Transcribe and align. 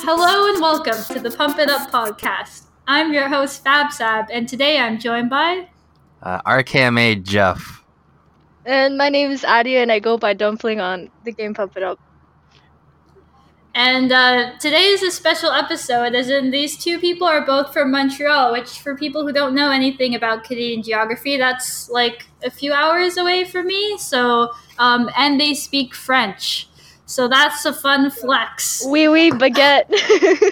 Hello 0.00 0.52
and 0.52 0.60
welcome 0.60 0.96
to 1.14 1.20
the 1.20 1.30
Pump 1.30 1.58
It 1.58 1.70
Up 1.70 1.90
podcast. 1.90 2.64
I'm 2.88 3.12
your 3.12 3.28
host 3.28 3.62
Fab 3.62 3.92
Sab, 3.92 4.26
and 4.32 4.48
today 4.48 4.78
I'm 4.78 4.98
joined 4.98 5.30
by 5.30 5.68
Uh, 6.22 6.42
RKMA 6.42 7.22
Jeff. 7.22 7.84
And 8.64 8.98
my 8.98 9.08
name 9.08 9.30
is 9.30 9.44
Adia, 9.44 9.82
and 9.82 9.92
I 9.92 10.00
go 10.00 10.18
by 10.18 10.34
Dumpling 10.34 10.80
on 10.80 11.10
the 11.24 11.30
game 11.30 11.54
Pump 11.54 11.76
It 11.76 11.84
Up. 11.84 12.00
And 13.74 14.10
uh, 14.10 14.58
today 14.58 14.86
is 14.86 15.02
a 15.02 15.10
special 15.10 15.50
episode, 15.52 16.14
as 16.14 16.30
in 16.30 16.50
these 16.50 16.76
two 16.76 16.98
people 16.98 17.26
are 17.28 17.44
both 17.46 17.72
from 17.72 17.92
Montreal, 17.92 18.50
which, 18.52 18.80
for 18.80 18.96
people 18.96 19.24
who 19.26 19.32
don't 19.32 19.54
know 19.54 19.70
anything 19.70 20.14
about 20.14 20.42
Canadian 20.44 20.82
geography, 20.82 21.36
that's 21.36 21.88
like 21.90 22.26
a 22.42 22.50
few 22.50 22.72
hours 22.72 23.16
away 23.18 23.44
from 23.44 23.66
me. 23.66 23.96
So, 23.98 24.50
um, 24.78 25.08
and 25.16 25.40
they 25.40 25.54
speak 25.54 25.94
French, 25.94 26.68
so 27.06 27.28
that's 27.28 27.64
a 27.66 27.72
fun 27.72 28.10
flex. 28.10 28.84
Oui, 28.86 29.06
oui, 29.06 29.30
baguette. 29.30 29.88
do 29.88 30.50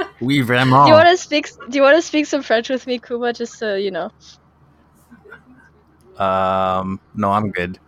Oui, 0.20 0.42
vraiment. 0.42 0.86
you 0.88 0.92
want 0.94 1.08
to 1.08 1.16
speak? 1.16 1.48
Do 1.70 1.76
you 1.78 1.82
want 1.82 1.96
to 1.96 2.02
speak 2.02 2.26
some 2.26 2.42
French 2.42 2.68
with 2.68 2.86
me, 2.86 2.98
Kuma? 2.98 3.32
Just 3.32 3.58
so 3.58 3.74
you 3.74 3.90
know. 3.90 4.10
Um, 6.18 7.00
no, 7.14 7.30
I'm 7.30 7.50
good. 7.50 7.78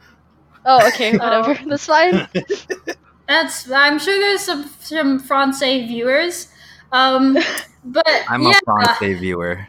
Oh, 0.65 0.87
okay, 0.89 1.19
Oh. 1.19 1.25
whatever. 1.25 1.59
That's 1.69 1.85
fine. 1.87 2.27
That's 3.29 3.71
I'm 3.71 3.99
sure 3.99 4.19
there's 4.19 4.43
some 4.43 4.69
some 4.81 5.19
Francais 5.19 5.87
viewers, 5.87 6.49
um, 6.93 7.39
but 7.85 8.07
I'm 8.29 8.43
yeah, 8.43 8.51
a 8.51 8.65
Francais 8.65 9.15
viewer. 9.15 9.67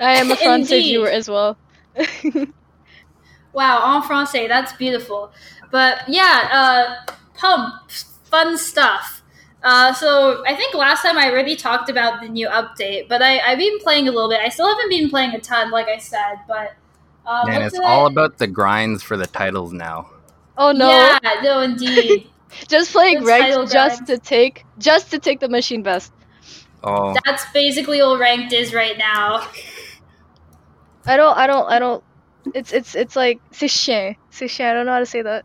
I 0.00 0.12
am 0.14 0.30
a 0.30 0.36
Francais 0.36 0.82
viewer 0.82 1.08
as 1.08 1.28
well. 1.28 1.56
Wow, 3.54 3.96
en 3.96 4.02
français, 4.02 4.48
that's 4.48 4.72
beautiful. 4.72 5.32
But 5.70 6.08
yeah, 6.08 6.48
uh, 6.52 7.12
pump, 7.34 7.90
fun 8.24 8.58
stuff. 8.58 9.22
Uh, 9.62 9.94
so 9.94 10.44
I 10.46 10.54
think 10.54 10.74
last 10.74 11.02
time 11.02 11.16
I 11.16 11.30
already 11.30 11.56
talked 11.56 11.88
about 11.88 12.20
the 12.20 12.28
new 12.28 12.48
update, 12.48 13.08
but 13.08 13.22
I, 13.22 13.38
I've 13.38 13.58
been 13.58 13.78
playing 13.78 14.08
a 14.08 14.10
little 14.10 14.28
bit. 14.28 14.40
I 14.40 14.48
still 14.48 14.68
haven't 14.68 14.90
been 14.90 15.08
playing 15.08 15.34
a 15.34 15.40
ton, 15.40 15.70
like 15.70 15.88
I 15.88 15.98
said, 15.98 16.40
but 16.46 16.74
uh, 17.24 17.46
and 17.48 17.62
it's 17.62 17.78
all 17.78 18.06
I- 18.06 18.10
about 18.10 18.38
the 18.38 18.46
grinds 18.46 19.02
for 19.02 19.16
the 19.16 19.26
titles 19.26 19.72
now. 19.72 20.10
Oh 20.58 20.70
no! 20.72 20.88
Yeah, 20.88 21.18
no, 21.42 21.60
indeed. 21.62 22.28
Just 22.68 22.92
playing 22.92 23.20
The 23.20 23.26
ranked 23.26 23.72
just 23.72 24.06
to 24.06 24.18
take 24.18 24.64
just 24.78 25.10
to 25.10 25.18
take 25.18 25.40
the 25.40 25.48
machine 25.48 25.82
best. 25.82 26.12
Oh, 26.82 27.14
that's 27.24 27.44
basically 27.52 28.00
all 28.00 28.18
ranked 28.18 28.52
is 28.52 28.74
right 28.74 28.96
now. 28.98 29.46
I 31.06 31.16
don't. 31.16 31.36
I 31.36 31.46
don't. 31.46 31.66
I 31.70 31.78
don't. 31.78 32.02
It's 32.54 32.72
it's 32.72 32.94
it's 32.94 33.16
like 33.16 33.40
c'est 33.52 33.68
chien. 33.68 34.16
C'est 34.30 34.48
chien. 34.48 34.68
I 34.70 34.74
don't 34.74 34.86
know 34.86 34.92
how 34.92 34.98
to 35.00 35.06
say 35.06 35.22
that. 35.22 35.44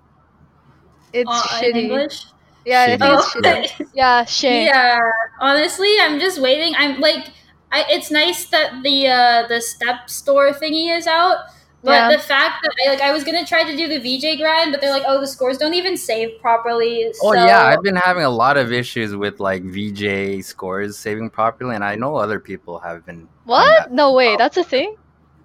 It's 1.13 1.29
Uh, 1.29 1.61
in 1.63 1.73
shitty. 1.73 1.83
English. 1.83 2.25
Yeah, 2.65 2.81
I 2.83 2.97
think 2.97 3.01
Shitty. 3.01 3.63
it's 3.63 3.71
shitty. 3.73 3.87
Yeah, 3.93 4.23
chien. 4.25 4.65
Yeah, 4.67 4.99
honestly, 5.39 5.93
I'm 6.01 6.19
just 6.19 6.39
waiting. 6.41 6.75
I'm 6.77 6.99
like, 6.99 7.31
I, 7.71 7.85
it's 7.89 8.11
nice 8.11 8.45
that 8.49 8.83
the 8.83 9.07
uh, 9.07 9.47
the 9.47 9.61
step 9.61 10.09
store 10.09 10.51
thingy 10.51 10.95
is 10.95 11.07
out, 11.07 11.37
but 11.83 11.91
Yeah. 11.91 12.11
the 12.11 12.19
fact 12.19 12.61
that 12.63 12.71
I 12.85 12.89
like 12.89 13.01
I 13.01 13.11
was 13.11 13.23
gonna 13.23 13.45
try 13.45 13.63
to 13.63 13.75
do 13.75 13.87
the 13.87 13.97
VJ 13.99 14.37
grind, 14.37 14.71
but 14.71 14.81
they're 14.81 14.91
like, 14.91 15.03
oh, 15.07 15.19
the 15.19 15.27
scores 15.27 15.57
don't 15.57 15.73
even 15.73 15.95
save 15.97 16.39
properly. 16.41 17.11
oh 17.23 17.33
yeah, 17.33 17.65
I've 17.65 17.81
been 17.83 17.95
having 17.95 18.23
a 18.23 18.29
lot 18.29 18.57
of 18.57 18.71
issues 18.71 19.15
with 19.15 19.39
like 19.39 19.63
VJ 19.63 20.43
scores 20.43 20.97
saving 20.97 21.29
properly, 21.29 21.75
and 21.75 21.83
I 21.83 21.95
know 21.95 22.15
other 22.15 22.39
people 22.39 22.79
have 22.79 23.05
been. 23.05 23.27
What? 23.45 23.91
No 23.91 24.13
way. 24.13 24.35
That's 24.37 24.57
a 24.57 24.63
thing. 24.63 24.95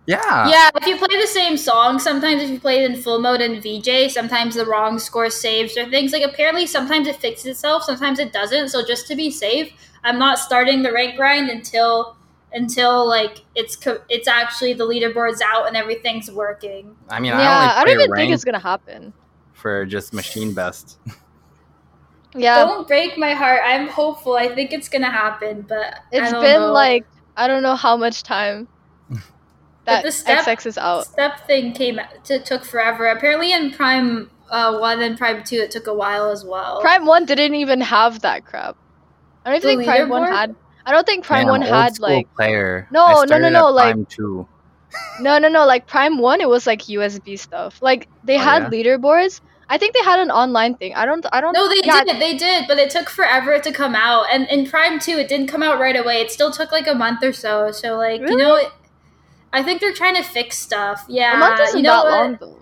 Yeah. 0.06 0.48
Yeah, 0.50 0.68
if 0.76 0.86
you 0.86 0.98
play 0.98 1.18
the 1.18 1.26
same 1.26 1.56
song, 1.56 1.98
sometimes 1.98 2.42
if 2.42 2.50
you 2.50 2.60
play 2.60 2.84
it 2.84 2.90
in 2.90 3.00
full 3.00 3.18
mode 3.20 3.40
in 3.40 3.58
VJ, 3.62 4.10
sometimes 4.12 4.54
the 4.54 4.66
wrong 4.66 4.98
score 4.98 5.30
saves 5.30 5.78
or 5.78 5.88
things. 5.88 6.12
Like 6.12 6.22
apparently, 6.22 6.66
sometimes 6.66 7.06
it 7.08 7.16
fixes 7.16 7.46
itself, 7.46 7.84
sometimes 7.84 8.18
it 8.18 8.30
doesn't. 8.32 8.68
So 8.68 8.84
just 8.84 9.06
to 9.08 9.16
be 9.16 9.30
safe, 9.30 9.72
I'm 10.02 10.18
not 10.18 10.38
starting 10.38 10.82
the 10.82 10.92
rank 10.92 11.16
grind 11.16 11.48
until 11.48 12.16
until 12.54 13.06
like 13.06 13.40
it's 13.54 13.76
co- 13.76 14.00
it's 14.08 14.26
actually 14.28 14.72
the 14.72 14.84
leaderboard's 14.84 15.42
out 15.42 15.66
and 15.66 15.76
everything's 15.76 16.30
working. 16.30 16.96
I 17.10 17.20
mean, 17.20 17.32
yeah, 17.32 17.38
I 17.40 17.62
only 17.64 17.74
I 17.74 17.84
don't 17.84 18.02
even 18.04 18.16
think 18.16 18.32
it's 18.32 18.44
gonna 18.44 18.58
happen. 18.58 19.12
for 19.52 19.84
just 19.86 20.12
machine 20.14 20.54
best. 20.54 20.98
Yeah, 22.36 22.64
Don't 22.64 22.88
break 22.88 23.16
my 23.16 23.32
heart. 23.32 23.60
I'm 23.64 23.86
hopeful. 23.86 24.34
I 24.34 24.48
think 24.52 24.72
it's 24.72 24.88
gonna 24.88 25.08
happen, 25.10 25.64
but 25.68 25.94
I 25.94 25.98
it's 26.10 26.32
don't 26.32 26.42
been 26.42 26.60
know. 26.62 26.72
like 26.72 27.06
I 27.36 27.46
don't 27.46 27.62
know 27.62 27.76
how 27.76 27.96
much 27.96 28.24
time 28.24 28.66
that 29.84 30.02
the 30.02 30.10
step- 30.10 30.44
XX 30.44 30.66
is 30.66 30.76
out. 30.78 31.06
step 31.06 31.46
thing 31.46 31.72
came 31.72 32.00
to, 32.24 32.40
took 32.42 32.64
forever. 32.64 33.06
Apparently, 33.06 33.52
in 33.52 33.70
Prime 33.70 34.32
uh, 34.50 34.78
one 34.78 35.00
and 35.00 35.16
Prime 35.16 35.44
two, 35.44 35.58
it 35.58 35.70
took 35.70 35.86
a 35.86 35.94
while 35.94 36.28
as 36.30 36.44
well. 36.44 36.80
Prime 36.80 37.06
One 37.06 37.24
didn't 37.24 37.54
even 37.54 37.80
have 37.82 38.20
that 38.22 38.44
crap. 38.44 38.76
I 39.44 39.52
don't 39.52 39.62
The 39.62 39.68
think 39.68 39.84
Prime 39.84 40.08
One 40.08 40.24
had. 40.24 40.56
I 40.86 40.92
don't 40.92 41.06
think 41.06 41.24
Prime 41.24 41.44
Man, 41.46 41.50
One 41.52 41.62
had 41.62 41.94
school 41.94 42.08
like 42.10 42.34
player. 42.34 42.86
No, 42.90 43.04
I 43.04 43.24
no, 43.26 43.38
no, 43.38 43.48
no, 43.48 43.68
at 43.68 43.74
like- 43.74 43.94
Prime 43.94 44.06
two. 44.06 44.46
no, 45.20 45.38
no, 45.38 45.48
no. 45.48 45.64
Like 45.66 45.86
Prime 45.86 46.18
One, 46.18 46.40
it 46.40 46.48
was 46.48 46.66
like 46.66 46.82
USB 46.82 47.38
stuff. 47.38 47.80
Like 47.82 48.08
they 48.24 48.36
Oh, 48.36 48.40
had 48.40 48.62
yeah? 48.64 48.68
leaderboards. 48.70 49.40
I 49.68 49.78
think 49.78 49.94
they 49.94 50.02
had 50.04 50.18
an 50.18 50.30
online 50.30 50.74
thing. 50.76 50.94
I 50.94 51.06
don't. 51.06 51.24
I 51.32 51.40
don't. 51.40 51.54
No, 51.54 51.68
they 51.68 51.80
yeah, 51.84 52.04
did. 52.04 52.20
They 52.20 52.36
did, 52.36 52.66
but 52.68 52.78
it 52.78 52.90
took 52.90 53.08
forever 53.08 53.58
to 53.58 53.72
come 53.72 53.94
out. 53.94 54.26
And 54.30 54.46
in 54.48 54.66
Prime 54.68 54.98
2, 54.98 55.12
it 55.12 55.28
didn't 55.28 55.46
come 55.46 55.62
out 55.62 55.80
right 55.80 55.96
away. 55.96 56.20
It 56.20 56.30
still 56.30 56.50
took 56.52 56.70
like 56.70 56.86
a 56.86 56.94
month 56.94 57.24
or 57.24 57.32
so. 57.32 57.72
So, 57.72 57.96
like, 57.96 58.20
you 58.20 58.36
know, 58.36 58.56
it, 58.56 58.68
I 59.54 59.62
think 59.62 59.80
they're 59.80 59.94
trying 59.94 60.16
to 60.16 60.22
fix 60.22 60.58
stuff. 60.58 61.06
Yeah. 61.08 61.34
A 61.34 61.38
month 61.38 61.60
isn't 61.60 61.78
you 61.78 61.82
know 61.82 61.96
that 61.96 62.04
what? 62.04 62.12
long 62.12 62.36
though. 62.40 62.60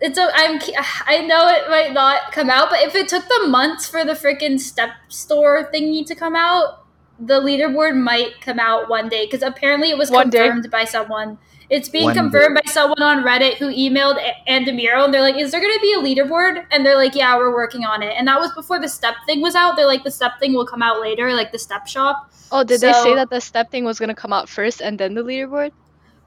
It's 0.00 0.18
a, 0.18 0.30
I'm 0.34 0.58
I 1.06 1.20
know 1.26 1.46
it 1.48 1.68
might 1.68 1.92
not 1.92 2.32
come 2.32 2.48
out, 2.48 2.70
but 2.70 2.80
if 2.80 2.94
it 2.94 3.06
took 3.06 3.28
them 3.28 3.50
months 3.50 3.86
for 3.86 4.02
the 4.02 4.12
freaking 4.14 4.58
step 4.58 4.90
store 5.08 5.70
thingy 5.72 6.06
to 6.06 6.14
come 6.14 6.34
out, 6.34 6.79
the 7.20 7.40
leaderboard 7.40 7.96
might 7.96 8.40
come 8.40 8.58
out 8.58 8.88
one 8.88 9.08
day 9.08 9.26
because 9.26 9.42
apparently 9.42 9.90
it 9.90 9.98
was 9.98 10.10
One 10.10 10.30
day. 10.30 10.48
confirmed 10.48 10.70
by 10.70 10.84
someone. 10.84 11.38
It's 11.68 11.88
being 11.88 12.06
One 12.06 12.14
confirmed 12.14 12.56
by 12.56 12.68
someone 12.72 13.00
on 13.02 13.22
Reddit 13.22 13.54
who 13.58 13.66
emailed 13.68 14.16
A- 14.18 14.50
Andamiro 14.50 15.04
and 15.04 15.14
they're 15.14 15.20
like, 15.20 15.36
"Is 15.36 15.52
there 15.52 15.60
going 15.60 15.72
to 15.72 15.80
be 15.80 15.92
a 15.92 15.98
leaderboard?" 15.98 16.64
And 16.72 16.84
they're 16.84 16.96
like, 16.96 17.14
"Yeah, 17.14 17.36
we're 17.36 17.54
working 17.54 17.84
on 17.84 18.02
it." 18.02 18.14
And 18.18 18.26
that 18.26 18.40
was 18.40 18.50
before 18.54 18.80
the 18.80 18.88
step 18.88 19.14
thing 19.26 19.40
was 19.40 19.54
out. 19.54 19.76
They're 19.76 19.86
like, 19.86 20.02
"The 20.02 20.10
step 20.10 20.40
thing 20.40 20.52
will 20.52 20.66
come 20.66 20.82
out 20.82 21.00
later, 21.00 21.32
like 21.32 21.52
the 21.52 21.58
step 21.58 21.86
shop." 21.86 22.32
Oh, 22.50 22.64
did 22.64 22.80
they 22.80 22.92
say 22.92 23.14
that 23.14 23.30
the 23.30 23.40
step 23.40 23.70
thing 23.70 23.84
was 23.84 24.00
gonna 24.00 24.14
come 24.16 24.32
out 24.32 24.48
first 24.48 24.80
and 24.80 24.98
then 24.98 25.14
the 25.14 25.22
leaderboard? 25.22 25.70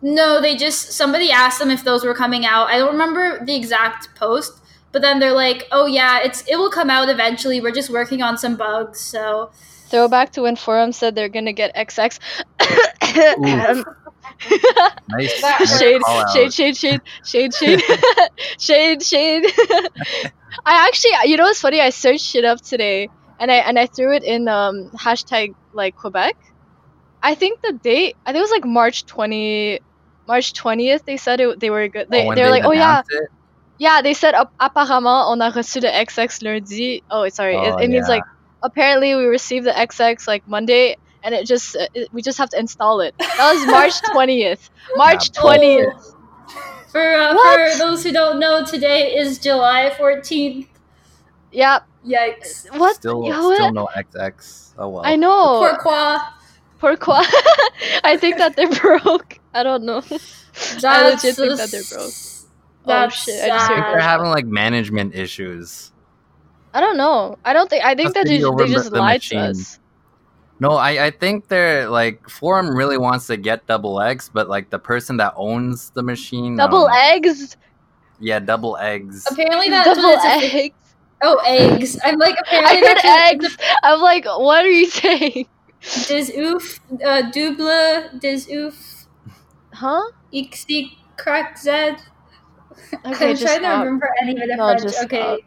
No, 0.01 0.39
they 0.39 0.55
just 0.55 0.93
somebody 0.93 1.31
asked 1.31 1.59
them 1.59 1.71
if 1.71 1.83
those 1.83 2.05
were 2.05 2.13
coming 2.13 2.45
out. 2.45 2.67
I 2.67 2.77
don't 2.77 2.91
remember 2.91 3.43
the 3.43 3.55
exact 3.55 4.15
post, 4.15 4.61
but 4.93 5.01
then 5.01 5.19
they're 5.19 5.33
like, 5.33 5.67
"Oh 5.73 5.87
yeah, 5.87 6.19
it's 6.23 6.43
it 6.47 6.55
will 6.55 6.69
come 6.71 6.89
out 6.89 7.09
eventually. 7.09 7.59
We're 7.59 7.71
just 7.71 7.89
working 7.89 8.21
on 8.21 8.37
some 8.37 8.55
bugs." 8.55 9.01
So 9.01 9.51
Throwback 9.93 10.31
to 10.33 10.41
when 10.41 10.55
Forum 10.55 10.91
said 10.91 11.13
they're 11.13 11.29
gonna 11.29 11.53
get 11.53 11.75
XX. 11.75 12.17
Um, 13.37 13.85
Nice. 15.09 15.41
Nice 15.41 15.79
shade, 15.79 16.01
shade, 16.33 16.53
shade, 16.53 16.75
shade, 16.77 16.97
shade, 17.53 17.53
shade, 17.53 17.81
shade, 18.59 19.03
shade. 19.03 19.43
I 20.65 20.87
actually, 20.87 21.29
you 21.29 21.37
know 21.37 21.43
what's 21.43 21.61
funny? 21.61 21.79
I 21.79 21.91
searched 21.91 22.25
shit 22.25 22.43
up 22.43 22.59
today, 22.61 23.09
and 23.39 23.51
I 23.51 23.55
and 23.55 23.77
I 23.77 23.85
threw 23.85 24.15
it 24.15 24.23
in 24.23 24.47
um 24.47 24.89
hashtag 24.97 25.53
like 25.73 25.95
Quebec. 25.95 26.35
I 27.21 27.35
think 27.35 27.61
the 27.61 27.73
date, 27.73 28.15
I 28.25 28.31
think 28.31 28.39
it 28.41 28.49
was 28.49 28.51
like 28.51 28.65
March 28.65 29.05
twenty, 29.05 29.79
March 30.27 30.53
twentieth. 30.53 31.05
They 31.05 31.17
said 31.17 31.39
it, 31.39 31.59
they 31.59 31.69
were 31.69 31.87
good. 31.87 32.07
They, 32.09 32.23
Oh, 32.23 32.27
when 32.27 32.35
they 32.35 32.43
were 32.43 32.49
like, 32.49 32.65
oh 32.65 32.71
yeah, 32.73 33.01
it? 33.07 33.29
yeah. 33.77 34.01
They 34.01 34.13
said 34.13 34.33
"Ap- 34.33 34.53
apparemment 34.59 35.27
on 35.29 35.41
a 35.41 35.51
reçu 35.51 35.79
de 35.81 35.87
XX 35.87 36.41
lundi. 36.43 37.03
Oh, 37.09 37.29
sorry, 37.29 37.55
Oh, 37.55 37.77
it, 37.77 37.85
it 37.85 37.89
means 37.89 38.09
like 38.09 38.23
apparently 38.63 39.13
we 39.15 39.25
received 39.25 39.65
the 39.67 39.71
XX 39.71 40.27
like 40.27 40.47
Monday. 40.47 40.97
And 41.25 41.33
it 41.33 41.45
just, 41.45 41.77
it, 41.93 42.09
we 42.11 42.21
just 42.21 42.37
have 42.37 42.49
to 42.49 42.59
install 42.59 42.99
it. 42.99 43.15
That 43.17 43.53
was 43.53 43.65
March 43.67 43.93
20th. 44.13 44.69
March 44.95 45.31
20th. 45.31 46.15
for 46.91 47.13
uh, 47.15 47.33
for 47.33 47.77
those 47.77 48.03
who 48.03 48.11
don't 48.11 48.39
know, 48.41 48.65
today 48.65 49.15
is 49.15 49.39
July 49.39 49.89
fourteenth. 49.97 50.67
Yep. 51.53 51.87
Yikes! 52.05 52.77
What? 52.77 52.97
Still, 52.97 53.23
Yo, 53.25 53.31
still 53.31 53.49
what? 53.51 53.73
no 53.73 53.87
XX. 53.95 54.73
Oh 54.77 54.89
well. 54.89 55.03
I 55.05 55.15
know. 55.15 55.59
Pourquoi? 55.61 56.17
Pourquoi? 56.79 57.23
I 58.03 58.17
think 58.19 58.37
that 58.39 58.57
they're 58.57 58.67
broke. 58.69 59.39
I 59.53 59.63
don't 59.63 59.83
know. 59.85 60.01
I 60.83 61.09
legit 61.09 61.37
think 61.37 61.57
that 61.57 61.69
they're 61.71 61.83
broke. 61.89 62.11
Oh, 62.11 62.87
That's 62.87 63.15
shit, 63.23 63.41
I 63.41 63.47
just 63.47 63.67
heard 63.69 63.79
They're 63.93 64.01
having 64.01 64.27
like 64.27 64.45
management 64.45 65.15
issues. 65.15 65.92
I 66.73 66.81
don't 66.81 66.97
know. 66.97 67.37
I 67.45 67.53
don't 67.53 67.69
think. 67.69 67.83
I 67.85 67.95
think 67.95 68.13
that 68.15 68.25
be 68.25 68.37
they, 68.39 68.43
over 68.43 68.65
they 68.65 68.71
just 68.73 68.91
the 68.91 68.99
lied 68.99 69.21
to 69.23 69.37
us. 69.37 69.79
No, 70.59 70.71
I, 70.71 71.07
I 71.07 71.11
think 71.11 71.47
they're 71.47 71.89
like 71.89 72.27
Forum 72.29 72.75
really 72.75 72.97
wants 72.97 73.27
to 73.27 73.37
get 73.37 73.65
double 73.67 74.01
eggs, 74.01 74.29
but 74.33 74.47
like 74.49 74.69
the 74.69 74.79
person 74.79 75.17
that 75.17 75.33
owns 75.35 75.89
the 75.91 76.03
machine, 76.03 76.55
Double 76.55 76.85
um, 76.85 76.93
eggs. 76.95 77.57
yeah, 78.19 78.39
double 78.39 78.77
eggs. 78.77 79.25
Apparently, 79.29 79.69
that's 79.69 79.89
Double 79.89 80.03
what 80.03 80.19
it's 80.23 80.53
a- 80.53 80.57
eggs. 80.57 80.75
Oh, 81.25 81.41
eggs. 81.45 81.97
I'm 82.03 82.17
like 82.17 82.35
apparently 82.41 82.77
I 82.77 82.87
heard 82.87 82.97
that's 82.97 83.45
eggs. 83.45 83.57
I'm 83.83 83.99
like, 84.01 84.25
what 84.25 84.65
are 84.65 84.69
you 84.69 84.87
saying? 84.89 85.47
Des 86.07 86.31
ouf, 86.37 86.79
uh, 87.05 87.21
double, 87.31 88.09
des 88.19 88.47
ouf, 88.55 89.05
Huh? 89.73 90.01
xy, 90.33 90.97
crack 91.17 91.57
z. 91.57 91.69
Okay, 93.05 93.31
I'm 93.31 93.35
just 93.35 93.41
trying 93.43 93.61
to 93.61 93.67
remember 93.83 94.09
any 94.21 94.33
of 94.41 94.47
the 94.47 94.55
No, 94.55 94.67
French. 94.67 94.83
just 94.83 95.03
okay. 95.05 95.21
stop. 95.21 95.39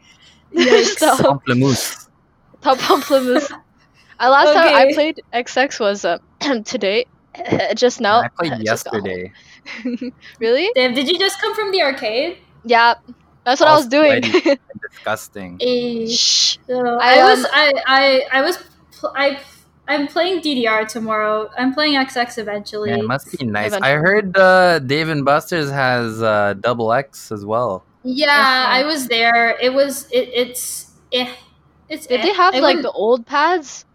Pamplemousse. 0.55 2.07
Top 2.61 2.77
Pamplemousse. 2.77 3.51
Uh, 4.19 4.29
last 4.29 4.53
time 4.53 4.73
I 4.73 4.93
played 4.93 5.21
XX 5.33 5.79
was 5.79 6.05
uh, 6.05 6.17
today, 6.65 7.05
just 7.75 8.01
now. 8.01 8.21
I 8.21 8.29
played 8.29 8.53
Just 8.65 8.85
got 8.85 8.95
home. 8.95 9.05
yesterday. 9.05 9.31
really? 10.39 10.69
Dave, 10.75 10.95
did 10.95 11.07
you 11.07 11.19
just 11.19 11.39
come 11.41 11.53
from 11.53 11.71
the 11.71 11.81
arcade? 11.81 12.37
Yeah, 12.63 12.95
that's 13.43 13.59
what 13.61 13.69
I 13.69 13.75
was 13.75 13.87
doing. 13.87 14.21
Disgusting. 14.91 15.57
Eh, 15.61 16.07
Shh. 16.07 16.57
So 16.67 16.97
I, 16.99 17.19
I 17.19 17.23
was 17.23 17.45
um, 17.45 17.51
I 17.53 17.73
I 17.85 18.23
I 18.31 18.41
was 18.41 18.57
pl- 18.91 19.13
I 19.15 19.39
I'm 19.87 20.07
playing 20.07 20.41
DDR 20.41 20.87
tomorrow. 20.87 21.49
I'm 21.57 21.73
playing 21.73 21.93
XX 21.93 22.39
eventually. 22.39 22.89
Yeah, 22.89 22.97
it 22.97 23.05
must 23.05 23.37
be 23.37 23.45
nice. 23.45 23.67
Eventually. 23.67 23.91
I 23.91 23.95
heard 23.95 24.37
uh, 24.37 24.79
Dave 24.79 25.09
and 25.09 25.23
Buster's 25.23 25.69
has 25.69 26.21
uh, 26.21 26.55
double 26.59 26.91
X 26.91 27.31
as 27.31 27.45
well. 27.45 27.83
Yeah, 28.07 28.25
Okay. 28.25 28.79
I 28.79 28.83
was 28.85 29.07
there. 29.07 29.57
It 29.61 29.73
was 29.73 30.09
it, 30.11 30.29
it's 30.33 30.91
eh, 31.11 31.31
it's 31.89 32.07
Did 32.07 32.21
eh. 32.21 32.23
they 32.23 32.33
have 32.33 32.53
I 32.55 32.59
like 32.59 32.77
wouldn't- 32.77 32.83
the 32.83 32.91
old 32.91 33.25
pads? 33.25 33.85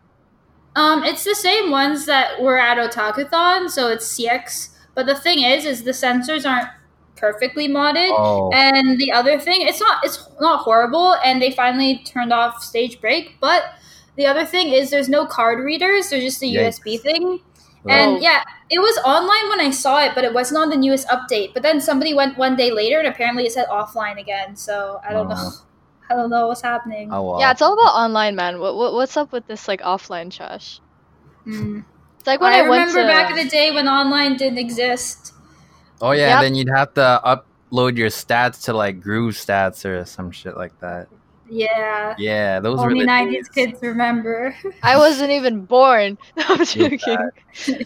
Um, 0.75 1.05
it's 1.05 1.25
the 1.25 1.35
same 1.35 1.71
ones 1.71 2.07
that 2.07 2.41
were 2.41 2.59
at 2.59 2.79
Otakuthon, 2.79 3.69
so 3.71 3.89
it's 3.89 4.07
CX. 4.19 4.71
But 4.95 5.05
the 5.07 5.15
thing 5.15 5.43
is, 5.43 5.67
is 5.67 5.83
the 5.85 5.91
sensors 5.91 6.49
aren't 6.51 6.69
perfectly 7.17 7.69
modded. 7.69 8.09
Oh, 8.11 8.51
And 8.55 8.99
the 8.99 9.13
other 9.13 9.39
thing, 9.39 9.63
it's 9.63 9.81
not 9.81 10.03
it's 10.05 10.27
not 10.41 10.61
horrible, 10.61 11.15
and 11.25 11.41
they 11.43 11.51
finally 11.51 12.03
turned 12.05 12.33
off 12.33 12.63
stage 12.63 13.01
break. 13.03 13.37
But 13.41 13.65
the 14.17 14.27
other 14.27 14.45
thing 14.47 14.69
is, 14.73 14.91
there's 14.91 15.09
no 15.11 15.27
card 15.27 15.59
readers. 15.63 16.09
There's 16.11 16.25
just 16.25 16.43
a 16.43 16.47
Yikes. 16.47 16.81
USB 16.81 17.01
thing. 17.01 17.41
Oh. 17.85 17.91
And 17.91 18.23
yeah, 18.23 18.43
it 18.71 18.79
was 18.79 18.97
online 19.05 19.49
when 19.49 19.61
I 19.61 19.71
saw 19.71 20.05
it, 20.05 20.15
but 20.15 20.25
it 20.25 20.33
wasn't 20.33 20.63
on 20.63 20.71
the 20.71 20.77
newest 20.77 21.09
update. 21.09 21.53
But 21.53 21.63
then 21.63 21.81
somebody 21.81 22.15
went 22.15 22.39
one 22.39 22.55
day 22.55 22.71
later, 22.71 22.99
and 22.99 23.09
apparently 23.09 23.45
it 23.45 23.53
said 23.53 23.67
offline 23.69 24.21
again. 24.21 24.55
So 24.57 25.01
I 25.07 25.13
don't 25.13 25.29
know. 25.29 25.37
Oh. 25.39 25.67
I 26.11 26.15
don't 26.15 26.29
know 26.29 26.49
what's 26.49 26.61
happening. 26.61 27.09
oh 27.11 27.23
well. 27.23 27.41
Yeah, 27.41 27.53
it's 27.53 27.63
all 27.63 27.73
about 27.73 27.95
online, 27.95 28.37
man. 28.37 28.59
What, 28.59 28.77
what 28.77 28.93
what's 28.93 29.17
up 29.17 29.33
with 29.33 29.47
this 29.47 29.67
like 29.67 29.81
offline 29.81 30.31
trash? 30.31 30.81
Hmm. 31.45 31.81
It's 32.19 32.27
like 32.27 32.41
when 32.41 32.53
I, 32.53 32.59
I, 32.59 32.69
went 32.69 32.95
remember 32.95 33.03
to 33.03 33.07
back 33.09 33.31
in 33.31 33.45
the 33.45 33.51
day 33.51 33.73
when 33.73 33.89
online 33.89 34.37
didn't 34.37 34.59
exist. 34.59 35.33
Oh 36.01 36.11
yeah, 36.13 36.35
Yep. 36.35 36.41
then 36.43 36.55
you'd 36.55 36.69
have 36.69 36.93
to 36.95 37.21
upload 37.25 37.97
your 37.97 38.11
stats 38.11 38.65
to 38.65 38.75
like 38.75 39.01
Groove 39.01 39.35
Stats 39.35 39.85
or 39.85 40.05
some 40.05 40.31
shit 40.31 40.57
like 40.57 40.79
that. 40.81 41.09
Yeah. 41.55 42.15
Yeah, 42.19 42.61
those 42.61 42.79
were 42.79 42.87
Only 42.87 43.01
the 43.01 43.07
nineties 43.07 43.49
days. 43.49 43.67
kids 43.73 43.83
remember. 43.83 44.55
I 44.83 44.97
wasn't 44.97 45.31
even 45.33 45.65
born. 45.67 46.17
No, 46.37 46.45
I'm 46.49 46.65
joking. 46.65 47.17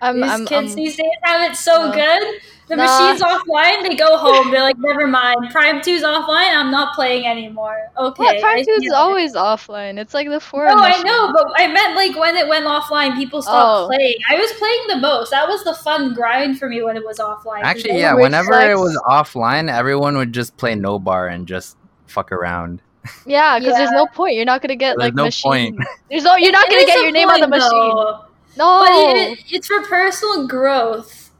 I'm, 0.00 0.20
These 0.20 0.30
I'm, 0.30 0.46
kids 0.46 0.52
I'm- 0.72 0.74
these 0.76 0.96
days 0.96 1.06
have 1.22 1.50
it 1.50 1.56
so 1.56 1.86
No. 1.88 1.92
good. 1.92 2.40
The 2.68 2.76
Nah. 2.76 2.84
machine's 2.84 3.22
offline, 3.22 3.82
they 3.88 3.94
go 3.96 4.16
home. 4.16 4.50
They're 4.50 4.62
like, 4.62 4.78
never 4.78 5.06
mind. 5.06 5.50
Prime 5.50 5.80
2's 5.80 6.02
offline, 6.02 6.56
I'm 6.56 6.70
not 6.70 6.94
playing 6.94 7.26
anymore. 7.26 7.76
Okay. 7.98 8.22
what 8.22 8.40
Prime 8.40 8.58
I 8.58 8.62
Two 8.62 8.70
is 8.82 8.90
always 8.92 9.34
offline. 9.34 9.98
It's 9.98 10.14
like 10.14 10.28
the 10.28 10.40
forum. 10.40 10.76
No, 10.76 10.82
I 10.82 11.00
know, 11.02 11.32
but 11.32 11.46
I 11.56 11.66
meant 11.68 11.94
like 11.96 12.16
when 12.16 12.34
it 12.36 12.48
went 12.48 12.64
offline, 12.66 13.14
people 13.16 13.42
stopped 13.42 13.82
Oh. 13.82 13.86
playing. 13.88 14.14
I 14.30 14.36
was 14.36 14.50
playing 14.54 14.82
the 14.88 14.96
most. 14.96 15.30
That 15.30 15.46
was 15.48 15.62
the 15.64 15.74
fun 15.74 16.14
grind 16.14 16.58
for 16.58 16.68
me 16.68 16.82
when 16.82 16.96
it 16.96 17.04
was 17.04 17.18
offline. 17.18 17.62
Actually, 17.62 17.98
yeah. 17.98 18.14
were- 18.14 18.22
Whenever 18.22 18.52
it 18.60 18.78
was 18.78 18.96
offline, 19.06 19.70
everyone 19.70 20.16
would 20.16 20.32
just 20.32 20.56
play 20.56 20.74
no 20.74 20.98
bar 20.98 21.26
and 21.28 21.46
just 21.46 21.76
fuck 22.06 22.32
around. 22.32 22.80
Yeah, 23.26 23.58
because 23.58 23.76
there's 23.76 23.90
no 23.90 24.06
point. 24.06 24.36
You're 24.36 24.44
not 24.44 24.62
gonna 24.62 24.76
get 24.76 24.96
There's 24.98 25.08
like 25.08 25.14
no 25.14 25.24
machine. 25.24 25.76
point. 25.76 25.76
There's 26.10 26.24
no. 26.24 26.36
You're 26.36 26.52
not 26.52 26.66
It 26.68 26.70
gonna 26.70 26.86
get 26.86 27.00
your 27.02 27.10
name 27.12 27.28
on 27.28 27.40
the 27.40 27.48
machine. 27.48 27.70
though. 27.96 28.24
No. 28.56 28.80
But 28.80 29.16
it, 29.16 29.38
it's 29.50 29.66
for 29.66 29.82
personal 29.82 30.46
growth. 30.46 31.30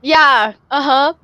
Yeah. 0.00 0.54
Uh 0.70 0.82
huh. 0.82 1.14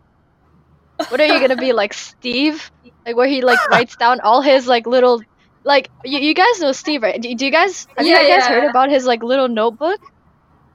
What 1.08 1.20
are 1.20 1.26
you 1.26 1.38
gonna 1.40 1.56
be 1.56 1.72
like, 1.72 1.92
Steve? 1.94 2.70
Like 3.06 3.16
where 3.16 3.28
he 3.28 3.40
like 3.42 3.58
writes 3.70 3.96
down 3.96 4.20
all 4.20 4.42
his 4.42 4.66
like 4.66 4.86
little, 4.86 5.22
like 5.64 5.90
you, 6.04 6.18
you 6.18 6.34
guys 6.34 6.60
know 6.60 6.72
Steve, 6.72 7.02
right? 7.02 7.20
Do, 7.20 7.34
do 7.34 7.44
you 7.44 7.52
guys 7.52 7.86
have 7.96 8.06
Yeah, 8.06 8.20
you 8.22 8.28
guys 8.28 8.44
yeah. 8.44 8.48
heard 8.48 8.64
about 8.70 8.90
his 8.90 9.06
like 9.06 9.22
little 9.22 9.48
notebook? 9.48 10.00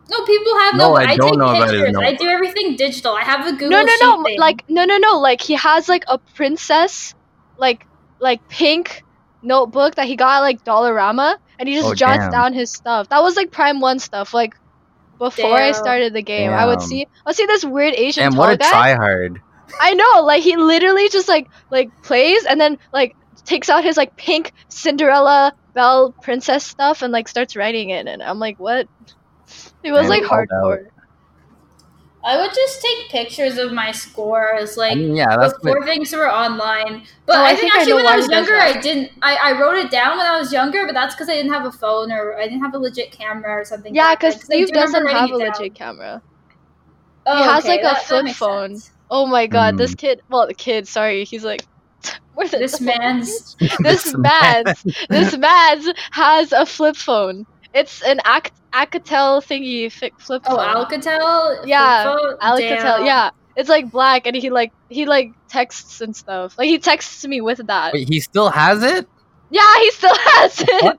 No, 0.09 0.25
people 0.25 0.57
have 0.59 0.75
No, 0.75 0.89
no. 0.89 0.95
I 0.95 1.03
I, 1.03 1.15
don't 1.17 1.29
take 1.31 1.37
know 1.39 1.49
about 1.49 1.69
his 1.69 1.81
pictures. 1.81 1.97
I 1.97 2.13
do 2.15 2.27
everything 2.27 2.75
digital. 2.75 3.13
I 3.15 3.23
have 3.23 3.45
a 3.47 3.51
Google 3.51 3.69
no, 3.69 3.83
no, 3.83 3.93
no. 4.01 4.23
thing. 4.23 4.39
Like 4.39 4.63
no, 4.69 4.85
no, 4.85 4.97
no. 4.97 5.19
Like 5.19 5.41
he 5.41 5.53
has 5.55 5.87
like 5.89 6.03
a 6.07 6.17
princess, 6.17 7.13
like 7.57 7.85
like 8.23 8.41
pink 8.49 9.03
notebook 9.43 9.95
that 9.95 10.07
he 10.07 10.15
got 10.17 10.37
at 10.37 10.41
like 10.41 10.63
Dollarama, 10.63 11.37
and 11.59 11.69
he 11.69 11.75
just 11.75 11.89
Oh, 11.89 11.95
jots 11.95 12.23
damn. 12.23 12.31
down 12.31 12.53
his 12.53 12.71
stuff. 12.73 13.09
That 13.09 13.21
was 13.23 13.35
like 13.35 13.51
Prime 13.51 13.81
One 13.81 13.99
stuff. 13.99 14.33
Like 14.33 14.53
before 15.19 15.55
I 15.55 15.71
started 15.73 16.13
the 16.13 16.23
game, 16.23 16.51
I 16.51 16.65
would 16.65 16.81
see 16.81 17.03
I 17.25 17.29
would 17.29 17.35
see 17.35 17.45
this 17.45 17.65
weird 17.65 17.93
Asian 17.95 18.25
And 18.25 18.37
what 18.37 18.53
a 18.53 18.57
guy. 18.57 18.71
tryhard. 18.71 19.37
I 19.81 19.93
know, 19.95 20.23
like 20.23 20.43
he 20.43 20.57
literally 20.57 21.09
just 21.09 21.27
like 21.27 21.47
like 21.71 21.89
plays 22.03 22.45
and 22.45 22.59
then 22.59 22.77
like 22.93 23.15
takes 23.45 23.69
out 23.69 23.83
his 23.83 23.97
like 23.97 24.15
pink 24.15 24.53
Cinderella 24.69 25.53
Belle 25.75 26.13
princess 26.21 26.65
stuff 26.65 27.01
and 27.01 27.11
like 27.13 27.27
starts 27.27 27.55
writing 27.55 27.89
it, 27.89 28.07
and 28.07 28.23
I'm 28.23 28.39
like, 28.39 28.59
what? 28.59 28.87
It 29.83 29.91
was 29.91 30.09
Man, 30.09 30.09
like 30.09 30.23
called 30.23 30.49
out. 30.53 30.79
Hardcore. 32.23 32.29
I 32.37 32.41
would 32.41 32.53
just 32.53 32.81
take 32.81 33.09
pictures 33.09 33.57
of 33.57 33.71
my 33.71 33.91
scores, 33.91 34.77
like 34.77 34.93
I 34.93 34.95
mean, 34.95 35.15
yeah, 35.15 35.35
that's 35.37 35.53
what, 35.53 35.63
before 35.63 35.85
things 35.85 36.13
were 36.13 36.29
online. 36.31 37.05
But 37.25 37.37
Oh, 37.37 37.41
I 37.41 37.49
I, 37.49 37.55
think, 37.55 37.59
think 37.61 37.75
I 37.75 37.77
actually 37.79 37.91
know 37.91 37.95
when 37.97 38.07
I 38.07 38.15
was 38.17 38.29
younger. 38.29 38.55
I 38.55 38.79
didn't. 38.81 39.11
I, 39.21 39.35
I 39.35 39.59
wrote 39.59 39.75
it 39.77 39.91
down 39.91 40.17
when 40.17 40.25
I 40.25 40.37
was 40.39 40.51
younger, 40.53 40.85
but 40.85 40.93
that's 40.93 41.15
because 41.15 41.29
I 41.29 41.33
didn't 41.35 41.51
have 41.53 41.65
a 41.65 41.71
phone 41.71 42.11
or 42.11 42.35
I 42.37 42.43
didn't 42.43 42.61
have 42.61 42.73
a 42.73 42.77
legit 42.79 43.11
camera 43.11 43.51
or 43.53 43.65
something. 43.65 43.93
Yeah, 43.95 44.15
because 44.15 44.35
I 44.35 44.39
Steve 44.39 44.67
do 44.67 44.73
doesn't 44.73 45.07
have 45.07 45.31
a 45.31 45.35
legit 45.35 45.75
camera. 45.75 46.21
Oh, 47.25 47.37
He 47.37 47.43
has, 47.43 47.63
okay, 47.63 47.69
like, 47.73 47.79
a 47.81 47.83
that- 47.83 47.93
that 47.95 48.03
flip 48.05 48.23
makes 48.25 48.37
phone. 48.37 48.69
sense. 48.77 48.91
Oh 49.09 49.25
my 49.25 49.47
god, 49.47 49.77
this 49.77 49.91
Hmm. 49.91 49.95
kid. 49.97 50.21
Well, 50.29 50.47
the 50.47 50.53
kid. 50.53 50.87
Sorry, 50.87 51.23
he's 51.25 51.43
like. 51.45 51.65
This 52.51 52.81
man's 52.81 53.55
this 53.83 54.13
man's 54.17 54.83
this 55.09 55.37
man's 55.37 55.87
has 56.11 56.51
a 56.51 56.65
flip 56.65 56.95
phone. 56.97 57.45
It's 57.73 58.01
an 58.03 58.19
Ac- 58.25 58.51
Alcatel 58.73 59.41
thingy 59.43 59.91
fi- 59.91 60.11
flip 60.19 60.43
oh 60.47 60.55
phone. 60.57 60.85
Alcatel. 60.85 61.65
Yeah, 61.65 62.15
Alcatel, 62.41 62.57
Damn. 62.97 63.05
yeah. 63.05 63.29
It's 63.55 63.69
like 63.69 63.91
black, 63.91 64.25
and 64.25 64.35
he 64.35 64.49
like 64.49 64.71
he 64.89 65.05
like 65.05 65.31
texts 65.49 66.01
and 66.01 66.15
stuff. 66.15 66.55
Like 66.57 66.67
he 66.67 66.79
texts 66.79 67.23
me 67.25 67.41
with 67.41 67.65
that. 67.67 67.93
Wait, 67.93 68.07
he 68.09 68.19
still 68.19 68.49
has 68.49 68.81
it? 68.83 69.07
Yeah, 69.51 69.75
he 69.79 69.91
still 69.91 70.15
has 70.17 70.59
it. 70.61 70.83
What? 70.83 70.97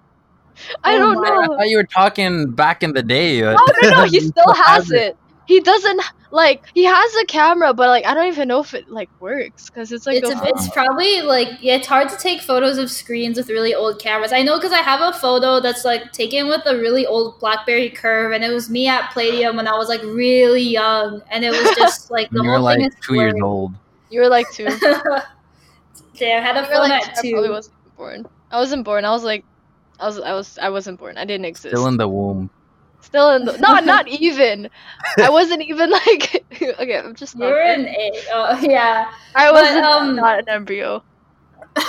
I 0.84 0.94
Oh 0.94 0.98
don't 0.98 1.14
my- 1.20 1.28
I 1.28 1.46
know. 1.46 1.56
thought 1.56 1.68
you 1.68 1.76
were 1.78 1.86
talking 1.92 2.52
back 2.52 2.82
in 2.84 2.92
the 2.92 3.02
day. 3.02 3.40
No, 3.40 3.56
oh, 3.58 3.72
no, 3.82 3.90
no. 3.90 4.04
He 4.04 4.20
still 4.32 4.54
has 4.54 4.90
it. 4.92 5.16
He 5.46 5.60
doesn't 5.60 6.00
like. 6.34 6.62
He 6.74 6.84
has 6.84 7.14
a 7.16 7.24
camera, 7.26 7.72
but 7.72 7.88
like 7.88 8.04
I 8.04 8.14
don't 8.14 8.26
even 8.26 8.48
know 8.48 8.60
if 8.60 8.74
it 8.74 8.88
like 8.90 9.08
works 9.20 9.70
because 9.70 9.92
it's 9.92 10.06
like 10.06 10.18
it's, 10.18 10.30
a, 10.30 10.36
a, 10.36 10.48
it's 10.48 10.68
probably 10.70 11.22
like 11.22 11.48
yeah, 11.60 11.76
it's 11.76 11.86
hard 11.86 12.08
to 12.10 12.16
take 12.16 12.42
photos 12.42 12.76
of 12.78 12.90
screens 12.90 13.38
with 13.38 13.48
really 13.48 13.74
old 13.74 14.00
cameras. 14.00 14.32
I 14.32 14.42
know 14.42 14.56
because 14.58 14.72
I 14.72 14.82
have 14.82 15.00
a 15.00 15.16
photo 15.16 15.60
that's 15.60 15.84
like 15.84 16.12
taken 16.12 16.48
with 16.48 16.62
a 16.66 16.76
really 16.76 17.06
old 17.06 17.38
BlackBerry 17.40 17.90
Curve, 17.90 18.32
and 18.32 18.44
it 18.44 18.52
was 18.52 18.68
me 18.68 18.88
at 18.88 19.10
Palladium 19.12 19.56
when 19.56 19.68
I 19.68 19.76
was 19.76 19.88
like 19.88 20.02
really 20.02 20.62
young, 20.62 21.22
and 21.30 21.44
it 21.44 21.50
was 21.50 21.76
just 21.76 22.10
like 22.10 22.30
the 22.30 22.42
you 22.42 22.48
were 22.48 22.56
whole 22.56 22.64
like 22.64 22.78
thing 22.78 22.86
is 22.88 22.94
two 23.00 23.14
years 23.14 23.34
old. 23.42 23.72
you 24.10 24.20
were 24.20 24.28
like 24.28 24.50
two. 24.52 24.64
yeah, 26.14 26.38
I 26.38 26.40
had 26.40 26.56
a 26.56 26.60
You 26.60 26.66
phone 26.66 26.88
like 26.88 27.08
at 27.08 27.18
I 27.18 27.30
probably 27.30 27.50
wasn't 27.50 27.96
born. 27.96 28.26
I 28.50 28.58
wasn't 28.58 28.84
born. 28.84 29.04
I 29.04 29.10
was 29.10 29.24
like, 29.24 29.44
I 30.00 30.06
was, 30.06 30.18
I 30.20 30.32
was, 30.32 30.58
I 30.58 30.68
wasn't 30.68 30.98
born. 30.98 31.16
I 31.16 31.24
didn't 31.24 31.44
exist. 31.46 31.74
Still 31.74 31.86
in 31.86 31.96
the 31.96 32.08
womb. 32.08 32.50
Still 33.04 33.30
in 33.32 33.44
the 33.44 33.58
no, 33.58 33.78
not 33.80 34.08
even. 34.08 34.70
I 35.18 35.28
wasn't 35.28 35.62
even 35.62 35.90
like. 35.90 36.44
okay, 36.62 36.98
I'm 36.98 37.14
just. 37.14 37.36
You 37.36 37.44
were 37.44 37.60
an 37.60 37.86
eight. 37.86 38.24
Oh 38.32 38.58
yeah. 38.62 39.12
I 39.34 39.52
was 39.52 39.66
um, 39.84 40.16
not 40.16 40.38
an 40.40 40.48
embryo. 40.48 41.02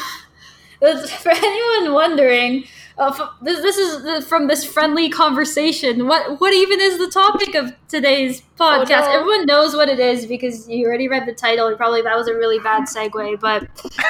For 0.79 1.31
anyone 1.31 1.93
wondering, 1.93 2.65
uh, 2.98 3.12
f- 3.17 3.29
this, 3.41 3.62
this 3.62 3.77
is 3.77 4.03
the, 4.03 4.22
from 4.22 4.48
this 4.48 4.65
friendly 4.65 5.10
conversation. 5.10 6.05
What 6.05 6.39
what 6.39 6.53
even 6.53 6.79
is 6.81 6.98
the 6.98 7.10
topic 7.10 7.55
of 7.55 7.74
today's 7.88 8.41
podcast? 8.60 9.03
Oh, 9.03 9.13
no. 9.13 9.19
Everyone 9.19 9.45
knows 9.45 9.74
what 9.74 9.89
it 9.89 10.00
is 10.00 10.25
because 10.25 10.67
you 10.69 10.86
already 10.86 11.07
read 11.07 11.25
the 11.25 11.34
title. 11.34 11.67
and 11.67 11.77
Probably 11.77 12.01
that 12.01 12.15
was 12.15 12.27
a 12.27 12.36
really 12.36 12.60
bad 12.60 12.84
segue, 12.84 13.39
but 13.39 13.67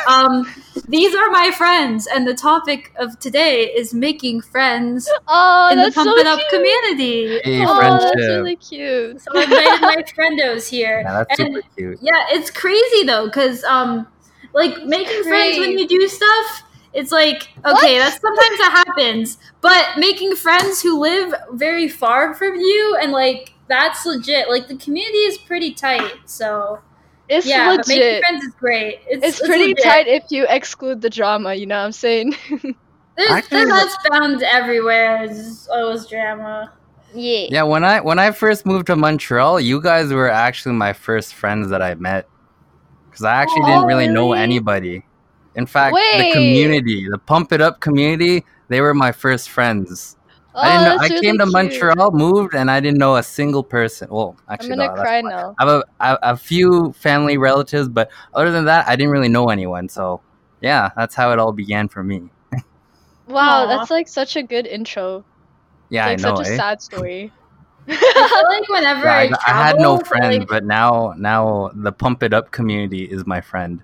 um, 0.07 0.51
these 0.87 1.13
are 1.15 1.29
my 1.29 1.51
friends, 1.51 2.07
and 2.07 2.27
the 2.27 2.33
topic 2.33 2.93
of 2.97 3.17
today 3.19 3.63
is 3.65 3.93
making 3.93 4.41
friends 4.41 5.09
Oh, 5.27 5.69
in 5.71 5.77
the 5.77 5.83
that's 5.85 5.95
so 5.95 6.03
Pump 6.03 6.17
It 6.17 6.23
cute. 6.23 6.27
Up 6.27 6.49
community. 6.49 7.39
Hey, 7.43 7.65
oh, 7.65 7.75
friendship. 7.77 8.11
that's 8.15 8.27
really 8.27 8.55
cute. 8.55 9.21
So 9.21 9.31
I 9.35 9.43
invited 9.43 9.81
my 9.81 10.03
friendos 10.15 10.67
here. 10.69 11.01
Yeah, 11.03 11.23
that's 11.27 11.39
And- 11.39 11.55
super 11.55 11.67
cute. 11.77 11.99
Yeah, 12.01 12.25
it's 12.29 12.49
crazy 12.51 13.03
though, 13.05 13.25
because 13.25 13.63
um, 13.63 14.07
like 14.53 14.85
making 14.85 15.23
friends 15.23 15.57
when 15.59 15.77
you 15.77 15.87
do 15.87 16.07
stuff, 16.07 16.63
it's 16.93 17.11
like 17.11 17.49
okay, 17.57 17.71
What? 17.71 17.81
that's 17.81 18.21
sometimes 18.21 18.57
that 18.59 18.83
happens. 18.87 19.37
But 19.61 19.97
making 19.97 20.35
friends 20.35 20.81
who 20.81 20.99
live 20.99 21.33
very 21.51 21.87
far 21.89 22.33
from 22.33 22.55
you 22.55 22.97
and 23.01 23.11
like 23.11 23.53
that's 23.67 24.05
legit. 24.05 24.47
Like 24.49 24.67
the 24.67 24.77
community 24.77 25.17
is 25.19 25.37
pretty 25.39 25.73
tight, 25.73 26.13
so 26.25 26.79
It's 27.27 27.47
yeah, 27.47 27.75
but 27.75 27.87
making 27.87 28.21
friends 28.21 28.43
is 28.43 28.53
great. 28.59 28.99
It's, 29.07 29.25
It's 29.25 29.39
pretty 29.47 29.69
legit. 29.69 29.83
tight 29.83 30.07
if 30.07 30.23
you 30.29 30.45
exclude 30.49 31.01
the 31.01 31.09
drama. 31.09 31.53
You 31.55 31.65
know 31.65 31.79
what 31.79 31.85
I'm 31.85 31.91
saying? 31.91 32.35
There's, 33.17 33.31
Actually, 33.31 33.65
that's 33.65 33.95
found 34.09 34.43
everywhere. 34.43 35.23
It's 35.23 35.67
always 35.69 36.05
drama. 36.05 36.71
yeah. 37.13 37.47
Yeah, 37.49 37.63
when 37.63 37.83
I 37.83 38.01
when 38.01 38.19
I 38.19 38.31
first 38.31 38.65
moved 38.65 38.87
to 38.87 38.95
Montreal, 38.95 39.59
you 39.59 39.81
guys 39.81 40.11
were 40.11 40.29
actually 40.29 40.75
my 40.75 40.93
first 40.93 41.33
friends 41.33 41.69
that 41.69 41.81
I 41.81 41.95
met. 41.95 42.27
because 43.09 43.23
I 43.23 43.33
actually 43.35 43.61
didn't 43.61 43.85
Oh, 43.85 43.87
really 43.87 44.07
know 44.09 44.33
anybody. 44.33 45.03
In 45.55 45.65
fact, 45.65 45.93
Wait. 45.93 46.17
the 46.19 46.31
community, 46.33 47.07
the 47.09 47.17
Pump 47.17 47.53
It 47.53 47.61
Up 47.61 47.79
community, 47.79 48.43
they 48.67 48.81
were 48.81 48.93
my 48.93 49.13
first 49.13 49.49
friends. 49.49 50.14
Oh, 50.55 50.61
I 50.61 50.69
didn't 50.69 50.83
know. 50.85 50.95
I 50.95 51.07
that's 51.09 51.21
came 51.21 51.37
to 51.37 51.45
really 51.45 51.69
cute. 51.69 51.83
Montreal, 51.83 52.11
moved, 52.11 52.55
and 52.55 52.71
I 52.71 52.79
didn't 52.79 52.97
know 52.97 53.17
a 53.17 53.23
single 53.23 53.63
person. 53.63 54.07
Well, 54.09 54.37
I'm 54.47 54.53
actually, 54.53 54.69
gonna 54.69 54.87
no, 54.87 54.93
cry 55.01 55.21
now. 55.21 55.55
I 55.59 55.65
have 55.65 55.73
a, 55.73 55.83
a, 55.99 56.19
a 56.33 56.37
few 56.37 56.93
family 56.93 57.37
relatives, 57.37 57.89
but 57.89 58.09
other 58.33 58.51
than 58.51 58.65
that, 58.65 58.87
I 58.87 58.95
didn't 58.95 59.11
really 59.11 59.27
know 59.27 59.49
anyone. 59.49 59.89
So, 59.89 60.21
yeah, 60.61 60.91
that's 60.95 61.13
how 61.13 61.31
it 61.33 61.39
all 61.39 61.51
began 61.51 61.89
for 61.89 62.03
me. 62.03 62.29
Wow, 63.27 63.63
Aw. 63.63 63.65
that's 63.65 63.91
like 63.91 64.07
such 64.07 64.35
a 64.35 64.43
good 64.43 64.65
intro. 64.67 65.25
Yeah, 65.89 66.05
like 66.05 66.19
I 66.19 66.21
know. 66.21 66.35
such 66.37 66.47
a 66.47 66.51
eh? 66.51 66.57
sad 66.57 66.81
story. 66.81 67.31
I 67.87 67.95
feel 67.95 68.49
like 68.49 68.69
whenever 68.69 69.05
Yeah, 69.05 69.13
I, 69.13 69.21
I, 69.21 69.27
travel, 69.27 69.43
I 69.47 69.67
had 69.67 69.79
no 69.79 69.97
friends, 69.99 70.39
like, 70.39 70.47
but 70.47 70.63
now 70.63 71.13
now 71.17 71.71
the 71.73 71.91
Pump 71.91 72.23
It 72.23 72.33
Up 72.33 72.51
community 72.51 73.03
is 73.03 73.25
my 73.25 73.41
friend. 73.41 73.81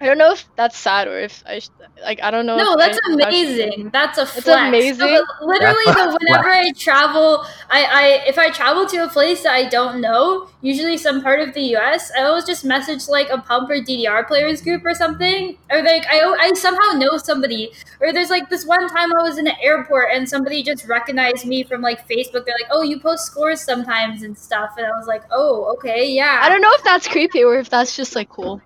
I 0.00 0.06
don't 0.06 0.18
know 0.18 0.32
if 0.32 0.48
that's 0.56 0.76
sad 0.76 1.08
or 1.08 1.18
if 1.18 1.42
I 1.46 1.58
sh- 1.58 1.68
like 2.02 2.22
I 2.22 2.30
don't 2.30 2.46
know. 2.46 2.56
No, 2.56 2.74
if 2.74 2.78
that's 2.78 2.98
I, 2.98 3.00
I 3.00 3.10
should- 3.10 3.22
amazing. 3.28 3.90
That's 3.92 4.18
a 4.18 4.26
flex. 4.26 4.46
amazing. 4.48 4.98
No, 5.12 5.24
but 5.40 5.46
literally, 5.46 5.82
That's 5.86 5.98
a 6.00 6.04
though, 6.04 6.16
whenever 6.20 6.48
I 6.48 6.70
travel, 6.72 7.44
I, 7.70 7.84
I 7.84 8.04
if 8.28 8.38
I 8.38 8.50
travel 8.50 8.86
to 8.86 8.98
a 9.04 9.08
place 9.08 9.42
that 9.42 9.52
I 9.52 9.68
don't 9.68 10.00
know, 10.00 10.48
usually 10.60 10.96
some 10.96 11.22
part 11.22 11.40
of 11.40 11.54
the 11.54 11.62
U.S., 11.76 12.12
I 12.16 12.22
always 12.22 12.44
just 12.44 12.64
message 12.64 13.08
like 13.08 13.28
a 13.30 13.38
pump 13.38 13.70
or 13.70 13.76
DDR 13.82 14.26
players 14.28 14.60
group 14.62 14.84
or 14.84 14.94
something, 14.94 15.58
or 15.70 15.82
like 15.82 16.06
I 16.08 16.20
I 16.40 16.52
somehow 16.54 16.96
know 16.98 17.16
somebody. 17.18 17.72
Or 18.00 18.12
there's 18.12 18.30
like 18.30 18.48
this 18.50 18.64
one 18.64 18.88
time 18.88 19.12
I 19.16 19.22
was 19.22 19.38
in 19.38 19.48
an 19.48 19.56
airport 19.60 20.10
and 20.12 20.28
somebody 20.28 20.62
just 20.62 20.86
recognized 20.86 21.44
me 21.46 21.64
from 21.64 21.80
like 21.80 22.08
Facebook. 22.08 22.44
They're 22.46 22.54
like, 22.62 22.70
"Oh, 22.70 22.82
you 22.82 23.00
post 23.00 23.26
scores 23.26 23.60
sometimes 23.60 24.22
and 24.22 24.38
stuff," 24.38 24.74
and 24.78 24.86
I 24.86 24.90
was 24.90 25.06
like, 25.08 25.22
"Oh, 25.32 25.64
okay, 25.76 26.08
yeah." 26.12 26.40
I 26.42 26.48
don't 26.48 26.60
know 26.60 26.72
if 26.74 26.84
that's 26.84 27.08
creepy 27.08 27.42
or 27.42 27.56
if 27.56 27.68
that's 27.68 27.96
just 27.96 28.14
like 28.14 28.28
cool. 28.28 28.62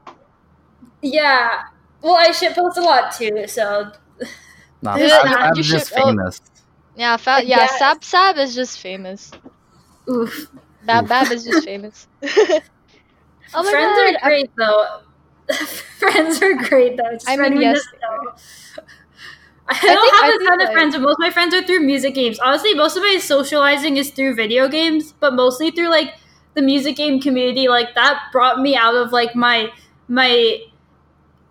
Yeah. 1.03 1.63
Well, 2.01 2.15
I 2.17 2.33
shit 2.33 2.55
post 2.55 2.79
a 2.79 2.81
lot 2.81 3.13
too, 3.13 3.47
so 3.47 3.93
Nah, 4.83 4.97
Yeah, 4.97 5.09
Sab- 5.09 5.27
you- 5.27 5.33
Sab's 5.35 5.59
you 5.59 5.65
just 5.65 5.89
should- 5.91 5.99
oh. 5.99 6.07
famous. 6.07 6.41
Yeah, 6.97 7.17
fa- 7.17 7.31
I 7.31 7.41
yeah. 7.43 7.57
guess. 7.59 7.79
Sab 7.79 8.05
Sab 8.05 8.37
is 8.39 8.55
just 8.55 8.81
famous. 8.81 9.31
oof. 10.09 10.49
Bab 10.85 11.05
Oof. 11.05 11.09
Bab 11.09 11.33
is 11.33 11.45
just 11.45 11.65
famous. 11.71 12.09
oh 12.23 13.63
my 13.63 13.71
Friends 13.71 13.99
god! 13.99 14.17
are 14.17 14.29
great 14.29 14.51
though. 14.57 15.01
friends 15.99 16.43
are 16.43 16.55
great 16.55 16.97
though. 16.97 17.13
Just 17.13 17.29
I 17.29 17.37
mean, 17.37 17.61
yes, 17.61 17.77
this 17.77 17.87
they 18.01 18.07
are. 18.07 18.29
out. 18.29 18.41
I 19.69 19.79
don't 19.95 20.15
I 20.23 20.27
have 20.27 20.35
a 20.35 20.39
think, 20.39 20.49
ton 20.49 20.61
of 20.61 20.65
like- 20.67 20.73
friends, 20.75 20.95
but 20.95 21.03
most 21.03 21.15
of 21.15 21.19
my 21.21 21.31
friends 21.31 21.55
are 21.55 21.63
through 21.63 21.81
music 21.81 22.15
games. 22.15 22.39
Honestly, 22.41 22.75
most 22.75 22.97
of 22.97 23.03
my 23.03 23.19
socializing 23.21 23.97
is 23.97 24.11
through 24.11 24.35
video 24.35 24.69
games, 24.69 25.13
but 25.21 25.35
mostly 25.35 25.71
through 25.71 25.89
like 25.89 26.15
the 26.55 26.63
music 26.63 26.97
game 26.97 27.21
community. 27.21 27.69
Like 27.69 27.95
that 27.95 28.21
brought 28.33 28.61
me 28.61 28.77
out 28.77 28.95
of 28.97 29.13
like 29.13 29.35
my 29.37 29.71
my 30.09 30.59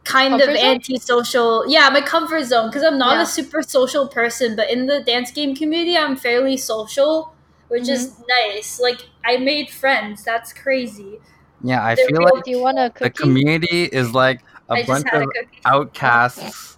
kind 0.03 0.31
Comfort 0.31 0.49
of 0.49 0.57
zone? 0.57 0.65
antisocial 0.65 1.63
yeah 1.67 1.89
my 1.91 2.01
comfort 2.01 2.43
zone 2.45 2.67
because 2.69 2.83
i'm 2.83 2.97
not 2.97 3.17
Yeah. 3.17 3.21
a 3.23 3.25
super 3.25 3.61
social 3.61 4.07
person 4.07 4.55
but 4.55 4.69
in 4.69 4.87
the 4.87 5.01
dance 5.03 5.29
game 5.31 5.55
community 5.55 5.95
i'm 5.97 6.15
fairly 6.15 6.57
social 6.57 7.33
which 7.67 7.87
is 7.87 8.07
Mm-hmm. 8.11 8.23
nice 8.57 8.79
like 8.79 9.01
i 9.23 9.37
made 9.37 9.69
friends 9.69 10.23
that's 10.23 10.51
crazy 10.53 11.19
Yeah, 11.63 11.85
I 11.85 11.93
They're 11.95 12.07
feel 12.07 12.17
real- 12.17 12.29
like 12.33 12.43
Do 12.43 12.51
you 12.51 12.59
want 12.61 12.79
a 12.79 12.91
the 12.97 13.11
community 13.11 13.83
is 13.85 14.13
like 14.13 14.41
a 14.69 14.73
i 14.73 14.83
bunch 14.83 15.05
of 15.13 15.21
a 15.21 15.69
outcasts 15.69 16.77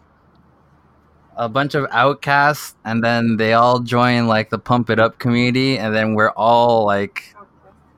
a 1.38 1.48
bunch 1.50 1.74
of 1.74 1.88
outcasts 1.92 2.76
and 2.86 3.02
then 3.04 3.38
they 3.38 3.54
all 3.54 3.80
join 3.80 4.28
like 4.28 4.50
the 4.50 4.60
pump 4.60 4.90
it 4.90 5.00
up 5.00 5.18
community 5.18 5.80
and 5.80 5.96
then 5.96 6.14
we're 6.14 6.32
all 6.32 6.86
like 6.86 7.34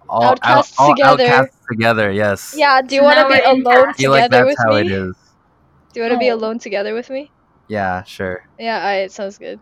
all 0.10 0.24
out- 0.24 0.40
Outcasts 0.44 0.76
all 0.80 0.96
together. 0.96 1.24
outcasts 1.24 1.58
together 1.70 2.12
yes 2.12 2.54
Yeah. 2.58 2.82
Do 2.82 2.96
you 2.96 3.04
want 3.04 3.20
to 3.20 3.26
be 3.26 3.40
we're 3.42 3.52
in 3.54 3.62
alone 3.62 3.90
I 3.90 3.94
feel 3.94 4.12
like 4.12 4.24
together 4.26 4.46
that's 4.46 4.58
with 4.60 4.66
how 4.68 4.74
me? 4.76 4.82
it 4.82 4.92
is 4.92 5.16
Do 5.94 6.00
you 6.00 6.04
want 6.04 6.14
to 6.14 6.20
be 6.20 6.32
Oh. 6.32 6.36
alone 6.36 6.60
together 6.60 6.94
with 6.94 7.10
me? 7.10 7.32
yeah 7.68 8.04
sure 8.04 8.48
Yeah, 8.60 8.78
I, 8.84 8.94
it 9.06 9.12
sounds 9.12 9.38
good. 9.40 9.60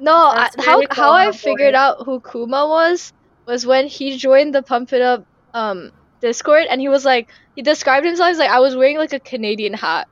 No, 0.00 0.14
I, 0.14 0.48
how 0.58 0.74
really 0.78 0.86
how 0.90 1.12
I 1.12 1.30
figured 1.32 1.74
out 1.74 2.04
who 2.06 2.20
Kuma 2.20 2.66
was 2.66 3.12
was 3.46 3.66
when 3.66 3.86
he 3.86 4.16
joined 4.16 4.54
the 4.54 4.62
Pump 4.62 4.92
It 4.92 5.02
Up 5.02 5.26
um 5.54 5.92
Discord 6.20 6.64
and 6.70 6.80
he 6.80 6.88
was 6.88 7.04
like 7.04 7.28
he 7.54 7.62
described 7.62 8.06
himself 8.06 8.30
as 8.30 8.38
like 8.38 8.50
I 8.50 8.60
was 8.60 8.74
wearing 8.74 8.96
like 8.96 9.12
a 9.12 9.20
Canadian 9.20 9.74
hat 9.74 10.08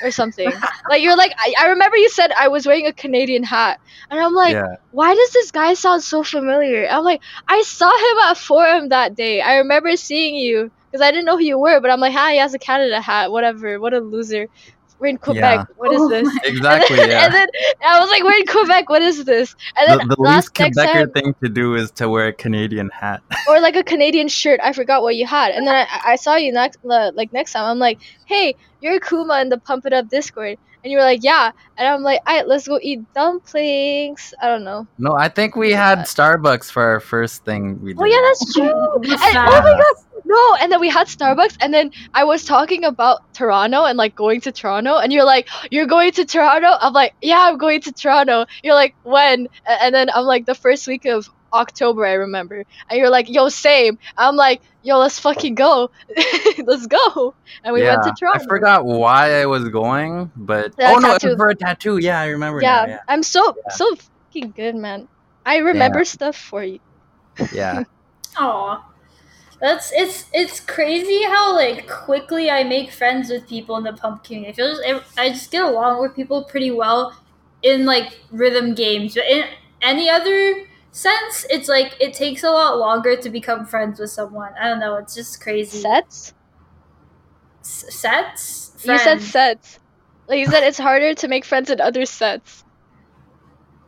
or 0.00 0.10
something. 0.10 0.60
like 0.88 1.02
you're 1.02 1.16
like 1.16 1.32
I, 1.38 1.54
I 1.60 1.68
remember 1.68 1.96
you 1.96 2.08
said 2.10 2.32
I 2.32 2.48
was 2.48 2.66
wearing 2.66 2.86
a 2.86 2.92
Canadian 2.92 3.42
hat 3.42 3.80
and 4.10 4.20
I'm 4.20 4.32
like 4.34 4.54
yeah 4.54 4.76
why 4.90 5.14
does 5.14 5.30
this 5.32 5.50
guy 5.50 5.74
sound 5.74 6.02
so 6.02 6.22
familiar? 6.22 6.86
I'm 6.88 7.04
like 7.04 7.22
I 7.48 7.62
saw 7.62 7.88
him 7.90 8.30
at 8.30 8.38
Forum 8.38 8.88
that 8.88 9.14
day. 9.14 9.40
I 9.40 9.56
remember 9.58 9.96
seeing 9.96 10.34
you 10.36 10.70
because 10.90 11.04
I 11.04 11.10
didn't 11.10 11.26
know 11.26 11.36
who 11.36 11.44
you 11.44 11.58
were, 11.58 11.80
but 11.80 11.90
I'm 11.90 12.00
like, 12.00 12.12
hi, 12.14 12.32
he 12.32 12.38
has 12.38 12.54
a 12.54 12.58
Canada 12.58 13.00
hat. 13.00 13.30
Whatever. 13.30 13.78
What 13.80 13.92
a 13.92 14.00
loser. 14.00 14.46
We're 14.98 15.08
in 15.08 15.18
Quebec. 15.18 15.42
Yeah. 15.42 15.64
What 15.76 15.92
is 15.92 16.00
Oh 16.00 16.08
this? 16.08 16.28
exactly 16.44 16.98
and 17.00 17.10
then, 17.10 17.10
yeah 17.10 17.24
and 17.26 17.34
then 17.34 17.48
I 17.86 18.00
was 18.00 18.08
like, 18.10 18.22
"We're 18.22 18.38
in 18.38 18.46
Quebec. 18.46 18.88
What 18.88 19.02
is 19.02 19.24
this?" 19.24 19.54
And 19.76 19.88
then 20.00 20.08
the, 20.08 20.16
the 20.16 20.22
last 20.22 20.58
least 20.58 20.76
next 20.76 20.78
Quebecer 20.78 20.92
time, 20.92 21.10
thing 21.12 21.34
to 21.42 21.48
do 21.48 21.74
is 21.74 21.90
to 21.92 22.08
wear 22.08 22.28
a 22.28 22.32
Canadian 22.32 22.88
hat. 22.90 23.22
or 23.48 23.60
like 23.60 23.76
a 23.76 23.84
Canadian 23.84 24.28
shirt. 24.28 24.60
I 24.62 24.72
forgot 24.72 25.02
what 25.02 25.16
you 25.16 25.26
had. 25.26 25.52
And 25.52 25.66
then 25.66 25.74
I, 25.74 26.12
I 26.12 26.16
saw 26.16 26.36
you 26.36 26.52
next, 26.52 26.78
uh, 26.88 27.12
like 27.14 27.32
next 27.32 27.52
time. 27.52 27.64
I'm 27.64 27.78
like, 27.78 27.98
"Hey, 28.24 28.54
you're 28.80 29.00
Kuma 29.00 29.40
in 29.40 29.48
the 29.48 29.58
Pump 29.58 29.86
It 29.86 29.92
Up 29.92 30.08
Discord," 30.08 30.58
and 30.86 30.92
you 30.92 30.98
were 30.98 31.04
like, 31.04 31.24
"Yeah." 31.24 31.50
And 31.76 31.88
I'm 31.88 32.02
like, 32.02 32.20
"Alright, 32.28 32.46
let's 32.46 32.68
go 32.68 32.78
eat 32.80 33.00
dumplings." 33.12 34.32
I 34.40 34.46
don't 34.46 34.62
know. 34.62 34.86
no, 34.98 35.16
I 35.16 35.28
think 35.28 35.56
we 35.56 35.72
had 35.72 35.98
Starbucks 36.06 36.70
for 36.70 36.82
our 36.84 37.00
first 37.00 37.44
thing 37.44 37.82
we 37.82 37.92
did. 37.92 38.00
Oh 38.00 38.04
yeah, 38.04 38.20
that's 38.22 38.54
true. 38.54 38.66
And, 39.26 39.36
oh 39.36 39.60
my 39.66 39.74
god, 39.82 40.22
no! 40.24 40.56
And 40.60 40.70
then 40.70 40.78
we 40.78 40.88
had 40.88 41.08
Starbucks, 41.08 41.56
and 41.60 41.74
then 41.74 41.90
I 42.14 42.22
was 42.22 42.44
talking 42.44 42.84
about 42.84 43.34
Toronto 43.34 43.84
and 43.84 43.98
like 43.98 44.14
going 44.14 44.40
to 44.42 44.52
Toronto, 44.52 44.98
and 44.98 45.12
you're 45.12 45.24
like, 45.24 45.48
"You're 45.72 45.86
going 45.86 46.12
to 46.12 46.24
Toronto?" 46.24 46.68
I'm 46.80 46.92
like, 46.92 47.14
"Yeah, 47.20 47.40
I'm 47.48 47.58
going 47.58 47.80
to 47.82 47.92
Toronto." 47.92 48.46
You're 48.62 48.74
like, 48.74 48.94
"When?" 49.02 49.48
And 49.66 49.92
then 49.92 50.08
I'm 50.14 50.24
like, 50.24 50.46
"The 50.46 50.54
first 50.54 50.86
week 50.86 51.04
of 51.04 51.28
October, 51.52 52.04
I 52.06 52.14
remember." 52.14 52.64
And 52.90 52.98
you're 52.98 53.10
like, 53.10 53.28
"Yo, 53.28 53.48
same." 53.48 53.98
I'm 54.16 54.36
like, 54.36 54.62
"Yo, 54.82 54.98
let's 54.98 55.18
fucking 55.18 55.54
go, 55.54 55.90
let's 56.64 56.86
go!" 56.86 57.34
And 57.64 57.74
we 57.74 57.82
went 57.84 58.02
to 58.04 58.12
Toronto. 58.12 58.44
I 58.44 58.48
forgot 58.48 58.84
why 58.86 59.40
I 59.42 59.46
was 59.46 59.68
going, 59.68 60.30
but 60.36 60.72
The 60.76 60.86
oh 60.86 60.98
no, 60.98 61.10
it 61.14 61.22
tattoo. 61.22 61.28
was 61.28 61.36
for 61.36 61.48
a 61.50 61.54
tattoo. 61.54 61.98
Yeah, 61.98 62.20
I 62.20 62.26
remember 62.28 62.60
Yeah, 62.60 62.86
now. 62.86 62.98
I'm 63.08 63.22
so 63.22 63.56
Yeah. 63.66 63.72
so 63.72 63.94
fucking 64.32 64.52
good, 64.52 64.74
man. 64.76 65.08
I 65.44 65.58
remember 65.58 66.04
stuff 66.04 66.36
for 66.36 66.62
you. 66.64 66.78
Yeah, 67.38 67.48
yeah. 67.52 67.84
Aw. 68.38 68.82
That's 69.60 69.90
it's 69.94 70.26
it's 70.32 70.60
crazy 70.60 71.22
how 71.24 71.54
like 71.54 71.88
quickly 71.88 72.50
I 72.50 72.62
make 72.64 72.90
friends 72.90 73.30
with 73.30 73.48
people 73.48 73.76
in 73.76 73.84
the 73.84 73.92
pump 73.94 74.22
community. 74.24 74.52
I 74.52 74.54
feel 74.54 74.68
just, 74.76 75.18
I 75.18 75.28
just 75.30 75.50
get 75.50 75.64
along 75.64 76.00
with 76.02 76.14
people 76.14 76.44
pretty 76.44 76.70
well 76.70 77.16
in 77.62 77.86
like 77.86 78.20
rhythm 78.30 78.74
games, 78.74 79.14
but 79.14 79.24
in 79.24 79.44
any 79.82 80.10
other 80.10 80.64
sense, 80.96 81.46
it's 81.50 81.68
like 81.68 81.94
it 82.00 82.14
takes 82.14 82.42
a 82.42 82.50
lot 82.50 82.78
longer 82.78 83.16
to 83.16 83.30
become 83.30 83.66
friends 83.66 84.00
with 84.00 84.10
someone. 84.10 84.52
I 84.60 84.68
don't 84.68 84.80
know. 84.80 84.96
It's 84.96 85.14
just 85.14 85.40
crazy. 85.40 85.78
Sets? 85.78 86.34
S- 87.60 87.94
sets. 87.94 88.84
You 88.84 88.98
said 88.98 89.20
sets. 89.20 89.78
Like 90.28 90.38
you 90.40 90.46
said, 90.46 90.62
it's 90.64 90.78
harder 90.78 91.14
to 91.14 91.28
make 91.28 91.44
friends 91.44 91.70
in 91.70 91.80
other 91.80 92.04
sets. 92.04 92.64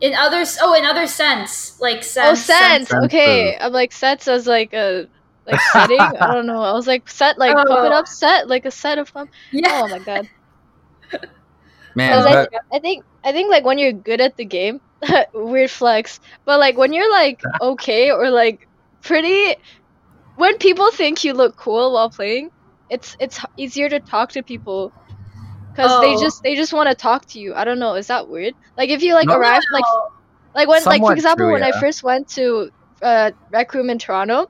in 0.00 0.14
other 0.14 0.44
oh 0.62 0.74
in 0.74 0.84
other 0.84 1.06
sense 1.08 1.80
like 1.80 2.02
sense. 2.04 2.28
oh, 2.30 2.34
sense. 2.34 2.88
sense 2.88 3.04
Okay, 3.06 3.56
I'm 3.58 3.72
like 3.72 3.90
sets 3.92 4.28
as 4.28 4.46
like 4.46 4.72
a 4.72 5.08
like 5.46 5.60
setting. 5.72 5.98
I 6.00 6.34
don't 6.34 6.46
know. 6.46 6.62
I 6.62 6.72
was 6.72 6.86
like 6.86 7.08
set 7.08 7.38
like 7.38 7.54
pump 7.56 7.84
it 7.84 7.92
Oh. 7.92 7.98
up 7.98 8.06
set 8.06 8.48
like 8.48 8.64
a 8.66 8.70
set 8.70 8.98
of 8.98 9.12
pump. 9.12 9.30
Yeah. 9.50 9.82
Oh 9.84 9.88
my 9.88 9.98
god. 9.98 10.28
man. 11.94 12.22
Because 12.22 12.26
I, 12.26 12.36
I 12.72 12.78
think 12.80 13.04
I 13.24 13.32
think 13.32 13.50
like 13.50 13.64
when 13.64 13.78
you're 13.78 13.92
good 13.92 14.20
at 14.20 14.36
the 14.36 14.44
game, 14.44 14.80
weird 15.34 15.70
flex. 15.70 16.20
But 16.44 16.58
like 16.60 16.76
when 16.76 16.92
you're 16.92 17.10
like 17.10 17.44
okay 17.60 18.10
or 18.10 18.30
like 18.30 18.68
pretty, 19.02 19.54
when 20.36 20.56
people 20.58 20.90
think 20.92 21.24
you 21.24 21.32
look 21.34 21.56
cool 21.56 21.92
while 21.92 22.10
playing, 22.10 22.50
it's 22.88 23.16
it's 23.20 23.44
easier 23.56 23.88
to 23.88 24.00
talk 24.00 24.32
to 24.32 24.42
people. 24.42 24.94
Cause 25.74 25.98
they 25.98 26.14
Oh. 26.14 26.16
just 26.16 26.42
they 26.42 26.54
just 26.56 26.72
want 26.72 26.88
to 26.88 26.94
talk 26.94 27.24
to 27.30 27.38
you. 27.38 27.54
I 27.54 27.64
don't 27.64 27.78
know. 27.78 27.94
Is 27.94 28.08
that 28.08 28.28
weird? 28.28 28.54
Like 28.76 28.90
if 28.90 29.02
you 29.02 29.14
like 29.14 29.30
No. 29.30 29.32
arrive 29.32 29.62
like 29.70 29.86
like 30.54 30.68
when 30.68 30.86
like 30.88 31.04
for 31.04 31.14
example 31.14 31.50
true, 31.50 31.50
when 31.50 31.62
I 31.62 31.72
first 31.72 32.02
went 32.02 32.28
to 32.34 32.70
uh 33.02 33.32
rec 33.52 33.74
room 33.74 33.90
in 33.90 33.98
Toronto 33.98 34.46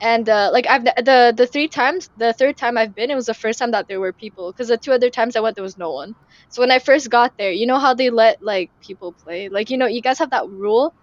and 0.00 0.28
uh 0.28 0.50
like 0.52 0.66
I've 0.68 0.84
the 0.84 1.34
the 1.36 1.46
three 1.46 1.68
times 1.68 2.10
the 2.16 2.32
third 2.32 2.56
time 2.56 2.78
I've 2.78 2.94
been 2.94 3.10
it 3.10 3.14
was 3.16 3.26
the 3.26 3.34
first 3.34 3.58
time 3.58 3.72
that 3.72 3.86
there 3.88 4.00
were 4.00 4.12
people 4.12 4.52
because 4.52 4.68
the 4.68 4.78
two 4.78 4.92
other 4.92 5.10
times 5.10 5.36
I 5.36 5.40
went 5.40 5.56
there 5.56 5.64
was 5.64 5.78
no 5.78 5.92
one 5.92 6.14
so 6.48 6.62
when 6.62 6.70
I 6.70 6.78
first 6.78 7.10
got 7.10 7.32
there 7.38 7.50
you 7.52 7.66
know 7.66 7.78
how 7.78 7.94
they 7.94 8.10
let 8.10 8.38
like 8.42 8.70
people 8.80 9.14
play 9.24 9.48
like 9.48 9.70
you 9.70 9.78
know 9.78 9.86
you 9.86 10.02
guys 10.02 10.18
have 10.20 10.30
that 10.30 10.48
rule 10.48 10.94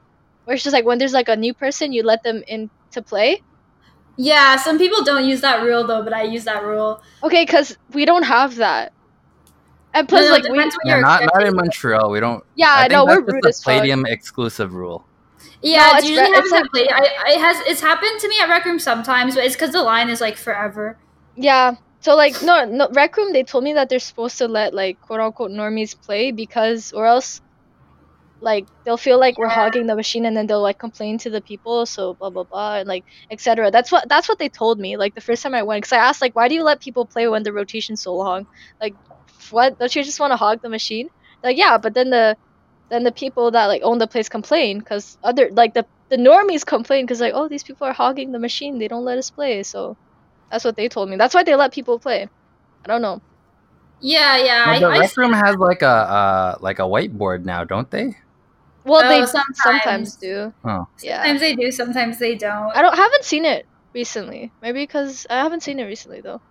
where 0.46 0.56
it's 0.56 0.64
just 0.64 0.74
like 0.74 0.86
when 0.86 0.98
there's 1.00 1.14
like 1.14 1.30
a 1.30 1.36
new 1.36 1.54
person 1.54 1.94
you 1.94 2.04
let 2.04 2.24
them 2.24 2.44
in 2.48 2.70
to 2.92 3.02
play 3.04 3.42
Yeah, 4.18 4.56
some 4.58 4.78
people 4.78 5.04
don't 5.04 5.26
use 5.28 5.42
that 5.42 5.64
rule 5.64 5.86
though, 5.86 6.04
but 6.04 6.14
I 6.14 6.24
use 6.24 6.46
that 6.46 6.64
rule. 6.64 7.02
okay 7.24 7.44
because 7.46 7.78
we 7.94 8.06
don't 8.06 8.24
have 8.24 8.56
that 8.58 8.94
and 9.94 10.08
No, 10.12 10.22
plus 10.22 10.26
no, 10.26 10.32
like 10.32 10.44
it 10.46 10.52
we 10.52 10.58
what 10.58 10.72
yeah, 10.84 10.96
you're 10.96 11.02
not 11.02 11.24
not 11.34 11.44
in 11.46 11.56
Montreal. 11.56 12.12
We 12.12 12.20
don't. 12.20 12.44
yeah 12.56 12.70
I 12.74 12.84
I 12.84 12.88
know 12.88 13.06
we're 13.06 13.18
rude 13.22 13.46
just 13.46 13.46
as 13.46 13.60
a 13.60 13.64
fuck 13.64 13.90
Palladium 13.90 14.06
exclusive 14.06 14.74
rule. 14.74 15.08
Yeah, 15.62 15.92
No, 15.92 15.98
it's 15.98 16.08
usually 16.08 16.32
re- 16.32 16.36
happens 16.36 16.52
it's. 16.74 16.92
I, 16.92 17.34
it 17.34 17.40
has 17.40 17.58
it's 17.68 17.82
happened 17.82 18.20
to 18.22 18.30
me 18.30 18.40
at 18.42 18.50
Rec 18.50 18.66
Room 18.66 18.80
sometimes, 18.80 19.36
but 19.36 19.44
it's 19.46 19.56
because 19.56 19.72
the 19.72 19.84
line 19.84 20.10
is 20.10 20.22
like 20.22 20.38
forever. 20.38 21.00
Yeah. 21.36 21.76
So 22.02 22.16
like 22.16 22.42
no 22.42 22.66
no 22.66 22.90
rec 22.94 23.18
room 23.18 23.34
they 23.34 23.44
told 23.44 23.64
me 23.64 23.74
that 23.74 23.90
they're 23.90 24.00
supposed 24.00 24.38
to 24.40 24.48
let 24.48 24.74
like 24.74 25.00
quote 25.02 25.20
unquote 25.22 25.52
normies 25.52 26.00
play 26.00 26.32
because 26.32 26.92
or 26.94 27.06
else 27.08 27.42
like 28.42 28.68
they'll 28.84 28.98
feel 28.98 29.20
like 29.20 29.38
we're 29.38 29.48
hogging 29.50 29.88
the 29.88 29.96
machine 29.96 30.26
and 30.26 30.36
then 30.38 30.46
they'll 30.48 30.62
like 30.62 30.78
complain 30.78 31.18
to 31.20 31.30
the 31.30 31.42
people 31.42 31.86
so 31.86 32.14
blah 32.16 32.30
blah 32.30 32.44
blah 32.44 32.78
and 32.78 32.88
like 32.88 33.06
etc. 33.32 33.72
That's 33.72 33.92
what 33.92 34.08
that's 34.10 34.30
what 34.30 34.40
they 34.40 34.50
told 34.50 34.80
me 34.80 34.98
like 34.98 35.16
the 35.16 35.22
first 35.22 35.42
time 35.44 35.56
I 35.56 35.64
went 35.64 35.84
because 35.84 35.94
I 35.94 35.98
asked 36.08 36.22
like 36.22 36.36
why 36.36 36.48
do 36.48 36.56
you 36.56 36.64
let 36.64 36.82
people 36.82 37.06
play 37.08 37.28
when 37.28 37.44
the 37.44 37.54
rotation's 37.54 38.02
so 38.04 38.16
long 38.16 38.48
like 38.82 38.96
what 39.50 39.80
don't 39.80 39.96
you 39.96 40.04
just 40.04 40.20
want 40.20 40.32
to 40.32 40.38
hog 40.38 40.62
the 40.62 40.70
machine 40.70 41.10
like 41.44 41.58
yeah 41.58 41.78
but 41.78 41.94
then 41.94 42.10
the 42.12 42.38
then 42.90 43.04
the 43.04 43.12
people 43.12 43.52
that 43.52 43.66
like 43.68 43.82
own 43.84 43.98
the 43.98 44.08
place 44.08 44.30
complain 44.30 44.80
because 44.80 45.18
other 45.24 45.50
like 45.52 45.74
the 45.74 45.86
the 46.10 46.18
normies 46.18 46.66
complain 46.66 47.06
because 47.06 47.20
like 47.22 47.34
oh 47.36 47.48
these 47.48 47.64
people 47.64 47.88
are 47.88 47.94
hogging 47.94 48.32
the 48.32 48.40
machine 48.40 48.78
they 48.80 48.88
don't 48.88 49.06
let 49.06 49.18
us 49.18 49.30
play 49.32 49.64
so 49.64 49.98
that's 50.52 50.64
what 50.64 50.76
they 50.76 50.88
told 50.88 51.10
me 51.10 51.18
that's 51.18 51.34
why 51.34 51.44
they 51.44 51.56
let 51.56 51.74
people 51.74 52.00
play 52.00 52.28
i 52.84 52.88
don't 52.88 53.02
know 53.02 53.20
Yeah, 54.02 54.38
yeah. 54.38 54.68
Well, 54.72 54.80
the 54.82 54.88
I, 54.90 54.96
I, 54.98 55.00
rec 55.00 55.18
room 55.18 55.34
has 55.34 55.56
like 55.56 55.82
a 55.82 55.88
uh, 55.88 56.56
like 56.62 56.80
a 56.80 56.84
whiteboard 56.84 57.46
now, 57.46 57.64
don't 57.64 57.90
they? 57.90 58.14
well 58.84 59.02
Oh, 59.04 59.10
they 59.10 59.26
sometimes. 59.26 59.56
sometimes. 59.56 60.16
do 60.18 60.54
Oh. 60.64 60.86
yeah 61.02 61.24
sometimes 61.24 61.42
they 61.42 61.56
do, 61.56 61.72
sometimes 61.72 62.20
they 62.20 62.36
don't. 62.36 62.76
i 62.76 62.82
don't 62.82 62.96
haven't 62.96 63.24
seen 63.26 63.46
it 63.46 63.66
recently 63.94 64.52
maybe 64.62 64.84
because 64.84 65.26
i 65.30 65.38
haven't 65.38 65.64
seen 65.64 65.80
it 65.80 65.86
recently 65.86 66.22
though 66.22 66.42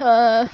uh 0.00 0.46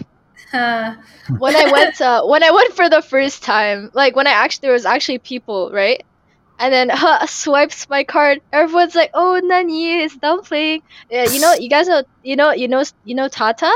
Uh, 0.52 0.94
when 1.36 1.56
I 1.56 1.66
went 1.66 2.00
uh, 2.00 2.24
when 2.24 2.42
I 2.42 2.50
went 2.50 2.74
for 2.74 2.88
the 2.88 3.02
first 3.02 3.42
time, 3.42 3.90
like 3.94 4.16
when 4.16 4.26
I 4.26 4.30
actually 4.32 4.66
there 4.68 4.72
was 4.72 4.86
actually 4.86 5.18
people, 5.18 5.70
right? 5.72 6.02
And 6.58 6.72
then 6.72 6.90
uh, 6.92 7.26
swipes 7.26 7.88
my 7.88 8.04
card. 8.04 8.40
Everyone's 8.52 8.94
like, 8.94 9.10
"Oh, 9.14 9.40
Nani 9.42 10.00
is 10.02 10.16
done 10.16 10.42
playing." 10.42 10.82
Yeah, 11.10 11.24
you 11.24 11.40
know, 11.40 11.54
you 11.54 11.68
guys 11.68 11.88
know, 11.88 12.02
you 12.22 12.36
know, 12.36 12.52
you 12.52 12.68
know, 12.68 12.82
you 13.04 13.14
know 13.14 13.28
Tata. 13.28 13.72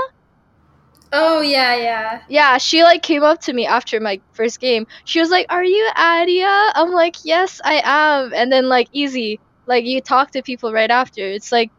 oh 1.12 1.40
yeah, 1.40 1.74
yeah. 1.76 2.22
Yeah, 2.28 2.58
she 2.58 2.82
like 2.84 3.02
came 3.02 3.22
up 3.22 3.40
to 3.42 3.52
me 3.52 3.66
after 3.66 4.00
my 4.00 4.20
first 4.32 4.60
game. 4.60 4.86
She 5.04 5.20
was 5.20 5.30
like, 5.30 5.46
"Are 5.50 5.64
you 5.64 5.88
Adia?" 5.96 6.46
I'm 6.74 6.90
like, 6.92 7.16
"Yes, 7.24 7.60
I 7.64 7.82
am." 7.84 8.32
And 8.34 8.50
then 8.52 8.68
like 8.68 8.88
easy, 8.92 9.40
like 9.66 9.84
you 9.84 10.00
talk 10.00 10.30
to 10.32 10.42
people 10.42 10.72
right 10.72 10.90
after. 10.90 11.20
It's 11.22 11.52
like 11.52 11.72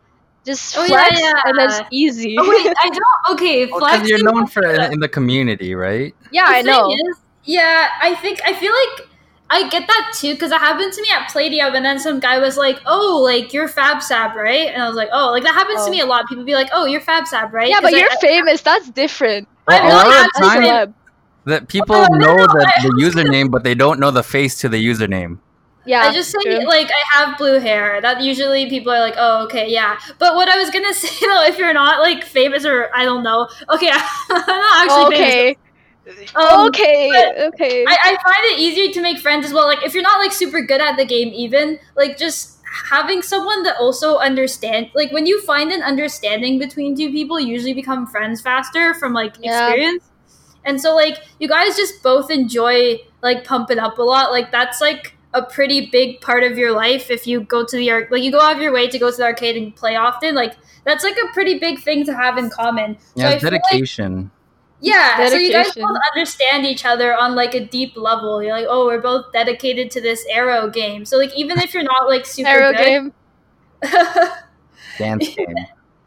just 0.45 0.75
Oh, 0.77 0.81
yeah, 0.83 0.87
flex 0.87 1.21
and 1.45 1.57
then 1.59 1.69
it's 1.69 1.79
easy. 1.91 2.35
Oh 2.39 2.47
wait, 2.49 2.73
I 2.83 2.89
don't. 2.89 3.35
Okay, 3.35 3.65
Because 3.65 3.79
flex. 3.79 4.09
you're 4.09 4.23
known 4.23 4.47
for 4.47 4.63
it 4.63 4.91
in 4.93 4.99
the 4.99 5.07
community, 5.09 5.75
right? 5.75 6.13
yeah, 6.31 6.49
The 6.49 6.55
I 6.57 6.61
know. 6.61 6.89
is- 6.91 7.17
yeah, 7.45 7.89
I 8.01 8.15
think 8.15 8.39
I 8.45 8.53
feel 8.53 8.71
like 8.71 9.09
I 9.49 9.67
get 9.69 9.85
that 9.85 10.13
too 10.15 10.33
because 10.33 10.51
it 10.51 10.59
happened 10.59 10.93
to 10.93 11.01
me 11.01 11.09
at 11.13 11.29
Palladium, 11.29 11.75
and 11.75 11.85
then 11.85 11.99
some 11.99 12.19
guy 12.19 12.39
was 12.39 12.55
like, 12.57 12.79
"Oh, 12.85 13.21
like 13.23 13.53
you're 13.53 13.67
Fab 13.67 14.01
Sab, 14.01 14.35
right?" 14.35 14.67
And 14.73 14.81
I 14.81 14.87
was 14.87 14.95
like, 14.95 15.09
"Oh, 15.11 15.29
like 15.31 15.43
that 15.43 15.53
happens 15.53 15.79
Oh. 15.81 15.85
to 15.85 15.91
me 15.91 16.01
oh. 16.01 16.05
a 16.05 16.07
lot." 16.07 16.25
People 16.27 16.45
be 16.45 16.53
like, 16.55 16.69
"Oh, 16.71 16.85
you're 16.85 17.01
Fab 17.01 17.27
Sab, 17.27 17.53
right?" 17.53 17.67
Yeah, 17.69 17.81
but 17.81 17.93
I- 17.93 17.97
you're 17.99 18.09
I- 18.11 18.15
famous. 18.21 18.61
That's 18.61 18.89
different. 18.91 19.47
I 19.67 19.79
Well, 19.79 19.81
a 19.81 19.85
really 19.85 19.95
lot 19.95 20.13
have 20.15 20.25
of 20.25 20.31
to 20.33 20.41
time 20.41 20.95
that 21.45 21.67
people 21.67 21.95
Oh, 21.97 22.07
no, 22.11 22.17
know 22.17 22.35
no, 22.37 22.47
the, 22.47 22.73
I- 22.77 22.81
the 22.83 22.89
username, 23.03 23.51
but 23.51 23.63
they 23.63 23.75
don't 23.75 23.99
know 23.99 24.09
the 24.11 24.23
face 24.23 24.57
to 24.61 24.69
the 24.69 24.83
username. 24.83 25.37
Yeah, 25.85 26.09
I 26.09 26.13
just 26.13 26.31
say 26.31 26.39
true. 26.39 26.59
like 26.67 26.89
I 26.91 27.03
have 27.19 27.37
blue 27.37 27.59
hair. 27.59 28.01
That 28.01 28.21
usually 28.21 28.69
people 28.69 28.91
are 28.91 28.99
like, 28.99 29.15
"Oh, 29.17 29.43
okay, 29.45 29.69
yeah." 29.71 29.97
But 30.19 30.35
what 30.35 30.49
I 30.49 30.57
was 30.57 30.69
gonna 30.69 30.93
say 30.95 31.09
though, 31.27 31.43
if 31.45 31.57
you're 31.57 31.73
not 31.73 31.99
like 32.01 32.23
famous 32.23 32.65
or 32.65 32.89
I 32.95 33.05
don't 33.05 33.23
know, 33.23 33.47
okay, 33.69 33.89
I'm 34.29 34.45
not 34.47 34.85
actually 34.85 35.05
famous. 35.05 35.35
okay. 35.35 35.55
Um, 36.35 36.67
okay, 36.67 37.33
okay. 37.47 37.87
I, 37.87 37.97
I 38.03 38.17
find 38.23 38.53
it 38.53 38.59
easier 38.59 38.91
to 38.93 39.01
make 39.01 39.19
friends 39.19 39.45
as 39.45 39.53
well. 39.53 39.65
Like 39.67 39.83
if 39.83 39.93
you're 39.93 40.03
not 40.03 40.19
like 40.19 40.31
super 40.31 40.61
good 40.61 40.81
at 40.81 40.97
the 40.97 41.05
game, 41.05 41.29
even 41.33 41.79
like 41.95 42.17
just 42.17 42.59
having 42.89 43.21
someone 43.21 43.63
that 43.63 43.75
also 43.79 44.17
understand 44.17 44.89
like 44.95 45.11
when 45.11 45.25
you 45.25 45.41
find 45.43 45.71
an 45.71 45.83
understanding 45.83 46.59
between 46.59 46.95
two 46.97 47.11
people, 47.11 47.39
you 47.39 47.47
usually 47.47 47.73
become 47.73 48.07
friends 48.07 48.41
faster 48.41 48.93
from 48.93 49.13
like 49.13 49.35
Yeah. 49.37 49.75
experience. 49.75 50.11
And 50.65 50.79
so 50.81 50.95
like 50.95 51.19
you 51.39 51.47
guys 51.49 51.75
just 51.75 52.01
both 52.03 52.31
enjoy 52.31 52.97
like 53.21 53.43
pumping 53.45 53.79
up 53.79 53.97
a 53.97 54.03
lot. 54.03 54.31
Like 54.31 54.51
that's 54.51 54.79
like 54.81 55.17
a 55.33 55.41
pretty 55.43 55.87
big 55.91 56.21
part 56.21 56.43
of 56.43 56.57
your 56.57 56.71
life 56.71 57.09
if 57.09 57.25
you 57.25 57.41
go 57.41 57.65
to 57.65 57.75
the 57.77 57.89
arc 57.91 58.11
like 58.11 58.21
you 58.23 58.31
go 58.31 58.39
out 58.39 58.55
of 58.55 58.61
your 58.61 58.71
way 58.71 58.87
to 58.87 58.99
go 58.99 59.09
to 59.09 59.17
the 59.17 59.23
arcade 59.23 59.57
and 59.57 59.75
play 59.75 59.95
often. 59.95 60.35
Like 60.35 60.55
that's 60.85 61.03
like 61.03 61.17
a 61.17 61.33
pretty 61.33 61.57
big 61.59 61.79
thing 61.81 62.05
to 62.05 62.13
have 62.15 62.37
in 62.37 62.49
common. 62.49 62.97
Yeah, 63.15 63.29
I 63.29 63.31
it's 63.33 63.43
feel 63.43 63.51
like- 63.51 63.61
dedication. 63.71 64.31
yeah, 64.81 65.27
so 65.29 65.35
you 65.37 65.51
guys 65.51 65.73
both 65.73 65.97
understand 66.13 66.65
each 66.65 66.85
other 66.85 67.15
on 67.15 67.35
like 67.35 67.53
a 67.55 67.65
deep 67.65 67.95
level. 67.95 68.43
You're 68.43 68.51
like, 68.51 68.67
oh, 68.69 68.85
we're 68.85 69.01
both 69.01 69.31
dedicated 69.31 69.89
to 69.91 70.01
this 70.01 70.25
arrow 70.29 70.69
game. 70.69 71.05
So 71.05 71.17
like, 71.17 71.33
even 71.35 71.57
if 71.59 71.73
you're 71.73 71.83
not 71.83 72.09
like 72.09 72.25
super 72.25 72.49
Arrow 72.49 72.71
good, 72.73 72.77
game. 72.85 73.13
Dance 74.97 75.29
game. 75.35 75.55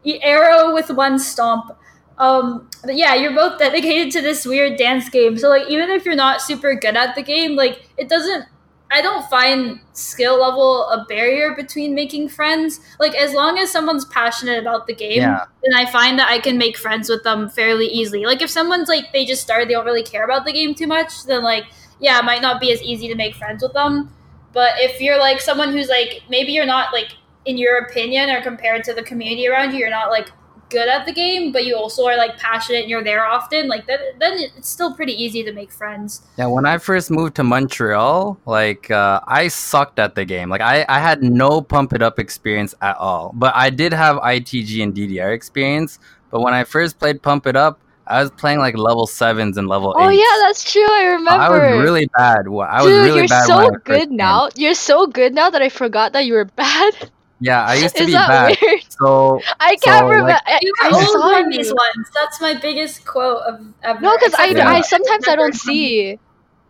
you 0.05 0.19
arrow 0.23 0.73
with 0.73 0.91
one 0.91 1.19
stomp. 1.19 1.77
Um, 2.19 2.71
but 2.85 2.97
yeah, 2.97 3.15
you're 3.15 3.35
both 3.35 3.59
dedicated 3.59 4.13
to 4.13 4.23
this 4.23 4.47
weird 4.47 4.79
dance 4.79 5.09
game. 5.11 5.37
So 5.37 5.49
like, 5.49 5.69
even 5.69 5.91
if 5.91 6.05
you're 6.05 6.15
not 6.15 6.41
super 6.41 6.75
good 6.75 6.97
at 6.97 7.15
the 7.15 7.23
game, 7.23 7.57
like 7.57 7.89
it 7.99 8.09
doesn't. 8.09 8.45
I 8.91 9.03
don't 9.03 9.29
find 9.29 9.81
skill 9.93 10.41
level 10.41 10.89
a 10.89 11.05
barrier 11.09 11.55
between 11.57 11.95
making 11.95 12.29
friends. 12.29 12.79
Like 13.01 13.15
as 13.17 13.35
long 13.35 13.59
as 13.59 13.71
someone's 13.71 14.05
passionate 14.05 14.59
about 14.61 14.87
the 14.87 14.95
game, 14.95 15.19
Yeah. 15.23 15.45
then 15.65 15.75
I 15.75 15.91
find 15.91 16.19
that 16.19 16.31
I 16.31 16.39
can 16.39 16.57
make 16.57 16.77
friends 16.77 17.09
with 17.09 17.25
them 17.25 17.49
fairly 17.49 17.87
easily. 17.87 18.25
Like 18.25 18.43
if 18.43 18.51
someone's 18.51 18.89
like 18.89 19.13
they 19.13 19.25
just 19.25 19.43
started, 19.43 19.69
they 19.69 19.75
don't 19.75 19.85
really 19.87 20.05
care 20.05 20.25
about 20.25 20.45
the 20.45 20.53
game 20.53 20.75
too 20.75 20.87
much, 20.87 21.25
then 21.25 21.43
like 21.43 21.65
yeah, 21.99 22.19
it 22.19 22.25
might 22.25 22.43
not 22.43 22.61
be 22.61 22.71
as 22.73 22.83
easy 22.83 23.09
to 23.09 23.15
make 23.17 23.35
friends 23.35 23.63
with 23.63 23.73
them. 23.73 24.13
But 24.53 24.75
if 24.77 25.01
you're 25.01 25.19
like 25.19 25.41
someone 25.41 25.73
who's 25.73 25.89
like 25.89 26.23
maybe 26.29 26.53
you're 26.53 26.67
not 26.67 26.93
like 26.93 27.13
in 27.45 27.59
your 27.59 27.79
opinion 27.79 28.31
or 28.31 28.41
compared 28.43 28.85
to 28.85 28.95
the 28.95 29.03
community 29.03 29.49
around 29.49 29.73
you, 29.73 29.79
you're 29.81 29.91
not 29.91 30.11
like 30.11 30.31
good 30.69 30.89
at 30.89 31.07
the 31.07 31.13
game, 31.13 31.53
but 31.53 31.65
you 31.65 31.77
also 31.77 32.07
are 32.07 32.17
like 32.17 32.39
passionate 32.39 32.83
and 32.83 32.91
you're 32.91 33.05
there 33.05 33.25
often, 33.25 33.69
like 33.69 33.87
then 33.87 33.99
then 34.19 34.39
it's 34.57 34.69
still 34.69 34.95
pretty 34.95 35.13
easy 35.13 35.43
to 35.45 35.53
make 35.53 35.71
friends. 35.71 36.23
Yeah, 36.39 36.47
when 36.47 36.67
I 36.67 36.79
first 36.79 37.11
moved 37.11 37.37
to 37.37 37.45
Montreal, 37.45 38.39
like 38.47 38.91
uh, 38.91 39.21
I 39.27 39.49
sucked 39.49 39.99
at 39.99 40.15
the 40.15 40.25
game. 40.25 40.49
Like 40.51 40.61
I, 40.61 40.85
I 40.89 40.99
had 41.01 41.23
no 41.23 41.61
pump 41.61 41.93
it 41.93 42.03
up 42.03 42.19
experience 42.19 42.75
at 42.83 42.97
all. 42.97 43.33
But 43.35 43.55
I 43.55 43.71
did 43.71 43.93
have 43.93 44.17
ITG 44.19 44.83
and 44.83 44.95
DDR 44.95 45.35
experience. 45.35 45.99
But 46.31 46.41
when 46.41 46.55
I 46.55 46.65
first 46.65 46.99
played 46.99 47.23
pump 47.23 47.47
it 47.47 47.57
up, 47.57 47.79
I 48.09 48.21
was 48.23 48.31
playing 48.33 48.59
like 48.59 48.77
level 48.77 49.07
sevens 49.07 49.57
and 49.59 49.69
level 49.69 49.95
Oh 49.97 50.09
eights. 50.11 50.19
yeah, 50.21 50.47
that's 50.47 50.73
true. 50.73 50.87
I 50.89 51.05
remember. 51.19 51.31
I 51.43 51.49
was 51.73 51.83
really 51.83 52.09
bad. 52.17 52.49
Well, 52.49 52.69
I 52.71 52.83
was 52.83 52.93
Dude, 52.93 53.05
really 53.05 53.19
you're 53.21 53.29
bad. 53.29 53.49
when 53.49 53.59
I 53.59 53.65
so 53.65 53.71
good 53.85 54.09
came. 54.09 54.17
now. 54.17 54.49
You're 54.57 54.75
so 54.75 55.07
good 55.07 55.35
now 55.35 55.51
that 55.51 55.63
I 55.63 55.69
forgot 55.69 56.13
that 56.13 56.25
you 56.25 56.35
were 56.35 56.45
bad. 56.57 57.11
Yeah, 57.41 57.65
I 57.65 57.75
used 57.75 57.97
to 57.97 58.03
Is 58.03 58.07
be 58.07 58.13
that 58.13 58.29
bad. 58.29 58.59
weird? 58.63 58.81
So 58.99 59.41
I 59.61 59.77
can't 59.77 60.01
So, 60.01 60.09
remember. 60.09 60.31
like, 60.31 60.43
I, 60.47 60.59
You 60.63 60.73
I 60.83 60.89
were 60.89 61.05
saw 61.05 61.37
old 61.37 61.53
these 61.53 61.69
ones. 61.73 62.11
That's 62.15 62.41
my 62.41 62.55
biggest 62.55 63.05
quote 63.05 63.43
of 63.43 63.61
ever. 63.83 64.01
No, 64.01 64.17
because 64.17 64.35
I, 64.35 64.47
Yeah. 64.47 64.69
I 64.71 64.81
sometimes 64.81 65.29
I 65.29 65.37
don't 65.37 65.55
see. 65.55 66.19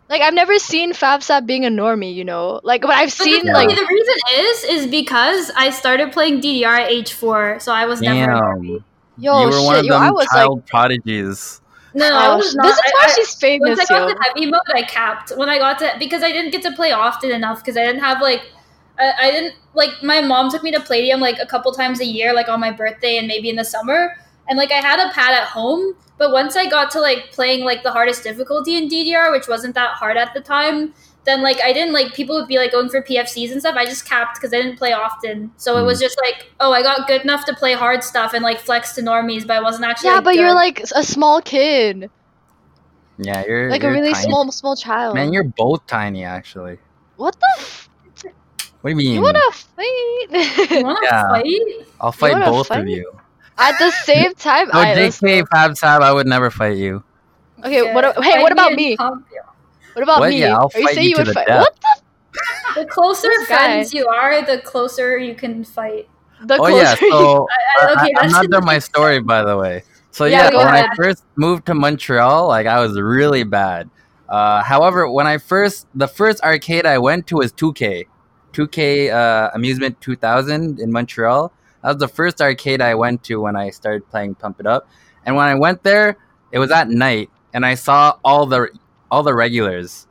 Like 0.08 0.22
I've 0.22 0.34
never 0.34 0.58
seen 0.58 0.92
FabSab 0.92 1.46
being 1.46 1.64
a 1.66 1.68
normie, 1.68 2.14
you 2.14 2.24
know. 2.24 2.60
Like, 2.64 2.82
but 2.82 2.90
I've 2.90 3.06
But 3.16 3.24
seen 3.24 3.44
the, 3.46 3.52
like 3.52 3.68
the 3.68 3.86
reason 3.88 4.14
is 4.38 4.64
is 4.64 4.86
because 4.90 5.50
I 5.56 5.70
started 5.70 6.12
playing 6.12 6.40
DDR 6.40 6.80
at 6.80 6.90
age 6.90 7.12
four, 7.12 7.58
so 7.60 7.72
I 7.72 7.86
was 7.86 8.00
never. 8.00 8.22
a 8.22 8.26
damn, 8.26 8.40
normie. 8.40 8.84
yo 9.18 9.40
you 9.40 9.46
were 9.46 9.52
shit, 9.52 9.62
one 9.64 9.76
of 9.76 9.84
yo, 9.84 9.94
them 9.94 10.02
I 10.02 10.10
was 10.10 10.26
child 10.26 10.66
prodigies. 10.66 11.60
No, 11.94 12.06
I 12.06 12.36
was 12.36 12.54
not. 12.54 12.64
this 12.64 12.76
is 12.76 12.92
why 12.92 13.04
I- 13.06 13.12
she's 13.16 13.34
famous, 13.34 13.78
Once 13.78 13.80
I 13.80 13.84
got 13.86 14.08
yo. 14.08 14.14
to 14.14 14.16
heavy 14.26 14.46
mode, 14.50 14.60
I 14.74 14.82
capped. 14.82 15.32
When 15.36 15.48
I 15.48 15.58
got 15.58 15.78
to 15.80 15.92
because 15.98 16.22
I 16.22 16.30
didn't 16.30 16.50
get 16.50 16.62
to 16.62 16.72
play 16.72 16.92
often 16.92 17.30
enough 17.30 17.60
because 17.64 17.76
I 17.76 17.84
didn't 17.84 18.00
have 18.02 18.20
like 18.20 18.42
I, 18.98 19.12
I 19.20 19.30
didn't 19.30 19.54
like 19.74 20.02
my 20.02 20.20
mom 20.20 20.50
took 20.50 20.62
me 20.62 20.70
to 20.72 20.80
Palladium 20.80 21.20
like 21.20 21.38
a 21.38 21.46
couple 21.46 21.72
times 21.72 22.00
a 22.00 22.06
year, 22.06 22.32
like 22.32 22.48
on 22.48 22.60
my 22.60 22.70
birthday 22.70 23.18
and 23.18 23.26
maybe 23.26 23.50
in 23.50 23.56
the 23.56 23.64
summer. 23.64 24.16
And 24.48 24.56
like 24.56 24.70
I 24.70 24.76
had 24.76 25.00
a 25.00 25.12
pad 25.12 25.34
at 25.34 25.48
home, 25.48 25.94
but 26.18 26.30
once 26.30 26.56
I 26.56 26.68
got 26.68 26.90
to 26.92 27.00
like 27.00 27.32
playing 27.32 27.64
like 27.64 27.82
the 27.82 27.92
hardest 27.92 28.22
difficulty 28.22 28.76
in 28.76 28.88
DDR, 28.88 29.32
which 29.32 29.48
wasn't 29.48 29.74
that 29.74 29.90
hard 29.94 30.16
at 30.16 30.32
the 30.34 30.40
time, 30.40 30.94
then 31.26 31.42
like 31.42 31.60
I 31.60 31.72
didn't 31.72 31.92
like 31.92 32.14
people 32.14 32.36
would 32.36 32.48
be 32.48 32.56
like 32.56 32.72
going 32.72 32.88
for 32.88 33.02
PFCs 33.02 33.52
and 33.52 33.60
stuff. 33.60 33.74
I 33.76 33.84
just 33.84 34.08
capped 34.08 34.36
because 34.36 34.54
I 34.54 34.58
didn't 34.58 34.78
play 34.78 34.92
often, 34.92 35.50
so 35.56 35.76
it 35.76 35.82
was 35.82 35.98
hmm. 35.98 36.04
just 36.04 36.18
like 36.24 36.50
oh 36.60 36.72
I 36.72 36.82
got 36.82 37.06
good 37.06 37.22
enough 37.22 37.44
to 37.46 37.54
play 37.54 37.74
hard 37.74 38.02
stuff 38.02 38.32
and 38.32 38.42
like 38.42 38.60
flex 38.60 38.92
to 38.92 39.02
normies, 39.02 39.46
but 39.46 39.56
I 39.56 39.60
wasn't 39.60 39.84
actually. 39.84 40.10
yeah, 40.10 40.14
like, 40.16 40.24
but 40.24 40.36
you're 40.36 40.54
like 40.54 40.80
a 40.94 41.02
small 41.02 41.42
kid, 41.42 42.08
Yeah, 43.18 43.44
you're 43.46 43.70
like 43.70 43.82
a 43.82 43.86
you're 43.86 43.92
really 43.92 44.12
tiny. 44.12 44.24
small 44.24 44.50
small 44.52 44.76
child. 44.76 45.16
Man, 45.16 45.32
you're 45.32 45.44
both 45.44 45.86
tiny 45.86 46.24
actually. 46.24 46.78
what 47.16 47.34
the? 47.34 47.46
F- 47.58 47.85
What 48.86 48.96
do 48.96 49.02
you 49.02 49.04
mean? 49.04 49.14
you 49.14 49.22
wanna 49.22 49.40
You 49.50 49.58
fight? 49.74 50.84
want 50.84 50.98
to 51.02 51.06
Yeah. 51.06 51.22
fight? 51.28 51.86
I'll 52.00 52.12
fight 52.12 52.34
both 52.44 52.68
fight? 52.68 52.82
of 52.82 52.88
you. 52.88 53.10
At 53.58 53.76
the 53.80 53.90
same 53.90 54.32
time, 54.38 54.68
No, 54.72 54.78
I 54.78 54.94
let's 54.94 55.20
JK. 55.20 55.42
Fab 55.50 55.76
Sab, 55.76 56.02
I 56.02 56.12
would 56.12 56.28
never 56.28 56.50
fight 56.52 56.76
you. 56.76 57.02
Okay, 57.64 57.82
what? 57.92 58.04
a- 58.04 58.22
Hey, 58.22 58.34
Fight 58.34 58.42
what 58.42 58.52
about 58.52 58.70
in 58.70 58.76
me? 58.76 58.96
pub. 58.96 59.18
What 59.94 60.02
about 60.04 60.20
What? 60.20 60.30
me? 60.30 60.38
Yeah, 60.38 60.54
I'll 60.54 60.68
Are 60.72 60.78
you 60.78 60.86
fight 60.86 60.94
saying 60.94 61.04
you 61.06 61.10
you 61.10 61.16
would 61.16 61.26
the 61.26 61.34
fight? 61.34 61.48
death. 61.48 61.60
What 61.62 61.74
the? 62.74 62.82
The 62.82 62.86
closer 62.86 63.32
friends 63.46 63.92
you 63.92 64.06
are, 64.06 64.42
the 64.46 64.58
closer 64.58 65.18
you 65.18 65.34
can 65.34 65.64
fight. 65.64 66.08
The 66.44 66.60
Oh 66.60 66.68
yeah, 66.68 66.94
closer 66.94 67.06
you- 67.06 67.10
so 67.10 67.48
I, 67.50 67.86
I, 67.88 67.92
okay, 67.94 68.10
am 68.10 68.14
that's 68.22 68.32
not 68.34 68.50
done 68.50 68.64
my 68.66 68.78
story 68.78 69.20
by 69.20 69.42
the 69.42 69.56
way. 69.56 69.82
So 70.12 70.26
Yeah, 70.26 70.44
yeah, 70.44 70.50
go 70.50 70.58
when 70.58 70.68
I 70.68 70.94
first 70.94 71.24
moved 71.36 71.66
to 71.66 71.74
Montreal, 71.74 72.46
like 72.46 72.66
I 72.68 72.78
was 72.80 72.96
really 73.00 73.42
bad. 73.42 73.90
Uh, 74.28 74.62
however, 74.62 75.10
when 75.10 75.26
I 75.26 75.38
first 75.38 75.86
the 75.94 76.06
first 76.06 76.40
arcade 76.44 76.86
I 76.86 76.98
went 76.98 77.26
to 77.28 77.36
was 77.36 77.52
2K, 77.52 78.06
2K 78.56 79.12
uh, 79.12 79.50
Amusement 79.54 80.00
2000 80.00 80.80
in 80.80 80.90
Montreal. 80.90 81.52
That 81.82 81.88
was 81.88 81.98
the 81.98 82.08
first 82.08 82.40
arcade 82.40 82.80
I 82.80 82.94
went 82.94 83.22
to 83.24 83.40
when 83.40 83.54
I 83.54 83.68
started 83.70 84.08
playing 84.08 84.36
Pump 84.36 84.60
It 84.60 84.66
Up. 84.66 84.88
And 85.24 85.36
when 85.36 85.46
I 85.46 85.54
went 85.54 85.82
there, 85.82 86.16
it 86.52 86.58
was 86.58 86.70
at 86.70 86.88
night, 86.88 87.28
and 87.52 87.66
I 87.66 87.74
saw 87.74 88.18
all 88.24 88.46
the 88.46 88.70
all 89.10 89.22
the 89.22 89.34
regulars. 89.34 90.06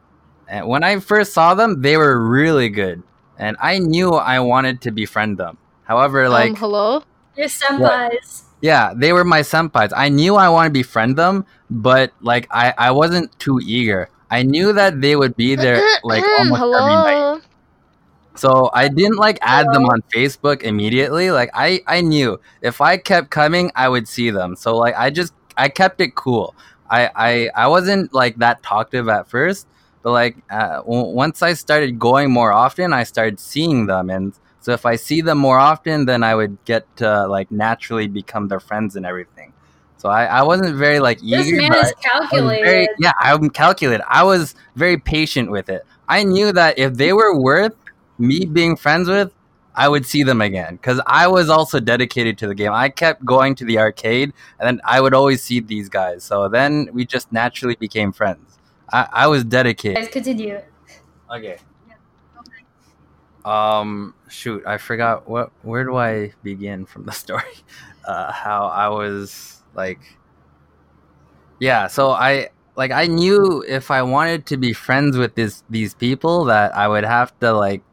And 0.47 0.67
when 0.67 0.83
I 0.83 0.99
first 0.99 1.33
saw 1.33 1.55
them, 1.55 1.81
they 1.81 1.97
were 1.97 2.19
really 2.21 2.69
good, 2.69 3.01
and 3.39 3.57
I 3.59 3.79
knew 3.79 4.13
I 4.13 4.39
wanted 4.41 4.81
to 4.81 4.91
befriend 4.91 5.37
them. 5.37 5.57
However, 5.83 6.29
like 6.29 6.51
um, 6.51 6.55
hello. 6.55 7.03
Your 7.35 7.47
senpais. 7.47 8.43
yeah, 8.61 8.93
they 8.95 9.11
were 9.11 9.25
my 9.25 9.41
senpais. 9.41 9.91
I 9.95 10.09
knew 10.09 10.35
I 10.35 10.49
wanted 10.49 10.69
to 10.69 10.79
befriend 10.79 11.17
them, 11.17 11.45
but 11.69 12.13
like 12.21 12.47
I, 12.51 12.73
I 12.77 12.91
wasn't 12.91 13.37
too 13.39 13.59
eager. 13.63 14.09
I 14.29 14.43
knew 14.43 14.73
that 14.73 15.01
they 15.01 15.15
would 15.15 15.35
be 15.35 15.55
there 15.55 15.81
like 16.03 16.23
almost 16.39 16.61
every 16.61 16.93
night. 16.93 17.41
So 18.35 18.69
I 18.73 18.89
didn't 18.89 19.17
like 19.17 19.39
add 19.41 19.67
them 19.71 19.85
on 19.85 20.01
Facebook 20.13 20.61
immediately. 20.63 21.31
Like 21.31 21.49
I, 21.53 21.81
I 21.87 22.01
knew 22.01 22.39
if 22.61 22.81
I 22.81 22.97
kept 22.97 23.29
coming, 23.29 23.71
I 23.75 23.87
would 23.89 24.07
see 24.07 24.29
them. 24.29 24.55
So 24.55 24.75
like 24.77 24.95
I 24.97 25.09
just 25.09 25.33
I 25.57 25.69
kept 25.69 26.01
it 26.01 26.15
cool. 26.15 26.53
I 26.89 27.09
I, 27.15 27.49
I 27.55 27.67
wasn't 27.67 28.13
like 28.13 28.37
that 28.37 28.61
talkative 28.61 29.07
at 29.09 29.27
first, 29.29 29.67
but 30.03 30.11
like 30.11 30.37
uh, 30.49 30.77
w- 30.81 31.07
once 31.15 31.41
I 31.41 31.53
started 31.53 31.97
going 31.97 32.29
more 32.31 32.51
often, 32.51 32.91
I 32.93 33.03
started 33.03 33.39
seeing 33.39 33.85
them, 33.87 34.09
and 34.09 34.33
so 34.59 34.73
if 34.73 34.85
I 34.85 34.95
see 34.97 35.21
them 35.21 35.37
more 35.37 35.57
often, 35.57 36.05
then 36.05 36.21
I 36.23 36.35
would 36.35 36.57
get 36.65 36.83
to 36.97 37.27
like 37.27 37.49
naturally 37.51 38.07
become 38.07 38.49
their 38.49 38.59
friends 38.59 38.95
and 38.97 39.05
everything. 39.05 39.53
So 39.97 40.09
I, 40.09 40.25
I 40.25 40.43
wasn't 40.43 40.75
very 40.75 40.99
like 40.99 41.19
This 41.21 41.47
eager. 41.47 41.57
man 41.57 41.71
but 41.71 41.85
is 41.85 41.93
I 41.97 42.01
calculated. 42.01 42.65
very, 42.65 42.87
yeah, 42.99 43.13
I'm 43.19 43.49
calculated. 43.49 44.03
I 44.07 44.23
was 44.23 44.53
very 44.75 44.97
patient 44.97 45.49
with 45.51 45.69
it. 45.69 45.85
I 46.07 46.23
knew 46.23 46.51
that 46.51 46.77
if 46.77 46.95
they 46.95 47.13
were 47.13 47.39
worth 47.39 47.73
me 48.17 48.45
being 48.45 48.75
friends 48.75 49.07
with, 49.07 49.31
I 49.75 49.89
would 49.89 50.05
see 50.05 50.23
them 50.23 50.41
again 50.41 50.77
because 50.77 51.01
I 51.05 51.27
was 51.27 51.49
also 51.49 51.79
dedicated 51.79 52.37
to 52.39 52.47
the 52.47 52.55
game. 52.55 52.71
I 52.71 52.89
kept 52.89 53.25
going 53.25 53.55
to 53.55 53.65
the 53.65 53.77
arcade, 53.77 54.33
and 54.59 54.67
then 54.67 54.81
I 54.85 55.01
would 55.01 55.13
always 55.13 55.43
see 55.43 55.59
these 55.59 55.89
guys. 55.89 56.23
So 56.23 56.47
then 56.47 56.89
we 56.93 57.05
just 57.05 57.31
naturally 57.31 57.75
became 57.75 58.13
friends. 58.13 58.57
I, 58.91 59.07
I 59.11 59.27
was 59.27 59.43
dedicated. 59.43 59.97
Guys, 59.97 60.07
continue. 60.07 60.61
Okay. 61.29 61.57
Um, 63.43 64.15
shoot, 64.29 64.63
I 64.65 64.77
forgot 64.77 65.29
what. 65.29 65.51
Where 65.61 65.83
do 65.83 65.97
I 65.97 66.33
begin 66.41 66.85
from 66.85 67.05
the 67.05 67.11
story? 67.23 67.43
Uh, 68.05 68.31
how 68.31 68.67
I 68.67 68.87
was 68.87 69.61
like, 69.75 69.99
yeah. 71.59 71.87
So 71.87 72.11
I 72.11 72.49
like 72.77 72.91
I 72.91 73.07
knew 73.07 73.63
if 73.67 73.91
I 73.91 74.01
wanted 74.03 74.45
to 74.47 74.57
be 74.57 74.73
friends 74.73 75.17
with 75.17 75.35
this 75.35 75.63
these 75.69 75.93
people 75.93 76.45
that 76.45 76.75
I 76.75 76.87
would 76.87 77.03
have 77.03 77.37
to 77.39 77.53
like 77.53 77.83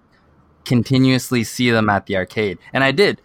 continuously 0.65 1.45
see 1.45 1.71
them 1.71 1.89
at 1.89 2.07
the 2.07 2.17
arcade, 2.17 2.59
and 2.73 2.83
I 2.85 2.93
did. 2.93 3.21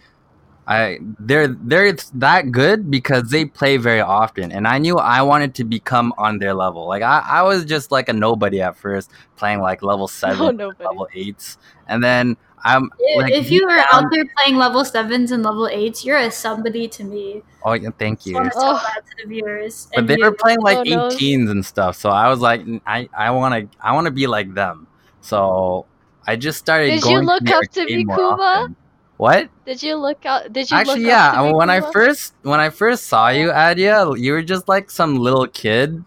I 0.69 0.99
they're 1.19 1.47
they're 1.47 1.93
that 2.15 2.51
good 2.51 2.91
because 2.91 3.29
they 3.29 3.45
play 3.45 3.77
very 3.77 4.01
often, 4.01 4.51
and 4.51 4.67
I 4.67 4.79
knew 4.79 4.97
I 4.97 5.21
wanted 5.21 5.55
to 5.55 5.63
become 5.63 6.13
on 6.17 6.39
their 6.39 6.53
level. 6.53 6.87
Like 6.87 7.03
I, 7.03 7.23
I 7.25 7.41
was 7.43 7.63
just 7.63 7.89
like 7.89 8.09
a 8.09 8.13
nobody 8.13 8.61
at 8.61 8.75
first, 8.75 9.09
playing 9.37 9.61
like 9.61 9.81
level 9.81 10.07
seven, 10.23 10.57
No, 10.57 10.73
level 10.79 11.07
eights, 11.13 11.57
and 11.87 12.03
then 12.03 12.35
I'm 12.65 12.91
If- 12.99 13.21
like 13.21 13.31
if 13.33 13.49
you 13.49 13.63
were 13.65 13.75
down- 13.77 13.85
out 13.93 14.11
there 14.11 14.25
playing 14.37 14.57
level 14.57 14.83
sevens 14.83 15.31
and 15.31 15.41
level 15.41 15.69
eights, 15.69 16.03
you're 16.03 16.17
a 16.17 16.29
somebody 16.31 16.89
to 16.89 17.03
me. 17.05 17.43
Oh, 17.63 17.71
yeah, 17.73 17.89
thank 17.97 18.25
you. 18.25 18.33
want 18.35 18.51
to 18.51 18.59
tell 18.59 18.75
Oh. 18.83 18.99
to 18.99 19.23
the 19.23 19.29
viewers. 19.29 19.87
But 19.91 19.99
and 19.99 20.09
they 20.09 20.17
were 20.17 20.31
playing 20.33 20.59
like 20.61 20.79
Oh, 20.79 20.83
no. 20.83 21.07
18s 21.09 21.49
and 21.49 21.65
stuff, 21.65 21.95
so 21.95 22.09
I 22.09 22.27
was 22.27 22.39
like, 22.41 22.61
I, 22.85 23.07
I 23.17 23.31
want 23.31 23.71
to, 23.71 23.77
I 23.79 23.93
want 23.93 24.05
to 24.05 24.11
be 24.11 24.27
like 24.27 24.53
them. 24.53 24.87
So 25.21 25.85
I 26.27 26.35
just 26.35 26.59
started. 26.59 26.89
Did 26.89 27.05
you 27.05 27.19
look 27.21 27.49
up 27.49 27.63
to 27.71 27.85
Mikuma? 27.85 28.75
What? 29.17 29.49
Did 29.65 29.81
you 29.81 29.95
look 29.95 30.25
out? 30.25 30.53
Did 30.53 30.69
you 30.69 30.77
Actually, 30.77 31.01
look 31.01 31.07
yeah. 31.09 31.27
Up 31.29 31.33
to 31.33 31.39
I 31.39 31.43
mean, 31.45 31.55
when 31.55 31.69
I 31.69 31.81
first 31.81 32.35
when 32.43 32.59
I 32.59 32.69
first 32.69 33.05
saw 33.05 33.29
you, 33.29 33.51
Adia, 33.51 34.05
you 34.15 34.33
were 34.33 34.43
just 34.43 34.67
like 34.67 34.91
some 34.91 35.15
little 35.17 35.47
kid, 35.47 36.03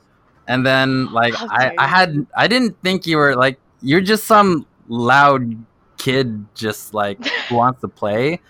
and 0.46 0.64
then 0.64 1.12
like 1.12 1.34
How 1.34 1.48
I, 1.50 1.72
I 1.78 1.86
had 1.88 2.26
I 2.36 2.46
didn't 2.46 2.76
think 2.82 3.06
you 3.06 3.16
were 3.16 3.34
like 3.34 3.58
you're 3.82 4.00
just 4.02 4.24
some 4.24 4.66
loud 4.88 5.56
kid, 5.98 6.46
just 6.54 6.94
like 6.94 7.24
who 7.48 7.56
wants 7.56 7.80
to 7.80 7.88
play, 7.88 8.40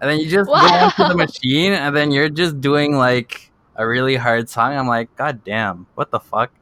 and 0.00 0.10
then 0.10 0.18
you 0.20 0.28
just 0.28 0.48
go 0.48 0.54
onto 0.54 1.02
Wow. 1.02 1.08
the 1.08 1.16
machine, 1.16 1.72
and 1.72 1.96
then 1.96 2.10
you're 2.10 2.28
just 2.28 2.60
doing 2.60 2.96
like 2.96 3.49
a 3.76 3.86
really 3.86 4.16
hard 4.16 4.48
song. 4.48 4.72
I'm 4.76 4.86
like, 4.88 5.14
God 5.16 5.42
damn, 5.44 5.86
what 5.94 6.10
the 6.10 6.20
fuck? 6.20 6.52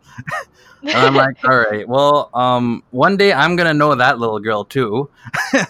And 0.83 0.95
I'm 0.95 1.15
like, 1.15 1.37
all 1.45 1.59
right, 1.59 1.87
well, 1.89 2.31
um, 2.35 2.83
one 2.91 3.17
day 3.17 3.33
I'm 3.33 3.57
gonna 3.57 3.75
know 3.75 3.95
that 3.95 4.19
little 4.19 4.39
girl 4.41 4.65
too. 4.65 5.11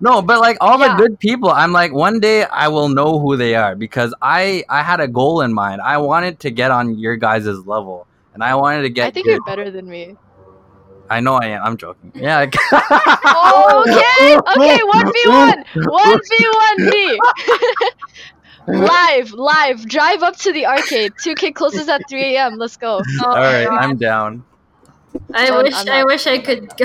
No, 0.00 0.22
but 0.22 0.40
like 0.40 0.56
all 0.60 0.78
Yeah. 0.78 0.96
the 0.96 1.02
good 1.02 1.18
people, 1.18 1.50
I'm 1.50 1.72
like 1.72 1.92
one 1.92 2.20
day 2.20 2.44
I 2.44 2.68
will 2.68 2.88
know 2.88 3.18
who 3.18 3.36
they 3.36 3.54
are 3.54 3.74
because 3.74 4.14
I 4.22 4.64
I 4.68 4.82
had 4.82 5.00
a 5.00 5.08
goal 5.08 5.40
in 5.40 5.52
mind. 5.52 5.80
I 5.82 5.98
wanted 5.98 6.40
to 6.40 6.50
get 6.50 6.70
on 6.70 6.98
your 6.98 7.16
guys' 7.16 7.46
level, 7.66 8.06
and 8.32 8.42
I 8.42 8.54
wanted 8.54 8.82
to 8.82 8.90
get. 8.90 9.08
I 9.08 9.10
think 9.10 9.26
good. 9.26 9.32
you're 9.32 9.42
better 9.42 9.70
than 9.70 9.88
me. 9.88 10.16
I 11.10 11.20
know 11.20 11.34
I 11.34 11.46
am. 11.46 11.62
I'm 11.64 11.76
joking. 11.76 12.12
Yeah. 12.14 12.46
Oh, 13.40 13.84
okay, 13.86 14.36
okay, 14.36 14.80
one 14.84 15.12
v 15.12 15.18
one, 15.28 15.64
one 15.74 16.20
v 16.30 16.48
one 16.54 16.90
me. 16.90 17.18
Live, 18.68 19.32
live. 19.32 19.86
Drive 19.88 20.22
up 20.22 20.36
to 20.38 20.52
the 20.52 20.66
arcade. 20.66 21.12
2K 21.24 21.54
closes 21.54 21.88
at 21.88 22.02
3 22.08 22.36
a.m. 22.36 22.56
Let's 22.56 22.76
go. 22.76 23.00
Oh, 23.22 23.26
All 23.26 23.34
right, 23.36 23.64
God. 23.64 23.78
I'm 23.82 23.96
down. 23.96 24.44
I 25.34 25.46
I'm- 25.48 25.62
wish 25.62 25.74
I'm 25.74 25.88
I 25.88 26.04
wish 26.04 26.26
I 26.26 26.38
could 26.38 26.68
go. 26.76 26.84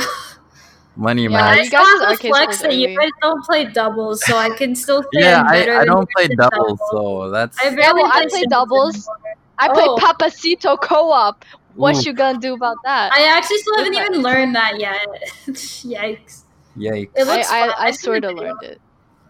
Money 0.95 1.23
Yeah, 1.23 1.29
man. 1.29 1.43
I 1.43 1.55
you 1.59 1.65
still 1.65 1.81
guys' 1.83 2.07
have 2.09 2.19
to 2.19 2.27
flex 2.27 2.61
that 2.61 2.75
you 2.75 2.95
guys 2.97 3.09
don't 3.21 3.43
play 3.43 3.65
doubles, 3.65 4.23
so 4.25 4.37
I 4.37 4.51
can 4.51 4.75
still 4.75 5.01
say 5.01 5.07
Yeah, 5.21 5.41
I'm 5.41 5.47
I, 5.47 5.51
better 5.59 5.75
I 5.75 5.79
than 5.79 5.87
don't 5.87 6.09
play 6.11 6.25
in 6.25 6.35
doubles, 6.37 6.79
so 6.91 7.29
that's. 7.31 7.57
I 7.59 7.63
barely 7.69 7.81
Yeah, 7.81 7.93
well, 7.93 8.05
I 8.13 8.21
play 8.21 8.29
play 8.29 8.43
doubles. 8.43 8.95
anymore. 8.95 9.17
I 9.57 9.67
play 9.73 9.83
Oh. 9.87 9.97
Papasito 9.97 10.79
co-op. 10.79 11.43
What 11.75 11.95
Ooh. 11.97 12.01
you 12.01 12.13
gonna 12.13 12.37
do 12.39 12.53
about 12.53 12.77
that? 12.85 13.11
I 13.11 13.23
actually 13.35 13.57
still 13.57 13.77
haven't 13.79 13.93
even 13.95 14.21
learned 14.21 14.55
that 14.55 14.79
yet. 14.79 15.07
Yikes! 15.47 16.43
Yikes. 16.77 17.09
It 17.15 17.27
I, 17.27 17.35
looks 17.35 17.47
fun. 17.49 17.69
I, 17.69 17.73
I 17.73 17.85
I've 17.87 17.95
sort 17.95 18.23
of 18.23 18.35
learned 18.35 18.61
it. 18.61 18.79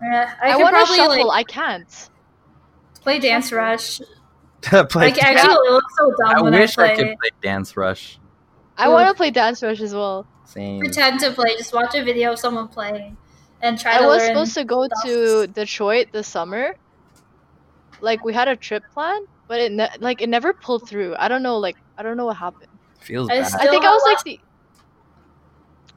Yeah, 0.03 0.33
I, 0.41 0.51
I, 0.51 0.55
want 0.57 0.75
to 0.75 0.93
shuffle. 0.93 1.27
like 1.27 1.49
I 1.49 1.51
can't. 1.51 2.09
Play 3.03 3.19
Dance 3.19 3.51
Rush. 3.51 3.99
play 4.61 4.85
Like 4.95 5.23
actually, 5.23 5.53
it 5.53 5.71
looks 5.71 5.93
so 5.97 6.11
dumb 6.19 6.35
I 6.37 6.41
when 6.41 6.53
wish 6.53 6.77
I 6.77 6.93
I, 6.93 6.95
could 6.95 7.05
play 7.19 7.29
Dance 7.41 7.75
Rush. 7.77 8.17
I 8.77 8.87
want 8.89 9.07
to 9.09 9.13
play 9.13 9.29
Dance 9.29 9.61
Rush 9.61 9.81
as 9.81 9.93
well. 9.93 10.25
Same. 10.45 10.79
Pretend 10.79 11.19
to 11.19 11.31
play. 11.31 11.55
Just 11.57 11.73
watch 11.73 11.93
a 11.95 12.03
video 12.03 12.31
of 12.33 12.39
someone 12.39 12.67
playing, 12.69 13.15
and 13.61 13.79
try 13.79 13.95
I 13.97 13.99
to 13.99 14.07
was 14.07 14.19
learn. 14.19 14.27
supposed 14.29 14.53
to 14.55 14.63
go 14.65 14.85
stuff. 14.85 15.03
to 15.03 15.47
Detroit 15.47 16.07
this 16.11 16.27
summer. 16.27 16.75
Like 18.01 18.23
we 18.25 18.33
had 18.33 18.47
a 18.47 18.55
trip 18.55 18.83
plan, 18.93 19.25
but 19.47 19.59
it 19.61 19.71
ne- 19.71 19.89
like 19.99 20.21
it 20.21 20.29
never 20.29 20.53
pulled 20.53 20.87
through. 20.87 21.15
I 21.17 21.27
don't 21.27 21.43
know. 21.43 21.57
Like 21.57 21.77
I 21.97 22.03
don't 22.03 22.17
know 22.17 22.25
what 22.25 22.37
happened. 22.37 22.67
Feels 22.99 23.29
I 23.29 23.39
bad. 23.41 23.47
still- 23.47 23.59
I 23.61 23.67
think 23.67 23.83
I 23.85 23.89
was 23.89 24.01
like 24.05 24.23
the 24.23 24.39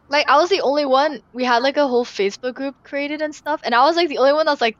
like 0.09 0.29
I 0.29 0.39
was 0.39 0.51
the 0.51 0.61
only 0.61 0.85
one. 0.87 1.23
We 1.33 1.45
had 1.45 1.63
like 1.63 1.77
a 1.77 1.87
whole 1.89 2.05
Facebook 2.05 2.55
group 2.55 2.77
created 2.85 3.23
and 3.23 3.35
stuff, 3.35 3.61
and 3.65 3.75
I 3.75 3.85
was 3.85 3.97
like 3.97 4.09
the 4.09 4.19
only 4.19 4.33
one 4.33 4.47
that's 4.47 4.61
like 4.61 4.77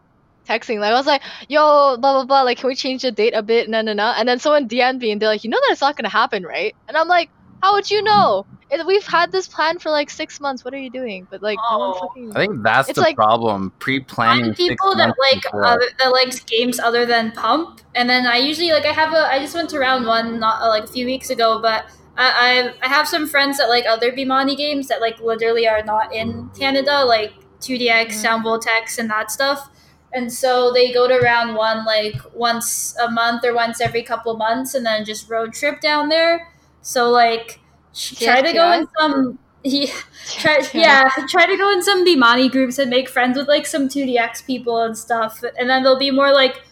texting. 0.47 0.79
Like 0.81 0.93
I 0.93 0.95
was 0.95 1.07
like, 1.07 1.23
"Yo, 1.49 1.97
blah 1.99 2.13
blah 2.15 2.25
blah. 2.25 2.43
Like, 2.43 2.59
can 2.59 2.69
we 2.69 2.75
change 2.75 3.03
the 3.03 3.13
date 3.13 3.35
a 3.35 3.43
bit? 3.43 3.69
No, 3.69 3.83
no, 3.83 3.93
no." 3.93 4.13
And 4.17 4.29
then 4.29 4.39
someone 4.39 4.69
DM'd 4.69 5.01
me, 5.01 5.11
and 5.11 5.21
they're 5.21 5.29
like, 5.29 5.45
"You 5.45 5.51
know 5.51 5.59
that 5.67 5.73
it's 5.73 5.81
not 5.81 5.97
gonna 5.97 6.09
happen, 6.09 6.45
right?" 6.45 6.75
And 6.89 6.97
I'm 6.97 7.09
like, 7.09 7.31
"How 7.63 7.75
would 7.75 7.91
you 7.91 8.03
know? 8.03 8.47
It, 8.69 8.85
we've 8.85 9.07
had 9.07 9.31
this 9.31 9.47
plan 9.47 9.79
for 9.79 9.91
like 9.91 10.11
six 10.11 10.41
months. 10.41 10.65
What 10.65 10.75
are 10.75 10.79
you 10.79 10.91
doing?" 10.91 11.27
But 11.31 11.41
like, 11.43 11.59
no 11.71 11.79
one 11.79 11.91
Oh. 11.97 12.01
fucking. 12.09 12.33
I 12.37 12.47
think 12.47 12.63
that's 12.63 12.89
It's 12.89 12.97
the 12.97 13.03
like- 13.03 13.17
problem. 13.17 13.73
Pre-planning 13.79 14.45
find 14.47 14.57
six 14.57 14.69
people 14.69 14.95
that 14.97 15.15
like 15.31 15.45
other, 15.55 15.89
that 16.01 16.09
likes 16.13 16.41
games 16.41 16.81
other 16.81 17.07
than 17.07 17.31
Pump, 17.33 17.81
and 17.95 18.11
then 18.11 18.27
I 18.27 18.37
usually 18.39 18.73
like 18.73 18.85
I 18.87 18.93
have 18.93 19.13
a 19.13 19.31
I 19.33 19.39
just 19.39 19.55
went 19.55 19.71
to 19.71 19.79
round 19.79 20.07
one 20.07 20.41
not 20.41 20.63
uh, 20.63 20.69
like 20.69 20.85
a 20.85 20.89
few 20.89 21.07
weeks 21.07 21.31
ago, 21.31 21.61
but 21.61 21.87
I 22.19 22.73
I, 22.83 22.87
I 22.87 22.89
have 22.89 23.07
some 23.07 23.29
friends 23.29 23.59
that 23.59 23.69
like 23.69 23.85
other 23.87 24.11
Bemani 24.11 24.57
games 24.57 24.89
that 24.89 25.01
like 25.01 25.21
literally 25.21 25.69
are 25.69 25.83
not 25.85 26.13
in 26.15 26.51
Canada, 26.59 27.05
like 27.05 27.33
2DX, 27.61 28.09
Mhm. 28.09 28.13
Sound 28.23 28.45
Voltex, 28.45 28.99
and 28.99 29.09
that 29.11 29.31
stuff. 29.31 29.71
And 30.17 30.33
so 30.33 30.73
they 30.73 30.93
go 30.93 31.09
to 31.09 31.19
round 31.21 31.57
one 31.57 31.85
like 31.87 32.17
once 32.35 32.97
a 32.99 33.11
month 33.11 33.45
or 33.45 33.55
once 33.55 33.81
every 33.83 34.03
couple 34.03 34.37
months, 34.37 34.75
and 34.75 34.87
then 34.87 35.05
just 35.05 35.31
road 35.31 35.55
trip 35.55 35.81
down 35.83 36.09
there. 36.11 36.49
So 36.83 37.11
like 37.11 37.61
try 37.95 38.43
to 38.43 38.53
go 38.55 38.73
in 38.73 38.87
some. 39.01 39.39
Yeah, 39.69 39.93
try 40.39 40.61
yeah 40.75 41.09
try 41.29 41.47
to 41.47 41.57
go 41.57 41.73
in 41.73 41.83
some 41.83 42.07
bemani 42.07 42.49
groups 42.53 42.79
and 42.79 42.89
make 42.89 43.09
friends 43.09 43.37
with 43.37 43.49
like 43.49 43.67
some 43.67 43.89
2dx 43.89 44.47
people 44.47 44.81
and 44.83 44.97
stuff 44.97 45.43
and 45.59 45.69
then 45.69 45.83
they'll 45.83 45.99
be 45.99 46.13
more 46.13 46.33
like 46.33 46.63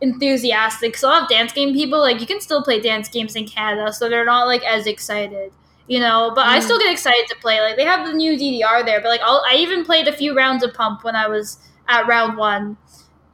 enthusiastic 0.00 0.96
so 0.96 1.08
i'll 1.10 1.20
have 1.20 1.28
dance 1.28 1.52
game 1.52 1.74
people 1.74 1.98
like 2.00 2.20
you 2.20 2.26
can 2.26 2.40
still 2.40 2.62
play 2.62 2.80
dance 2.80 3.08
games 3.08 3.34
in 3.34 3.46
canada 3.46 3.92
so 3.92 4.08
they're 4.08 4.24
not 4.24 4.46
like 4.46 4.64
as 4.64 4.86
excited 4.86 5.52
you 5.88 5.98
know 5.98 6.30
but 6.34 6.46
i 6.46 6.58
Mm. 6.58 6.62
still 6.62 6.78
get 6.78 6.92
excited 6.92 7.26
to 7.28 7.36
play 7.40 7.60
like 7.60 7.76
they 7.76 7.84
have 7.84 8.06
the 8.06 8.12
new 8.12 8.36
ddr 8.36 8.84
there 8.84 9.00
but 9.00 9.08
like 9.08 9.20
I'll, 9.24 9.42
i 9.48 9.54
even 9.56 9.84
played 9.84 10.06
a 10.06 10.12
few 10.12 10.36
rounds 10.36 10.62
of 10.62 10.72
pump 10.74 11.02
when 11.02 11.16
i 11.16 11.26
was 11.26 11.58
at 11.88 12.06
round 12.06 12.36
one 12.36 12.76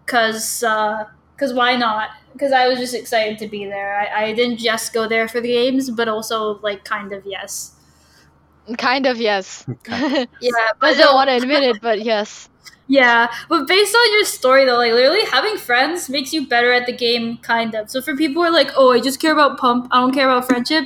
because 0.04 0.62
uh 0.62 1.04
because 1.34 1.52
why 1.52 1.76
not 1.76 2.10
because 2.32 2.52
i 2.52 2.66
was 2.68 2.78
just 2.78 2.94
excited 2.94 3.38
to 3.38 3.46
be 3.48 3.64
there 3.66 3.96
I, 3.96 4.24
I 4.26 4.32
didn't 4.32 4.58
just 4.58 4.92
go 4.92 5.08
there 5.08 5.28
for 5.28 5.40
the 5.40 5.48
games 5.48 5.90
but 5.90 6.08
also 6.08 6.58
like 6.60 6.84
kind 6.84 7.12
of 7.12 7.24
yes 7.26 7.72
Kind 8.78 9.04
of, 9.04 9.18
yes. 9.20 9.66
Yeah, 9.88 10.26
but 10.80 10.96
Doesn't 10.96 11.14
want 11.14 11.28
to 11.28 11.36
admit 11.42 11.64
it, 11.64 11.82
but 11.82 12.00
yes. 12.02 12.48
Yeah, 12.86 13.30
but 13.50 13.66
based 13.68 13.94
on 13.94 14.12
your 14.14 14.24
story 14.24 14.64
though, 14.64 14.78
like 14.78 14.90
literally 14.92 15.24
having 15.30 15.58
friends 15.58 16.08
makes 16.08 16.32
you 16.32 16.46
better 16.46 16.72
at 16.72 16.86
the 16.86 16.92
game, 16.96 17.36
kind 17.42 17.74
of. 17.74 17.90
So 17.90 18.00
for 18.00 18.16
people 18.16 18.40
who 18.42 18.48
are 18.48 18.52
like, 18.52 18.70
"Oh, 18.74 18.90
I 18.92 19.00
just 19.00 19.20
care 19.20 19.32
about 19.34 19.58
pump, 19.58 19.88
I 19.90 20.00
don't 20.00 20.14
care 20.14 20.30
about 20.30 20.46
friendship," 20.46 20.84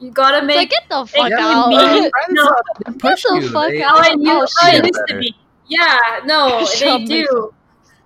you 0.00 0.10
gotta 0.10 0.38
It's 0.38 0.46
make. 0.48 0.56
like, 0.56 0.70
get 0.70 0.82
the 0.88 1.06
fuck 1.06 1.30
Yeah, 1.30 1.36
out. 1.40 1.68
me- 1.68 2.10
No. 2.30 2.52
they 2.86 2.92
push 2.98 3.22
the 3.22 3.38
you. 3.40 3.48
fuck 3.50 3.70
They- 3.70 3.82
out. 3.84 3.98
how 4.04 4.10
I 4.10 4.14
knew, 4.16 4.30
Oh, 4.32 4.46
how 4.60 4.68
I 4.68 4.72
used 4.82 5.00
to 5.08 5.18
be. 5.20 5.36
Yeah, 5.72 6.20
no, 6.24 6.66
they 6.80 7.04
do. 7.04 7.52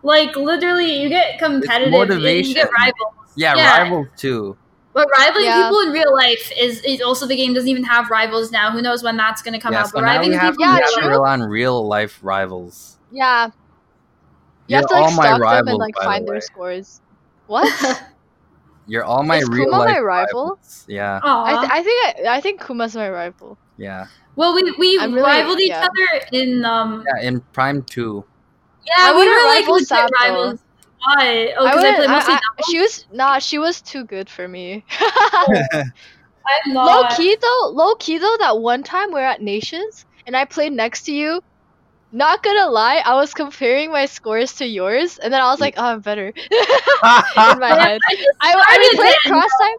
Like 0.02 0.36
literally, 0.36 1.02
you 1.02 1.08
get 1.08 1.38
competitive, 1.38 1.92
and 1.92 1.92
you 1.92 1.98
motivation. 1.98 2.54
get 2.54 2.70
rivals. 2.78 3.32
yeah, 3.36 3.54
Yeah. 3.54 3.82
rivals 3.82 4.06
too. 4.16 4.56
But 4.92 5.08
rivaling 5.18 5.44
Yeah. 5.44 5.64
people 5.64 5.80
in 5.80 5.90
real 5.90 6.14
life 6.14 6.50
is, 6.56 6.80
is 6.84 7.02
also 7.02 7.26
the 7.26 7.36
game 7.36 7.52
doesn't 7.52 7.68
even 7.68 7.84
have 7.84 8.08
rivals 8.10 8.50
now. 8.50 8.70
Who 8.70 8.80
knows 8.80 9.02
when 9.02 9.16
that's 9.16 9.42
gonna 9.42 9.60
come 9.60 9.74
yeah, 9.74 9.82
out? 9.82 9.88
so 9.90 9.98
But 9.98 10.02
now 10.06 10.20
we 10.20 10.30
rivaling 10.30 10.38
have, 10.38 10.54
people, 10.54 10.64
Yeah, 10.64 10.74
we 10.74 10.80
have 10.80 10.92
true. 10.94 11.10
rely 11.10 11.32
on 11.32 11.42
real 11.42 11.86
life 11.86 12.18
rivals. 12.22 12.96
Yeah. 13.10 13.50
You 14.68 14.76
You're 14.76 14.80
have 14.82 14.88
to 14.88 14.94
like 14.94 15.04
all 15.04 15.10
my 15.10 15.26
stalk 15.26 15.40
them 15.40 15.42
rivals, 15.42 15.68
and 15.68 15.78
like 15.78 15.94
by 15.96 16.04
the 16.04 16.06
find 16.06 16.28
their 16.28 16.40
scores. 16.40 17.00
What? 17.46 18.02
You're 18.86 19.04
all 19.04 19.22
my 19.22 19.38
Is 19.38 19.48
real 19.50 19.64
Kuma 19.66 19.78
life 19.78 19.94
my 19.94 20.00
rival? 20.00 20.44
rivals. 20.44 20.84
Yeah, 20.88 21.20
I, 21.22 21.56
th- 21.60 21.72
I 21.72 21.82
think 21.82 22.28
I, 22.28 22.36
I 22.36 22.40
think 22.40 22.60
Kuma's 22.64 22.94
my 22.96 23.10
rival. 23.10 23.58
yeah, 23.76 24.06
well, 24.36 24.54
we 24.54 24.62
we 24.78 24.98
I'm 25.00 25.12
really- 25.14 25.22
rivaled 25.26 25.60
each 25.60 25.70
yeah. 25.70 25.86
other 25.88 26.26
in 26.32 26.64
um 26.64 27.04
yeah. 27.06 27.28
In 27.28 27.40
Prime 27.52 27.82
Two. 27.82 28.24
Yeah, 28.86 28.92
I 28.98 29.12
we 29.12 29.18
wouldn't 29.18 29.36
were 29.36 29.48
like 29.48 29.58
rival 29.60 29.72
legit 29.74 29.88
Sab, 29.88 30.08
though. 30.20 30.26
rivals. 30.28 30.60
Why? 31.04 31.54
Oh, 31.58 31.64
because 31.64 31.66
I, 31.66 31.74
wouldn't- 31.74 31.96
play 31.96 32.06
mostly 32.06 32.34
I- 32.34 32.36
I- 32.36 32.40
doubles. 32.40 32.66
she 32.70 32.78
was 32.80 33.06
nah, 33.12 33.38
she 33.38 33.58
was 33.58 33.80
too 33.82 34.04
good 34.04 34.28
for 34.30 34.46
me. 34.48 34.84
I'm 35.72 36.74
low 36.74 37.04
key 37.16 37.36
though, 37.40 37.68
low 37.72 37.94
key 37.96 38.18
though, 38.18 38.36
that 38.38 38.58
one 38.58 38.82
time 38.84 39.12
we 39.12 39.20
are 39.20 39.24
at 39.26 39.42
Nations 39.42 40.06
and 40.26 40.36
I 40.36 40.44
played 40.44 40.72
next 40.72 41.02
to 41.04 41.12
you. 41.12 41.42
Not 42.12 42.42
gonna 42.44 42.68
lie, 42.70 43.02
I 43.04 43.14
was 43.14 43.34
comparing 43.34 43.90
my 43.90 44.06
scores 44.06 44.54
to 44.54 44.64
yours, 44.66 45.18
and 45.18 45.32
then 45.32 45.40
I 45.40 45.50
was 45.50 45.60
like, 45.60 45.74
"Oh, 45.76 45.84
I'm 45.84 46.00
better." 46.00 46.28
in 46.28 46.32
my 47.58 47.74
head, 47.74 47.98
I, 48.08 48.14
just 48.14 48.28
I, 48.40 48.52
I 48.54 48.62
started 48.62 48.90
played 48.94 49.14
cross 49.26 49.50
time. 49.60 49.76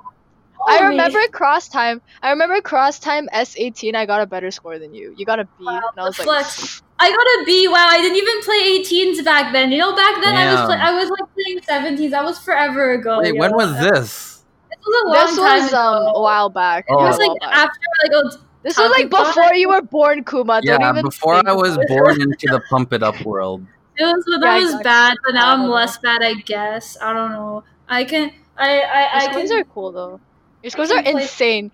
I 0.67 0.81
remember 0.89 1.19
cross 1.31 1.67
time. 1.67 2.01
I 2.21 2.31
remember 2.31 2.61
cross 2.61 2.99
time 2.99 3.27
S18. 3.33 3.95
I 3.95 4.05
got 4.05 4.21
a 4.21 4.25
better 4.25 4.51
score 4.51 4.79
than 4.79 4.93
you. 4.93 5.13
You 5.15 5.25
got 5.25 5.39
a 5.39 5.45
B, 5.57 5.65
Wow, 5.65 5.79
and 5.95 6.01
I 6.01 6.03
was 6.05 6.17
like, 6.19 6.25
flex. 6.25 6.81
I 6.99 7.09
got 7.09 7.17
a 7.41 7.43
B. 7.45 7.67
Wow, 7.67 7.87
I 7.89 8.01
didn't 8.01 8.17
even 8.17 8.41
play 8.41 8.79
18s 8.79 9.23
back 9.23 9.53
then. 9.53 9.71
You 9.71 9.77
know, 9.79 9.95
back 9.95 10.15
then 10.21 10.35
I 10.35 10.51
was 10.51 10.65
play- 10.65 10.79
I 10.79 10.91
was 10.93 11.09
like 11.09 11.29
playing 11.35 11.59
17s. 11.97 12.11
That 12.11 12.23
was 12.23 12.39
forever 12.39 12.93
ago. 12.93 13.19
Wait, 13.19 13.35
yo. 13.35 13.39
when 13.41 13.55
was 13.55 13.71
this? 13.79 14.43
This 14.69 14.79
was 14.85 15.03
a 15.03 15.07
long 15.09 15.25
"This 15.27 15.35
time 15.37 15.61
was 15.61 15.69
ago. 15.69 15.77
um 15.79 16.15
a 16.15 16.21
while 16.21 16.49
back." 16.49 16.85
Oh. 16.89 16.99
It 16.99 17.07
was 17.07 17.17
like 17.19 17.39
back. 17.39 17.53
after 17.53 17.79
like 18.03 18.11
oh, 18.15 18.37
This 18.63 18.77
was 18.77 18.91
like 18.91 19.09
before 19.09 19.53
you 19.53 19.69
were 19.69 19.81
born, 19.81 20.23
Kuma. 20.25 20.61
Don't 20.61 20.81
Yeah, 20.81 20.89
even 20.89 21.03
before 21.03 21.35
think 21.35 21.47
I 21.47 21.53
was 21.53 21.77
born 21.87 22.19
into 22.21 22.47
the 22.49 22.59
pump 22.69 22.91
it 22.93 23.03
up 23.03 23.19
world. 23.25 23.61
it 23.95 24.03
was 24.03 24.23
when 24.27 24.41
Yeah, 24.41 24.55
was 24.55 24.65
exactly. 24.65 24.83
bad, 24.83 25.17
but 25.25 25.33
now 25.35 25.49
I 25.49 25.53
I'm 25.53 25.69
less 25.69 25.97
bad. 25.99 26.21
I 26.23 26.33
guess 26.33 26.97
I 27.01 27.13
don't 27.13 27.31
know. 27.31 27.63
I 27.87 28.03
can 28.03 28.31
I 28.57 28.81
I 28.81 29.01
Your 29.01 29.29
I 29.29 29.31
scores 29.31 29.49
can. 29.49 29.59
are 29.61 29.63
cool 29.65 29.91
though. 29.91 30.19
Your 30.63 30.71
scores 30.71 30.91
are 30.91 31.01
play- 31.01 31.11
insane. 31.13 31.71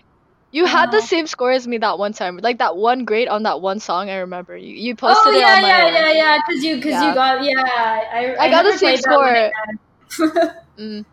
You 0.52 0.66
had 0.66 0.92
the 0.92 1.02
same 1.02 1.26
score 1.26 1.52
as 1.52 1.68
me 1.68 1.80
that 1.80 1.98
one 1.98 2.14
time, 2.14 2.38
like 2.38 2.60
that 2.60 2.78
one 2.78 3.06
grade 3.06 3.28
on 3.28 3.44
that 3.44 3.60
one 3.60 3.80
song. 3.80 4.10
I 4.12 4.18
remember 4.18 4.56
you. 4.56 4.76
You 4.76 4.96
posted 4.96 5.34
Oh 5.34 5.36
it 5.36 5.40
yeah 5.40 5.56
on 5.56 5.62
my. 5.64 5.68
yeah 5.68 5.88
yeah 5.90 6.12
yeah. 6.12 6.38
Because 6.48 6.64
you 6.64 6.76
because 6.76 6.92
Yeah. 6.92 7.08
you 7.10 7.14
got 7.16 7.44
yeah. 7.44 7.64
I 8.14 8.36
I 8.40 8.50
got 8.52 8.64
the 8.64 8.78
same 8.78 8.98
played 8.98 9.04
that 9.04 9.18
one 9.18 9.80
score. 10.10 10.54
Mm. 10.80 11.06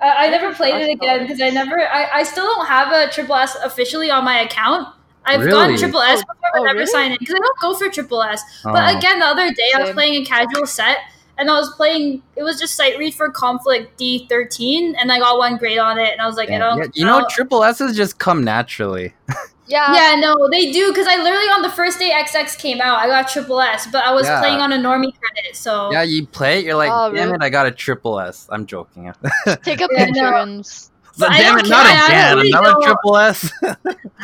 I, 0.00 0.26
I 0.26 0.30
never 0.30 0.52
played 0.54 0.74
That's 0.74 0.88
it 0.88 0.92
again 0.92 1.20
because 1.22 1.40
I 1.40 1.50
never. 1.50 1.78
I, 1.80 2.08
I 2.20 2.22
still 2.24 2.44
don't 2.44 2.66
have 2.66 2.92
a 2.92 3.12
triple 3.12 3.34
S 3.36 3.56
officially 3.64 4.10
on 4.10 4.24
my 4.24 4.40
account. 4.40 4.88
I've 5.24 5.40
gotten 5.40 5.74
Really? 5.74 5.78
triple 5.78 6.00
S 6.00 6.18
Oh, 6.18 6.22
before, 6.22 6.50
but 6.52 6.60
oh, 6.60 6.64
never 6.64 6.78
really? 6.80 6.86
signed 6.86 7.12
in 7.12 7.18
because 7.20 7.34
I 7.34 7.38
don't 7.38 7.58
go 7.60 7.74
for 7.78 7.88
triple 7.92 8.22
S. 8.22 8.42
Oh. 8.64 8.72
But 8.72 8.96
again, 8.96 9.20
the 9.20 9.26
other 9.26 9.48
day 9.52 9.70
I 9.76 9.80
was 9.82 9.90
playing 9.92 10.22
a 10.22 10.24
casual 10.24 10.66
set 10.66 10.98
and 11.42 11.50
I 11.50 11.58
was 11.58 11.68
playing. 11.76 12.22
It 12.36 12.42
was 12.42 12.58
just 12.58 12.74
sight 12.76 12.96
read 12.98 13.14
for 13.14 13.28
conflict 13.30 13.98
D 13.98 14.26
thirteen, 14.28 14.94
and 14.96 15.12
I 15.12 15.18
got 15.18 15.36
one 15.36 15.58
grade 15.58 15.76
on 15.78 15.98
it, 15.98 16.10
and 16.12 16.20
I 16.22 16.26
was 16.26 16.36
like, 16.36 16.48
I 16.48 16.52
Damn. 16.52 16.60
don't. 16.60 16.78
Yeah, 16.78 16.86
you 16.94 17.04
know, 17.04 17.26
triple 17.28 17.62
S's 17.64 17.94
just 17.96 18.18
come 18.18 18.42
naturally. 18.44 19.12
Yeah. 19.68 19.94
yeah, 19.94 20.20
no, 20.20 20.34
they 20.50 20.72
do 20.72 20.88
because 20.88 21.06
I 21.06 21.16
literally 21.16 21.46
on 21.46 21.62
the 21.62 21.70
first 21.70 21.98
day 22.00 22.10
XX 22.10 22.58
came 22.58 22.80
out, 22.80 22.98
I 22.98 23.06
got 23.06 23.28
triple 23.28 23.60
S, 23.60 23.86
but 23.90 24.04
I 24.04 24.12
was 24.12 24.26
Yeah. 24.26 24.40
playing 24.40 24.60
on 24.60 24.72
a 24.72 24.76
normie 24.76 25.14
credit, 25.16 25.54
so 25.54 25.90
Yeah, 25.92 26.02
you 26.02 26.26
play 26.26 26.58
it, 26.58 26.64
you're 26.66 26.74
like, 26.74 26.90
Oh, 26.92 27.10
damn 27.14 27.28
really? 27.28 27.34
it, 27.36 27.42
I 27.42 27.48
got 27.48 27.66
a 27.66 27.70
triple 27.70 28.18
S. 28.20 28.46
I'm 28.50 28.66
joking. 28.66 29.10
Take 29.62 29.80
a 29.80 29.88
Yeah, 29.92 30.06
picture 30.06 30.30
no. 30.30 30.42
and. 30.42 30.60
s- 30.60 30.90
So, 31.12 31.26
I 31.28 31.38
damn 31.40 31.56
don't 31.56 31.64
it, 31.66 31.68
not 31.70 31.86
again. 31.86 32.36
really 32.36 32.50
Another 32.50 32.74
triple 32.82 33.16
S. 33.16 33.50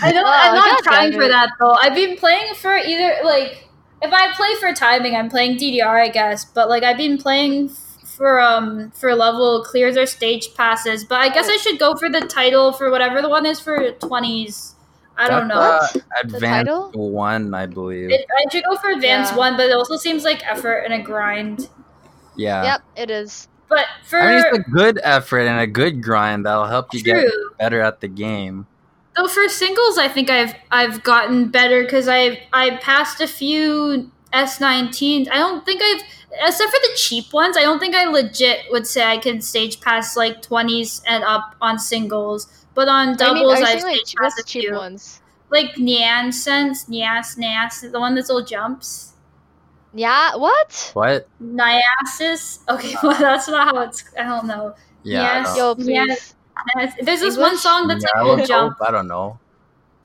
I 0.02 0.12
don't. 0.12 0.26
Oh, 0.26 0.32
I'm 0.34 0.54
not 0.56 0.82
trying 0.82 1.12
for 1.12 1.28
that 1.28 1.50
though. 1.60 1.72
I've 1.74 1.94
been 1.94 2.16
playing 2.18 2.54
for 2.54 2.76
either 2.76 3.14
like 3.24 3.67
if 4.02 4.12
I 4.12 4.32
play 4.34 4.54
for 4.60 4.74
timing, 4.74 5.14
I'm 5.16 5.28
playing 5.30 5.56
DDR, 5.58 6.00
I 6.02 6.08
guess. 6.08 6.44
But 6.44 6.68
like 6.68 6.82
I've 6.82 6.96
been 6.98 7.18
playing 7.18 7.68
for 8.04 8.40
um 8.40 8.90
for 8.92 9.14
level 9.14 9.62
clears 9.64 9.96
or 9.96 10.06
stage 10.06 10.54
passes. 10.54 11.04
But 11.04 11.20
I 11.20 11.28
guess 11.28 11.48
I 11.48 11.56
should 11.56 11.78
go 11.78 11.94
for 11.96 12.08
the 12.08 12.20
title 12.22 12.72
for 12.72 12.90
whatever 12.90 13.22
the 13.22 13.28
one 13.28 13.46
is 13.46 13.60
for 13.60 13.92
twenties. 13.92 14.74
I 15.16 15.28
don't 15.28 15.48
know. 15.48 15.58
That's, 15.60 15.96
uh, 15.96 16.00
The 16.22 16.36
advanced 16.36 16.68
title? 16.68 16.90
one, 16.94 17.52
I 17.52 17.66
believe. 17.66 18.10
It, 18.10 18.24
I 18.38 18.44
should 18.52 18.62
go 18.62 18.76
for 18.76 18.90
advanced 18.90 19.32
Yeah. 19.32 19.38
one, 19.38 19.56
but 19.56 19.66
it 19.66 19.72
also 19.72 19.96
seems 19.96 20.22
like 20.22 20.46
effort 20.48 20.82
and 20.84 20.94
a 20.94 21.02
grind. 21.02 21.68
yeah. 22.36 22.62
Yep, 22.62 22.82
it 22.96 23.10
is. 23.10 23.48
But 23.68 23.86
for 24.04 24.20
I 24.20 24.28
mean, 24.28 24.38
it's 24.46 24.58
a 24.58 24.70
good 24.70 25.00
effort 25.02 25.40
and 25.40 25.58
a 25.60 25.66
good 25.66 26.02
grind 26.04 26.46
that'll 26.46 26.66
help 26.66 26.94
you 26.94 27.02
get 27.02 27.26
better 27.58 27.80
at 27.80 28.00
the 28.00 28.06
game. 28.08 28.66
Though 29.18 29.26
for 29.28 29.48
singles, 29.48 29.98
I 29.98 30.08
think 30.08 30.30
I've 30.30 30.54
I've 30.70 31.02
gotten 31.02 31.48
better 31.48 31.82
because 31.82 32.06
I 32.08 32.46
I 32.52 32.76
passed 32.76 33.20
a 33.20 33.26
few 33.26 34.10
S19s. 34.32 35.28
I 35.30 35.38
don't 35.38 35.64
think 35.66 35.82
I've 35.82 36.02
except 36.46 36.70
for 36.70 36.78
the 36.82 36.92
cheap 36.96 37.32
ones. 37.32 37.56
I 37.56 37.62
don't 37.62 37.80
think 37.80 37.96
I 37.96 38.04
legit 38.04 38.66
would 38.70 38.86
say 38.86 39.04
I 39.04 39.18
can 39.18 39.40
stage 39.40 39.80
pass 39.80 40.16
like 40.16 40.42
20s 40.42 41.02
and 41.06 41.24
up 41.24 41.56
on 41.60 41.78
singles. 41.80 42.46
But 42.74 42.88
on 42.88 43.08
I 43.20 43.32
mean, 43.32 43.42
doubles, 43.42 43.58
I've 43.58 43.66
saying, 43.66 43.82
like, 43.82 43.96
stage 43.96 44.14
passed 44.14 44.38
a 44.38 44.44
cheap 44.44 44.62
few. 44.64 44.74
ones? 44.74 45.20
Like 45.50 45.74
Nyan 45.76 46.32
Sense, 46.32 46.84
Nyas, 46.84 47.36
Nyas, 47.38 47.90
the 47.90 47.98
one 47.98 48.14
that's 48.14 48.30
all 48.30 48.44
jumps. 48.44 49.14
Yeah. 49.94 50.36
What? 50.36 50.90
What? 50.94 51.26
Nyasis. 51.42 52.60
Okay, 52.68 52.94
well 53.02 53.18
that's 53.18 53.48
not 53.48 53.74
how 53.74 53.80
it's. 53.82 54.04
I 54.16 54.24
don't 54.24 54.46
know. 54.46 54.74
Yeah. 55.02 55.40
Yes. 55.42 55.56
Yo, 55.56 55.74
don't- 55.74 55.88
Yeah. 55.88 56.14
Please. 56.74 56.88
Nyas- 56.90 57.04
There's 57.06 57.20
this 57.20 57.36
one 57.36 57.56
song 57.56 57.88
that's 57.88 58.04
Yeah, 58.04 58.10
I 58.20 58.22
like 58.22 58.28
all 58.30 58.36
don't 58.36 58.46
jump. 58.46 58.80
know. 58.80 58.86
I 58.86 58.90
don't 58.90 59.08
know. 59.08 59.38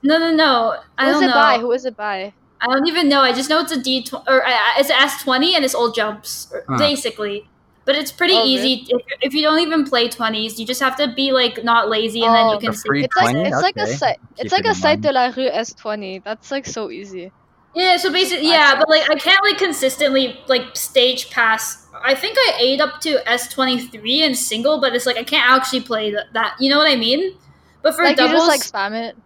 No, 0.02 0.18
no, 0.18 0.32
no. 0.34 0.76
I 0.98 1.04
Who 1.04 1.10
is 1.10 1.14
don't 1.14 1.22
it 1.24 1.26
know. 1.28 1.32
by? 1.34 1.58
Who 1.58 1.72
is 1.72 1.84
it 1.86 1.96
by? 1.96 2.32
I 2.60 2.66
don't 2.66 2.86
even 2.86 3.08
know. 3.08 3.20
I 3.20 3.32
just 3.32 3.50
know 3.50 3.60
it's 3.60 3.72
a 3.72 3.80
D 3.80 4.02
tw- 4.02 4.14
or 4.28 4.46
uh, 4.46 4.50
it's 4.78 4.90
an 4.90 4.96
S 4.98 5.22
twenty 5.22 5.54
and 5.54 5.64
it's 5.64 5.74
all 5.74 5.90
jumps 5.92 6.52
Huh. 6.68 6.78
basically. 6.78 7.48
But 7.86 7.96
it's 7.96 8.10
pretty 8.12 8.32
Oh, 8.34 8.44
easy 8.44 8.86
if, 8.88 9.02
if 9.20 9.34
you 9.34 9.42
don't 9.42 9.58
even 9.58 9.84
play 9.84 10.08
twenties. 10.08 10.58
You 10.58 10.66
just 10.66 10.80
have 10.80 10.96
to 10.96 11.08
be 11.08 11.32
like 11.32 11.62
not 11.64 11.88
lazy 11.90 12.22
and 12.24 12.34
then 12.34 12.46
Oh. 12.46 12.52
you 12.54 12.58
can 12.58 12.70
The 12.70 12.76
see. 12.76 13.04
It's 13.04 13.16
like 13.16 13.30
20? 13.32 13.48
it's 13.48 13.60
like 13.62 13.76
a 13.76 13.82
Okay. 13.82 13.92
site. 13.92 14.18
Keep 14.36 14.46
It's 14.46 14.52
like 14.52 14.64
it 14.64 14.66
a 14.66 14.70
in 14.70 14.74
site 14.74 15.00
de 15.02 15.12
la 15.12 15.26
rue 15.36 15.50
S20. 15.50 16.22
That's 16.24 16.50
like 16.50 16.64
so 16.66 16.90
easy. 16.90 17.30
Yeah, 17.74 17.96
so 17.96 18.12
basically, 18.12 18.48
yeah, 18.48 18.76
but 18.78 18.88
like 18.88 19.10
I 19.10 19.16
can't 19.16 19.42
like 19.42 19.58
consistently 19.58 20.38
like 20.46 20.76
stage 20.76 21.30
pass. 21.30 21.86
I 22.04 22.14
think 22.14 22.36
I 22.38 22.56
ate 22.60 22.80
up 22.80 23.00
to 23.00 23.28
S 23.28 23.48
twenty 23.48 23.80
three 23.88 24.22
in 24.22 24.34
single, 24.34 24.80
but 24.80 24.94
it's 24.94 25.06
like 25.06 25.16
I 25.16 25.24
can't 25.24 25.50
actually 25.50 25.80
play 25.80 26.10
th- 26.10 26.26
that. 26.34 26.54
You 26.60 26.70
know 26.70 26.78
what 26.78 26.88
I 26.90 26.96
mean? 26.96 27.36
But 27.82 27.94
for 27.96 28.04
like 28.04 28.16
doubles, 28.16 28.46
just 28.46 28.46
like 28.46 28.60
spam 28.60 28.92
it. 28.94 29.16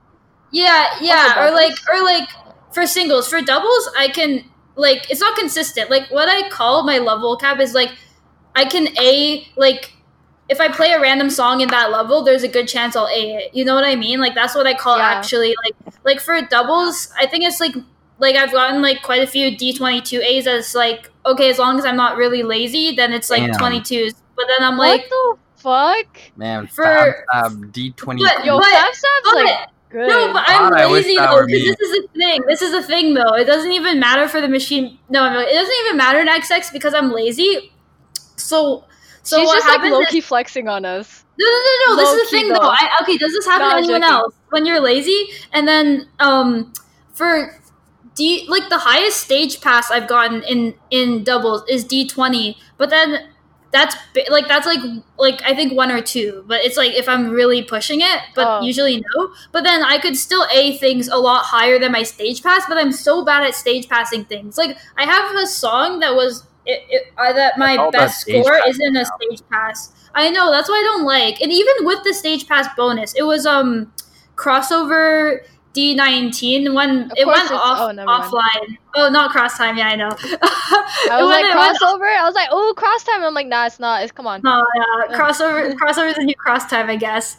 Yeah, 0.50 0.86
yeah, 1.00 1.46
or 1.46 1.50
like 1.52 1.74
or 1.92 2.02
like 2.02 2.28
for 2.72 2.86
singles. 2.86 3.28
For 3.28 3.42
doubles, 3.42 3.90
I 3.98 4.08
can 4.08 4.44
like 4.76 5.10
it's 5.10 5.20
not 5.20 5.36
consistent. 5.38 5.90
Like 5.90 6.10
what 6.10 6.28
I 6.28 6.48
call 6.48 6.84
my 6.84 6.98
level 6.98 7.36
cap 7.36 7.60
is 7.60 7.74
like 7.74 7.90
I 8.54 8.64
can 8.64 8.88
A 8.98 9.46
like 9.56 9.92
if 10.48 10.60
I 10.60 10.68
play 10.68 10.92
a 10.92 11.00
random 11.00 11.30
song 11.30 11.60
in 11.60 11.68
that 11.70 11.90
level, 11.90 12.22
there's 12.24 12.42
a 12.42 12.48
good 12.48 12.68
chance 12.68 12.96
I'll 12.96 13.08
A 13.08 13.34
it. 13.36 13.54
You 13.54 13.64
know 13.64 13.74
what 13.74 13.84
I 13.84 13.96
mean? 13.96 14.20
Like 14.20 14.34
that's 14.34 14.54
what 14.54 14.66
I 14.66 14.74
call 14.74 14.98
Yeah. 14.98 15.04
actually 15.04 15.54
like 15.64 15.94
like 16.04 16.20
for 16.20 16.40
doubles, 16.42 17.12
I 17.18 17.26
think 17.26 17.44
it's 17.44 17.60
like 17.60 17.74
like 18.18 18.36
I've 18.36 18.52
gotten 18.52 18.82
like 18.82 19.02
quite 19.02 19.22
a 19.22 19.26
few 19.26 19.56
D 19.56 19.72
twenty 19.72 20.00
two 20.00 20.20
A's 20.20 20.46
as 20.46 20.74
like 20.74 21.10
okay, 21.26 21.50
as 21.50 21.58
long 21.58 21.78
as 21.78 21.84
I'm 21.84 21.96
not 21.96 22.16
really 22.16 22.42
lazy, 22.42 22.94
then 22.94 23.12
it's 23.12 23.30
like 23.30 23.42
Damn. 23.42 23.54
twenty 23.58 23.80
twos. 23.80 24.14
But 24.36 24.46
then 24.48 24.66
I'm 24.68 24.76
like 24.78 25.08
what 25.10 25.38
the 25.56 25.62
fuck? 25.62 26.20
Man, 26.36 26.66
For- 26.68 26.84
Fab 26.84 27.52
Fab 27.52 27.72
D20. 27.72 28.18
But- 28.20 28.44
Yo, 28.44 28.58
But- 28.58 28.64
Fab 28.66 28.94
Sab's 28.94 29.02
but- 29.24 29.34
like 29.34 29.68
good. 29.90 30.08
No, 30.08 30.32
but 30.32 30.48
I 30.48 30.56
I'm 30.84 30.90
wish 30.92 31.04
lazy 31.06 31.16
though. 31.16 31.44
Because 31.46 31.76
this 31.76 31.80
is 31.90 32.04
a 32.04 32.08
thing. 32.18 32.42
This 32.46 32.62
is 32.62 32.72
a 32.74 32.82
thing 32.82 33.14
though. 33.14 33.34
It 33.34 33.44
doesn't 33.46 33.72
even 33.72 33.98
matter 33.98 34.28
for 34.28 34.40
the 34.40 34.48
machine. 34.48 34.98
No, 35.08 35.22
I'm 35.22 35.34
like, 35.34 35.48
it 35.48 35.54
doesn't 35.54 35.74
even 35.86 35.96
matter 35.96 36.20
in 36.20 36.28
XX 36.28 36.72
because 36.72 36.94
I'm 36.94 37.10
lazy. 37.12 37.72
So, 38.36 38.84
so 39.22 39.38
She's 39.38 39.46
what 39.46 39.54
just 39.56 39.66
like 39.66 39.76
happens 39.76 39.92
low 39.92 40.00
is- 40.18 40.24
flexing 40.24 40.68
on 40.68 40.84
us. 40.84 41.24
no, 41.38 41.46
no, 41.46 41.52
no, 41.52 41.94
no. 41.94 41.96
This 41.96 42.08
is 42.22 42.30
the 42.30 42.36
thing, 42.36 42.48
though. 42.48 42.54
though. 42.60 42.68
I, 42.70 42.98
okay, 43.02 43.16
does 43.16 43.32
this 43.32 43.44
happen 43.46 43.66
No, 43.68 43.72
to 43.72 43.78
anyone 43.78 44.00
joking. 44.02 44.14
else 44.14 44.34
when 44.50 44.66
you're 44.66 44.80
lazy? 44.80 45.28
And 45.52 45.66
then, 45.66 46.08
um, 46.20 46.72
for 47.12 47.58
D, 48.18 48.46
like 48.48 48.68
the 48.68 48.78
highest 48.78 49.18
stage 49.18 49.60
pass 49.60 49.90
I've 49.90 50.08
gotten 50.08 50.42
in 50.44 50.74
in 50.90 51.24
doubles 51.24 51.62
is 51.68 51.84
D 51.84 52.06
twenty. 52.06 52.58
But 52.76 52.90
then 52.90 53.28
that's 53.70 53.94
like 54.30 54.48
that's 54.48 54.66
like 54.66 54.80
like 55.18 55.42
I 55.44 55.54
think 55.54 55.74
one 55.74 55.90
or 55.92 56.00
two, 56.00 56.44
but 56.48 56.64
it's 56.64 56.76
like 56.76 56.92
if 56.92 57.08
I'm 57.08 57.30
really 57.30 57.62
pushing 57.62 58.00
it, 58.00 58.20
but 58.34 58.46
Oh. 58.48 58.62
usually 58.62 58.96
no. 59.16 59.30
But 59.52 59.64
then 59.64 59.82
I 59.84 59.98
could 59.98 60.16
still 60.16 60.46
a 60.52 60.76
things 60.78 61.08
a 61.08 61.16
lot 61.16 61.44
higher 61.44 61.78
than 61.78 61.92
my 61.92 62.02
stage 62.02 62.42
pass, 62.42 62.62
but 62.68 62.78
I'm 62.78 62.92
so 62.92 63.24
bad 63.24 63.44
at 63.44 63.54
stage 63.54 63.88
passing 63.88 64.24
things. 64.24 64.56
Like 64.58 64.78
I 64.96 65.04
have 65.04 65.34
a 65.36 65.46
song 65.46 66.00
that 66.00 66.14
was 66.14 66.44
it, 66.66 66.82
it, 66.90 67.02
uh, 67.18 67.32
that 67.34 67.58
my 67.58 67.76
That's 67.76 67.78
all 67.78 67.88
about 67.88 67.98
best 68.06 68.20
score 68.22 68.58
isn't 68.66 68.96
a 68.96 69.02
now. 69.02 69.04
stage 69.04 69.40
pass. 69.50 69.92
I 70.14 70.30
know 70.30 70.50
that's 70.50 70.68
why 70.68 70.76
I 70.76 70.82
don't 70.82 71.04
like, 71.04 71.40
and 71.40 71.52
even 71.52 71.74
with 71.86 72.02
the 72.04 72.14
stage 72.14 72.46
pass 72.46 72.66
bonus, 72.76 73.14
it 73.14 73.22
was 73.24 73.46
um 73.46 73.92
crossover. 74.36 75.40
D19 75.78 76.74
when 76.74 77.10
it 77.16 77.24
went 77.24 77.52
off 77.52 77.78
oh, 77.80 77.92
never 77.92 78.06
mind. 78.06 78.24
offline. 78.24 78.78
Oh, 78.96 79.08
not 79.08 79.30
cross 79.30 79.56
time. 79.56 79.78
Yeah, 79.78 79.86
I 79.86 79.94
know. 79.94 80.08
I 80.10 80.10
was 81.22 81.28
like 81.28 81.44
crossover. 81.44 82.16
I 82.16 82.24
was 82.24 82.34
like, 82.34 82.48
oh, 82.50 82.74
cross 82.76 83.04
time. 83.04 83.22
I'm 83.22 83.32
like, 83.32 83.46
nah, 83.46 83.66
it's 83.66 83.78
not. 83.78 84.02
It's 84.02 84.10
come 84.10 84.26
on. 84.26 84.40
Oh 84.44 84.66
yeah, 84.74 85.16
crossover. 85.16 85.72
crossover 85.80 86.10
is 86.10 86.16
the 86.16 86.24
new 86.24 86.34
cross 86.34 86.68
time, 86.68 86.90
I 86.90 86.96
guess. 86.96 87.36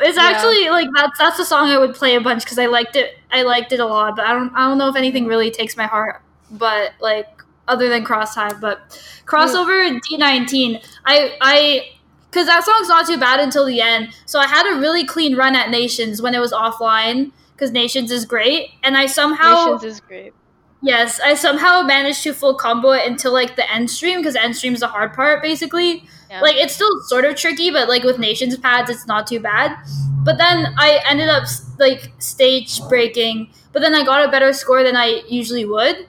It's 0.00 0.16
Yeah. 0.16 0.24
actually 0.24 0.68
like 0.68 0.88
that's 0.96 1.16
that's 1.18 1.36
the 1.36 1.44
song 1.44 1.68
I 1.68 1.78
would 1.78 1.94
play 1.94 2.16
a 2.16 2.20
bunch 2.20 2.42
because 2.42 2.58
I 2.58 2.66
liked 2.66 2.96
it. 2.96 3.18
I 3.30 3.42
liked 3.42 3.72
it 3.72 3.78
a 3.78 3.86
lot, 3.86 4.16
but 4.16 4.26
I 4.26 4.32
don't 4.32 4.52
I 4.54 4.68
don't 4.68 4.78
know 4.78 4.88
if 4.88 4.96
anything 4.96 5.26
really 5.26 5.52
takes 5.52 5.76
my 5.76 5.86
heart. 5.86 6.22
But 6.50 6.92
like 7.00 7.28
other 7.68 7.88
than 7.88 8.04
cross 8.04 8.34
time, 8.34 8.58
but 8.60 8.88
crossover 9.26 9.90
mm. 9.90 10.00
D 10.02 10.16
nineteen. 10.16 10.80
I 11.04 11.36
I 11.40 11.82
because 12.30 12.46
that 12.48 12.64
song's 12.64 12.88
not 12.88 13.06
too 13.06 13.18
bad 13.18 13.38
until 13.38 13.64
the 13.64 13.80
end. 13.80 14.08
So 14.26 14.40
I 14.40 14.46
had 14.46 14.66
a 14.66 14.80
really 14.80 15.04
clean 15.04 15.36
run 15.36 15.54
at 15.54 15.70
Nations 15.70 16.20
when 16.20 16.34
it 16.34 16.40
was 16.40 16.52
offline 16.52 17.30
because 17.56 17.72
Nations 17.72 18.10
is 18.10 18.26
great, 18.26 18.70
and 18.82 18.96
I 18.96 19.06
somehow 19.06 19.64
Nations 19.64 19.84
is 19.84 20.00
great. 20.00 20.34
Yes, 20.82 21.18
I 21.20 21.34
somehow 21.34 21.82
managed 21.82 22.22
to 22.24 22.34
full 22.34 22.54
combo 22.54 22.90
it 22.90 23.06
until 23.06 23.32
like 23.32 23.56
the 23.56 23.70
end 23.72 23.90
stream 23.90 24.18
because 24.18 24.36
end 24.36 24.54
stream 24.54 24.74
is 24.74 24.80
the 24.80 24.88
hard 24.88 25.14
part 25.14 25.42
basically. 25.42 26.04
Yeah. 26.30 26.40
Like 26.40 26.56
it's 26.56 26.74
still 26.74 27.00
sort 27.06 27.24
of 27.24 27.34
tricky, 27.34 27.70
but 27.70 27.88
like 27.88 28.02
with 28.04 28.18
nations 28.18 28.56
pads, 28.58 28.90
it's 28.90 29.06
not 29.06 29.26
too 29.26 29.40
bad. 29.40 29.76
But 30.22 30.38
then 30.38 30.74
I 30.76 31.00
ended 31.06 31.28
up 31.28 31.44
like 31.78 32.12
stage 32.18 32.80
breaking, 32.88 33.50
but 33.72 33.80
then 33.80 33.94
I 33.94 34.04
got 34.04 34.28
a 34.28 34.30
better 34.30 34.52
score 34.52 34.82
than 34.84 34.96
I 34.96 35.22
usually 35.28 35.64
would. 35.64 36.08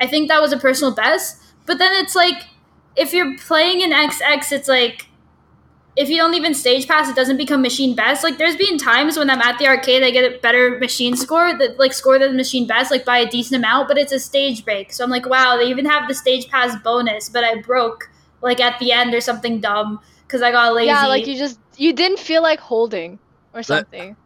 I 0.00 0.06
think 0.06 0.28
that 0.28 0.40
was 0.40 0.52
a 0.52 0.58
personal 0.58 0.94
best. 0.94 1.40
But 1.66 1.78
then 1.78 1.92
it's 1.92 2.16
like 2.16 2.42
if 2.96 3.12
you're 3.12 3.36
playing 3.38 3.80
in 3.80 3.90
XX, 3.92 4.52
it's 4.52 4.68
like 4.68 5.06
if 5.96 6.08
you 6.08 6.16
don't 6.16 6.34
even 6.34 6.54
stage 6.54 6.86
pass, 6.86 7.08
it 7.08 7.16
doesn't 7.16 7.36
become 7.36 7.62
machine 7.62 7.94
best. 7.94 8.22
Like 8.22 8.38
there's 8.38 8.56
been 8.56 8.78
times 8.78 9.18
when 9.18 9.28
I'm 9.28 9.40
at 9.42 9.58
the 9.58 9.66
arcade, 9.66 10.02
I 10.02 10.10
get 10.10 10.32
a 10.32 10.38
better 10.38 10.78
machine 10.78 11.16
score 11.16 11.56
that 11.58 11.78
like 11.78 11.92
score 11.92 12.18
than 12.18 12.36
machine 12.36 12.66
best, 12.66 12.90
like 12.90 13.04
by 13.04 13.18
a 13.18 13.28
decent 13.28 13.58
amount, 13.58 13.88
but 13.88 13.98
it's 13.98 14.12
a 14.12 14.18
stage 14.18 14.64
break. 14.64 14.92
So 14.92 15.04
I'm 15.04 15.10
like, 15.10 15.26
wow, 15.26 15.56
they 15.56 15.64
even 15.64 15.84
have 15.86 16.08
the 16.08 16.14
stage 16.14 16.48
pass 16.48 16.76
bonus, 16.82 17.28
but 17.28 17.44
I 17.44 17.60
broke 17.60 18.10
like 18.40 18.60
at 18.60 18.78
the 18.78 18.92
end 18.92 19.14
or 19.14 19.20
something 19.20 19.60
dumb 19.60 20.00
because 20.26 20.42
I 20.42 20.52
got 20.52 20.74
lazy. 20.74 20.86
Yeah, 20.86 21.06
like 21.06 21.26
you 21.26 21.36
just 21.36 21.58
you 21.76 21.92
didn't 21.92 22.18
feel 22.20 22.42
like 22.42 22.60
holding 22.60 23.18
or 23.52 23.62
something. 23.62 24.16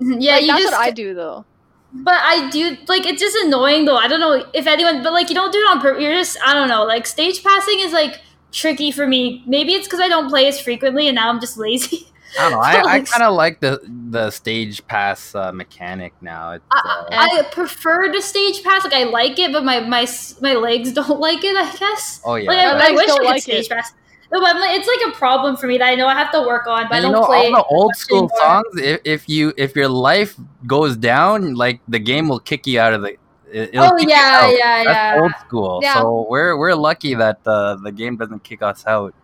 Mm-hmm. 0.00 0.20
yeah, 0.20 0.32
Like, 0.34 0.42
you 0.42 0.46
that's 0.48 0.62
just. 0.62 0.72
what 0.72 0.80
I 0.80 0.90
do 0.90 1.14
though. 1.14 1.44
But 1.92 2.14
I 2.14 2.48
do 2.50 2.76
like 2.86 3.04
it's 3.04 3.20
just 3.20 3.36
annoying 3.44 3.84
though. 3.84 3.96
I 3.96 4.06
don't 4.06 4.20
know 4.20 4.44
if 4.54 4.66
anyone, 4.68 5.02
but 5.02 5.12
like 5.12 5.28
you 5.28 5.34
don't 5.34 5.52
do 5.52 5.58
it 5.58 5.68
on 5.70 5.80
purpose. 5.80 6.02
You're 6.02 6.12
just 6.12 6.38
I 6.44 6.54
don't 6.54 6.68
know. 6.68 6.84
Like 6.84 7.04
stage 7.04 7.42
passing 7.42 7.80
is 7.80 7.92
like 7.92 8.20
tricky 8.52 8.90
for 8.90 9.06
me. 9.06 9.42
Maybe 9.46 9.72
it's 9.72 9.86
because 9.86 10.00
I 10.00 10.08
don't 10.08 10.28
play 10.28 10.46
as 10.46 10.60
frequently 10.60 11.08
and 11.08 11.14
now 11.14 11.28
I'm 11.28 11.40
just 11.40 11.56
lazy. 11.56 12.06
I 12.38 12.48
don't 12.48 12.52
know. 12.52 12.60
I, 12.60 12.94
I 12.96 13.00
kind 13.00 13.22
of 13.22 13.34
like 13.34 13.60
the 13.60 13.80
the 14.10 14.30
stage 14.30 14.86
pass 14.86 15.34
uh, 15.34 15.52
mechanic 15.52 16.12
now. 16.20 16.52
It's, 16.52 16.64
uh, 16.70 16.78
I, 17.10 17.40
I 17.40 17.42
prefer 17.50 18.12
the 18.12 18.22
stage 18.22 18.62
pass. 18.62 18.84
Like 18.84 18.92
I 18.92 19.04
like 19.04 19.38
it, 19.38 19.52
but 19.52 19.64
my 19.64 19.80
my 19.80 20.06
my 20.40 20.54
legs 20.54 20.92
don't 21.00 21.20
like 21.20 21.44
it. 21.44 21.56
I 21.56 21.74
guess. 21.76 22.20
oh 22.24 22.36
yeah. 22.36 22.50
Like 22.50 22.58
I, 22.58 22.88
I 22.88 22.90
wish 22.92 23.06
don't 23.06 23.20
I 23.20 23.22
could 23.22 23.26
like 23.26 23.42
stage 23.42 23.66
it. 23.66 23.70
pass. 23.70 23.92
No, 24.32 24.40
but 24.40 24.54
like, 24.56 24.78
it's 24.78 24.86
like 24.86 25.12
a 25.12 25.18
problem 25.18 25.56
for 25.56 25.66
me 25.66 25.78
that 25.78 25.88
I 25.88 25.96
know 25.96 26.06
I 26.06 26.14
have 26.14 26.30
to 26.32 26.42
work 26.42 26.68
on. 26.68 26.86
But 26.88 26.96
I 26.96 27.00
don't 27.00 27.10
you 27.10 27.16
know 27.16 27.26
play 27.26 27.46
all 27.48 27.52
the 27.52 27.64
old 27.64 27.96
school 27.96 28.18
anymore. 28.18 28.38
songs. 28.38 28.80
If, 28.80 29.00
if 29.04 29.28
you 29.28 29.52
if 29.56 29.74
your 29.74 29.88
life 29.88 30.36
goes 30.66 30.96
down, 30.96 31.54
like 31.54 31.80
the 31.88 31.98
game 31.98 32.28
will 32.28 32.38
kick 32.38 32.66
you 32.66 32.78
out 32.78 32.92
of 32.92 33.02
the. 33.02 33.16
It- 33.52 33.70
it'll 33.74 33.84
Oh 33.92 33.96
yeah, 33.98 34.40
out. 34.42 34.54
yeah, 34.56 34.84
That's 34.84 35.16
yeah. 35.16 35.20
old 35.22 35.32
school. 35.46 35.80
Yeah. 35.82 35.94
So 35.94 36.26
we're 36.28 36.56
we're 36.56 36.74
lucky 36.74 37.14
that 37.14 37.42
the 37.44 37.76
the 37.82 37.92
game 37.92 38.16
doesn't 38.16 38.42
kick 38.44 38.62
us 38.62 38.86
out. 38.86 39.14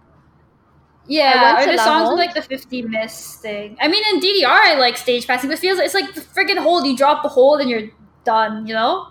Yeah, 1.09 1.33
I 1.37 1.55
went 1.55 1.65
to 1.65 1.71
the 1.71 1.77
La 1.77 1.85
songs 1.85 2.11
with 2.11 2.19
like 2.19 2.35
the 2.35 2.43
50 2.43 2.83
miss 2.83 3.37
thing. 3.37 3.77
I 3.81 3.87
mean, 3.87 4.03
in 4.13 4.21
DDR, 4.21 4.49
I 4.49 4.75
like 4.75 4.97
stage 4.97 5.27
passing, 5.27 5.49
but 5.49 5.59
it 5.59 5.61
feels 5.61 5.79
it's 5.79 5.95
like 5.95 6.15
the 6.15 6.21
freaking 6.21 6.59
hold. 6.59 6.85
You 6.87 6.97
drop 6.97 7.23
the 7.23 7.29
hold 7.29 7.61
and 7.61 7.71
you're 7.71 7.89
done. 8.25 8.67
You 8.67 8.75
know? 8.75 9.09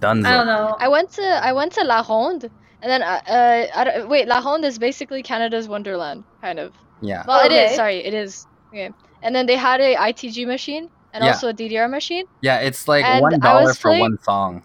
Done. 0.00 0.26
I 0.26 0.32
don't 0.36 0.46
know. 0.46 0.76
I 0.80 0.88
went 0.88 1.10
to 1.12 1.22
I 1.22 1.52
went 1.52 1.72
to 1.74 1.84
La 1.84 2.04
Ronde, 2.08 2.50
and 2.82 2.90
then 2.90 3.02
uh, 3.02 3.20
uh 3.28 3.66
I 3.72 3.84
don't, 3.84 4.08
wait, 4.08 4.26
La 4.26 4.40
Ronde 4.40 4.64
is 4.64 4.78
basically 4.78 5.22
Canada's 5.22 5.68
Wonderland, 5.68 6.24
kind 6.40 6.58
of. 6.58 6.72
Yeah. 7.00 7.22
Well, 7.28 7.40
it 7.40 7.52
Okay. 7.52 7.66
is. 7.66 7.76
Sorry, 7.76 7.98
it 8.04 8.12
is. 8.12 8.46
Okay. 8.70 8.90
And 9.22 9.32
then 9.34 9.46
they 9.46 9.54
had 9.56 9.80
a 9.80 9.94
ITG 9.94 10.44
machine 10.46 10.90
and 11.16 11.24
Yeah. 11.24 11.32
also 11.32 11.48
a 11.48 11.52
DDR 11.54 11.88
machine. 11.90 12.26
Yeah, 12.40 12.58
it's 12.58 12.86
like 12.88 13.04
And 13.04 13.20
one 13.22 13.34
I 13.34 13.38
dollar 13.38 13.64
was 13.64 13.78
for 13.78 13.88
playing- 13.90 14.00
one 14.02 14.18
song. 14.22 14.62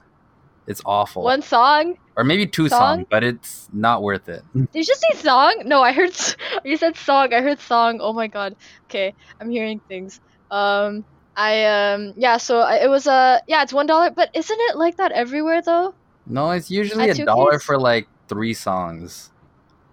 It's 0.68 0.82
awful. 0.86 1.24
One 1.24 1.42
song. 1.42 1.98
or 2.16 2.24
maybe 2.24 2.46
two 2.46 2.70
song? 2.70 2.80
songs, 3.00 3.08
but 3.10 3.24
it's 3.24 3.68
not 3.74 4.04
worth 4.04 4.30
it. 4.30 4.44
Did 4.54 4.68
you 4.74 4.84
just 4.86 5.02
say 5.02 5.18
song? 5.18 5.64
No, 5.66 5.82
I 5.82 5.92
heard. 5.92 6.12
You 6.64 6.78
said 6.78 6.96
song. 6.96 7.34
I 7.34 7.42
heard 7.42 7.60
song. 7.60 8.00
Oh 8.02 8.14
my 8.14 8.28
god. 8.28 8.56
Okay, 8.86 9.14
I'm 9.40 9.50
hearing 9.50 9.80
things. 9.88 10.20
Um, 10.52 11.04
I 11.36 11.66
um 11.66 12.14
yeah. 12.18 12.38
So 12.38 12.60
I, 12.60 12.76
it 12.86 12.90
was 12.90 13.08
uh 13.08 13.40
yeah. 13.48 13.64
It's 13.64 13.74
one 13.74 13.88
dollar, 13.88 14.12
but 14.12 14.30
isn't 14.36 14.60
it 14.70 14.76
like 14.78 14.98
that 14.98 15.12
everywhere 15.12 15.62
though? 15.62 15.96
No, 16.28 16.52
it's 16.52 16.70
usually 16.70 17.10
At 17.10 17.18
a 17.20 17.26
dollar 17.26 17.58
for 17.60 17.78
like 17.80 18.08
three 18.28 18.54
songs. 18.54 19.32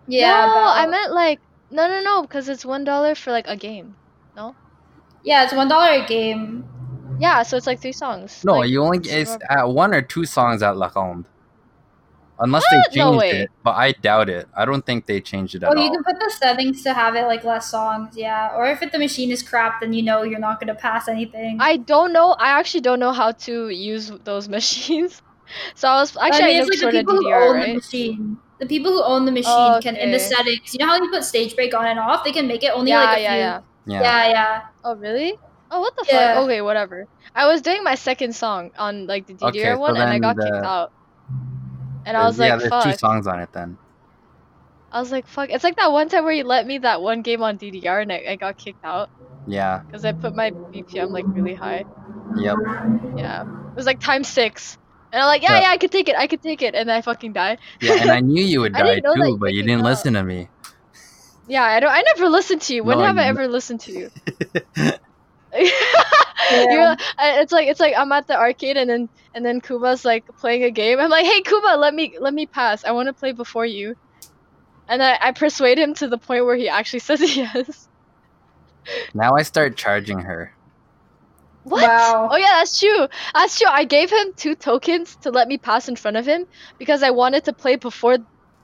Yeah, 0.06 0.46
No, 0.46 0.62
I 0.66 0.86
meant 0.86 1.12
like 1.12 1.40
no 1.70 1.88
no 1.88 2.00
no 2.02 2.22
because 2.22 2.48
it's 2.48 2.64
one 2.64 2.84
dollar 2.84 3.14
for 3.14 3.30
like 3.30 3.46
a 3.48 3.56
game. 3.56 3.94
Yeah, 5.24 5.44
it's 5.44 5.52
one 5.54 5.68
dollar 5.68 6.02
a 6.02 6.06
game. 6.06 6.64
Yeah, 7.20 7.42
so 7.42 7.56
it's 7.56 7.66
like 7.66 7.80
three 7.80 7.92
songs. 7.92 8.44
No, 8.44 8.58
Like, 8.58 8.70
you 8.70 8.82
only 8.82 8.98
it's 8.98 9.08
it's 9.08 9.36
at 9.50 9.68
one 9.68 9.92
or 9.94 10.02
two 10.02 10.24
songs 10.24 10.62
at 10.62 10.76
La 10.76 10.90
Ronde. 10.94 11.26
Unless 12.40 12.62
What? 12.62 12.70
they 12.70 12.96
No 12.96 13.10
changed 13.10 13.18
way. 13.18 13.42
it, 13.42 13.50
but 13.64 13.72
I 13.72 13.92
doubt 13.92 14.28
it. 14.28 14.46
I 14.56 14.64
don't 14.64 14.86
think 14.86 15.06
they 15.06 15.20
changed 15.20 15.56
it 15.56 15.64
at 15.64 15.70
Oh, 15.70 15.74
you 15.74 15.90
all. 15.90 15.90
can 15.90 16.04
put 16.04 16.18
the 16.20 16.30
settings 16.38 16.82
to 16.84 16.94
have 16.94 17.16
it 17.16 17.26
like 17.26 17.42
less 17.42 17.68
songs. 17.70 18.16
Yeah, 18.16 18.54
or 18.54 18.66
if 18.66 18.80
it, 18.80 18.92
the 18.92 18.98
machine 18.98 19.32
is 19.32 19.42
crap, 19.42 19.80
then 19.80 19.92
you 19.92 20.02
know 20.02 20.22
you're 20.22 20.38
not 20.38 20.60
gonna 20.60 20.74
pass 20.76 21.08
anything. 21.08 21.58
I 21.60 21.78
don't 21.78 22.12
know. 22.12 22.36
I 22.38 22.50
actually 22.58 22.82
don't 22.82 23.00
know 23.00 23.12
how 23.12 23.32
to 23.32 23.68
use 23.70 24.12
those 24.24 24.48
machines. 24.56 25.20
So 25.74 25.88
I 25.88 25.94
was 26.00 26.16
actually 26.16 26.44
I 26.44 26.46
mean, 26.46 26.56
I 26.56 26.60
it's 26.60 26.68
like 26.70 26.78
the 26.78 26.86
of 26.86 26.92
people 26.92 27.14
who 27.16 27.26
DDR, 27.26 27.48
own 27.50 27.60
the 27.60 27.74
machine. 27.74 28.38
The 28.60 28.66
people 28.66 28.92
who 28.92 29.02
own 29.02 29.24
the 29.24 29.32
machine 29.32 29.80
can 29.80 29.96
in 29.96 30.10
the 30.10 30.18
settings. 30.18 30.74
You 30.74 30.78
know 30.80 30.86
how 30.86 30.96
you 31.02 31.10
put 31.10 31.24
stage 31.24 31.54
break 31.56 31.74
on 31.74 31.86
and 31.86 31.98
off? 31.98 32.22
They 32.24 32.32
can 32.32 32.46
make 32.46 32.62
it 32.62 32.72
only 32.72 32.90
Yeah, 32.90 33.00
like 33.04 33.18
a 33.18 33.22
yeah, 33.22 33.32
few. 33.32 33.38
yeah. 33.38 33.60
Yeah. 33.88 34.02
yeah, 34.02 34.28
yeah. 34.28 34.62
Oh 34.84 34.94
really? 34.96 35.38
Oh 35.70 35.80
what 35.80 35.96
the 35.96 36.04
Yeah. 36.08 36.34
fuck? 36.34 36.44
Okay, 36.44 36.60
whatever. 36.60 37.06
I 37.34 37.46
was 37.46 37.60
doing 37.62 37.82
my 37.84 37.94
second 37.94 38.34
song 38.34 38.70
on 38.78 39.06
like 39.06 39.26
the 39.26 39.34
DDR 39.34 39.48
Okay, 39.48 39.64
so 39.72 39.78
one, 39.78 39.96
and 39.96 40.08
I 40.10 40.18
got 40.18 40.36
the- 40.36 40.44
kicked 40.44 40.64
out. 40.64 40.92
And 42.06 42.16
I 42.16 42.20
There's- 42.20 42.26
was 42.32 42.38
like, 42.38 42.48
yeah, 42.48 42.56
there's 42.68 42.84
two 42.84 42.92
songs 42.98 43.26
on 43.26 43.40
it 43.40 43.52
then. 43.52 43.76
I 44.90 45.00
was 45.00 45.12
like, 45.12 45.26
fuck. 45.26 45.50
It's 45.50 45.62
like 45.64 45.76
that 45.76 45.92
one 45.92 46.08
time 46.08 46.24
where 46.24 46.32
you 46.32 46.44
let 46.44 46.66
me 46.66 46.78
that 46.78 47.02
one 47.02 47.20
game 47.20 47.42
on 47.42 47.58
DDR, 47.58 48.00
and 48.02 48.10
I, 48.12 48.24
I 48.30 48.36
got 48.36 48.56
kicked 48.56 48.82
out 48.84 49.10
Yeah. 49.46 49.82
because 49.86 50.04
I 50.06 50.12
put 50.12 50.34
my 50.34 50.50
BPM 50.50 51.10
like 51.10 51.26
really 51.28 51.54
high. 51.54 51.84
Yep. 52.36 52.56
Yeah, 53.16 53.42
it 53.42 53.76
was 53.76 53.84
like 53.86 54.00
time 54.00 54.24
six. 54.24 54.78
And 55.12 55.20
I'm 55.20 55.26
like, 55.26 55.42
yeah, 55.42 55.52
Yeah. 55.56 55.60
yeah, 55.62 55.70
I 55.70 55.76
could 55.76 55.90
take 55.92 56.08
it, 56.08 56.16
I 56.16 56.26
could 56.26 56.42
take 56.42 56.62
it, 56.62 56.74
and 56.74 56.90
I 56.90 57.02
fucking 57.02 57.32
died. 57.34 57.58
Yeah, 57.82 58.00
and 58.00 58.10
I 58.10 58.20
knew 58.20 58.42
you 58.42 58.60
would 58.60 58.72
die 58.80 58.82
didn't 58.84 59.04
know 59.04 59.12
that 59.14 59.20
too, 59.24 59.28
you 59.32 59.36
but 59.38 59.52
you 59.52 59.62
didn't 59.62 59.80
out. 59.80 59.84
listen 59.84 60.14
to 60.14 60.22
me. 60.22 60.48
Yeah, 61.48 61.64
I 61.64 61.80
don't. 61.80 61.90
I 61.90 62.02
never 62.16 62.28
listened 62.28 62.62
to 62.62 62.74
you. 62.74 62.84
When 62.84 62.98
No, 62.98 63.04
have 63.06 63.18
I 63.18 63.24
you- 63.24 63.28
ever 63.30 63.48
listened 63.48 63.80
to 63.82 63.92
you? 63.92 64.10
You're, 66.50 66.82
uh, 66.82 66.96
it's 67.18 67.52
like 67.52 67.68
it's 67.68 67.80
like 67.80 67.94
I'm 67.96 68.12
at 68.12 68.26
the 68.26 68.38
arcade 68.38 68.76
and 68.76 68.88
then 68.90 69.08
and 69.34 69.44
then 69.44 69.60
Kuba's 69.60 70.04
like 70.04 70.26
playing 70.38 70.64
a 70.64 70.70
game. 70.70 70.98
I'm 71.00 71.10
like, 71.10 71.26
hey 71.26 71.42
Kuba, 71.42 71.76
let 71.78 71.94
me 71.94 72.16
let 72.20 72.34
me 72.34 72.46
pass. 72.46 72.84
I 72.84 72.92
want 72.92 73.08
to 73.08 73.14
play 73.14 73.32
before 73.32 73.66
you. 73.66 73.94
And 74.88 75.02
I, 75.02 75.18
I 75.20 75.32
persuade 75.32 75.78
him 75.78 75.94
to 75.94 76.08
the 76.08 76.18
point 76.18 76.44
where 76.44 76.56
he 76.56 76.68
actually 76.68 77.00
says 77.08 77.36
yes. 77.36 77.88
Now 79.14 79.34
I 79.36 79.42
start 79.42 79.76
charging 79.76 80.20
her. 80.20 80.52
What? 81.62 81.82
Wow. 81.82 82.28
Oh 82.30 82.36
yeah, 82.36 82.58
that's 82.58 82.78
true. 82.78 83.08
That's 83.34 83.58
true. 83.58 83.68
I 83.70 83.84
gave 83.84 84.10
him 84.10 84.32
two 84.36 84.54
tokens 84.54 85.16
to 85.22 85.30
let 85.30 85.48
me 85.48 85.58
pass 85.58 85.88
in 85.88 85.96
front 85.96 86.16
of 86.16 86.26
him 86.26 86.46
because 86.78 87.02
I 87.02 87.10
wanted 87.10 87.44
to 87.44 87.52
play 87.52 87.76
before 87.76 88.18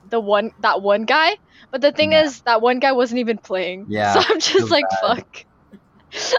the 0.09 0.19
one 0.19 0.51
that 0.59 0.81
one 0.81 1.05
guy. 1.05 1.35
But 1.71 1.81
the 1.81 1.91
thing 1.91 2.11
Yeah. 2.11 2.23
is, 2.23 2.41
that 2.41 2.61
one 2.61 2.79
guy 2.79 2.91
wasn't 2.93 3.19
even 3.19 3.37
playing. 3.37 3.85
Yeah, 3.89 4.13
So 4.13 4.21
I'm 4.33 4.39
just 4.39 4.69
like, 4.71 4.85
bad. 5.01 5.17
fuck. 5.17 5.45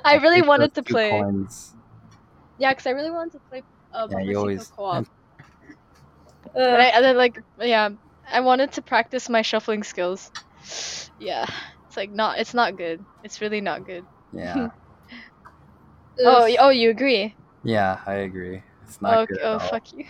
I 0.05 0.17
really 0.17 0.41
take 0.41 0.49
wanted 0.49 0.75
to 0.75 0.83
play. 0.83 1.11
coins. 1.11 1.75
Yeah, 2.59 2.73
because 2.73 2.87
I 2.87 2.91
really 2.91 3.11
wanted 3.11 3.33
to 3.33 3.41
play 3.51 3.63
uh, 3.93 4.09
Yeah, 4.11 4.21
you 4.21 4.39
always- 4.39 4.67
co-op. 4.69 5.07
Ugh. 6.55 6.63
And, 6.63 6.81
I, 6.83 6.87
and 6.87 7.05
then 7.05 7.17
like 7.17 7.39
yeah, 7.61 7.91
I 8.31 8.41
wanted 8.41 8.73
to 8.73 8.83
practice 8.83 9.29
my 9.29 9.43
shuffling 9.43 9.83
skills. 9.83 10.31
Yeah, 11.19 11.47
it's 11.87 11.97
like 11.97 12.11
not. 12.11 12.39
It's 12.39 12.55
not 12.55 12.77
good. 12.79 13.05
It's 13.25 13.41
really 13.41 13.61
not 13.61 13.85
good. 13.87 14.05
Yeah. 14.33 14.69
Oh, 16.19 16.49
oh, 16.61 16.71
you 16.71 16.89
agree? 16.89 17.37
yeah, 17.63 18.01
I 18.07 18.15
agree. 18.25 18.63
It's 18.85 19.03
not 19.03 19.19
oh, 19.19 19.27
good. 19.27 19.39
oh, 19.43 19.57
at 19.57 19.61
all. 19.61 19.69
fuck 19.69 19.93
you. 19.93 20.07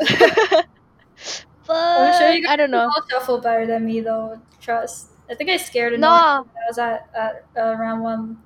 I'm 1.68 2.12
sure 2.12 2.28
you 2.28 2.42
guys 2.42 2.52
I 2.52 2.56
don't 2.56 2.70
know. 2.70 2.90
shuffle 3.10 3.40
better 3.40 3.66
than 3.66 3.86
me 3.86 4.00
though. 4.00 4.40
Trust. 4.60 5.08
I 5.30 5.34
think 5.34 5.50
I 5.50 5.56
scared 5.56 5.92
enough. 5.94 6.22
No, 6.38 6.44
when 6.44 6.62
I 6.64 6.66
was 6.68 6.78
at, 6.78 7.10
at 7.14 7.46
uh, 7.56 7.74
round 7.76 8.02
one. 8.02 8.42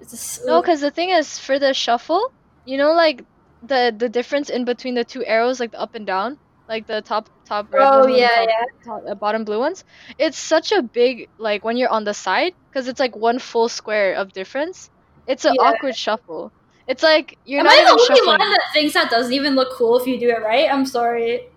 It's 0.00 0.10
just, 0.12 0.46
no, 0.46 0.60
because 0.62 0.80
the 0.80 0.90
thing 0.90 1.10
is, 1.10 1.38
for 1.38 1.58
the 1.58 1.74
shuffle, 1.74 2.32
you 2.64 2.76
know, 2.76 2.92
like 2.92 3.24
the 3.62 3.94
the 3.96 4.08
difference 4.08 4.50
in 4.50 4.64
between 4.64 4.94
the 4.94 5.04
two 5.04 5.24
arrows, 5.24 5.60
like 5.60 5.72
the 5.72 5.80
up 5.80 5.94
and 5.94 6.06
down, 6.06 6.38
like 6.68 6.86
the 6.86 7.02
top 7.02 7.28
top 7.46 7.72
red 7.72 7.92
Oh, 7.92 8.06
ones 8.06 8.16
yeah, 8.18 8.28
top, 8.34 8.48
yeah. 8.48 8.64
top- 8.84 9.02
uh, 9.08 9.14
bottom 9.14 9.44
blue 9.44 9.58
ones. 9.58 9.84
It's 10.18 10.38
such 10.38 10.72
a 10.72 10.82
big 10.82 11.28
like 11.38 11.64
when 11.64 11.76
you're 11.76 11.90
on 11.90 12.04
the 12.04 12.14
side, 12.14 12.54
because 12.70 12.88
it's 12.88 13.00
like 13.00 13.16
one 13.16 13.38
full 13.38 13.68
square 13.68 14.14
of 14.14 14.32
difference. 14.32 14.90
It's 15.26 15.44
an 15.44 15.54
Yeah. 15.54 15.58
awkward 15.58 15.96
shuffle. 15.96 16.52
It's 16.86 17.02
like 17.02 17.38
you're 17.44 17.60
Am 17.60 17.66
not 17.66 17.72
I 17.72 17.84
the 17.84 17.86
only 17.90 17.98
shuffling. 17.98 18.38
one 18.38 18.50
that 18.50 18.66
thinks 18.72 18.94
that 18.94 19.10
doesn't 19.10 19.32
even 19.32 19.54
look 19.54 19.72
cool 19.72 19.98
if 20.00 20.06
you 20.06 20.18
do 20.18 20.30
it 20.30 20.42
right? 20.42 20.70
I'm 20.72 20.86
sorry. 20.86 21.48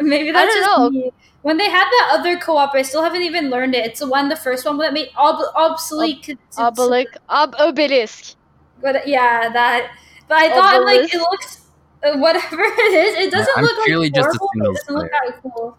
Maybe 0.00 0.30
I 0.30 0.32
that's 0.32 0.54
don't 0.54 0.64
just 0.64 0.78
know. 0.78 0.90
me. 0.90 1.12
When 1.42 1.56
they 1.56 1.70
had 1.70 1.84
that 1.84 2.16
other 2.18 2.38
co-op, 2.38 2.74
I 2.74 2.82
still 2.82 3.02
haven't 3.02 3.22
even 3.22 3.48
learned 3.50 3.74
it. 3.74 3.84
It's 3.86 4.00
the 4.00 4.08
one, 4.08 4.28
the 4.28 4.36
first 4.36 4.64
one 4.66 4.76
that 4.78 4.92
made 4.92 5.08
ob- 5.16 5.52
obsolete. 5.56 6.24
cons- 6.26 6.58
Obelisk, 6.58 7.14
ob- 7.28 7.54
obelisk. 7.58 8.36
But 8.82 9.06
yeah, 9.08 9.48
that. 9.52 9.90
But 10.28 10.38
I 10.38 10.48
thought 10.50 10.84
like 10.84 11.12
it 11.12 11.18
looks 11.18 11.62
uh, 12.02 12.16
whatever 12.18 12.60
it 12.62 12.94
is. 12.94 13.16
It 13.26 13.30
doesn't 13.30 13.52
I'm 13.56 13.64
look 13.64 13.76
like 13.78 13.86
purely 13.86 14.10
just 14.10 14.28
a 14.34 14.38
horrible. 14.38 14.74
but 14.74 14.76
singles 14.76 14.78
It 14.78 14.86
doesn't 14.86 14.94
look 14.96 15.10
that 15.10 15.42
cool. 15.42 15.76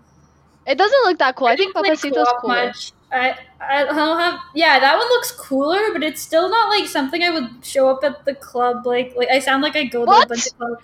It 0.67 0.77
doesn't 0.77 1.03
look 1.05 1.17
that 1.19 1.35
cool. 1.35 1.47
I 1.47 1.55
think 1.55 1.73
don't 1.73 1.83
play 1.85 1.95
Papasito's 1.95 2.27
co-op 2.41 2.47
much. 2.47 2.91
I 3.11 3.35
I 3.59 3.83
don't 3.85 4.19
have. 4.19 4.39
Yeah, 4.55 4.79
that 4.79 4.97
one 4.97 5.07
looks 5.09 5.31
cooler, 5.31 5.91
but 5.93 6.03
it's 6.03 6.21
still 6.21 6.49
not 6.49 6.69
like 6.69 6.87
something 6.87 7.21
I 7.23 7.29
would 7.29 7.63
show 7.65 7.89
up 7.89 8.03
at 8.03 8.25
the 8.25 8.35
club. 8.35 8.85
Like 8.85 9.13
like 9.15 9.29
I 9.29 9.39
sound 9.39 9.63
like 9.63 9.75
I 9.75 9.85
go 9.85 10.05
to 10.05 10.05
What? 10.05 10.25
a 10.25 10.29
bunch 10.29 10.47
of 10.47 10.57
clubs. 10.57 10.83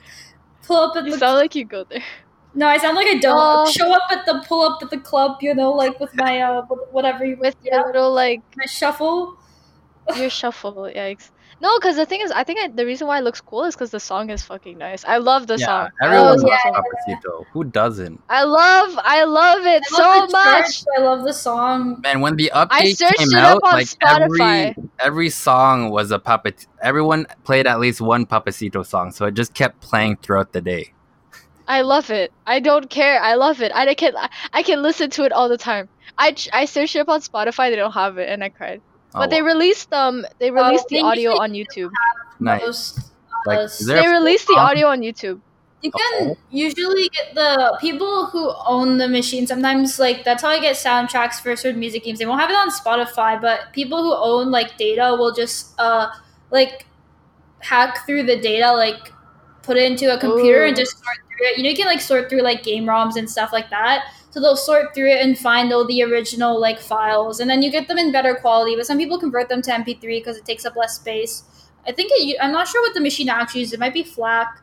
Pull 0.63 0.77
up 0.77 0.95
at 0.97 1.05
You 1.05 1.11
the 1.11 1.17
sound 1.17 1.38
like 1.38 1.55
you 1.55 1.65
go 1.65 1.83
there. 1.85 2.03
No, 2.58 2.68
I 2.68 2.78
sound 2.80 2.95
like 2.97 3.08
I 3.08 3.18
don't 3.20 3.38
Oh. 3.39 3.72
show 3.72 3.93
up 3.93 4.03
at 4.12 4.26
the 4.26 4.43
pull 4.47 4.62
up 4.64 4.82
at 4.82 4.89
the 4.89 4.97
club. 4.97 5.38
You 5.41 5.53
know, 5.53 5.72
like 5.72 5.99
with 5.99 6.14
my 6.16 6.41
uh 6.41 6.64
whatever 6.91 7.24
you 7.24 7.38
With 7.38 7.55
yeah, 7.64 7.78
your 7.78 7.86
little 7.88 8.12
like 8.14 8.41
my 8.58 8.66
shuffle. 8.66 9.38
your 10.16 10.30
shuffle. 10.30 10.74
Yikes. 10.95 11.30
No, 11.60 11.78
because 11.80 11.95
the 11.95 12.05
thing 12.05 12.22
is, 12.22 12.32
I 12.32 12.43
think 12.43 12.60
I, 12.60 12.68
the 12.68 12.86
reason 12.86 13.08
why 13.08 13.18
it 13.18 13.24
looks 13.24 13.41
cool 13.41 13.64
is 13.66 13.74
because 13.76 13.89
the 13.89 13.99
song 13.99 14.30
is 14.30 14.43
fucking 14.43 14.78
nice. 14.78 15.03
I 15.05 15.18
love 15.18 15.47
the 15.47 15.58
yeah, 15.58 15.66
song. 15.66 15.89
I 16.01 16.05
everyone 16.05 16.26
love, 16.28 16.38
Oh, 16.43 16.47
loves 16.47 16.62
yeah. 16.66 17.16
Papasito. 17.16 17.45
Who 17.51 17.64
doesn't? 17.64 18.22
I 18.30 18.43
love, 18.43 18.99
I 19.03 19.24
love 19.24 19.66
it 19.66 19.84
I 19.86 19.89
so 19.89 20.03
love 20.03 20.30
the 20.30 20.34
much. 20.34 20.66
church, 20.66 20.86
I 20.97 21.01
love 21.01 21.24
the 21.24 21.34
song. 21.34 22.01
And 22.05 22.22
when 22.22 22.36
the 22.36 22.51
I 22.51 22.66
update 22.68 22.97
searched 22.97 23.18
came 23.18 23.28
it 23.30 23.36
out, 23.38 23.58
up 23.58 23.64
on 23.66 23.74
like 23.74 23.88
Spotify. 23.88 24.74
every 24.76 24.76
every 24.99 25.30
song 25.32 25.89
was 25.89 26.12
a 26.12 26.20
Papasito. 26.20 26.68
Everyone 26.82 27.26
played 27.43 27.66
at 27.66 27.80
least 27.80 28.01
one 28.01 28.26
Papasito 28.28 28.86
song, 28.86 29.12
so 29.12 29.26
it 29.26 29.34
just 29.34 29.53
kept 29.55 29.82
playing 29.82 30.18
throughout 30.18 30.53
the 30.53 30.62
day. 30.62 30.93
I 31.68 31.82
love 31.82 32.09
it. 32.09 32.32
I 32.45 32.59
don't 32.59 32.89
care. 32.89 33.22
I 33.22 33.36
love 33.36 33.61
it. 33.61 33.72
I 33.76 33.93
can, 33.93 34.13
I 34.53 34.63
can 34.63 34.82
listen 34.82 35.09
to 35.11 35.24
it 35.24 35.32
all 35.32 35.49
the 35.49 35.57
time. 35.57 35.89
I, 36.18 36.32
ch- 36.32 36.49
I 36.53 36.65
searched 36.65 36.95
it 36.95 36.99
up 36.99 37.09
on 37.09 37.22
Spotify. 37.22 37.70
They 37.70 37.76
don't 37.76 37.91
have 37.91 38.18
it, 38.18 38.30
and 38.30 38.43
I 38.43 38.49
cried. 38.49 38.82
Oh, 39.13 39.20
But 39.20 39.30
they 39.30 39.41
wow. 39.41 39.47
released 39.49 39.91
um, 39.93 40.26
they 40.39 40.51
released 40.51 40.88
the 40.88 40.99
audio 40.99 41.32
on 41.38 41.51
YouTube. 41.51 41.91
nice. 42.39 42.61
Most, 42.61 42.99
Like, 43.45 43.59
uh, 43.59 43.68
They 43.86 44.05
a 44.05 44.09
released 44.11 44.47
the 44.47 44.53
song? 44.55 44.65
audio 44.65 44.88
on 44.88 45.01
YouTube. 45.01 45.41
You 45.82 45.91
can 45.91 46.36
usually 46.49 47.07
get 47.09 47.36
the 47.36 47.78
people 47.80 48.26
who 48.26 48.51
own 48.65 48.97
the 48.97 49.07
machine. 49.07 49.45
Sometimes, 49.45 49.99
like 49.99 50.24
that's 50.24 50.41
how 50.41 50.49
I 50.49 50.59
get 50.59 50.76
soundtracks 50.76 51.39
for 51.39 51.55
certain 51.55 51.80
music 51.80 52.03
games. 52.03 52.18
They 52.20 52.26
won't 52.26 52.41
have 52.41 52.49
it 52.49 52.55
on 52.55 52.72
Spotify, 52.72 53.39
but 53.39 53.72
people 53.74 54.01
who 54.01 54.13
own 54.15 54.49
like 54.51 54.76
data 54.78 55.15
will 55.18 55.34
just 55.34 55.80
uh 55.80 56.09
like 56.49 56.88
hack 57.59 58.05
through 58.05 58.24
the 58.24 58.39
data, 58.39 58.72
like 58.74 59.13
put 59.61 59.78
it 59.78 59.84
into 59.91 60.13
a 60.13 60.18
computer 60.20 60.65
and 60.65 60.76
just 60.76 60.91
sort 60.97 61.18
through 61.38 61.47
it. 61.47 61.57
You 61.57 61.63
know, 61.63 61.69
you 61.69 61.75
can 61.75 61.85
like 61.85 62.01
sort 62.01 62.29
through 62.29 62.41
like 62.41 62.63
game 62.63 62.85
ROMs 62.85 63.15
and 63.15 63.29
stuff 63.29 63.53
like 63.53 63.69
that. 63.69 64.11
So 64.29 64.41
they'll 64.41 64.57
sort 64.57 64.93
through 64.93 65.09
it 65.11 65.21
and 65.25 65.38
find 65.38 65.71
all 65.71 65.85
the 65.88 66.03
original 66.03 66.59
like 66.59 66.79
files, 66.79 67.39
and 67.39 67.49
then 67.49 67.61
you 67.61 67.71
get 67.71 67.88
them 67.88 67.97
in 67.97 68.11
better 68.11 68.35
quality. 68.35 68.75
But 68.75 68.85
some 68.85 68.97
people 68.97 69.19
convert 69.19 69.49
them 69.49 69.61
to 69.63 69.71
MP3 69.71 70.01
because 70.19 70.38
it 70.38 70.45
takes 70.45 70.65
up 70.65 70.75
less 70.75 70.95
space. 70.95 71.43
I 71.88 71.91
think 71.91 72.11
it, 72.13 72.38
I'm 72.41 72.51
not 72.51 72.67
sure 72.67 72.81
what 72.81 72.93
the 72.93 73.01
machine 73.01 73.29
actually 73.29 73.61
uses. 73.61 73.73
It 73.73 73.79
might 73.79 73.93
be 73.93 74.03
FLAC 74.03 74.61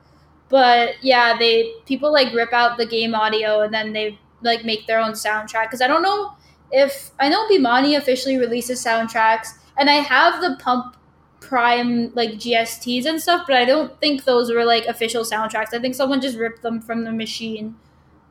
but 0.49 0.95
yeah 1.03 1.37
they 1.39 1.73
people 1.87 2.13
like 2.13 2.33
rip 2.33 2.53
out 2.53 2.77
the 2.77 2.87
game 2.87 3.15
audio 3.15 3.63
and 3.63 3.73
then 3.73 3.93
they 3.93 4.19
like 4.43 4.65
make 4.65 4.87
their 4.87 5.01
own 5.01 5.13
soundtrack 5.13 5.65
because 5.65 5.81
i 5.81 5.87
don't 5.87 6.03
know 6.03 6.33
if 6.71 7.11
i 7.19 7.29
know 7.29 7.47
Bemani 7.49 7.97
officially 7.97 8.37
releases 8.37 8.85
soundtracks 8.85 9.49
and 9.79 9.89
i 9.89 9.95
have 9.95 10.41
the 10.41 10.57
pump 10.63 10.97
prime 11.45 12.13
like 12.15 12.31
gsts 12.33 13.07
and 13.07 13.21
stuff 13.21 13.45
but 13.47 13.57
i 13.57 13.65
don't 13.65 13.99
think 14.01 14.25
those 14.25 14.51
were 14.51 14.65
like 14.65 14.87
official 14.87 15.25
soundtracks. 15.25 15.75
I 15.75 15.79
think 15.79 15.95
someone 15.95 16.21
just 16.21 16.39
ripped 16.39 16.63
them 16.63 16.81
from 16.81 17.05
the 17.05 17.13
machine. 17.13 17.77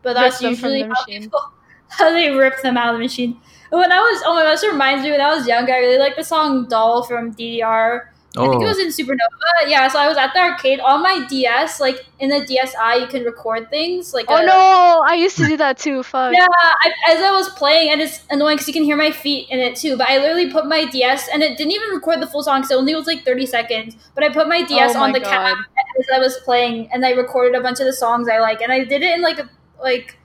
But 0.01 0.16
that's 0.16 0.41
usually 0.41 0.84
the 0.84 0.89
how, 0.89 1.05
people, 1.05 1.41
how 1.88 2.09
they 2.11 2.30
rip 2.32 2.61
them 2.61 2.76
out 2.76 2.93
of 2.93 2.99
the 2.99 3.03
machine. 3.03 3.39
When 3.70 3.91
i 3.91 3.99
was 3.99 4.24
oh 4.26 4.36
my 4.36 4.43
gosh 4.43 4.64
reminds 4.64 5.03
me 5.03 5.11
when 5.11 5.22
i 5.22 5.34
was 5.34 5.47
younger 5.47 5.74
i 5.74 5.80
really 5.80 5.97
liked 5.97 6.18
the 6.18 6.24
song 6.24 6.68
doll 6.68 7.03
from 7.03 7.34
ddr 7.34 8.07
I 8.36 8.47
think 8.49 8.63
it 8.63 8.65
Oh, 8.65 8.67
was 8.67 8.79
in 8.79 8.88
Supernova. 8.88 9.67
Yeah, 9.67 9.88
so 9.88 9.99
I 9.99 10.07
was 10.07 10.17
at 10.17 10.34
the 10.34 10.39
arcade 10.39 10.79
on 10.79 11.03
my 11.03 11.23
DS. 11.29 11.79
Like 11.79 12.05
in 12.19 12.29
the 12.29 12.41
DSi, 12.41 12.99
you 13.01 13.05
can 13.07 13.23
record 13.23 13.69
things. 13.69 14.11
Like 14.11 14.25
Oh 14.27 14.38
a- 14.38 14.45
no, 14.45 15.03
I 15.07 15.13
used 15.13 15.38
to 15.38 15.45
do 15.45 15.55
that 15.57 15.77
too. 15.77 16.01
Fuck. 16.01 16.34
Yeah, 16.34 16.47
I, 16.49 16.91
as 17.11 17.21
I 17.21 17.31
was 17.31 17.49
playing, 17.49 17.91
and 17.91 18.01
it's 18.01 18.21
annoying 18.31 18.55
because 18.55 18.67
you 18.67 18.73
can 18.73 18.84
hear 18.84 18.97
my 18.97 19.11
feet 19.11 19.49
in 19.51 19.59
it 19.59 19.75
too. 19.75 19.97
But 19.97 20.09
I 20.09 20.17
literally 20.17 20.51
put 20.51 20.65
my 20.65 20.86
DS, 20.86 21.29
and 21.31 21.43
it 21.43 21.57
didn't 21.59 21.73
even 21.73 21.89
record 21.89 22.21
the 22.21 22.27
full 22.27 22.41
song 22.41 22.61
because 22.61 22.71
it 22.71 22.75
only 22.77 22.95
was 22.95 23.05
like 23.05 23.23
thirty 23.23 23.45
seconds. 23.45 23.95
But 24.15 24.23
I 24.23 24.29
put 24.29 24.47
my 24.47 24.63
DS 24.63 24.95
Oh 24.95 25.01
on 25.03 25.11
my 25.11 25.19
the 25.19 25.23
cab 25.25 25.55
God. 25.55 25.65
as 25.99 26.05
I 26.15 26.17
was 26.17 26.38
playing, 26.39 26.89
and 26.91 27.05
I 27.05 27.11
recorded 27.11 27.53
a 27.55 27.61
bunch 27.61 27.79
of 27.81 27.86
the 27.86 27.93
songs 27.93 28.27
I 28.27 28.39
like, 28.39 28.61
and 28.61 28.71
I 28.71 28.84
did 28.84 29.03
it 29.03 29.13
in 29.13 29.21
like 29.21 29.38
a 29.39 29.47
like 29.79 30.17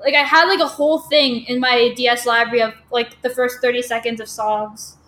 like 0.00 0.14
I 0.14 0.22
had 0.22 0.48
like 0.48 0.60
a 0.60 0.68
whole 0.68 0.98
thing 0.98 1.44
in 1.46 1.60
my 1.60 1.94
DS 1.96 2.26
library 2.26 2.60
of 2.60 2.74
like 2.90 3.22
the 3.22 3.30
first 3.30 3.60
thirty 3.62 3.80
seconds 3.80 4.20
of 4.20 4.28
songs. 4.28 4.98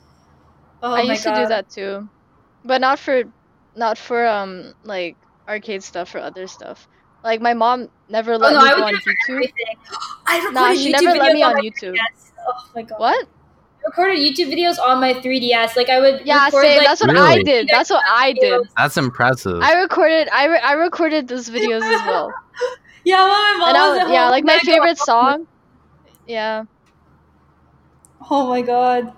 Oh 0.82 0.94
I 0.94 1.02
my 1.04 1.12
used 1.12 1.24
god! 1.24 1.34
to 1.34 1.42
do 1.42 1.48
that 1.48 1.68
too, 1.68 2.08
but 2.66 2.80
not 2.80 2.98
for, 2.98 3.24
not 3.74 3.98
for 3.98 4.26
um 4.26 4.72
like 4.84 5.16
arcade 5.48 5.82
stuff. 5.82 6.10
For 6.10 6.18
other 6.18 6.46
stuff, 6.46 6.86
like 7.24 7.40
my 7.40 7.54
mom 7.54 7.88
never 8.08 8.36
Oh 8.36 8.38
let 8.38 8.52
no, 8.52 8.58
me 8.60 8.64
I 8.64 8.74
go 8.74 8.76
would 8.76 8.86
on 8.86 8.92
do 8.92 8.96
it 8.96 9.02
for 9.04 9.10
YouTube. 9.10 9.36
everything. 9.36 9.76
I 10.26 10.36
recorded 10.38 10.54
Nah, 10.54 10.74
she 10.74 10.88
YouTube 10.88 11.02
never 11.02 11.18
let 11.18 11.32
videos 11.32 11.34
me 11.34 11.42
on 11.42 11.52
my 11.54 11.60
YouTube. 11.60 11.92
3DS. 11.94 12.32
Oh 12.48 12.52
my 12.74 12.82
god! 12.82 12.98
What? 12.98 13.26
I 13.26 13.88
recorded 13.88 14.18
YouTube 14.18 14.52
videos 14.52 14.78
on 14.80 15.00
my 15.00 15.14
3DS. 15.14 15.76
Like 15.76 15.88
I 15.88 16.00
would 16.00 16.26
Yeah, 16.26 16.44
record 16.44 16.64
same. 16.64 16.78
like 16.78 16.88
That's 16.88 17.00
what 17.00 17.16
I 17.16 17.42
did. 17.42 17.68
That's 17.70 17.90
what 17.90 18.02
I 18.08 18.32
did. 18.32 18.60
that's 18.76 18.96
impressive. 18.96 19.62
I 19.62 19.74
recorded. 19.80 20.28
I, 20.32 20.46
re- 20.46 20.60
I 20.60 20.72
recorded 20.72 21.28
those 21.28 21.48
videos 21.48 21.82
as 21.82 22.02
well. 22.06 22.32
yeah, 23.04 23.22
when 23.22 23.30
my 23.30 23.56
mom 23.58 23.68
and 23.68 23.76
I 23.76 23.88
was 23.88 23.98
was, 23.98 24.08
at 24.08 24.12
yeah, 24.12 24.22
home, 24.22 24.30
like 24.30 24.44
my 24.44 24.54
I'd 24.54 24.62
favorite 24.62 24.98
song. 24.98 25.46
Yeah, 26.26 26.64
Oh 28.28 28.48
my 28.48 28.62
god! 28.62 29.12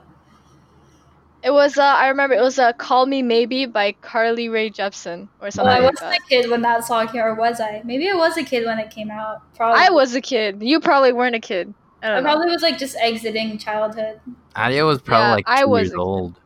It 1.48 1.52
was. 1.52 1.78
Uh, 1.78 1.82
I 1.82 2.08
remember 2.08 2.36
it 2.36 2.42
was 2.42 2.58
uh, 2.58 2.72
"Call 2.74 3.06
Me 3.06 3.22
Maybe" 3.22 3.64
by 3.66 3.92
Carly 3.92 4.48
Rae 4.48 4.70
Jepsen 4.70 5.22
or 5.40 5.50
Well, 5.50 5.50
something 5.52 5.72
I 5.72 5.80
like 5.80 5.92
wasn't 5.94 6.10
that. 6.10 6.20
a 6.20 6.28
kid 6.28 6.50
when 6.50 6.62
that 6.62 6.84
song 6.84 7.08
came, 7.08 7.20
out 7.22 7.28
or 7.28 7.34
was 7.34 7.60
I? 7.60 7.82
Maybe 7.84 8.08
I 8.10 8.14
was 8.14 8.36
a 8.36 8.44
kid 8.44 8.66
when 8.66 8.78
it 8.78 8.90
came 8.90 9.10
out. 9.10 9.42
Probably. 9.56 9.80
I 9.80 9.90
was 9.90 10.14
a 10.14 10.20
kid. 10.20 10.62
You 10.62 10.80
probably 10.80 11.12
weren't 11.12 11.34
a 11.34 11.40
kid. 11.40 11.72
I 12.02 12.06
I 12.06 12.10
don't 12.10 12.22
know. 12.22 12.30
probably 12.30 12.50
was 12.52 12.62
like 12.62 12.78
just 12.78 12.96
exiting 13.00 13.58
childhood. 13.58 14.20
Adia 14.54 14.84
was 14.84 15.00
probably 15.00 15.24
Yeah, 15.28 15.34
like 15.34 15.46
two 15.46 15.52
I 15.52 15.64
was 15.64 15.88
years 15.88 15.94
old. 15.94 16.40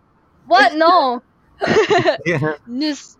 What? 0.47 0.75
No. 0.75 1.23
Nis- 2.67 3.17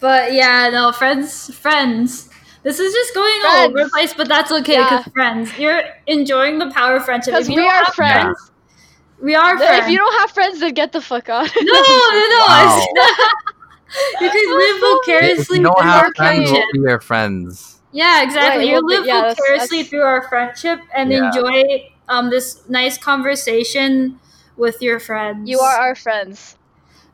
But 0.00 0.32
yeah, 0.34 0.68
no, 0.70 0.92
friends, 0.92 1.54
friends. 1.54 2.28
This 2.64 2.80
is 2.80 2.92
just 2.92 3.14
going 3.14 3.40
all 3.46 3.66
over 3.66 3.84
the 3.84 3.90
place, 3.90 4.14
but 4.14 4.26
that's 4.26 4.50
okay 4.50 4.72
Yeah. 4.74 4.88
because 4.98 5.12
friends, 5.12 5.56
you're 5.58 5.82
enjoying 6.06 6.58
the 6.58 6.70
power 6.70 6.96
of 6.96 7.04
friendship. 7.04 7.34
Because 7.34 7.48
If 7.48 7.54
you 7.54 7.62
we 7.62 7.68
are 7.68 7.84
have 7.84 7.94
friends. 7.94 8.50
we 9.20 9.34
are 9.34 9.56
Then 9.58 9.68
friends. 9.68 9.84
If 9.86 9.90
you 9.92 9.98
don't 9.98 10.18
have 10.20 10.30
friends, 10.32 10.60
then 10.60 10.72
get 10.74 10.92
the 10.92 11.00
fuck 11.00 11.28
out. 11.28 11.48
no, 11.54 11.62
no, 11.62 12.28
no. 12.34 12.44
Wow. 12.48 12.86
you 14.20 14.30
can 14.30 14.56
live 14.56 14.76
If 14.82 15.06
vicariously 15.06 15.58
you 15.58 15.64
don't 15.64 15.78
through 15.78 15.88
have 15.90 16.04
our 16.06 16.14
friends, 16.14 16.50
friendship. 16.50 16.64
we'll 16.74 16.82
be 16.84 16.88
your 16.90 17.00
friends. 17.00 17.80
Yeah, 17.92 18.22
exactly. 18.22 18.64
Right, 18.64 18.68
you 18.68 18.74
well, 18.74 18.86
live 18.86 19.06
yeah, 19.06 19.14
that's- 19.20 19.36
vicariously 19.36 19.78
that's- 19.78 19.90
through 19.90 20.02
our 20.02 20.28
friendship 20.28 20.80
and 20.94 21.12
Yeah. 21.12 21.26
enjoy 21.26 21.90
um 22.08 22.28
this 22.30 22.68
nice 22.68 22.98
conversation 22.98 24.18
with 24.56 24.80
your 24.82 24.98
friends. 24.98 25.48
You 25.48 25.60
are 25.60 25.76
our 25.76 25.94
friends. 25.94 26.56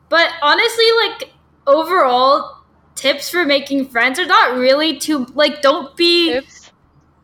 But 0.09 0.29
honestly, 0.41 0.85
like 1.03 1.29
overall, 1.67 2.60
tips 3.01 3.29
for 3.29 3.45
making 3.45 3.87
friends 3.89 4.19
are 4.19 4.25
not 4.25 4.57
really 4.57 4.97
too 4.97 5.25
like. 5.33 5.61
Don't 5.61 5.95
be, 5.97 6.31
Tips. 6.33 6.71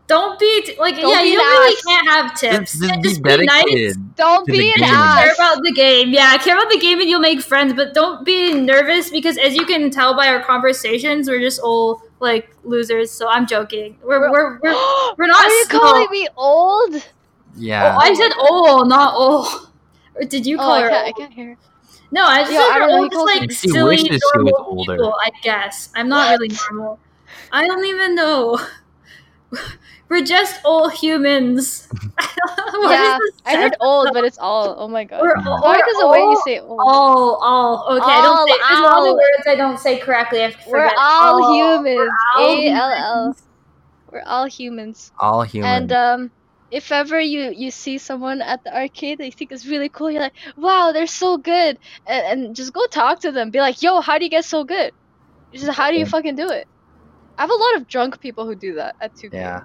don't 0.07 0.39
be 0.39 0.75
like. 0.79 0.95
Don't 0.95 1.11
yeah, 1.13 1.21
be 1.23 1.29
you 1.29 1.37
really 1.39 1.75
ass. 1.75 1.83
can't 1.85 2.07
have 2.09 2.35
tips. 2.39 2.79
Just, 2.79 3.03
just 3.03 3.21
And 3.23 3.23
be 3.23 3.37
be 3.37 3.45
nice. 3.45 3.95
Don't 4.15 4.49
be 4.49 4.71
an 4.73 4.79
game. 4.79 4.89
Care 5.17 5.29
ass. 5.29 5.35
about 5.35 5.63
the 5.63 5.71
game, 5.71 6.09
yeah. 6.11 6.37
Care 6.37 6.55
about 6.57 6.71
the 6.71 6.79
game, 6.79 6.99
and 6.99 7.09
you'll 7.09 7.19
make 7.19 7.41
friends. 7.41 7.73
But 7.73 7.93
don't 7.93 8.25
be 8.25 8.53
nervous 8.53 9.09
because, 9.09 9.37
as 9.37 9.55
you 9.55 9.65
can 9.65 9.89
tell 9.91 10.15
by 10.15 10.27
our 10.27 10.41
conversations, 10.43 11.27
we're 11.29 11.39
just 11.41 11.59
all 11.61 12.01
like 12.19 12.49
losers. 12.63 13.11
So 13.11 13.27
I'm 13.29 13.45
joking. 13.47 13.97
We're 14.03 14.31
we're 14.31 14.59
we're, 14.63 14.73
we're 15.17 15.27
not 15.27 15.45
Are 15.45 15.49
you 15.49 15.65
small. 15.65 15.81
calling 15.81 16.07
me 16.11 16.27
old? 16.37 17.03
Yeah. 17.55 17.95
Oh, 17.95 17.99
I 18.01 18.13
said 18.13 18.31
old, 18.37 18.87
not 18.89 19.13
old. 19.15 19.47
Or 20.15 20.23
did 20.23 20.45
you 20.45 20.57
Oh, 20.57 20.61
call 20.63 20.71
I 20.73 20.81
her? 20.83 20.89
can't, 20.89 21.07
I 21.07 21.11
can't 21.11 21.33
hear. 21.33 21.57
No, 22.11 22.23
I 22.25 22.41
just 22.41 22.53
Yo, 22.53 22.59
said 22.59 22.69
I 22.71 22.79
don't 22.79 22.89
know, 22.89 22.95
all 22.97 23.03
he 23.03 23.09
just 23.09 23.15
calls 23.17 23.31
like 23.31 23.49
me- 23.49 23.53
She 23.55 23.67
silly, 23.69 23.97
she 23.97 24.11
was 24.11 24.21
normal 24.35 24.65
older. 24.67 24.93
people. 24.97 25.15
I 25.21 25.29
guess 25.43 25.89
I'm 25.95 26.07
not 26.09 26.29
What? 26.29 26.39
really 26.39 26.55
normal. 26.71 26.99
I 27.51 27.65
don't 27.67 27.85
even 27.85 28.15
know. 28.15 28.59
We're 30.09 30.23
just 30.23 30.61
all 30.63 30.89
humans. 30.89 31.87
Yeah, 32.89 33.17
I 33.45 33.55
heard 33.57 33.75
old, 33.79 34.09
but 34.13 34.23
it's 34.23 34.37
all. 34.37 34.75
Oh 34.77 34.87
my 34.87 35.03
god. 35.03 35.21
We're 35.21 35.35
all, 35.35 35.61
Why 35.61 35.77
we're 35.77 35.77
because 35.77 35.99
the 35.99 36.07
way 36.07 36.19
you 36.19 36.41
say 36.45 36.59
old. 36.59 36.79
all, 36.79 37.35
all. 37.41 37.97
Okay, 37.97 38.11
I 38.11 38.21
don't 38.21 38.37
All, 38.37 38.47
say. 38.47 38.53
There's 38.69 38.81
one 38.81 38.97
of 38.99 39.03
the 39.03 39.13
words 39.13 39.47
I 39.47 39.55
don't 39.55 39.79
say 39.79 39.97
correctly. 39.99 40.43
I 40.43 40.55
We're 40.67 40.87
all 40.97 41.43
All. 41.43 41.53
humans. 41.55 42.11
all 42.37 42.43
A 42.59 42.67
L 42.69 42.91
L. 42.91 43.35
We're 44.11 44.23
all 44.25 44.45
humans. 44.45 45.11
All 45.19 45.41
humans. 45.43 45.73
And 45.73 45.91
um, 45.91 46.31
if 46.71 46.91
ever 46.91 47.19
you 47.19 47.51
you 47.55 47.71
see 47.71 47.97
someone 47.99 48.41
at 48.41 48.63
the 48.63 48.75
arcade 48.75 49.19
that 49.19 49.25
you 49.25 49.31
think 49.33 49.51
is 49.51 49.67
really 49.67 49.89
cool, 49.89 50.11
you're 50.11 50.21
like, 50.21 50.35
wow, 50.57 50.91
they're 50.93 51.07
so 51.07 51.37
good, 51.37 51.79
and, 52.07 52.45
and 52.45 52.55
just 52.57 52.73
go 52.73 52.85
talk 52.87 53.21
to 53.21 53.31
them. 53.31 53.51
Be 53.51 53.59
like, 53.61 53.81
yo, 53.83 54.01
how 54.01 54.17
do 54.19 54.25
you 54.25 54.31
get 54.31 54.45
so 54.45 54.63
good? 54.65 54.93
Just 55.53 55.71
how 55.71 55.91
do 55.91 55.97
you 55.97 56.05
fucking 56.05 56.35
do 56.35 56.49
it? 56.49 56.67
I 57.37 57.43
have 57.43 57.51
a 57.51 57.55
lot 57.55 57.77
of 57.77 57.87
drunk 57.87 58.21
people 58.21 58.45
who 58.47 58.55
do 58.55 58.75
that 58.75 58.95
at 59.01 59.13
2K. 59.15 59.33
yeah. 59.33 59.61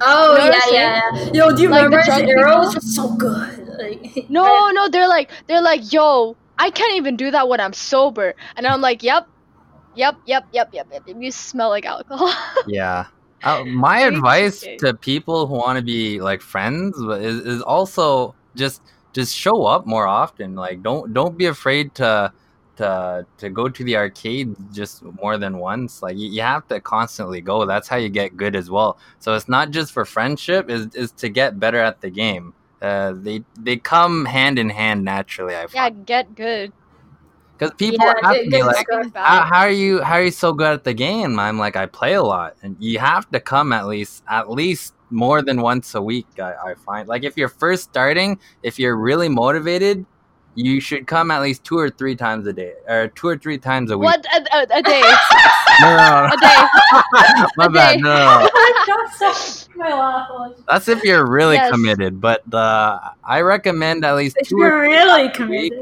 Oh 0.00 0.36
You 0.36 0.50
know 0.50 0.60
yeah, 0.72 0.72
yeah, 0.72 1.00
yeah. 1.12 1.30
Yo, 1.34 1.54
do 1.56 1.62
you 1.62 1.68
Like 1.68 1.90
the 1.90 1.98
remember 1.98 2.02
his 2.04 2.18
drunk 2.18 2.34
arrows? 2.38 2.70
people? 2.70 2.80
So 2.80 3.14
good. 3.16 3.68
Like, 3.78 4.14
No, 4.28 4.70
no, 4.72 4.88
they're 4.88 5.08
like, 5.08 5.30
they're 5.48 5.62
like, 5.62 5.92
yo, 5.92 6.36
I 6.58 6.70
can't 6.70 6.94
even 6.96 7.16
do 7.16 7.30
that 7.32 7.48
when 7.48 7.60
I'm 7.60 7.72
sober, 7.74 8.34
and 8.56 8.66
I'm 8.66 8.80
like, 8.80 9.02
yep, 9.02 9.26
yep, 9.94 10.16
yep, 10.26 10.44
yep, 10.52 10.68
yep, 10.72 10.88
yep. 10.92 11.02
You 11.06 11.32
smell 11.32 11.70
like 11.70 11.86
alcohol. 11.86 12.32
Yeah. 12.64 13.06
Uh, 13.42 13.64
my 13.64 14.00
advice 14.00 14.66
to 14.78 14.94
people 14.94 15.46
who 15.46 15.54
want 15.54 15.78
to 15.78 15.84
be 15.84 16.20
like 16.20 16.40
friends 16.40 16.98
is, 16.98 17.40
is 17.40 17.62
also 17.62 18.34
just 18.56 18.82
just 19.12 19.34
show 19.34 19.64
up 19.64 19.86
more 19.86 20.06
often. 20.06 20.54
Like 20.54 20.82
don't 20.82 21.12
don't 21.12 21.38
be 21.38 21.46
afraid 21.46 21.94
to 21.96 22.32
to 22.76 23.26
to 23.38 23.50
go 23.50 23.68
to 23.68 23.84
the 23.84 23.96
arcade 23.96 24.54
just 24.72 25.02
more 25.02 25.38
than 25.38 25.58
once. 25.58 26.02
Like 26.02 26.16
you, 26.16 26.28
you 26.28 26.42
have 26.42 26.66
to 26.68 26.80
constantly 26.80 27.40
go. 27.40 27.66
That's 27.66 27.88
how 27.88 27.96
you 27.96 28.08
get 28.08 28.36
good 28.36 28.56
as 28.56 28.70
well. 28.70 28.98
So 29.18 29.34
it's 29.34 29.48
not 29.48 29.70
just 29.70 29.92
for 29.92 30.04
friendship. 30.04 30.70
Is 30.70 30.94
is 30.94 31.12
to 31.12 31.28
get 31.28 31.60
better 31.60 31.78
at 31.78 32.00
the 32.00 32.10
game. 32.10 32.54
Uh, 32.80 33.12
they 33.16 33.44
they 33.58 33.76
come 33.76 34.24
hand 34.24 34.58
in 34.58 34.70
hand 34.70 35.04
naturally. 35.04 35.54
I 35.54 35.62
yeah, 35.62 35.66
find 35.66 36.06
get 36.06 36.34
good. 36.34 36.72
Because 37.58 37.74
people 37.74 38.06
Yeah, 38.06 38.14
ask 38.22 38.34
good- 38.36 38.46
me 38.48 38.62
like 38.62 38.86
how, 39.14 39.42
how 39.44 39.60
are 39.60 39.70
you 39.70 40.00
how 40.02 40.14
are 40.14 40.22
you 40.24 40.30
so 40.30 40.52
good 40.52 40.72
at 40.72 40.84
the 40.84 40.94
game 40.94 41.38
i'm 41.38 41.58
like 41.58 41.76
i 41.76 41.86
play 41.86 42.14
a 42.14 42.22
lot 42.22 42.54
and 42.62 42.76
you 42.78 42.98
have 42.98 43.28
to 43.30 43.40
come 43.40 43.72
at 43.72 43.86
least 43.86 44.22
at 44.28 44.48
least 44.50 44.94
more 45.10 45.42
than 45.42 45.60
once 45.60 45.94
a 45.94 46.02
week 46.02 46.26
i, 46.38 46.52
I 46.52 46.74
find 46.86 47.08
like 47.08 47.24
if 47.24 47.36
you're 47.36 47.48
first 47.48 47.84
starting 47.84 48.38
if 48.62 48.78
you're 48.78 48.96
really 48.96 49.28
motivated 49.28 50.06
you 50.54 50.80
should 50.80 51.06
come 51.06 51.30
at 51.30 51.40
least 51.40 51.62
two 51.64 51.78
or 51.78 51.88
three 51.90 52.16
times 52.16 52.46
a 52.46 52.52
day 52.52 52.72
or 52.88 53.08
two 53.08 53.28
or 53.28 53.36
three 53.38 53.58
times 53.58 53.90
a 53.90 53.98
week 53.98 54.06
What 54.06 54.26
a, 54.26 54.56
a, 54.56 54.78
a 54.78 54.82
day? 54.82 55.02
no, 55.82 55.96
no, 55.96 56.30
a 56.32 56.36
day. 56.40 56.56
no. 56.92 57.46
my 57.56 57.66
a 57.66 57.70
bad 57.70 57.92
day. 57.94 58.00
no, 58.02 58.14
no, 58.14 58.40
no. 58.40 58.48
That's 59.20 59.68
my 59.76 59.88
laugh. 59.92 60.28
that's 60.66 60.88
if 60.88 61.04
you're 61.04 61.28
really 61.30 61.54
Yes. 61.56 61.70
committed 61.70 62.20
but 62.20 62.42
uh, 62.52 62.98
i 63.24 63.40
recommend 63.40 64.04
at 64.04 64.16
least 64.16 64.36
If 64.40 64.48
two 64.48 64.56
you're 64.58 64.70
three 64.70 64.88
really 64.96 65.28
times 65.28 65.40
a 65.40 65.46
week. 65.46 65.72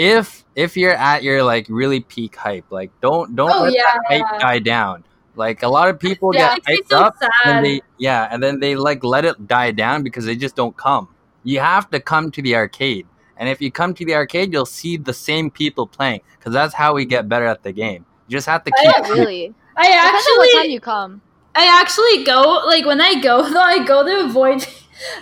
Committed. 0.00 0.18
if 0.18 0.44
if 0.56 0.76
you're 0.76 0.94
at 0.94 1.22
your 1.22 1.42
like 1.42 1.66
really 1.68 2.00
peak 2.00 2.36
hype 2.36 2.64
like 2.70 2.90
don't 3.00 3.36
don't 3.36 3.50
Oh 3.52 3.62
let 3.62 3.72
yeah. 3.72 3.82
that 3.82 4.00
hype 4.08 4.40
die 4.40 4.58
down 4.58 5.04
like 5.36 5.62
a 5.62 5.68
lot 5.68 5.88
of 5.88 5.98
people 5.98 6.34
Yeah, 6.34 6.48
get 6.48 6.58
it 6.58 6.64
makes 6.68 6.68
me 6.68 6.76
hyped 6.82 6.88
so 6.88 6.98
up 6.98 7.16
sad. 7.18 7.30
and 7.44 7.64
they 7.64 7.80
yeah 7.98 8.28
and 8.30 8.42
then 8.42 8.60
they 8.60 8.76
like 8.76 9.04
let 9.04 9.24
it 9.24 9.46
die 9.46 9.70
down 9.70 10.02
because 10.02 10.24
they 10.24 10.36
just 10.36 10.56
don't 10.56 10.76
come 10.76 11.08
you 11.44 11.60
have 11.60 11.90
to 11.90 12.00
come 12.00 12.30
to 12.32 12.42
the 12.42 12.54
arcade 12.56 13.06
and 13.36 13.48
if 13.48 13.60
you 13.60 13.70
come 13.70 13.94
to 13.94 14.04
the 14.04 14.14
arcade 14.14 14.52
you'll 14.52 14.66
see 14.66 14.96
the 14.96 15.12
same 15.14 15.50
people 15.50 15.86
playing 15.86 16.20
because 16.38 16.52
that's 16.52 16.74
how 16.74 16.94
we 16.94 17.04
get 17.04 17.28
better 17.28 17.46
at 17.46 17.62
the 17.62 17.72
game 17.72 18.04
you 18.28 18.32
just 18.36 18.46
have 18.46 18.64
to 18.64 18.72
I 18.76 18.82
keep 18.82 18.96
Not 18.98 19.08
really. 19.10 19.54
I 19.76 19.86
Depends 19.86 20.26
on 20.26 20.36
what 20.38 20.52
time 20.52 20.58
actually, 20.60 20.72
you 20.74 20.80
come. 20.80 21.22
I 21.54 21.80
actually 21.80 22.24
go 22.24 22.62
like 22.66 22.84
when 22.84 23.00
I 23.00 23.20
go 23.20 23.48
though. 23.50 23.60
I 23.60 23.84
go 23.84 24.04
to 24.04 24.24
avoid. 24.26 24.66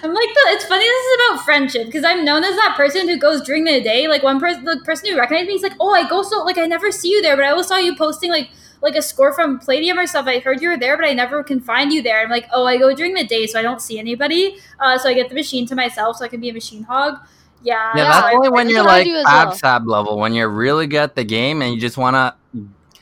I'm 0.02 0.12
like 0.14 0.28
the. 0.28 0.40
It's 0.48 0.64
funny. 0.64 0.84
This 0.84 1.04
is 1.06 1.18
about 1.30 1.44
friendship 1.44 1.86
because 1.86 2.04
I'm 2.04 2.24
known 2.24 2.44
as 2.44 2.56
that 2.56 2.74
person 2.76 3.08
who 3.08 3.16
goes 3.18 3.42
during 3.42 3.64
the 3.64 3.80
day. 3.80 4.08
Like 4.08 4.22
one 4.22 4.40
person, 4.40 4.64
the 4.64 4.80
person 4.84 5.10
who 5.10 5.18
recognized 5.18 5.46
me, 5.46 5.52
he's 5.54 5.62
like, 5.62 5.74
"Oh, 5.80 5.92
I 5.92 6.08
go 6.08 6.22
so 6.22 6.42
like 6.44 6.58
I 6.58 6.66
never 6.66 6.90
see 6.90 7.10
you 7.10 7.22
there, 7.22 7.36
but 7.36 7.44
I 7.44 7.50
always 7.50 7.66
saw 7.68 7.76
you 7.76 7.94
posting 7.96 8.30
like 8.30 8.50
like 8.82 8.94
a 8.94 9.02
score 9.02 9.32
from 9.34 9.58
Palladium 9.58 9.98
or 9.98 10.06
stuff. 10.06 10.26
I 10.26 10.38
heard 10.38 10.62
you 10.62 10.68
were 10.68 10.76
there, 10.78 10.96
but 10.96 11.04
I 11.04 11.12
never 11.12 11.42
can 11.42 11.60
find 11.60 11.92
you 11.92 12.00
there. 12.02 12.20
I'm 12.22 12.30
like, 12.30 12.48
oh, 12.52 12.64
I 12.66 12.76
go 12.78 12.94
during 12.94 13.14
the 13.14 13.24
day, 13.26 13.46
so 13.46 13.58
I 13.58 13.62
don't 13.62 13.82
see 13.82 13.98
anybody. 13.98 14.56
Uh, 14.78 14.96
so 14.98 15.08
I 15.08 15.14
get 15.14 15.28
the 15.28 15.34
machine 15.34 15.66
to 15.66 15.74
myself, 15.74 16.16
so 16.16 16.24
I 16.24 16.28
can 16.28 16.40
be 16.40 16.48
a 16.48 16.52
machine 16.52 16.84
hog. 16.84 17.18
Yeah, 17.62 17.92
yeah, 17.96 18.04
that's 18.04 18.26
I- 18.26 18.32
only 18.34 18.48
when 18.50 18.66
that's 18.68 18.74
you're 18.74 18.88
I 18.88 19.44
like 19.44 19.58
fab 19.58 19.84
well. 19.86 19.98
level 19.98 20.18
when 20.18 20.32
you're 20.32 20.48
really 20.48 20.86
good 20.86 20.98
at 21.02 21.16
the 21.16 21.24
game 21.24 21.60
and 21.60 21.74
you 21.74 21.80
just 21.80 21.96
want 21.98 22.14
to 22.14 22.34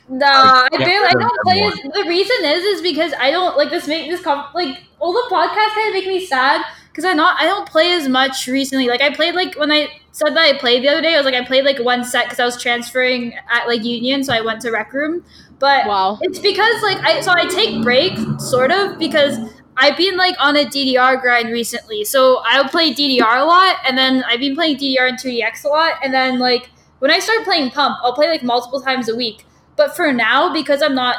Nah, 0.09 0.67
I 0.71 0.77
Like, 0.77 0.85
barely. 0.85 1.07
I 1.07 1.13
get 1.13 1.17
rid 1.17 1.23
of 1.25 1.29
don't 1.29 1.39
play. 1.43 1.61
everyone. 1.61 1.73
As, 1.73 1.91
the 1.93 2.05
reason 2.07 2.37
is, 2.45 2.63
is 2.63 2.81
because 2.81 3.13
I 3.19 3.31
don't 3.31 3.57
like 3.57 3.69
this. 3.69 3.87
Make 3.87 4.09
this 4.09 4.21
com- 4.21 4.45
like 4.55 4.83
all 4.99 5.13
the 5.13 5.27
podcasts 5.29 5.73
kind 5.75 5.89
of 5.89 5.93
make 5.93 6.07
me 6.07 6.25
sad 6.25 6.63
because 6.89 7.05
I 7.05 7.13
not. 7.13 7.39
I 7.39 7.45
don't 7.45 7.67
play 7.67 7.91
as 7.91 8.07
much 8.07 8.47
recently. 8.47 8.87
Like 8.87 9.01
I 9.01 9.13
played 9.13 9.35
like 9.35 9.55
when 9.57 9.71
I 9.71 9.89
said 10.11 10.29
that 10.35 10.39
I 10.55 10.57
played 10.57 10.83
the 10.83 10.89
other 10.89 11.01
day. 11.01 11.13
I 11.13 11.17
was 11.17 11.25
like 11.25 11.35
I 11.35 11.43
played 11.45 11.65
like 11.65 11.79
one 11.79 12.03
set 12.05 12.25
because 12.25 12.39
I 12.39 12.45
was 12.45 12.61
transferring 12.61 13.33
at 13.51 13.67
like 13.67 13.83
Union, 13.83 14.23
so 14.23 14.33
I 14.33 14.41
went 14.41 14.61
to 14.61 14.71
Rec 14.71 14.93
Room. 14.93 15.23
But 15.59 15.87
Wow. 15.87 16.19
it's 16.21 16.39
because 16.39 16.81
like 16.83 16.99
I 17.03 17.19
so 17.21 17.31
I 17.33 17.45
take 17.47 17.83
breaks 17.83 18.21
sort 18.49 18.71
of 18.71 18.97
because 18.99 19.37
I've 19.75 19.97
been 19.97 20.15
like 20.17 20.35
on 20.39 20.55
a 20.55 20.63
DDR 20.65 21.19
grind 21.21 21.49
recently. 21.51 22.05
So 22.05 22.41
I'll 22.45 22.69
play 22.69 22.93
DDR 22.93 23.41
a 23.41 23.43
lot 23.45 23.77
and 23.87 23.97
then 23.97 24.23
I've 24.27 24.39
been 24.39 24.55
playing 24.55 24.77
DDR 24.77 25.09
and 25.09 25.19
2EX 25.19 25.65
a 25.65 25.67
lot 25.67 25.93
and 26.03 26.13
then 26.13 26.39
like 26.39 26.69
when 26.99 27.11
I 27.11 27.19
start 27.19 27.43
playing 27.43 27.71
Pump, 27.71 27.97
I'll 28.03 28.13
play 28.13 28.27
like 28.27 28.41
multiple 28.43 28.81
times 28.81 29.09
a 29.09 29.15
week. 29.15 29.43
But 29.77 29.95
for 29.95 30.11
now 30.11 30.51
because 30.51 30.81
I'm 30.81 30.95
not 30.95 31.15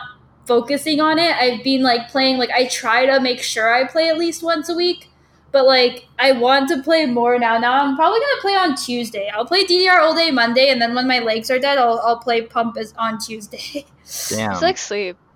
focusing 0.46 1.00
on 1.00 1.18
it, 1.18 1.34
I've 1.36 1.64
been 1.64 1.82
like 1.82 2.10
playing 2.10 2.36
like 2.36 2.50
I 2.50 2.66
try 2.66 3.06
to 3.06 3.20
make 3.20 3.40
sure 3.42 3.72
I 3.72 3.84
play 3.86 4.08
at 4.10 4.18
least 4.18 4.42
once 4.42 4.68
a 4.68 4.74
week. 4.74 5.08
But 5.50 5.64
like 5.66 6.06
I 6.18 6.32
want 6.32 6.68
to 6.68 6.82
play 6.82 7.06
more 7.06 7.38
now. 7.38 7.56
Now 7.58 7.82
I'm 7.82 7.96
probably 7.96 8.20
gonna 8.20 8.40
play 8.42 8.54
on 8.54 8.76
Tuesday. 8.76 9.30
I'll 9.34 9.46
play 9.46 9.64
DDR 9.64 9.98
all 10.00 10.14
day 10.14 10.30
Monday, 10.30 10.68
and 10.68 10.82
then 10.82 10.94
when 10.94 11.08
my 11.08 11.20
legs 11.20 11.50
are 11.50 11.58
dead, 11.58 11.78
I'll, 11.78 11.98
I'll 12.04 12.18
play 12.18 12.42
Pump 12.42 12.76
as 12.76 12.92
on 12.98 13.18
Tuesday. 13.18 13.86
damn 14.28 14.52
It's 14.52 14.62
like 14.62 14.76
sleep. 14.78 15.16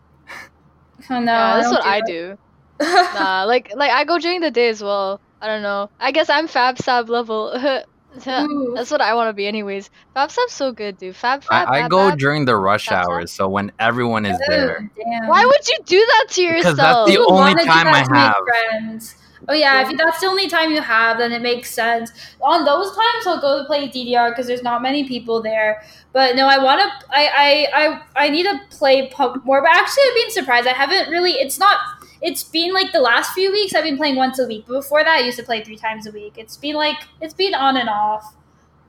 Oh 1.10 1.18
no, 1.18 1.32
yeah, 1.32 1.56
that's 1.56 1.70
don't 1.70 1.72
what 1.72 1.84
I 1.84 2.00
that. 2.00 2.06
do. 2.06 2.38
Nah, 2.80 3.44
like 3.44 3.72
like 3.74 3.90
I 3.90 4.04
go 4.04 4.18
during 4.18 4.40
the 4.40 4.50
day 4.50 4.68
as 4.68 4.82
well. 4.82 5.20
I 5.40 5.46
don't 5.48 5.62
know. 5.62 5.90
I 5.98 6.12
guess 6.12 6.30
I'm 6.30 6.46
FabSab 6.48 7.08
level. 7.08 7.52
Ooh. 8.28 8.72
That's 8.76 8.90
what 8.90 9.00
I 9.00 9.14
want 9.14 9.28
to 9.28 9.32
be, 9.32 9.46
anyways. 9.46 9.90
FabSab's 10.14 10.52
so 10.52 10.72
good, 10.72 10.98
dude. 10.98 11.16
Fab 11.16 11.42
Fab. 11.44 11.68
I, 11.68 11.78
I 11.78 11.80
Fab, 11.82 11.90
go 11.90 12.10
Fab. 12.10 12.18
during 12.18 12.44
the 12.44 12.56
rush 12.56 12.86
Fab, 12.86 13.04
Fab. 13.04 13.10
hours 13.10 13.32
so 13.32 13.48
when 13.48 13.72
everyone 13.78 14.26
is 14.26 14.36
oh, 14.36 14.44
there 14.48 14.90
Oh, 14.96 15.02
damn. 15.02 15.28
Why 15.28 15.44
would 15.44 15.68
you 15.68 15.78
do 15.84 15.98
that 15.98 16.26
to 16.30 16.42
yourself? 16.42 16.76
Because 16.76 16.76
that's 16.76 17.06
the 17.06 17.12
You 17.12 17.26
only 17.28 17.54
time 17.64 17.88
I 17.88 18.06
have. 18.12 18.36
Friends. 18.70 19.16
Oh 19.48 19.54
yeah, 19.54 19.88
if 19.90 19.96
that's 19.96 20.20
the 20.20 20.26
only 20.26 20.48
time 20.48 20.70
you 20.70 20.80
have, 20.80 21.18
then 21.18 21.32
it 21.32 21.42
makes 21.42 21.70
sense. 21.70 22.12
On 22.40 22.64
those 22.64 22.94
times, 22.94 23.26
I'll 23.26 23.40
go 23.40 23.58
to 23.58 23.64
play 23.64 23.88
DDR 23.88 24.30
because 24.30 24.46
there's 24.46 24.62
not 24.62 24.82
many 24.82 25.08
people 25.08 25.42
there. 25.42 25.82
But 26.12 26.36
no, 26.36 26.46
I 26.46 26.62
want 26.62 26.80
to. 26.80 27.06
I, 27.10 27.26
I 27.34 27.84
I 27.84 28.26
I 28.26 28.28
need 28.28 28.44
to 28.44 28.60
play 28.70 29.08
pump 29.08 29.44
more. 29.44 29.60
But 29.60 29.72
actually, 29.72 30.04
I've 30.08 30.14
been 30.14 30.30
surprised. 30.30 30.68
I 30.68 30.72
haven't 30.72 31.10
really. 31.10 31.32
It's 31.32 31.58
not. 31.58 31.78
It's 32.22 32.44
been 32.44 32.72
like 32.72 32.92
the 32.92 33.00
last 33.00 33.32
few 33.32 33.50
weeks. 33.52 33.74
I've 33.74 33.84
been 33.84 33.96
playing 33.96 34.16
once 34.16 34.38
a 34.38 34.46
week. 34.46 34.64
But 34.68 34.74
before 34.74 35.02
that, 35.02 35.16
I 35.16 35.20
used 35.20 35.38
to 35.38 35.42
play 35.44 35.62
three 35.64 35.76
times 35.76 36.06
a 36.06 36.12
week. 36.12 36.34
It's 36.36 36.56
been 36.56 36.76
like 36.76 36.96
it's 37.20 37.34
been 37.34 37.54
on 37.54 37.76
and 37.76 37.88
off. 37.88 38.34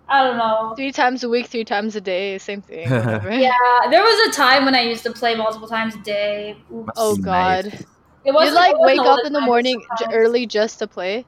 I 0.07 0.23
don't 0.23 0.37
know. 0.37 0.73
Three 0.75 0.91
times 0.91 1.23
a 1.23 1.29
week, 1.29 1.47
three 1.47 1.63
times 1.63 1.95
a 1.95 2.01
day, 2.01 2.37
same 2.37 2.61
thing. 2.61 2.87
Yeah, 2.91 3.53
there 3.89 4.03
was 4.03 4.29
a 4.29 4.31
time 4.37 4.65
when 4.65 4.75
I 4.75 4.81
used 4.81 5.03
to 5.03 5.11
play 5.11 5.33
multiple 5.35 5.67
times 5.67 5.95
a 5.95 5.99
day. 5.99 6.57
Oops. 6.71 6.91
Oh 6.97 7.15
Nice. 7.15 7.23
god. 7.25 7.65
It 7.67 7.85
You 8.25 8.33
wasn't- 8.33 8.55
like 8.55 8.75
wake 8.79 8.99
up 8.99 9.19
in 9.25 9.33
the 9.33 9.41
morning 9.41 9.79
j- 9.79 9.85
sometimes. 9.97 10.15
early 10.15 10.45
just 10.45 10.79
to 10.79 10.87
play. 10.87 11.25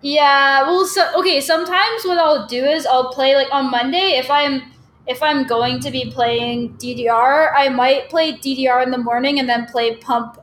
Yeah, 0.00 0.62
well, 0.64 0.84
so 0.84 1.08
okay. 1.20 1.40
Sometimes 1.40 2.04
what 2.04 2.18
I'll 2.18 2.46
do 2.46 2.64
is 2.64 2.86
I'll 2.86 3.12
play 3.12 3.36
like 3.36 3.48
on 3.52 3.70
Monday 3.70 4.18
if 4.18 4.28
I'm 4.30 4.62
if 5.06 5.22
I'm 5.22 5.46
going 5.46 5.80
to 5.80 5.90
be 5.90 6.10
playing 6.10 6.74
DDR, 6.78 7.52
I 7.56 7.68
might 7.68 8.08
play 8.10 8.32
DDR 8.34 8.82
in 8.84 8.90
the 8.90 8.98
morning 8.98 9.38
and 9.38 9.48
then 9.48 9.66
play 9.66 9.96
Pump 9.96 10.38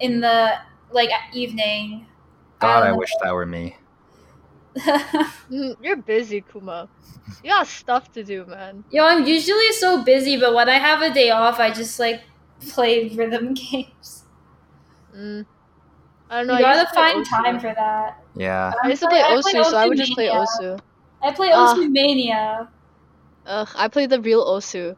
in 0.00 0.20
the 0.20 0.54
like 0.90 1.10
evening. 1.32 2.06
God, 2.60 2.82
I 2.84 2.88
don't 2.88 2.98
wish 2.98 3.12
that 3.22 3.32
were 3.34 3.46
me. 3.46 3.76
Mm, 5.50 5.76
You're 5.80 5.96
busy, 5.96 6.42
Kuma. 6.52 6.88
You 7.42 7.50
got 7.50 7.66
stuff 7.66 8.12
to 8.12 8.22
do, 8.22 8.44
man. 8.46 8.84
Yo, 8.90 9.04
I'm 9.04 9.26
usually 9.26 9.72
so 9.72 10.02
busy, 10.04 10.38
but 10.38 10.54
when 10.54 10.68
I 10.68 10.78
have 10.78 11.00
a 11.02 11.12
day 11.12 11.30
off, 11.30 11.58
I 11.58 11.70
just 11.72 11.98
like 11.98 12.22
play 12.68 13.08
rhythm 13.08 13.54
games. 13.54 14.24
Mm. 15.16 15.46
I 16.30 16.38
don't 16.38 16.46
know. 16.48 16.58
you 16.58 16.58
I 16.58 16.62
gotta 16.62 16.78
used 16.80 16.88
to 16.90 16.94
play 16.94 17.12
find 17.12 17.26
Osu. 17.26 17.30
time 17.30 17.60
for 17.60 17.74
that. 17.74 18.22
Yeah. 18.36 18.72
I 18.84 18.88
used 18.88 19.02
to 19.02 19.08
play 19.08 19.22
I 19.22 19.30
Osu, 19.36 19.64
so 19.64 19.76
I 19.76 19.86
would 19.86 19.96
just 19.96 20.12
play 20.12 20.28
Osu. 20.28 20.78
I 21.22 21.32
play. 21.32 21.48
Osu 21.50 21.90
Mania. 21.90 22.68
Ugh, 23.46 23.68
I 23.74 23.88
play 23.88 24.06
the 24.06 24.20
real 24.20 24.44
Osu. 24.44 24.94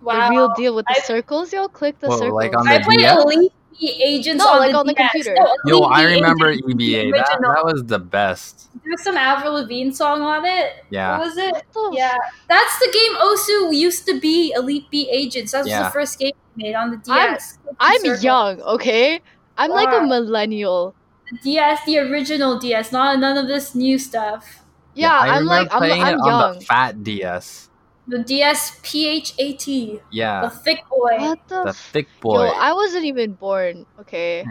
Wow. 0.00 0.26
The 0.28 0.30
real 0.30 0.52
deal 0.56 0.74
with 0.74 0.84
the 0.86 0.96
I- 0.98 1.02
circles, 1.04 1.52
yo. 1.52 1.68
Click 1.68 1.98
the 2.00 2.08
Whoa, 2.08 2.16
circles. 2.18 2.34
like 2.34 2.56
on 2.56 2.66
I 2.66 2.82
play 2.82 2.96
DS? 2.96 3.22
Elite 3.22 3.38
Beat 3.40 3.52
Agents 3.80 4.44
No, 4.44 4.52
on, 4.52 4.58
like 4.60 4.72
the 4.72 4.78
on 4.78 4.86
the 4.86 4.94
computer. 4.94 5.34
No, 5.36 5.54
Yo, 5.66 5.76
Elite 5.78 5.90
I 5.92 6.04
remember 6.04 6.54
EBA. 6.54 7.12
That, 7.12 7.38
that 7.40 7.64
was 7.64 7.84
the 7.84 7.98
best. 7.98 8.68
There's 8.84 9.02
some 9.02 9.16
Avril 9.16 9.54
Lavigne 9.54 9.90
song 9.92 10.20
on 10.22 10.44
it. 10.44 10.84
Yeah. 10.90 11.18
What 11.18 11.26
was 11.28 11.36
it? 11.36 11.52
What 11.52 11.64
the 11.72 11.96
Yeah, 11.96 12.16
that's 12.48 12.78
the 12.78 12.90
game 12.92 13.14
Osu 13.18 13.74
used 13.76 14.06
to 14.06 14.20
be. 14.20 14.52
Elite 14.56 14.88
Beat 14.90 15.08
Agents. 15.10 15.52
That 15.52 15.60
was 15.60 15.68
Yeah. 15.68 15.84
the 15.84 15.90
first 15.90 16.18
game 16.18 16.32
made 16.56 16.74
on 16.74 16.90
the 16.90 17.12
I'm- 17.12 17.34
DS. 17.34 17.58
I'm 17.80 18.04
young, 18.20 18.60
okay? 18.62 19.20
I'm 19.56 19.70
like 19.70 19.88
a 19.92 20.04
millennial. 20.06 20.94
The 21.30 21.38
DS, 21.42 21.80
the 21.86 21.98
original 21.98 22.58
DS, 22.58 22.92
not 22.92 23.18
none 23.18 23.36
of 23.38 23.48
this 23.48 23.74
new 23.74 23.98
stuff. 23.98 24.62
Yeah, 24.94 25.12
I 25.12 25.28
I'm 25.38 25.48
remember 25.48 25.48
like 25.48 25.72
I'm, 25.72 25.78
playing 25.78 26.02
I'm 26.02 26.14
it 26.14 26.20
on 26.20 26.26
young. 26.28 26.58
the 26.58 26.64
fat 26.66 27.02
DS. 27.02 27.68
The 28.08 28.18
DSPHAT. 28.18 30.00
Yeah. 30.10 30.40
the 30.42 30.50
thick 30.50 30.80
boy. 30.90 31.16
What 31.18 31.48
the? 31.48 31.62
the 31.64 31.72
thick 31.72 32.08
boy. 32.20 32.44
Yo, 32.46 32.50
I 32.50 32.72
wasn't 32.72 33.04
even 33.04 33.32
born. 33.34 33.86
Okay. 34.00 34.44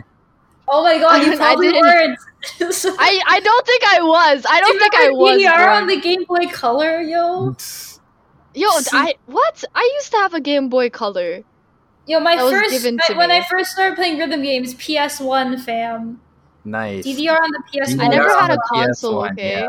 Oh 0.68 0.84
my 0.84 0.98
god, 1.00 1.26
you 1.26 1.34
I 1.34 1.36
probably 1.36 1.68
didn't- 1.68 1.82
weren't. 1.82 2.20
I 3.00 3.22
I 3.28 3.40
don't 3.42 3.66
think 3.66 3.84
I 3.86 4.02
was. 4.02 4.46
I 4.50 4.60
don't 4.62 4.74
Do 4.74 4.80
think 4.80 4.96
I 4.96 5.06
remember 5.08 5.22
was. 5.22 5.42
DDR 5.42 5.82
on 5.82 5.88
the 5.88 6.00
Game 6.00 6.24
Boy 6.24 6.48
Color, 6.48 7.02
yo. 7.02 7.56
Yo, 8.54 8.70
See- 8.80 8.90
I 8.98 9.16
what? 9.26 9.64
I 9.76 9.92
used 9.98 10.12
to 10.12 10.18
have 10.18 10.34
a 10.34 10.40
Game 10.42 10.70
Boy 10.70 10.90
Color. 10.90 11.44
Yo, 12.08 12.20
my 12.20 12.36
That 12.36 12.44
was 12.44 12.54
first 12.54 12.72
given 12.72 13.00
I- 13.04 13.08
to 13.08 13.14
when 13.18 13.30
me. 13.30 13.38
I 13.38 13.44
first 13.50 13.72
started 13.72 13.96
playing 13.96 14.18
rhythm 14.18 14.42
games, 14.44 14.74
PS1 14.76 15.60
fam. 15.62 16.20
nice. 16.64 17.06
DDR 17.06 17.36
on 17.40 17.52
the 17.52 17.64
PS1. 17.74 18.00
I 18.02 18.08
never 18.08 18.30
had 18.30 18.52
a 18.52 18.58
console, 18.74 19.24
PS1, 19.24 19.32
okay? 19.34 19.62
yeah. 19.62 19.68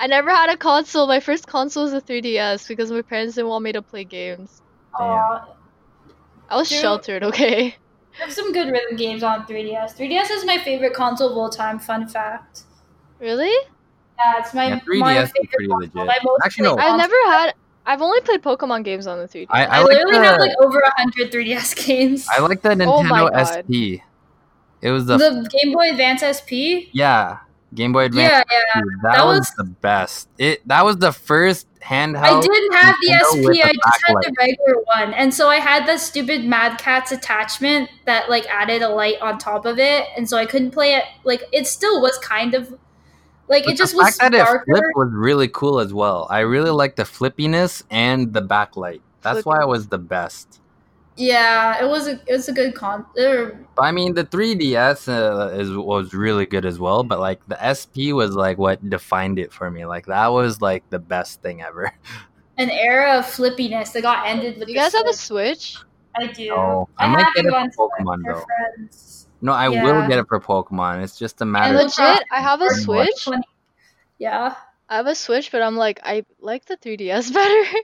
I 0.00 0.06
never 0.06 0.30
had 0.30 0.48
a 0.50 0.56
console. 0.56 1.06
My 1.06 1.20
first 1.20 1.46
console 1.46 1.84
was 1.84 1.92
a 1.92 2.00
3DS 2.00 2.66
because 2.66 2.90
my 2.90 3.02
parents 3.02 3.34
didn't 3.34 3.48
want 3.50 3.62
me 3.64 3.72
to 3.72 3.82
play 3.82 4.02
games. 4.04 4.62
Aw, 4.94 5.46
I 6.48 6.56
was 6.56 6.68
Dude. 6.70 6.80
sheltered, 6.80 7.22
okay? 7.22 7.76
there's 8.18 8.34
some 8.34 8.52
good 8.52 8.72
rhythm 8.72 8.96
games 8.96 9.22
on 9.22 9.46
3DS. 9.46 9.96
3DS 9.96 10.30
is 10.30 10.44
my 10.46 10.58
favorite 10.58 10.94
console 10.94 11.30
of 11.30 11.36
all 11.36 11.50
time. 11.50 11.78
Fun 11.78 12.08
fact. 12.08 12.62
Really? 13.20 13.52
Yeah, 14.18 14.38
it's 14.40 14.52
my, 14.54 14.68
Yeah, 14.68 14.74
my 14.74 14.80
3DS 14.80 15.22
is 15.24 15.30
favorite 15.32 15.50
pretty 15.50 15.68
console. 15.68 15.78
legit. 16.06 16.24
My 16.24 16.36
Actually, 16.44 16.64
no. 16.64 16.72
I've 16.72 16.78
console. 16.78 16.96
never 16.98 17.14
had. 17.26 17.54
I've 17.86 18.02
only 18.02 18.20
played 18.22 18.42
Pokemon 18.42 18.84
games 18.84 19.06
on 19.06 19.18
the 19.18 19.28
3DS. 19.28 19.46
I, 19.50 19.64
I, 19.64 19.76
I, 19.78 19.80
like 19.82 19.88
literally 19.92 20.18
the, 20.18 20.24
have 20.24 20.40
like 20.40 20.52
over 20.60 20.78
a 20.80 20.90
hundred 21.00 21.30
3DS 21.30 21.86
games. 21.86 22.26
I 22.30 22.40
like 22.40 22.62
the 22.62 22.70
Oh 22.70 22.74
Nintendo 22.74 23.30
God. 23.32 23.46
SP. 23.64 24.00
It 24.82 24.90
was 24.90 25.04
the, 25.06 25.18
the 25.18 25.48
Game 25.62 25.74
Boy 25.74 25.90
Advance 25.90 26.22
SP. 26.24 26.88
yeah 26.92 27.38
Game 27.74 27.92
Boy 27.92 28.04
Advance. 28.06 28.30
Yeah, 28.32 28.42
yeah. 28.50 28.80
SP. 28.80 28.84
That, 29.02 29.12
that 29.16 29.24
was, 29.26 29.38
was- 29.40 29.52
the 29.56 29.64
best. 29.64 30.28
It 30.38 30.66
that 30.68 30.84
was 30.84 30.96
the 30.98 31.12
first 31.12 31.66
handheld. 31.80 32.16
I 32.22 32.40
didn't 32.40 32.72
have 32.74 32.96
the 33.00 33.08
Nintendo 33.08 33.54
SP. 33.54 33.64
I 33.64 33.72
just 33.72 34.00
had 34.06 34.14
the 34.22 34.34
regular 34.38 34.82
one, 34.94 35.14
and 35.14 35.32
so 35.32 35.48
I 35.48 35.56
had 35.56 35.86
the 35.86 35.96
stupid 35.98 36.44
Mad 36.44 36.78
Catz 36.78 37.12
attachment 37.12 37.88
that 38.06 38.28
like 38.28 38.46
added 38.48 38.82
a 38.82 38.88
light 38.88 39.20
on 39.20 39.38
top 39.38 39.66
of 39.66 39.78
it, 39.78 40.06
and 40.16 40.28
so 40.28 40.36
I 40.36 40.46
couldn't 40.46 40.72
play 40.72 40.94
it. 40.94 41.04
Like 41.24 41.44
it 41.52 41.66
still 41.66 42.00
was 42.02 42.18
kind 42.18 42.54
of 42.54 42.74
like 43.48 43.64
But 43.64 43.74
it 43.74 43.76
just 43.78 43.92
the 43.92 43.98
was 44.02 44.16
that 44.18 44.34
it 44.34 44.38
darker. 44.38 44.64
flipped 44.68 44.86
was 44.96 45.10
really 45.12 45.48
cool 45.48 45.80
as 45.80 45.92
well. 45.94 46.26
I 46.30 46.40
really 46.40 46.70
liked 46.70 46.96
the 46.96 47.04
flippiness 47.04 47.82
and 47.90 48.32
the 48.32 48.42
backlight. 48.42 49.00
That's 49.22 49.44
why 49.44 49.60
it 49.60 49.68
was 49.68 49.88
the 49.88 49.98
best. 49.98 50.59
Yeah, 51.20 51.82
it 51.84 51.86
was 51.86 52.08
a 52.08 52.12
it 52.26 52.32
was 52.32 52.48
a 52.48 52.52
good 52.52 52.74
con. 52.74 53.04
I 53.78 53.92
mean, 53.92 54.14
the 54.14 54.24
3DS 54.24 55.06
uh, 55.08 55.48
is 55.54 55.70
was 55.76 56.14
really 56.14 56.46
good 56.46 56.64
as 56.64 56.78
well. 56.78 57.02
But 57.04 57.20
like 57.20 57.46
the 57.46 57.58
SP 57.60 58.16
was 58.16 58.34
like 58.34 58.56
what 58.56 58.80
defined 58.88 59.38
it 59.38 59.52
for 59.52 59.70
me. 59.70 59.84
Like 59.84 60.06
that 60.06 60.28
was 60.28 60.62
like 60.62 60.88
the 60.88 60.98
best 60.98 61.42
thing 61.42 61.60
ever. 61.62 61.92
An 62.58 62.70
era 62.70 63.18
of 63.18 63.26
flippiness 63.26 63.92
that 63.92 64.02
got 64.02 64.26
ended 64.26 64.58
with. 64.58 64.68
You 64.68 64.74
the 64.74 64.80
guys 64.80 64.92
have 64.94 65.06
a 65.06 65.12
Switch. 65.12 65.72
Switch? 65.72 65.84
I 66.16 66.26
do. 66.32 66.52
Oh, 66.54 66.88
I 66.98 67.04
I, 67.04 67.08
might 67.08 67.24
have 67.24 67.34
get 67.34 67.44
it 67.46 67.52
it 67.52 67.74
for 67.74 67.88
Pokemon, 67.90 68.22
for 68.24 68.32
though. 68.34 68.44
friends. 68.74 69.26
No, 69.42 69.52
I 69.52 69.68
will 69.68 70.06
get 70.08 70.18
it 70.18 70.26
for 70.28 70.40
Pokemon. 70.40 71.02
It's 71.02 71.18
just 71.18 71.40
a 71.40 71.44
And 71.44 71.52
matter. 71.52 71.74
of 71.76 71.82
legit, 71.84 72.24
I 72.32 72.40
have 72.40 72.60
a 72.62 72.68
Switch. 72.70 73.24
20. 73.24 73.42
Yeah, 74.18 74.54
I 74.88 74.96
have 74.96 75.06
a 75.06 75.14
Switch, 75.14 75.50
but 75.52 75.62
I'm 75.62 75.76
like, 75.76 76.00
I 76.02 76.24
like 76.40 76.64
the 76.66 76.76
3DS 76.76 77.32
better. 77.34 77.78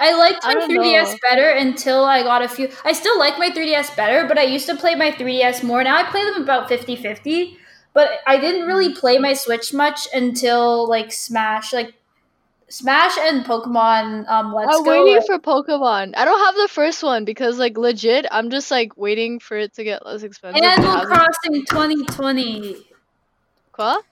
I 0.00 0.14
liked 0.16 0.44
my 0.44 0.54
don't 0.54 0.70
3DS 0.70 1.10
know. 1.12 1.16
better 1.22 1.48
until 1.50 2.04
I 2.04 2.22
got 2.22 2.42
a 2.42 2.48
few. 2.48 2.68
I 2.84 2.92
still 2.92 3.18
like 3.18 3.38
my 3.38 3.50
3DS 3.50 3.94
better, 3.96 4.26
but 4.26 4.38
I 4.38 4.42
used 4.42 4.66
to 4.66 4.76
play 4.76 4.94
my 4.94 5.10
3DS 5.12 5.62
more. 5.62 5.82
Now 5.84 5.96
I 5.96 6.04
play 6.04 6.24
them 6.24 6.42
about 6.42 6.68
50 6.68 6.96
50. 6.96 7.58
But 7.94 8.08
I 8.26 8.38
didn't 8.38 8.62
Mm. 8.62 8.68
really 8.68 8.94
play 8.94 9.18
my 9.18 9.34
Switch 9.34 9.72
much 9.74 10.08
until 10.14 10.88
like 10.88 11.12
Smash. 11.12 11.72
Like 11.74 11.94
Smash 12.68 13.18
and 13.18 13.44
Pokemon 13.44 14.26
um, 14.30 14.54
Let's 14.54 14.74
I'm 14.74 14.82
Go. 14.82 15.04
waiting 15.04 15.22
for 15.26 15.38
Pokemon. 15.38 16.14
I 16.16 16.24
don't 16.24 16.38
have 16.46 16.54
the 16.54 16.68
first 16.68 17.02
one 17.02 17.26
because, 17.26 17.58
like, 17.58 17.76
legit, 17.76 18.24
I'm 18.30 18.48
just 18.48 18.70
like 18.70 18.96
waiting 18.96 19.40
for 19.40 19.58
it 19.58 19.74
to 19.74 19.84
get 19.84 20.06
less 20.06 20.22
expensive. 20.22 20.62
Animal. 20.64 21.04
Crossing 21.04 21.66
2020. 21.66 22.86
What? 23.76 24.04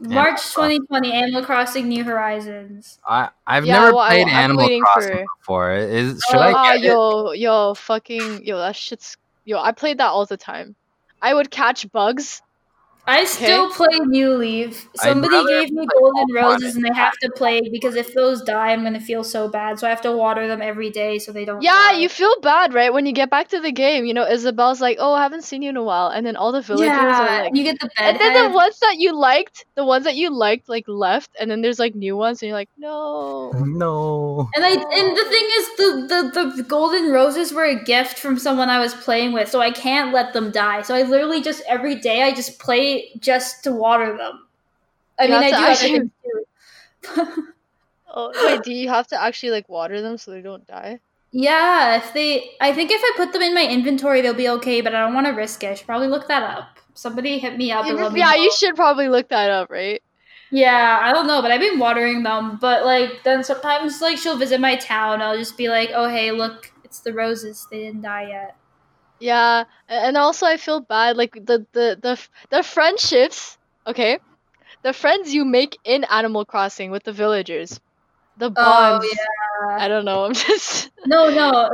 March 0.00 0.40
Crossing. 0.54 0.80
2020, 0.88 1.12
Animal 1.12 1.44
Crossing 1.44 1.88
New 1.88 2.04
Horizons. 2.04 2.98
I 3.06 3.28
I've 3.46 3.66
Yeah, 3.66 3.78
never 3.80 3.86
well, 3.94 3.98
I- 4.00 4.08
played 4.08 4.28
I'm 4.28 4.34
Animal 4.34 4.64
waiting 4.64 4.82
Crossing 4.82 5.12
for- 5.18 5.24
before. 5.38 5.72
Is 5.74 6.22
should 6.28 6.38
Oh, 6.38 6.40
I 6.42 6.52
Ah, 6.52 6.64
get 6.72 6.76
it? 6.76 6.82
yo, 6.84 7.32
yo, 7.32 7.74
fucking, 7.74 8.44
yo, 8.44 8.58
that 8.58 8.76
shit's, 8.76 9.16
yo, 9.44 9.58
I 9.60 9.72
played 9.72 9.98
that 9.98 10.08
all 10.08 10.24
the 10.26 10.36
time. 10.36 10.74
I 11.22 11.34
would 11.34 11.50
catch 11.50 11.90
bugs. 11.92 12.40
I 13.06 13.24
still 13.24 13.70
play 13.70 13.98
New 14.06 14.34
Leaf. 14.34 14.88
Somebody 14.96 15.44
gave 15.46 15.72
me 15.72 15.86
golden 15.86 16.34
roses 16.34 16.76
and 16.76 16.84
than 16.84 16.92
they 16.92 16.96
have 16.96 17.16
to 17.18 17.30
play 17.30 17.60
because 17.72 17.94
if 17.94 18.14
those 18.14 18.42
die, 18.42 18.70
I'm 18.70 18.82
gonna 18.82 19.00
feel 19.00 19.24
so 19.24 19.48
bad. 19.48 19.78
So 19.78 19.86
I 19.86 19.90
have 19.90 20.02
to 20.02 20.12
water 20.12 20.46
them 20.46 20.62
every 20.62 20.90
day 20.90 21.18
so 21.18 21.32
they 21.32 21.44
don't. 21.44 21.62
Yeah, 21.62 21.72
die. 21.72 21.98
you 21.98 22.08
feel 22.08 22.34
bad, 22.40 22.74
right? 22.74 22.92
When 22.92 23.06
you 23.06 23.12
get 23.12 23.30
back 23.30 23.48
to 23.48 23.60
the 23.60 23.72
game, 23.72 24.04
you 24.04 24.14
know, 24.14 24.26
Isabel's 24.26 24.80
like, 24.80 24.98
oh, 25.00 25.14
I 25.14 25.22
haven't 25.22 25.42
seen 25.42 25.62
you 25.62 25.70
in 25.70 25.76
a 25.76 25.82
while. 25.82 26.08
And 26.08 26.26
then 26.26 26.36
all 26.36 26.52
the 26.52 26.60
villagers 26.62 26.86
yeah, 26.86 27.40
are 27.40 27.44
like, 27.44 27.56
you 27.56 27.64
get 27.64 27.80
the 27.80 27.88
bed. 27.96 28.16
and 28.16 28.20
then 28.20 28.50
the 28.50 28.54
ones 28.54 28.78
that 28.80 28.96
you 28.98 29.16
liked, 29.16 29.64
the 29.74 29.84
ones 29.84 30.04
that 30.04 30.16
you 30.16 30.30
liked, 30.30 30.68
like 30.68 30.84
left, 30.86 31.30
and 31.40 31.50
then 31.50 31.62
there's 31.62 31.78
like 31.78 31.94
new 31.94 32.16
ones, 32.16 32.42
and 32.42 32.48
you're 32.48 32.58
like, 32.58 32.70
no. 32.76 33.50
No. 33.54 34.48
And 34.54 34.64
I 34.64 34.70
and 34.70 35.16
the 35.16 35.24
thing 35.24 35.48
is, 35.58 35.68
the, 35.76 36.32
the 36.32 36.52
the 36.56 36.62
golden 36.62 37.10
roses 37.10 37.52
were 37.52 37.64
a 37.64 37.82
gift 37.82 38.18
from 38.18 38.38
someone 38.38 38.68
I 38.68 38.78
was 38.78 38.94
playing 38.94 39.32
with, 39.32 39.48
so 39.48 39.60
I 39.60 39.70
can't 39.70 40.12
let 40.12 40.32
them 40.32 40.50
die. 40.50 40.82
So 40.82 40.94
I 40.94 41.02
literally 41.02 41.40
just 41.40 41.62
every 41.66 41.94
day 41.94 42.22
I 42.22 42.32
just 42.32 42.58
play 42.58 42.89
just 43.18 43.64
to 43.64 43.72
water 43.72 44.16
them. 44.16 44.46
I 45.18 45.24
You 45.24 45.30
mean, 45.32 45.42
I 45.42 45.50
do 45.50 45.64
actually- 45.72 46.10
too. 47.04 47.44
Oh, 48.12 48.32
wait, 48.44 48.62
do 48.64 48.72
you 48.72 48.88
have 48.88 49.06
to 49.08 49.22
actually 49.22 49.52
like 49.52 49.68
water 49.68 50.00
them 50.02 50.18
so 50.18 50.32
they 50.32 50.40
don't 50.42 50.66
die? 50.66 50.98
yeah, 51.32 51.96
if 51.96 52.12
they, 52.12 52.50
I 52.60 52.72
think 52.72 52.90
if 52.90 53.00
I 53.00 53.12
put 53.16 53.32
them 53.32 53.40
in 53.40 53.54
my 53.54 53.64
inventory, 53.64 54.20
they'll 54.20 54.34
be 54.34 54.48
okay. 54.48 54.80
But 54.80 54.96
I 54.96 55.00
don't 55.04 55.14
want 55.14 55.28
to 55.28 55.32
risk 55.32 55.62
it. 55.62 55.68
I 55.68 55.74
should 55.74 55.86
probably 55.86 56.08
look 56.08 56.26
that 56.26 56.42
up. 56.42 56.78
Somebody 56.94 57.38
hit 57.38 57.56
me 57.56 57.70
up. 57.70 57.86
and 57.86 58.16
yeah, 58.16 58.34
you 58.34 58.50
should 58.50 58.74
probably 58.74 59.08
look 59.08 59.28
that 59.28 59.48
up, 59.48 59.70
right? 59.70 60.02
Yeah, 60.50 60.98
I 61.00 61.12
don't 61.12 61.28
know, 61.28 61.40
but 61.40 61.52
I've 61.52 61.60
been 61.60 61.78
watering 61.78 62.24
them. 62.24 62.58
But 62.60 62.84
like, 62.84 63.22
then 63.22 63.44
sometimes 63.44 64.00
like 64.00 64.18
she'll 64.18 64.36
visit 64.36 64.60
my 64.60 64.74
town. 64.74 65.22
I'll 65.22 65.38
just 65.38 65.56
be 65.56 65.68
like, 65.68 65.90
"Oh 65.94 66.08
hey, 66.08 66.32
look, 66.32 66.72
it's 66.82 66.98
the 66.98 67.12
roses. 67.12 67.68
They 67.70 67.78
didn't 67.84 68.02
die 68.02 68.26
yet." 68.30 68.56
Yeah, 69.20 69.64
and 69.88 70.16
also 70.16 70.46
I 70.46 70.56
feel 70.56 70.80
bad 70.80 71.16
like 71.16 71.34
the 71.34 71.66
the 71.72 71.98
the 72.00 72.18
the 72.50 72.62
friendships, 72.62 73.58
okay? 73.86 74.18
The 74.82 74.92
friends 74.92 75.34
you 75.34 75.44
make 75.44 75.78
in 75.84 76.04
Animal 76.04 76.44
Crossing 76.44 76.90
with 76.90 77.04
the 77.04 77.12
villagers. 77.12 77.78
The 78.38 78.50
bonds. 78.50 79.04
Oh 79.04 79.08
bonds. 79.08 79.18
yeah. 79.70 79.84
I 79.84 79.88
don't 79.88 80.04
know. 80.04 80.24
I'm 80.24 80.34
just 80.48 80.90
No, 81.06 81.28
no. 81.30 81.70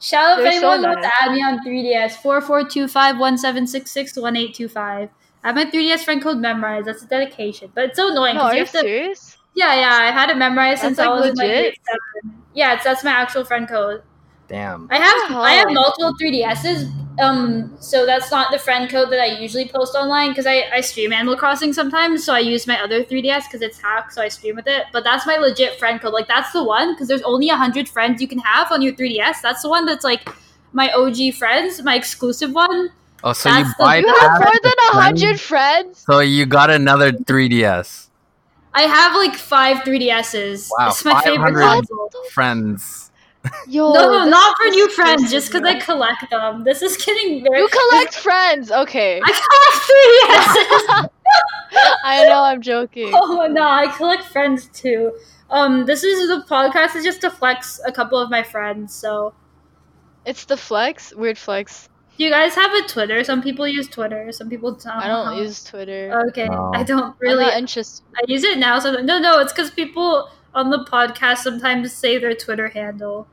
Shout 0.00 0.24
out 0.32 0.38
if 0.38 0.44
They're 0.44 0.60
so 0.60 0.72
anyone 0.72 0.82
wants 0.94 1.06
to 1.06 1.12
add 1.22 1.32
me 1.32 1.42
on 1.42 1.62
3DS. 1.64 2.16
Four 2.16 2.40
four 2.40 2.68
two 2.68 2.88
five 2.88 3.18
one 3.18 3.36
seven 3.38 3.66
six 3.66 3.90
six 3.90 4.16
one 4.16 4.36
eight 4.36 4.54
two 4.54 4.68
five. 4.68 5.10
I 5.44 5.48
have 5.48 5.56
my 5.56 5.66
3DS 5.66 6.04
friend 6.04 6.22
code 6.22 6.38
memorized. 6.38 6.86
That's 6.86 7.02
a 7.02 7.06
dedication, 7.06 7.70
but 7.74 7.84
it's 7.84 7.96
so 7.96 8.10
annoying 8.10 8.36
No, 8.36 8.42
are 8.42 8.52
you 8.52 8.60
you 8.60 8.64
have 8.64 8.72
to. 8.72 8.80
serious? 8.80 9.36
Yeah, 9.54 9.74
yeah. 9.74 9.92
I 10.08 10.10
had 10.10 10.30
it 10.30 10.36
memorized 10.36 10.82
That's, 10.82 10.96
since 10.96 10.98
I 10.98 11.08
like, 11.08 11.20
was 11.20 11.30
in 11.30 11.34
like 11.36 11.48
grade 11.48 11.74
seven. 11.86 12.42
Yeah, 12.54 12.74
it's, 12.74 12.84
that's 12.84 13.04
my 13.04 13.10
actual 13.10 13.44
friend 13.44 13.68
code. 13.68 14.02
Damn. 14.50 14.88
I 14.90 14.96
have 14.96 15.30
Wow. 15.30 15.42
I 15.42 15.52
have 15.52 15.70
multiple 15.70 16.12
3DSs. 16.20 16.90
Um, 17.20 17.76
so 17.80 18.04
that's 18.04 18.30
not 18.32 18.50
the 18.50 18.58
friend 18.58 18.90
code 18.90 19.10
that 19.12 19.20
I 19.20 19.38
usually 19.38 19.68
post 19.68 19.94
online 19.94 20.30
because 20.30 20.46
I, 20.46 20.64
I 20.72 20.80
stream 20.80 21.12
Animal 21.12 21.36
Crossing 21.36 21.72
sometimes. 21.72 22.24
So 22.24 22.34
I 22.34 22.40
use 22.40 22.66
my 22.66 22.82
other 22.82 23.04
3DS 23.04 23.44
because 23.44 23.62
it's 23.62 23.80
hacked, 23.80 24.12
so 24.12 24.22
I 24.22 24.28
stream 24.28 24.56
with 24.56 24.66
it. 24.66 24.86
But 24.92 25.04
that's 25.04 25.24
my 25.24 25.36
legit 25.36 25.78
friend 25.78 26.00
code. 26.00 26.12
Like 26.12 26.26
that's 26.26 26.52
the 26.52 26.64
one 26.64 26.94
because 26.94 27.06
there's 27.06 27.22
only 27.22 27.46
hundred 27.48 27.88
friends 27.88 28.20
you 28.20 28.26
can 28.26 28.40
have 28.40 28.72
on 28.72 28.82
your 28.82 28.92
3DS. 28.94 29.40
That's 29.40 29.62
the 29.62 29.68
one 29.68 29.86
that's 29.86 30.04
like 30.04 30.28
my 30.72 30.90
OG 30.92 31.34
friends, 31.34 31.80
my 31.82 31.94
exclusive 31.94 32.52
one. 32.52 32.90
Oh, 33.22 33.32
so 33.32 33.50
That's 33.50 33.68
you 33.68 33.74
the- 33.78 34.00
You 34.00 34.14
have 34.20 34.40
more 34.40 34.60
than 34.62 34.72
a 34.72 34.92
hundred 34.92 35.38
friends? 35.38 35.98
So 35.98 36.18
you 36.20 36.44
got 36.46 36.70
another 36.70 37.12
3DS. 37.12 38.08
I 38.74 38.82
have 38.82 39.14
like 39.14 39.34
five 39.36 39.78
3DSs. 39.84 40.70
Wow, 40.76 40.88
it's 40.88 41.04
my 41.04 41.20
favorite 41.22 41.54
500 41.54 41.60
console. 41.60 42.10
Friends. 42.30 42.99
Yo, 43.68 43.92
No, 43.92 44.10
no, 44.10 44.24
not 44.28 44.56
for 44.58 44.66
new 44.70 44.88
friends. 44.90 45.30
Just 45.30 45.50
because. 45.52 45.66
I 45.66 45.78
collect 45.80 46.28
them. 46.30 46.64
This 46.64 46.82
is 46.82 46.96
getting 46.96 47.42
very. 47.42 47.58
You 47.60 47.68
collect 47.68 48.14
friends, 48.14 48.70
okay. 48.70 49.20
I 49.24 49.32
collect 50.50 51.06
3DSs. 51.06 51.10
I 52.04 52.24
know 52.28 52.42
I'm 52.42 52.60
joking. 52.60 53.10
Oh 53.14 53.46
no, 53.50 53.62
I 53.62 53.86
collect 53.96 54.24
friends 54.24 54.66
too. 54.72 55.12
Um, 55.50 55.86
this 55.86 56.04
is 56.04 56.28
the 56.28 56.44
podcast 56.48 56.96
is 56.96 57.04
just 57.04 57.20
to 57.22 57.30
flex 57.30 57.80
a 57.86 57.92
couple 57.92 58.18
of 58.18 58.30
my 58.30 58.42
friends. 58.42 58.92
So, 58.94 59.32
It's 60.26 60.44
the 60.44 60.56
flex, 60.56 61.14
weird 61.14 61.38
flex. 61.38 61.88
do 62.18 62.24
you 62.24 62.30
guys 62.30 62.54
have 62.54 62.72
a 62.74 62.82
Twitter? 62.86 63.22
Some 63.24 63.42
people 63.42 63.66
use 63.66 63.88
Twitter. 63.88 64.30
Some 64.32 64.48
people 64.50 64.72
don't. 64.72 64.86
I 64.92 65.08
don't 65.08 65.38
use 65.38 65.64
Twitter. 65.64 66.12
Okay, 66.28 66.46
No. 66.48 66.72
I 66.74 66.82
don't 66.82 67.14
Really? 67.20 67.34
really. 67.36 67.44
I'm 67.44 67.50
not 67.52 67.58
interested. 67.58 68.04
I 68.16 68.20
use 68.28 68.44
it 68.44 68.58
now. 68.58 68.78
So 68.80 68.92
no, 69.00 69.18
no, 69.18 69.38
it's 69.40 69.52
because 69.52 69.70
people 69.70 70.28
on 70.54 70.70
the 70.70 70.84
podcast 70.84 71.38
sometimes 71.38 71.92
say 71.92 72.18
their 72.18 72.34
Twitter 72.34 72.68
handle. 72.68 73.26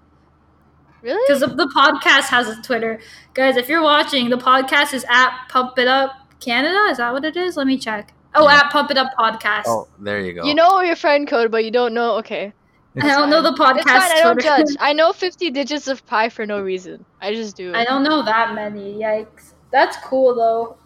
Really? 1.02 1.22
because 1.28 1.42
the, 1.42 1.48
the 1.56 1.72
podcast 1.76 2.30
has 2.30 2.48
a 2.50 2.62
Twitter. 2.62 3.00
Guys, 3.34 3.56
if 3.56 3.70
you're 3.70 3.84
watching, 3.84 4.30
the 4.30 4.38
podcast 4.38 4.94
is 4.94 5.06
at 5.10 5.48
Pump 5.50 5.78
It 5.78 5.88
Up 5.88 6.12
Canada. 6.40 6.90
Is 6.92 6.98
that 6.98 7.14
what 7.14 7.24
it 7.24 7.38
is? 7.38 7.56
Let 7.56 7.68
me 7.68 7.78
check. 7.78 8.14
Oh, 8.36 8.48
Yeah. 8.50 8.58
at 8.66 8.72
Pump 8.72 8.90
It 8.92 8.98
Up 8.98 9.12
Podcast. 9.18 9.64
Oh, 9.68 9.88
there 10.00 10.20
you 10.20 10.34
go. 10.34 10.44
You 10.44 10.56
know 10.56 10.82
your 10.82 10.96
friend 10.96 11.28
code, 11.28 11.52
but 11.52 11.64
you 11.64 11.72
don't 11.72 11.94
know. 11.94 12.16
Okay. 12.18 12.52
I 13.00 13.08
don't 13.08 13.30
know 13.30 13.44
the 13.44 13.52
podcast. 13.54 13.78
It's 13.78 13.92
fine. 13.92 14.12
I 14.12 14.22
don't 14.22 14.34
Twitter. 14.42 14.64
judge. 14.66 14.76
I 14.80 14.94
know 14.94 15.14
50 15.14 15.52
digits 15.52 15.88
of 15.88 16.04
pi 16.08 16.30
for 16.30 16.48
no 16.48 16.60
reason. 16.62 17.06
I 17.22 17.34
just 17.36 17.56
do 17.56 17.70
it. 17.70 17.76
I 17.76 17.84
don't 17.86 18.04
know 18.04 18.24
that 18.26 18.56
many. 18.56 18.96
Yikes. 18.96 19.54
That's 19.72 19.98
cool 19.98 20.34
though. 20.34 20.78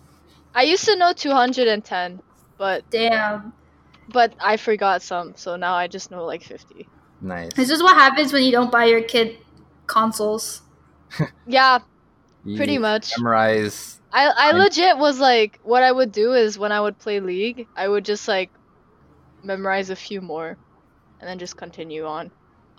I 0.53 0.63
used 0.63 0.83
to 0.85 0.97
know 0.97 1.13
210, 1.13 2.21
but 2.57 2.83
Damn. 2.89 3.53
But 4.13 4.33
I 4.39 4.57
forgot 4.57 5.01
some, 5.01 5.33
so 5.35 5.55
now 5.55 5.73
I 5.73 5.87
just 5.87 6.11
know 6.11 6.25
like 6.25 6.43
50. 6.43 6.87
nice. 7.21 7.53
This 7.53 7.69
is 7.69 7.81
what 7.83 7.95
happens 7.95 8.33
when 8.33 8.43
you 8.43 8.51
don't 8.51 8.71
buy 8.71 8.85
your 8.85 9.01
kid 9.03 9.37
consoles. 9.87 10.61
Yeah, 11.45 11.79
You 12.45 12.55
pretty 12.57 12.77
much. 12.77 13.11
Memorize. 13.17 13.99
I 14.13 14.27
I 14.27 14.49
I- 14.49 14.51
legit 14.51 14.97
was 14.97 15.19
like, 15.19 15.59
what 15.63 15.83
I 15.83 15.91
would 15.91 16.11
do 16.11 16.33
is 16.33 16.57
when 16.57 16.71
I 16.71 16.79
would 16.81 16.97
play 16.99 17.19
League, 17.19 17.67
I 17.75 17.87
would 17.87 18.05
just 18.05 18.27
like 18.27 18.49
memorize 19.43 19.89
a 19.89 19.95
few 19.95 20.21
more, 20.21 20.57
and 21.19 21.27
then 21.29 21.39
just 21.39 21.57
continue 21.57 22.05
on. 22.05 22.31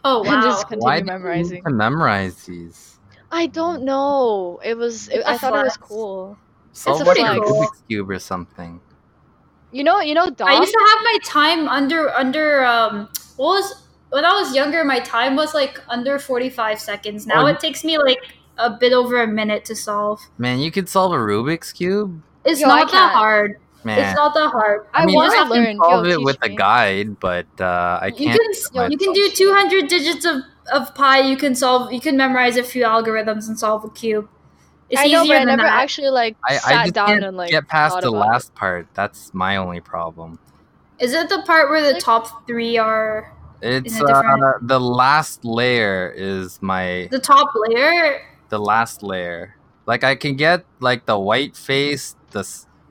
Oh 0.04 0.20
And 0.24 0.36
wow. 0.36 0.42
just 0.42 0.68
continue 0.68 0.84
Why 0.84 0.94
do 0.94 0.98
you 0.98 1.04
need 1.04 1.12
memorizing. 1.12 1.62
to 1.64 1.70
memorize 1.70 2.44
these? 2.44 2.98
I 3.30 3.46
don't 3.46 3.84
know. 3.84 4.60
It 4.64 4.76
was. 4.76 5.08
It, 5.08 5.22
I 5.26 5.34
a 5.34 5.38
thought 5.38 5.54
it 5.54 5.64
was 5.64 5.76
flex. 5.76 5.88
cool. 5.88 6.36
Solve 6.72 7.00
a 7.02 7.04
like 7.04 7.18
a 7.18 7.22
flex. 7.22 7.50
Rubik's 7.50 7.82
cube 7.88 8.10
or 8.10 8.18
something. 8.18 8.80
You 9.72 9.84
know. 9.84 10.00
You 10.00 10.14
know. 10.14 10.30
Dom. 10.30 10.48
I 10.48 10.54
used 10.58 10.72
to 10.72 10.86
have 10.90 10.98
my 11.02 11.18
time 11.24 11.68
under 11.68 12.10
under 12.10 12.64
um 12.64 13.08
what 13.36 13.60
was 13.60 13.82
when 14.10 14.24
I 14.24 14.32
was 14.32 14.54
younger 14.54 14.84
my 14.84 15.00
time 15.00 15.36
was 15.36 15.54
like 15.54 15.80
under 15.88 16.18
45 16.18 16.78
seconds. 16.80 17.26
Now 17.26 17.44
Oh, 17.44 17.46
it 17.46 17.58
takes 17.60 17.82
me 17.82 17.98
like 17.98 18.18
a 18.58 18.70
bit 18.70 18.92
over 18.92 19.22
a 19.22 19.26
minute 19.26 19.64
to 19.66 19.74
solve. 19.74 20.20
Man, 20.38 20.58
you 20.60 20.70
could 20.70 20.88
solve 20.88 21.12
a 21.12 21.16
Rubik's 21.16 21.72
cube. 21.72 22.22
It's 22.44 22.60
Yo, 22.60 22.68
not 22.68 22.90
that 22.92 23.12
hard. 23.12 23.56
Man, 23.84 23.98
It's 23.98 24.14
not 24.14 24.34
that 24.34 24.50
hard. 24.50 24.86
I 24.94 25.02
I 25.02 25.06
mean, 25.06 25.16
want 25.16 25.32
I 25.32 25.38
to 25.38 25.42
can 25.42 25.50
learn. 25.50 25.76
solve 25.78 26.04
Yo, 26.06 26.10
it 26.12 26.16
teach 26.18 26.24
with 26.26 26.38
a 26.42 26.48
guide, 26.50 27.18
but 27.18 27.46
uh, 27.58 27.98
I 28.02 28.08
You 28.08 28.28
can't. 28.30 28.40
can 28.40 28.88
do 28.88 28.92
you 28.92 28.98
can 28.98 29.12
do 29.12 29.30
200 29.30 29.88
digits 29.88 30.24
of 30.24 30.42
of 30.72 30.94
pi. 30.94 31.20
You 31.20 31.36
can 31.36 31.54
solve. 31.54 31.92
You 31.92 32.00
can 32.00 32.16
memorize 32.16 32.56
a 32.56 32.62
few 32.62 32.84
algorithms 32.84 33.48
and 33.48 33.58
solve 33.58 33.84
a 33.84 33.90
cube. 33.90 34.28
It's 34.92 35.00
I 35.00 35.06
know, 35.08 35.22
easier 35.24 35.36
but 35.36 35.40
I 35.42 35.44
never 35.44 35.62
that. 35.62 35.82
actually 35.82 36.10
like 36.10 36.36
I, 36.48 36.56
sat 36.56 36.72
I 36.72 36.82
just 36.84 36.94
down 36.94 37.06
can't 37.08 37.24
and 37.24 37.36
like 37.36 37.50
get 37.50 37.66
past 37.66 38.00
the 38.00 38.08
about 38.10 38.16
it. 38.26 38.28
last 38.30 38.54
part. 38.54 38.86
That's 38.94 39.32
my 39.34 39.56
only 39.56 39.80
problem. 39.80 40.38
Is 41.00 41.14
it 41.14 41.28
the 41.28 41.42
part 41.42 41.70
where 41.70 41.82
the 41.82 41.94
Like- 41.94 42.02
top 42.04 42.46
three 42.46 42.76
are 42.78 43.32
It's 43.62 43.96
it 43.96 44.02
uh, 44.08 44.52
the 44.60 44.78
last 44.78 45.44
layer 45.44 46.12
is 46.14 46.60
my 46.62 47.08
the 47.10 47.18
top 47.18 47.48
layer? 47.68 48.20
the 48.50 48.58
last 48.60 49.02
layer. 49.02 49.56
Like 49.86 50.04
I 50.04 50.14
can 50.14 50.36
get 50.36 50.64
like 50.78 51.06
the 51.06 51.18
white 51.18 51.56
face, 51.56 52.14
the 52.30 52.44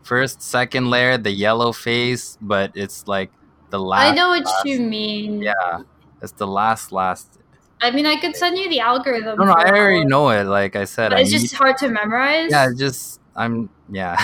first 0.03 0.41
second 0.41 0.89
layer, 0.89 1.17
the 1.17 1.31
yellow 1.31 1.71
face, 1.71 2.37
but 2.41 2.71
it's 2.75 3.07
like 3.07 3.31
the 3.69 3.79
last. 3.79 4.11
I 4.11 4.15
know 4.15 4.29
what 4.29 4.43
last- 4.45 4.65
you 4.65 4.79
mean. 4.81 5.41
Yeah, 5.41 5.83
it's 6.21 6.33
the 6.33 6.47
last 6.47 6.91
last. 6.91 7.37
I 7.81 7.91
mean, 7.91 8.05
I 8.05 8.15
could 8.17 8.35
send 8.35 8.57
you 8.57 8.69
the 8.69 8.79
algorithm. 8.79 9.37
No, 9.39 9.45
no, 9.45 9.53
I 9.53 9.65
already 9.69 9.99
one, 9.99 10.07
know 10.07 10.29
it. 10.29 10.43
Like 10.45 10.75
I 10.75 10.85
said, 10.85 11.09
But 11.09 11.17
I 11.17 11.21
it's 11.21 11.31
just 11.31 11.51
need- 11.51 11.57
hard 11.57 11.77
to 11.77 11.89
memorize. 11.89 12.51
yeah, 12.51 12.69
just 12.77 13.19
I'm 13.35 13.69
yeah. 13.91 14.21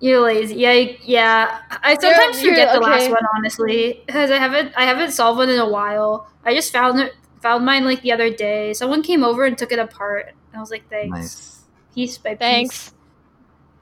You're 0.00 0.20
lazy. 0.20 0.54
Yeah, 0.54 0.72
yeah. 1.02 1.60
I 1.70 1.96
sometimes 2.00 2.40
you're- 2.40 2.54
forget 2.54 2.72
the 2.72 2.80
last 2.80 3.10
one, 3.10 3.24
honestly, 3.36 4.02
because 4.06 4.30
I 4.30 4.38
haven't 4.38 4.72
I 4.76 4.84
haven't 4.84 5.10
solved 5.10 5.38
one 5.38 5.48
in 5.50 5.58
a 5.58 5.68
while. 5.68 6.28
I 6.44 6.54
just 6.54 6.72
found 6.72 7.00
it 7.00 7.14
found 7.42 7.64
mine 7.64 7.84
like 7.84 8.02
the 8.02 8.12
other 8.12 8.30
day. 8.30 8.72
Someone 8.74 9.02
came 9.02 9.24
over 9.24 9.44
and 9.44 9.58
took 9.58 9.72
it 9.72 9.78
apart. 9.80 10.28
And 10.28 10.56
I 10.56 10.60
was 10.60 10.70
like, 10.70 10.88
thanks. 10.88 11.10
nice. 11.18 11.62
Piece 11.94 12.18
by 12.18 12.30
piece. 12.30 12.38
Thanks. 12.38 12.94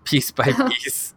Piece 0.04 0.30
by 0.30 0.44
piece. 0.68 1.12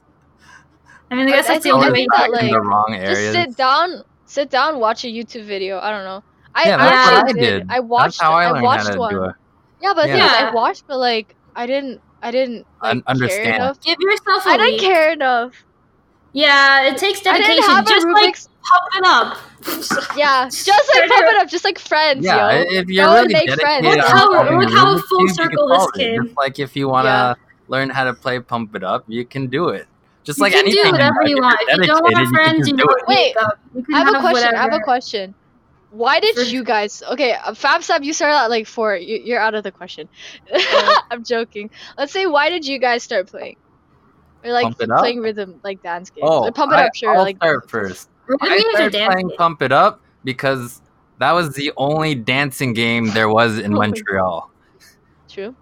I 1.09 1.15
mean, 1.15 1.27
I 1.27 1.31
guess 1.31 1.45
I 1.49 1.53
that's 1.53 1.63
the 1.63 1.71
think 1.71 1.75
only 1.75 1.91
way. 2.01 2.07
that, 2.17 2.25
in 2.25 2.31
like, 2.33 2.51
the 2.51 2.59
wrong 2.59 2.97
Just 2.99 3.31
sit 3.31 3.55
down, 3.57 4.03
sit 4.25 4.49
down, 4.49 4.79
watch 4.79 5.05
a 5.05 5.07
YouTube 5.07 5.45
video. 5.45 5.79
I 5.79 5.89
don't 5.91 6.03
know. 6.03 6.23
I 6.59 6.67
yeah, 6.67 6.77
that's 6.77 6.97
actually 7.09 7.15
what 7.15 7.29
I 7.29 7.31
did. 7.51 7.59
did. 7.59 7.67
I 7.71 7.79
watched. 7.79 8.03
That's 8.03 8.21
how 8.21 8.31
I 8.33 8.43
I, 8.45 8.51
learned 8.51 8.63
watched 8.63 8.87
how 8.87 8.93
to 8.93 8.99
one. 8.99 9.13
do 9.13 9.23
it. 9.25 9.35
Yeah, 9.81 9.93
but 9.95 10.01
the 10.01 10.07
thing 10.13 10.21
is, 10.21 10.31
Yeah. 10.31 10.49
I 10.49 10.53
watched, 10.53 10.83
but 10.87 10.97
like, 10.97 11.35
I 11.55 11.65
didn't. 11.65 12.01
I 12.21 12.31
didn't 12.31 12.65
like, 12.83 13.01
understand. 13.07 13.57
care. 13.61 13.73
Give 13.81 13.97
yourself 14.01 14.45
a 14.45 14.49
I 14.49 14.57
didn't 14.57 14.71
week. 14.73 14.81
care 14.81 15.11
enough. 15.13 15.53
Yeah, 16.33 16.83
it 16.83 16.97
takes 16.97 17.19
I 17.21 17.37
dedication. 17.37 17.55
didn't 17.55 17.69
have 17.69 17.85
a 17.85 17.89
just 17.89 18.07
like 18.07 18.35
Rubik's. 18.35 18.49
pump 18.61 18.95
it 18.95 19.05
up. 19.07 19.37
yeah, 20.17 20.45
just 20.49 20.67
like 20.95 21.09
pump 21.09 21.25
it 21.27 21.41
up, 21.41 21.49
just 21.49 21.63
like 21.63 21.79
friends, 21.79 22.23
Yeah, 22.25 22.51
yo. 22.51 22.65
if 22.69 22.87
you're 22.89 23.05
That 23.05 23.13
really 23.21 23.33
make 23.33 23.47
dedicated 23.47 23.59
friends. 23.61 23.85
Look 23.87 24.05
how- 24.05 24.29
look 24.59 24.69
a 24.69 24.75
how 24.75 24.97
full 24.99 25.19
cube, 25.19 25.21
you 25.21 25.25
can 25.27 25.35
circle 25.35 25.67
this 25.69 25.91
came. 25.91 26.23
Just 26.25 26.37
like 26.37 26.59
if 26.59 26.75
you 26.75 26.87
want 26.89 27.05
to 27.05 27.09
Yeah. 27.09 27.33
learn 27.67 27.89
how 27.89 28.03
to 28.03 28.13
play 28.13 28.39
Pump 28.39 28.75
It 28.75 28.83
Up, 28.83 29.05
you 29.07 29.25
can 29.25 29.47
do 29.47 29.69
it. 29.69 29.87
Just 30.23 30.37
You 30.39 30.43
like 30.43 30.53
can 30.53 30.65
anything, 30.65 30.83
do 30.83 30.91
whatever 30.91 31.15
like, 31.21 31.29
you 31.29 31.37
want. 31.41 31.57
If 31.61 31.77
you 31.79 31.87
don't 31.87 32.03
dedicated, 32.03 32.17
have 32.17 32.19
you 32.19 32.25
can 32.25 32.33
friends, 32.35 32.67
you 32.67 32.77
do 32.77 32.83
don't 32.83 32.99
it. 32.99 33.07
Wait. 33.07 33.35
You 33.75 33.83
can 33.83 33.95
I 33.95 33.97
have 33.99 34.07
a 34.09 34.11
have 34.13 34.21
question. 34.21 34.55
I 34.55 34.61
have 34.61 34.73
a 34.73 34.79
question. 34.81 35.33
Why 35.91 36.19
did 36.19 36.35
For- 36.35 36.41
you 36.41 36.63
guys? 36.63 37.01
Okay, 37.11 37.33
uh, 37.33 37.51
FabSab, 37.53 38.03
you 38.03 38.13
started 38.13 38.35
at 38.37 38.49
like 38.49 38.67
four. 38.67 38.95
You, 38.95 39.21
you're 39.23 39.39
out 39.39 39.55
of 39.55 39.63
the 39.63 39.71
question. 39.71 40.07
I'm 41.11 41.23
joking. 41.23 41.69
Let's 41.97 42.13
say, 42.13 42.25
why 42.27 42.49
did 42.49 42.65
you 42.67 42.77
guys 42.79 43.01
start 43.03 43.27
playing? 43.27 43.55
Or 44.43 44.51
like 44.51 44.63
Pump 44.63 44.81
It 44.81 44.91
Up? 44.91 44.99
playing 44.99 45.19
rhythm, 45.19 45.59
like 45.63 45.81
dance 45.81 46.09
games. 46.11 46.27
Oh, 46.29 46.41
Like, 46.41 46.55
pump 46.55 46.71
it 46.71 46.75
I, 46.75 46.85
up, 46.87 46.95
sure. 46.95 47.15
I'll 47.15 47.23
like 47.23 47.37
start 47.37 47.69
first. 47.69 48.09
I 48.41 48.59
started 48.73 48.91
playing 48.93 49.27
games. 49.29 49.33
Pump 49.37 49.61
It 49.61 49.71
Up 49.71 50.01
because 50.23 50.81
that 51.17 51.31
was 51.31 51.55
the 51.55 51.71
only 51.75 52.13
dancing 52.15 52.73
game 52.73 53.09
there 53.11 53.27
was 53.29 53.57
in 53.57 53.73
Oh 53.75 53.77
Montreal. 53.79 54.51
True. 55.27 55.55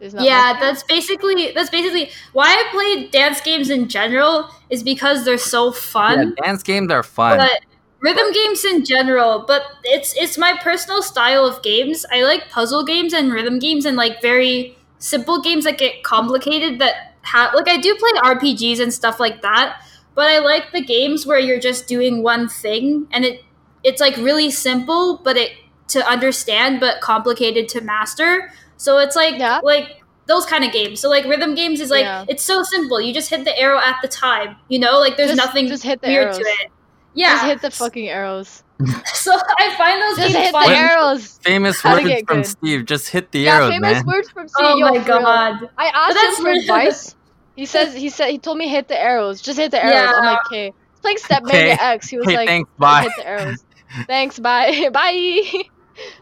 Not 0.00 0.24
Yeah, 0.24 0.50
much- 0.54 0.60
that's 0.60 0.82
basically 0.82 1.52
that's 1.52 1.70
basically 1.70 2.10
why 2.32 2.46
I 2.48 2.68
play 2.72 3.06
dance 3.08 3.40
games 3.40 3.70
in 3.70 3.88
general 3.88 4.50
is 4.68 4.82
because 4.82 5.24
they're 5.24 5.38
so 5.38 5.70
fun. 5.70 6.34
Yeah, 6.36 6.44
dance 6.44 6.64
games 6.64 6.90
are 6.90 7.04
fun. 7.04 7.38
But 7.38 7.60
rhythm 8.02 8.32
games 8.32 8.64
in 8.64 8.84
general, 8.84 9.44
but 9.46 9.62
it's 9.84 10.14
it's 10.16 10.36
my 10.36 10.58
personal 10.62 11.02
style 11.02 11.44
of 11.44 11.62
games. 11.62 12.04
I 12.12 12.22
like 12.24 12.50
puzzle 12.50 12.84
games 12.84 13.12
and 13.12 13.32
rhythm 13.32 13.58
games 13.58 13.84
and 13.86 13.96
like 13.96 14.20
very 14.20 14.76
simple 14.98 15.40
games 15.40 15.64
that 15.64 15.78
get 15.78 16.02
complicated 16.02 16.78
that 16.80 17.14
have 17.22 17.54
like 17.54 17.68
I 17.68 17.76
do 17.78 17.94
play 17.96 18.10
RPGs 18.34 18.80
and 18.80 18.92
stuff 18.92 19.20
like 19.20 19.42
that, 19.42 19.80
but 20.14 20.26
I 20.28 20.38
like 20.40 20.72
the 20.72 20.82
games 20.84 21.26
where 21.26 21.38
you're 21.38 21.60
just 21.60 21.86
doing 21.86 22.22
one 22.22 22.48
thing 22.48 23.06
and 23.12 23.24
it 23.24 23.44
it's 23.84 24.00
like 24.00 24.16
really 24.16 24.50
simple 24.50 25.20
but 25.24 25.36
it 25.36 25.52
to 25.88 26.06
understand 26.08 26.80
but 26.80 27.00
complicated 27.00 27.68
to 27.70 27.80
master. 27.80 28.52
So 28.76 28.98
it's 28.98 29.14
like 29.16 29.38
Yeah. 29.38 29.60
like 29.62 30.02
those 30.26 30.46
kind 30.46 30.64
of 30.64 30.72
games. 30.72 31.00
So 31.00 31.08
like 31.08 31.24
rhythm 31.26 31.54
games 31.54 31.80
is 31.80 31.90
like 31.90 32.04
Yeah. 32.04 32.24
it's 32.28 32.42
so 32.42 32.62
simple. 32.62 33.00
You 33.00 33.12
just 33.14 33.28
hit 33.30 33.44
the 33.44 33.56
arrow 33.58 33.78
at 33.78 33.96
the 34.02 34.08
time. 34.08 34.56
You 34.68 34.78
know, 34.78 34.98
like 34.98 35.16
there's 35.16 35.30
Just- 35.34 35.36
nothing 35.46 35.68
just 35.68 35.82
hit 35.84 36.00
the 36.00 36.08
weird 36.08 36.24
arrows. 36.26 36.38
to 36.38 36.44
it. 36.44 36.70
Yeah. 37.14 37.34
Just 37.34 37.44
hit 37.46 37.60
the 37.62 37.70
fucking 37.70 38.08
arrows. 38.08 38.62
So 39.14 39.32
I 39.58 39.74
find 39.76 40.02
those 40.02 40.16
Just 40.16 40.34
hit 40.36 40.50
fun. 40.50 40.68
the 40.68 40.76
arrows. 40.76 41.38
Famous 41.44 41.80
How 41.80 41.96
to 41.96 42.02
words 42.02 42.22
from 42.26 42.36
good. 42.38 42.46
Steve. 42.46 42.84
Just 42.86 43.08
hit 43.10 43.30
the 43.30 43.40
Yeah, 43.40 43.56
arrows, 43.56 43.70
famous 43.70 43.92
man. 43.92 44.06
words 44.06 44.30
from 44.30 44.48
Steve. 44.48 44.66
Oh 44.66 44.78
my 44.80 44.88
for 44.88 44.94
real. 44.94 45.04
god. 45.22 45.70
I 45.78 45.86
asked 45.94 46.38
him 46.40 46.44
for 46.44 46.50
advice. 46.50 47.14
He 47.54 47.64
says 47.66 47.94
he 47.94 48.08
said 48.08 48.30
he 48.30 48.38
told 48.38 48.58
me 48.58 48.66
hit 48.68 48.88
the 48.88 49.00
arrows. 49.00 49.40
Just 49.40 49.58
hit 49.58 49.70
the 49.70 49.84
arrows. 49.84 50.14
I'm 50.16 50.24
like, 50.24 50.38
okay. 50.46 50.66
It's 50.90 51.00
playing 51.00 51.18
Step 51.18 51.42
Okay. 51.44 51.68
Mega 51.68 51.82
X. 51.82 52.08
He 52.08 52.16
was 52.18 52.26
Okay, 52.26 52.36
like, 52.36 52.48
thanks, 52.48 52.70
bye. 52.78 53.02
Hit 53.02 53.12
the 53.18 53.26
arrows. 53.28 53.64
Thanks. 54.08 54.38
Bye. 54.40 54.88
bye. 54.92 55.42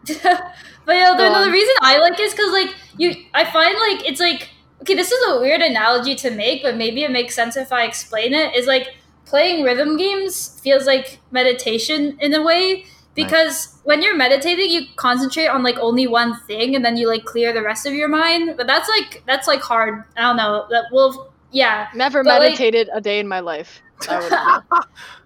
but 0.04 0.96
yeah, 0.96 1.12
the, 1.12 1.16
Go 1.16 1.32
no, 1.32 1.44
the 1.44 1.50
reason 1.52 1.74
I 1.80 1.98
like 1.98 2.14
it 2.14 2.20
is 2.20 2.32
because 2.32 2.52
like 2.52 2.74
you, 2.98 3.14
I 3.32 3.44
find 3.50 3.74
like 3.78 4.06
it's 4.08 4.20
like 4.20 4.48
okay, 4.82 4.94
this 4.94 5.10
is 5.12 5.28
a 5.30 5.40
weird 5.40 5.60
analogy 5.62 6.14
to 6.16 6.30
make, 6.30 6.62
but 6.62 6.76
maybe 6.76 7.04
it 7.04 7.10
makes 7.10 7.34
sense 7.34 7.56
if 7.56 7.72
I 7.72 7.84
explain 7.84 8.34
it. 8.34 8.54
Is 8.54 8.66
like 8.66 8.88
playing 9.30 9.64
rhythm 9.64 9.96
games 9.96 10.60
feels 10.60 10.86
like 10.86 11.20
meditation 11.30 12.16
in 12.20 12.34
a 12.34 12.42
way 12.42 12.84
because 13.14 13.78
when 13.84 14.02
you're 14.02 14.16
meditating, 14.16 14.70
you 14.70 14.82
concentrate 14.96 15.48
on 15.48 15.62
like 15.62 15.78
only 15.78 16.06
one 16.06 16.38
thing, 16.46 16.76
and 16.76 16.84
then 16.84 16.96
you 16.96 17.08
like 17.08 17.24
clear 17.24 17.52
the 17.52 17.62
rest 17.62 17.86
of 17.86 17.92
your 17.92 18.08
mind. 18.08 18.56
But 18.56 18.66
that's 18.66 18.88
like 18.88 19.22
that's 19.26 19.46
like 19.48 19.60
hard. 19.60 20.04
I 20.16 20.20
don't 20.22 20.36
know. 20.36 20.66
That 20.70 20.84
will 20.92 21.32
yeah. 21.50 21.88
Never 21.94 22.22
But, 22.22 22.40
like- 22.40 22.42
meditated 22.52 22.88
a 22.92 23.00
day 23.00 23.18
in 23.18 23.28
my 23.28 23.40
life. 23.40 23.80
I. 24.08 24.60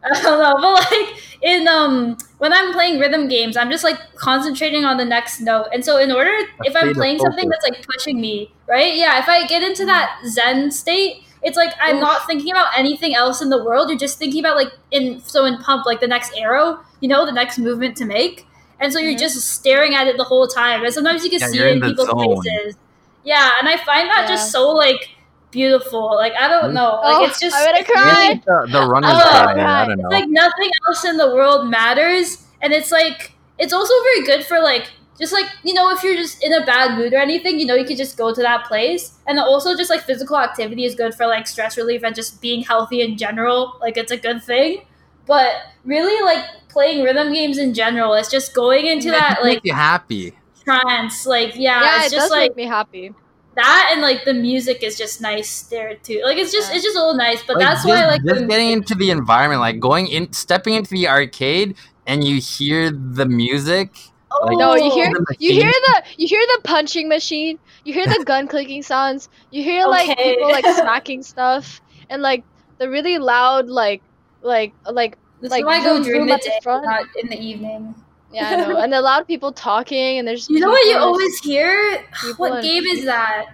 I 0.07 0.21
don't 0.23 0.39
know, 0.39 0.55
but 0.61 0.91
like 0.91 1.17
in 1.43 1.67
um 1.69 2.19
when 2.39 2.53
I'm 2.53 2.73
playing 2.75 2.99
rhythm 3.01 3.29
games, 3.29 3.57
I'm 3.57 3.71
just 3.71 3.85
like 3.85 3.99
concentrating 4.17 4.85
on 4.85 4.97
the 4.99 5.05
next 5.05 5.41
note. 5.41 5.69
And 5.73 5.83
so 5.85 5.97
in 5.97 6.13
order 6.13 6.31
if 6.65 6.77
I'm 6.77 6.93
playing 6.95 7.19
something 7.21 7.49
that's 7.49 7.65
like 7.65 7.87
pushing 7.87 8.21
me, 8.21 8.53
right? 8.69 8.95
Yeah, 8.95 9.19
if 9.19 9.29
I 9.29 9.47
get 9.47 9.63
into 9.63 9.87
that 9.87 10.21
zen 10.27 10.71
state, 10.71 11.23
it's 11.45 11.57
like 11.57 11.73
I'm 11.81 11.97
Oof. 11.97 12.03
not 12.03 12.27
thinking 12.27 12.51
about 12.53 12.69
anything 12.77 13.15
else 13.15 13.43
in 13.43 13.51
the 13.51 13.63
world. 13.63 13.89
You're 13.91 13.99
just 13.99 14.19
thinking 14.19 14.41
about 14.41 14.57
like 14.57 14.73
in 14.91 15.21
so 15.21 15.45
in 15.45 15.59
pump 15.59 15.87
like 15.87 16.01
the 16.01 16.09
next 16.09 16.33
arrow, 16.37 16.81
you 17.01 17.09
know, 17.09 17.25
the 17.27 17.33
next 17.33 17.59
movement 17.59 17.97
to 17.99 18.05
make. 18.07 18.47
And 18.81 18.93
so 18.93 18.99
you're 18.99 19.15
Mhm. 19.15 19.19
just 19.19 19.41
staring 19.51 19.95
at 19.95 20.07
it 20.09 20.17
the 20.17 20.25
whole 20.25 20.49
time. 20.49 20.85
And 20.85 20.93
sometimes 20.93 21.23
you 21.25 21.31
can 21.31 21.41
Yeah, 21.41 21.47
see 21.49 21.59
it 21.61 21.67
in 21.69 21.77
in 21.77 21.83
people's 21.83 22.09
zone. 22.09 22.43
faces. 22.43 22.77
Yeah, 23.23 23.53
and 23.59 23.69
I 23.69 23.77
find 23.79 24.09
that 24.11 24.27
just 24.29 24.51
so 24.51 24.69
like 24.71 25.09
beautiful. 25.51 26.15
Like 26.17 26.33
I 26.39 26.49
don't 26.49 26.75
know. 26.75 27.01
Like 27.03 27.19
Oh, 27.19 27.25
it's 27.27 27.39
just 27.41 27.55
I'm 27.57 27.65
gonna 27.67 27.79
it's 27.79 27.89
really 27.91 28.35
cry. 28.35 28.41
the, 28.47 28.69
the 28.73 28.83
runner's 28.83 29.13
Oh, 29.13 29.31
guy. 29.31 29.83
I 29.83 29.85
don't 29.87 29.99
know. 29.99 30.09
it's 30.09 30.11
like 30.11 30.29
nothing 30.29 30.71
else 30.89 31.05
in 31.05 31.17
the 31.17 31.35
world 31.35 31.69
matters 31.71 32.47
and 32.63 32.73
it's 32.73 32.91
like 32.91 33.33
it's 33.59 33.73
also 33.73 33.95
very 34.03 34.27
good 34.27 34.45
for 34.47 34.61
like 34.61 34.91
just 35.19 35.33
like 35.33 35.47
you 35.63 35.75
know 35.75 35.91
if 35.91 36.03
you're 36.03 36.17
just 36.17 36.43
in 36.43 36.53
a 36.53 36.65
bad 36.67 36.99
mood 36.99 37.13
or 37.13 37.19
anything 37.19 37.61
you 37.61 37.67
know 37.67 37.75
you 37.75 37.85
could 37.85 37.97
just 37.97 38.17
go 38.17 38.35
to 38.35 38.43
that 38.43 38.65
place. 38.67 39.13
And 39.27 39.39
also 39.39 39.77
just 39.77 39.91
like 39.91 40.03
physical 40.03 40.37
activity 40.37 40.85
is 40.85 40.95
good 40.95 41.15
for 41.15 41.27
like 41.27 41.47
stress 41.47 41.77
relief 41.77 42.03
and 42.05 42.15
just 42.15 42.41
being 42.43 42.63
healthy 42.63 43.01
in 43.01 43.17
general. 43.17 43.79
Like 43.81 43.97
it's 43.97 44.13
a 44.13 44.17
good 44.17 44.43
thing. 44.43 44.87
But 45.27 45.53
really 45.85 46.23
like 46.25 46.45
playing 46.69 47.05
rhythm 47.05 47.33
games 47.33 47.57
in 47.57 47.73
general 47.73 48.15
it's 48.15 48.31
just 48.31 48.53
going 48.53 48.87
into 48.87 49.11
that 49.11 49.39
like 49.43 49.61
you 49.63 49.73
happy. 49.73 50.33
trance. 50.65 51.27
Like 51.27 51.55
yeah, 51.55 51.81
yeah, 51.83 52.05
it's 52.05 52.13
it 52.13 52.17
just 52.17 52.25
does 52.25 52.31
like 52.31 52.51
make 52.51 52.57
me 52.57 52.67
happy. 52.67 53.13
that 53.55 53.91
and 53.93 54.03
like 54.03 54.25
the 54.25 54.35
music 54.35 54.83
is 54.83 54.99
just 54.99 55.21
nice 55.21 55.63
there 55.63 55.95
too. 55.97 56.21
Like 56.25 56.37
it's 56.37 56.53
just 56.53 56.71
Yeah. 56.71 56.77
it's 56.77 56.85
just 56.85 56.97
a 56.97 57.01
little 57.01 57.15
nice 57.15 57.43
but 57.47 57.57
Like, 57.57 57.67
that's 57.67 57.85
just, 57.85 57.89
why 57.89 58.03
I 58.03 58.07
like 58.07 58.25
just 58.25 58.41
the 58.41 58.47
getting 58.47 58.71
into 58.71 58.95
the 58.97 59.11
environment 59.11 59.61
like 59.61 59.79
going 59.79 60.09
in 60.09 60.33
stepping 60.33 60.75
into 60.75 60.91
the 60.91 61.09
arcade 61.09 61.77
and 62.07 62.25
you 62.25 62.41
hear 62.41 62.91
the 62.91 63.27
music 63.27 63.97
like, 64.43 64.59
No, 64.59 64.75
you 64.75 64.91
Oh. 64.91 64.95
hear 64.95 65.09
the 65.11 65.37
you 65.39 65.53
hear 65.53 65.71
the 65.71 66.03
you 66.17 66.27
hear 66.29 66.41
the 66.57 66.61
punching 66.65 67.09
machine. 67.09 67.59
You 67.85 67.95
hear 67.95 68.07
the 68.07 68.25
gun 68.27 68.49
clicking 68.49 68.83
sounds. 68.83 69.29
You 69.51 69.63
hear 69.63 69.87
like 69.87 70.09
Okay. 70.11 70.35
people 70.35 70.51
like 70.51 70.67
smacking 70.81 71.23
stuff 71.23 71.81
and 72.11 72.23
like 72.23 72.45
the 72.79 72.89
really 72.91 73.19
loud 73.19 73.69
like 73.69 74.03
like 74.43 74.75
like 74.91 75.17
This 75.41 75.51
like, 75.51 75.65
why 75.65 75.79
I 75.79 75.85
go 75.85 75.95
vroom, 75.95 76.05
during 76.05 76.27
the 76.27 76.35
at 76.35 76.43
the 76.43 76.49
day, 76.51 76.59
front. 76.63 76.85
not 76.85 77.05
in 77.23 77.29
the 77.29 77.39
evening. 77.41 77.95
yeah 78.33 78.51
I 78.53 78.57
know 78.57 78.77
and 78.83 78.93
the 78.93 79.01
loud 79.01 79.27
people 79.27 79.53
talking 79.53 80.19
and 80.19 80.27
there's 80.27 80.49
You 80.49 80.61
know 80.61 80.69
what 80.69 80.85
you 80.87 80.97
always 80.99 81.39
hear? 81.39 82.03
What 82.37 82.63
game 82.63 82.85
is 82.85 83.05
that? 83.05 83.47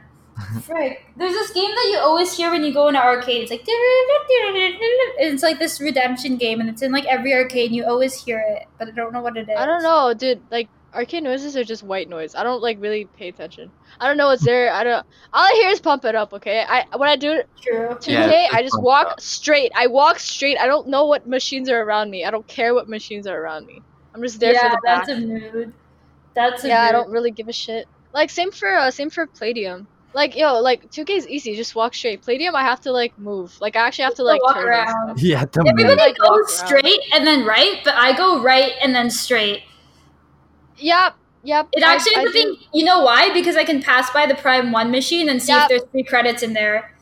Frick. 0.63 1.05
There's 1.17 1.33
this 1.33 1.51
game 1.53 1.71
that 1.71 1.89
you 1.93 1.99
always 1.99 2.37
hear 2.37 2.51
when 2.51 2.65
you 2.65 2.73
go 2.73 2.89
in 2.89 2.97
an 2.97 3.03
arcade. 3.03 3.43
It's 3.43 3.51
like 3.51 3.63
it's 3.67 5.43
like 5.43 5.59
this 5.59 5.81
redemption 5.81 6.37
game, 6.37 6.61
and 6.61 6.69
it's 6.69 6.83
in 6.83 6.93
like 6.93 7.05
every 7.07 7.33
arcade. 7.35 7.67
And 7.67 7.77
you 7.77 7.85
always 7.85 8.15
hear 8.23 8.43
it, 8.47 8.67
but 8.79 8.89
I 8.89 8.91
don't 8.93 9.13
know 9.13 9.21
what 9.21 9.37
it 9.37 9.49
is. 9.49 9.57
I 9.57 9.67
don't 9.67 9.83
know, 9.83 10.15
dude. 10.15 10.41
Like 10.51 10.69
arcade 10.95 11.23
noises 11.23 11.57
are 11.57 11.65
just 11.65 11.83
white 11.83 12.09
noise. 12.09 12.35
I 12.35 12.43
don't 12.43 12.63
like 12.63 12.81
really 12.81 13.05
pay 13.17 13.29
attention. 13.29 13.71
I 14.01 14.07
don't 14.09 14.17
know 14.17 14.29
what's 14.29 14.45
there. 14.45 14.73
I 14.73 14.85
don't. 14.85 15.07
All 15.33 15.45
I 15.45 15.53
hear 15.61 15.71
is 15.71 15.81
pump 15.81 16.05
it 16.05 16.15
up. 16.15 16.33
Okay. 16.33 16.65
I 16.67 16.85
when 16.97 17.09
I 17.09 17.17
do 17.17 17.43
True. 17.61 17.89
2K, 17.91 18.09
Yeah, 18.09 18.49
I 18.53 18.63
just 18.63 18.81
walk 18.81 19.07
up. 19.09 19.21
straight. 19.21 19.73
I 19.77 19.87
walk 19.87 20.19
straight. 20.19 20.59
I 20.59 20.67
don't 20.67 20.89
know 20.89 21.07
what 21.07 21.27
machines 21.27 21.69
are 21.69 21.81
around 21.83 22.11
me. 22.11 22.25
I 22.25 22.31
don't 22.31 22.47
care 22.47 22.75
what 22.75 22.89
machines 22.89 23.27
are 23.27 23.41
around 23.41 23.67
me. 23.67 23.83
I'm 24.15 24.23
just 24.23 24.41
there 24.41 24.55
yeah, 24.55 24.71
for 24.71 24.77
the 24.77 24.81
back. 24.85 25.07
that's 25.07 25.19
a 25.19 25.21
mood. 25.21 25.73
That's 26.35 26.65
a 26.65 26.69
yeah, 26.69 26.83
I 26.83 26.93
don't 26.93 27.11
really 27.11 27.31
give 27.31 27.49
a 27.49 27.53
shit. 27.53 27.87
Like 28.13 28.31
same 28.31 28.51
for 28.51 28.69
uh, 28.75 28.91
same 28.91 29.11
for 29.11 29.27
Palladium. 29.27 29.87
Like 30.13 30.35
yo, 30.37 30.59
like 30.61 30.91
2K 30.91 31.11
is 31.11 31.29
easy. 31.29 31.55
Just 31.55 31.75
walk 31.77 31.95
straight. 31.95 32.23
Palladium, 32.23 32.57
I 32.57 32.63
have 32.63 32.81
to 32.83 32.93
like 32.93 33.17
move. 33.19 33.57
Like 33.61 33.77
I 33.77 33.87
actually 33.87 34.05
have 34.05 34.15
to 34.17 34.25
like 34.25 34.43
walk 34.43 34.55
turn 34.57 34.67
around. 34.69 34.89
stuff. 35.17 35.23
yeah 35.23 35.45
the 35.45 35.61
Everybody- 35.61 35.85
music. 35.85 36.01
Everybody 36.01 36.11
like, 36.11 36.19
walk 36.31 36.39
goes 36.41 36.59
around. 36.61 36.67
straight 36.69 37.01
and 37.15 37.27
then 37.27 37.45
right, 37.47 37.81
but 37.85 37.95
I 37.95 38.17
go 38.17 38.43
right 38.43 38.73
and 38.83 38.95
then 38.95 39.09
straight. 39.11 39.63
Yep, 40.79 41.15
yep. 41.45 41.69
It 41.73 41.85
I- 41.85 41.95
actually 41.95 42.17
I 42.17 42.25
the 42.25 42.33
do- 42.33 42.57
You 42.73 42.85
know 42.85 43.03
why? 43.03 43.33
Because 43.33 43.57
I 43.57 43.65
can 43.65 43.83
pass 43.83 44.11
by 44.11 44.27
the 44.27 44.35
Prime 44.35 44.73
One 44.73 44.91
machine 44.91 45.29
and 45.29 45.41
see 45.43 45.53
Yep. 45.53 45.63
if 45.63 45.69
there's 45.69 45.91
free 45.93 46.03
credits 46.05 46.43
in 46.43 46.55
there. 46.55 46.93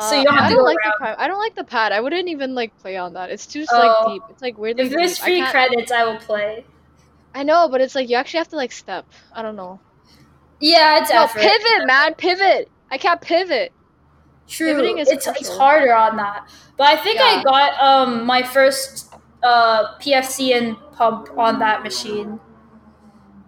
so 0.00 0.14
you 0.14 0.20
Uh, 0.22 0.24
don't 0.24 0.34
have 0.34 0.44
I 0.44 0.48
to 0.48 0.54
don't 0.54 0.58
go 0.64 0.64
like 0.64 0.76
around. 0.78 0.92
the 0.92 0.96
prime. 1.04 1.16
I 1.18 1.28
don't 1.28 1.38
like 1.38 1.54
the 1.54 1.64
pad. 1.64 1.92
I 1.92 2.00
wouldn't 2.00 2.28
even 2.28 2.54
like 2.54 2.76
play 2.80 2.96
on 2.96 3.12
that. 3.12 3.28
It's 3.30 3.44
too 3.46 3.66
Oh. 3.70 3.76
like 3.78 4.14
deep. 4.14 4.22
It's 4.30 4.40
like 4.40 4.56
weirdly 4.56 4.84
If 4.84 4.90
there's 4.90 5.16
deep. 5.16 5.22
I 5.22 5.26
free 5.26 5.46
credits, 5.50 5.92
I 5.92 6.04
will 6.04 6.16
play. 6.16 6.64
I 7.34 7.42
know, 7.42 7.68
but 7.68 7.80
it's 7.82 7.94
like 7.94 8.08
you 8.08 8.16
actually 8.16 8.38
have 8.38 8.48
to 8.48 8.56
like 8.56 8.72
step. 8.72 9.04
I 9.34 9.42
don't 9.42 9.56
know. 9.56 9.80
Yeah, 10.62 11.00
it's 11.02 11.10
No, 11.10 11.24
effort. 11.24 11.40
pivot, 11.42 11.86
man, 11.86 12.14
pivot. 12.14 12.70
I 12.90 12.96
can't 12.96 13.20
pivot. 13.20 13.72
True. 14.48 14.68
Pivoting 14.68 14.98
is 14.98 15.08
it's 15.10 15.26
it's 15.26 15.48
harder 15.58 15.92
on 15.94 16.16
that. 16.16 16.48
But 16.78 16.86
I 16.86 16.96
think 17.02 17.20
I 17.20 17.42
got 17.42 17.72
um 17.82 18.24
my 18.26 18.42
first 18.42 19.12
uh 19.42 19.98
PFC 19.98 20.56
and 20.56 20.76
pump 20.92 21.28
on 21.36 21.58
that 21.58 21.82
machine. 21.82 22.38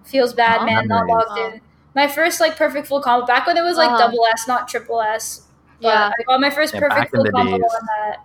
Feels 0.04 0.32
bad, 0.34 0.60
Huh? 0.60 0.66
man. 0.66 0.88
Not 0.88 1.06
Memories. 1.06 1.26
logged 1.28 1.54
in. 1.54 1.60
My 1.94 2.08
first 2.08 2.40
like 2.40 2.56
perfect 2.56 2.86
full 2.88 3.00
combo 3.00 3.26
back 3.26 3.46
when 3.46 3.56
it 3.56 3.62
was 3.62 3.76
like 3.76 3.88
Uh-huh. 3.90 3.98
double 4.10 4.26
S, 4.26 4.48
not 4.48 4.66
triple 4.68 5.00
S. 5.00 5.48
Yeah, 5.80 6.10
I 6.18 6.22
got 6.24 6.40
my 6.40 6.50
first 6.50 6.74
Yeah, 6.74 6.80
perfect 6.80 7.10
full 7.10 7.22
the 7.24 7.30
combo 7.30 7.52
days. 7.52 7.62
on 7.62 7.86
that. 7.86 8.18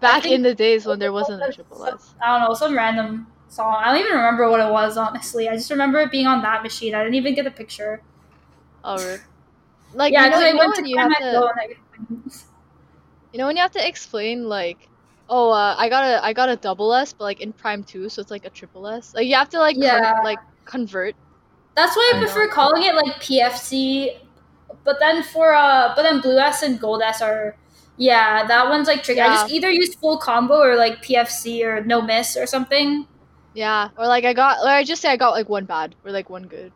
back 0.00 0.24
in 0.26 0.42
the 0.42 0.54
days 0.54 0.86
when 0.86 0.98
there 0.98 1.12
wasn't 1.12 1.42
a 1.42 1.52
triple 1.52 1.84
S. 1.84 2.14
I 2.22 2.38
don't 2.38 2.48
know, 2.48 2.54
some 2.54 2.76
random 2.76 3.26
song. 3.48 3.76
I 3.78 3.92
don't 3.92 4.00
even 4.04 4.16
remember 4.16 4.48
what 4.50 4.60
it 4.60 4.70
was, 4.70 4.96
honestly. 4.96 5.48
I 5.48 5.54
just 5.56 5.70
remember 5.70 6.00
it 6.00 6.10
being 6.10 6.26
on 6.26 6.42
that 6.42 6.62
machine. 6.62 6.94
I 6.94 7.02
didn't 7.02 7.16
even 7.16 7.34
get 7.34 7.46
a 7.46 7.50
picture. 7.50 8.02
Oh, 8.84 8.98
really? 8.98 9.18
like 9.94 10.12
yeah, 10.12 10.24
you 10.24 10.30
know, 10.30 10.38
I 10.38 10.48
you 10.48 10.54
know 10.54 10.58
went 10.58 10.74
when 10.76 10.84
to 10.84 10.90
you 10.90 10.98
have 10.98 11.16
to, 11.18 11.52
you 13.32 13.38
know 13.38 13.46
when 13.46 13.56
you 13.56 13.62
have 13.62 13.72
to 13.72 13.86
explain 13.86 14.44
like, 14.48 14.78
oh, 15.28 15.50
uh, 15.50 15.74
I 15.78 15.88
got 15.88 16.04
a 16.04 16.24
I 16.24 16.32
got 16.32 16.48
a 16.48 16.56
double 16.56 16.92
S, 16.94 17.12
but 17.12 17.24
like 17.24 17.40
in 17.40 17.52
Prime 17.52 17.84
Two, 17.84 18.08
so 18.08 18.20
it's 18.20 18.30
like 18.30 18.44
a 18.44 18.50
triple 18.50 18.86
S. 18.86 19.14
Like 19.14 19.26
you 19.26 19.34
have 19.34 19.48
to 19.50 19.58
like 19.58 19.76
con- 19.76 19.82
Yeah. 19.82 20.20
like 20.24 20.38
convert. 20.64 21.14
That's 21.74 21.96
why 21.96 22.12
I 22.14 22.16
I 22.16 22.20
prefer 22.20 22.46
know. 22.48 22.52
calling 22.54 22.82
it 22.82 22.94
like 22.94 23.20
PFC. 23.20 24.18
But 24.84 24.98
then 25.00 25.22
for 25.22 25.54
uh, 25.54 25.92
but 25.94 26.02
then 26.02 26.20
Blue 26.20 26.38
S 26.38 26.62
and 26.62 26.78
Gold 26.80 27.02
S 27.02 27.22
are, 27.22 27.56
yeah, 27.96 28.46
that 28.46 28.68
one's 28.68 28.88
like 28.88 29.02
tricky. 29.02 29.20
I 29.20 29.28
just 29.28 29.50
either 29.50 29.70
use 29.70 29.94
full 29.94 30.18
combo 30.18 30.58
or 30.60 30.76
like 30.76 31.02
PFC 31.02 31.64
or 31.64 31.84
no 31.84 32.02
miss 32.02 32.36
or 32.36 32.46
something. 32.46 33.06
Yeah, 33.54 33.90
or 33.96 34.06
like 34.06 34.24
I 34.24 34.32
got, 34.32 34.58
or 34.64 34.68
I 34.68 34.84
just 34.84 35.02
say 35.02 35.10
I 35.10 35.16
got 35.16 35.30
like 35.30 35.48
one 35.48 35.66
bad 35.66 35.94
or 36.04 36.10
like 36.10 36.30
one 36.30 36.44
good. 36.44 36.72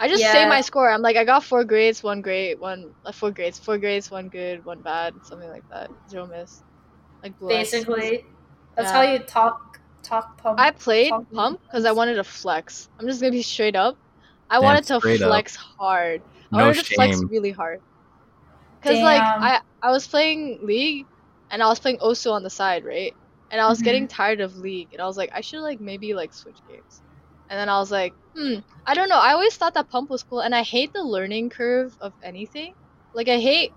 I 0.00 0.08
just 0.08 0.30
say 0.30 0.44
my 0.44 0.60
score. 0.60 0.90
I'm 0.90 1.02
like 1.02 1.16
I 1.16 1.24
got 1.24 1.44
four 1.44 1.64
grades, 1.64 2.02
one 2.02 2.22
great, 2.22 2.58
one 2.60 2.94
uh, 3.04 3.12
four 3.12 3.30
grades, 3.32 3.58
four 3.58 3.78
grades, 3.78 4.10
one 4.10 4.28
good, 4.28 4.64
one 4.64 4.80
bad, 4.82 5.14
something 5.24 5.48
like 5.48 5.64
that. 5.70 5.90
Zero 6.08 6.26
miss. 6.26 6.62
Like 7.22 7.36
blue 7.38 7.52
S. 7.52 7.72
Basically, 7.72 8.24
that's 8.76 8.90
Yeah. 8.90 8.92
how 8.92 9.02
you 9.02 9.18
talk 9.20 9.80
talk 10.02 10.38
pump. 10.38 10.58
I 10.58 10.70
played 10.70 11.10
Pump 11.10 11.28
pump 11.32 11.60
because 11.62 11.84
I 11.84 11.92
wanted 11.92 12.14
to 12.14 12.24
flex. 12.24 12.88
I'm 12.98 13.06
just 13.06 13.20
gonna 13.20 13.32
be 13.32 13.42
straight 13.42 13.76
up. 13.76 13.98
I 14.50 14.58
Damn, 14.60 14.64
wanted 14.64 14.84
to 14.86 15.00
straight 15.00 15.22
up. 15.22 15.30
flex 15.30 15.56
hard. 15.56 16.22
I 16.52 16.56
No 16.56 16.66
wanted 16.66 16.76
to 16.84 16.94
flex 16.94 17.16
shame. 17.16 17.28
really 17.30 17.50
hard. 17.50 17.80
Cause 18.82 19.00
like 19.02 19.22
I 19.40 19.60
I 19.82 19.90
was 19.90 20.06
playing 20.06 20.60
League, 20.62 21.06
and 21.50 21.62
I 21.62 21.66
was 21.68 21.80
playing 21.80 21.98
Osu 21.98 22.32
on 22.32 22.42
the 22.42 22.50
side, 22.50 22.84
right? 22.84 23.12
And 23.50 23.60
I 23.60 23.68
was 23.68 23.80
Mhm. 23.80 23.84
getting 23.84 24.08
tired 24.08 24.40
of 24.40 24.56
League, 24.56 24.92
and 24.92 25.00
I 25.02 25.06
was 25.06 25.16
like, 25.16 25.30
I 25.34 25.40
should 25.40 25.60
like 25.62 25.80
maybe 25.80 26.14
like 26.14 26.32
switch 26.34 26.58
games. 26.66 27.02
And 27.48 27.58
then 27.58 27.68
I 27.68 27.78
was 27.78 27.90
like, 27.90 28.14
hmm, 28.38 28.54
I 28.86 28.94
don't 28.94 29.08
know. 29.08 29.18
I 29.18 29.32
always 29.32 29.56
thought 29.56 29.74
that 29.74 29.90
pump 29.90 30.10
was 30.10 30.22
cool, 30.22 30.40
and 30.40 30.54
I 30.54 30.62
hate 30.62 30.92
the 30.92 31.02
learning 31.02 31.50
curve 31.50 31.96
of 32.00 32.12
anything. 32.22 32.74
Like 33.14 33.28
I 33.28 33.38
hate 33.38 33.72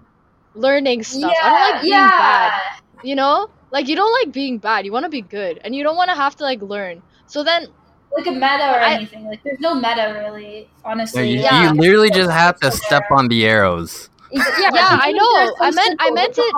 learning 0.56 1.04
stuff. 1.04 1.32
Yeah, 1.34 1.40
I 1.44 1.50
don't 1.50 1.72
like 1.74 1.82
being 1.82 1.94
yeah. 1.94 2.10
bad. 2.10 2.62
You 3.04 3.16
know, 3.16 3.50
like 3.72 3.88
you 3.88 3.96
don't 3.96 4.12
like 4.14 4.32
being 4.34 4.58
bad. 4.60 4.86
You 4.86 4.92
want 4.92 5.06
to 5.06 5.10
be 5.10 5.22
good, 5.22 5.60
and 5.64 5.74
you 5.76 5.84
don't 5.84 5.96
want 5.96 6.10
to 6.10 6.16
have 6.16 6.36
to 6.38 6.44
like 6.44 6.62
learn. 6.62 7.02
So 7.28 7.44
then 7.44 7.68
Like 8.16 8.28
a 8.28 8.32
meta 8.32 8.68
or 8.76 8.80
I- 8.80 8.94
anything. 8.96 9.26
Like 9.26 9.42
there's 9.44 9.60
no 9.60 9.74
meta 9.74 10.14
really, 10.20 10.68
No, 10.84 10.92
honestly. 10.92 11.30
you, 11.32 11.40
Yeah. 11.40 11.72
you 11.74 11.80
literally 11.80 12.10
just 12.12 12.30
have 12.30 12.60
to 12.60 12.70
step 12.72 13.04
on 13.10 13.28
the 13.30 13.46
arrows. 13.48 14.10
Yeah, 14.32 14.44
Yeah, 14.74 15.00
I 15.02 15.12
know. 15.12 15.32
so 15.48 15.56
I 15.60 15.72
meant- 15.72 15.96
I 16.00 16.12
meant 16.12 16.36
it- 16.38 16.56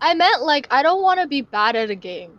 I 0.00 0.14
meant 0.14 0.42
like 0.42 0.66
I 0.70 0.82
don't 0.82 1.02
want 1.02 1.20
to 1.20 1.26
be 1.26 1.42
bad 1.42 1.74
at 1.76 1.90
a 1.90 1.94
game. 1.94 2.38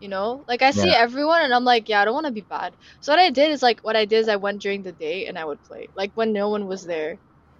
You 0.00 0.08
know, 0.08 0.44
like 0.46 0.60
I 0.62 0.72
see 0.72 0.88
Yeah. 0.88 0.98
everyone 0.98 1.40
and 1.42 1.54
I'm 1.54 1.64
like, 1.64 1.88
yeah, 1.88 2.02
I 2.02 2.04
don't 2.04 2.14
want 2.14 2.26
to 2.26 2.32
be 2.32 2.42
bad. 2.42 2.74
So 3.00 3.12
what 3.12 3.18
I 3.18 3.30
did 3.30 3.50
is 3.50 3.62
like 3.62 3.80
what 3.80 3.96
I 3.96 4.04
did 4.04 4.18
is 4.18 4.28
I 4.28 4.36
went 4.36 4.60
during 4.60 4.82
the 4.82 4.92
day 4.92 5.26
and 5.26 5.38
I 5.38 5.44
would 5.44 5.62
play 5.64 5.88
like 5.96 6.12
when 6.14 6.32
no 6.32 6.50
one 6.50 6.66
was 6.66 6.84
there. 6.84 7.16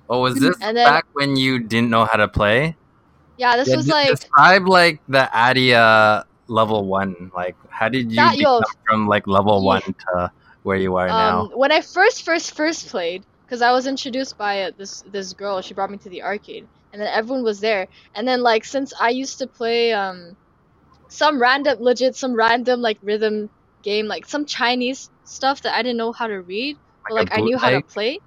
Oh, 0.09 0.21
was 0.21 0.35
this 0.39 0.57
And 0.61 0.77
then- 0.77 0.87
back 0.87 1.07
when 1.15 1.37
you 1.37 1.59
didn't 1.59 1.89
know 1.91 2.05
how 2.05 2.17
to 2.19 2.29
play? 2.29 2.77
Yeah, 3.39 3.57
this 3.57 3.69
Yeah, 3.69 3.77
was 3.77 3.89
like 3.89 4.11
describe 4.11 4.69
like 4.69 5.01
the 5.09 5.29
Adia 5.35 6.25
level 6.49 6.85
one. 6.87 7.31
Like, 7.35 7.57
how 7.71 7.89
did 7.89 8.11
you 8.11 8.17
That- 8.17 8.37
yo, 8.37 8.61
from 8.87 9.09
like 9.09 9.27
level 9.27 9.61
yeah. 9.61 9.67
one 9.67 9.83
to 9.83 10.31
where 10.63 10.77
you 10.77 10.97
are 10.97 11.09
now? 11.09 11.41
um 11.41 11.51
when 11.55 11.73
I 11.73 11.81
first 11.81 12.23
first 12.25 12.53
first 12.55 12.89
played 12.89 13.25
because 13.47 13.63
I 13.63 13.73
was 13.73 13.87
introduced 13.87 14.37
by 14.37 14.63
uh, 14.65 14.71
this 14.77 15.03
this 15.11 15.33
girl. 15.33 15.61
She 15.63 15.73
brought 15.75 15.91
me 15.91 15.99
to 15.99 16.11
the 16.11 16.23
arcade 16.23 16.69
and 16.93 17.01
then 17.01 17.09
everyone 17.09 17.45
was 17.45 17.61
there. 17.61 17.89
And 18.15 18.29
then 18.29 18.43
like 18.43 18.65
since 18.65 18.93
I 19.01 19.09
used 19.11 19.39
to 19.39 19.47
play 19.47 19.93
um 19.93 20.37
some 21.11 21.41
random 21.41 21.79
legit 21.81 22.17
some 22.17 22.35
random 22.35 22.81
like 22.83 22.99
rhythm 23.03 23.51
game 23.83 24.07
like 24.07 24.27
some 24.27 24.47
Chinese 24.47 25.11
stuff 25.25 25.63
that 25.63 25.75
I 25.75 25.83
didn't 25.83 25.99
know 25.99 26.13
how 26.13 26.27
to 26.29 26.43
read. 26.43 26.79
but, 27.09 27.15
a 27.21 27.25
like 27.25 27.29
I 27.33 27.41
knew 27.41 27.59
how 27.59 27.71
to 27.71 27.83
play. 27.83 28.21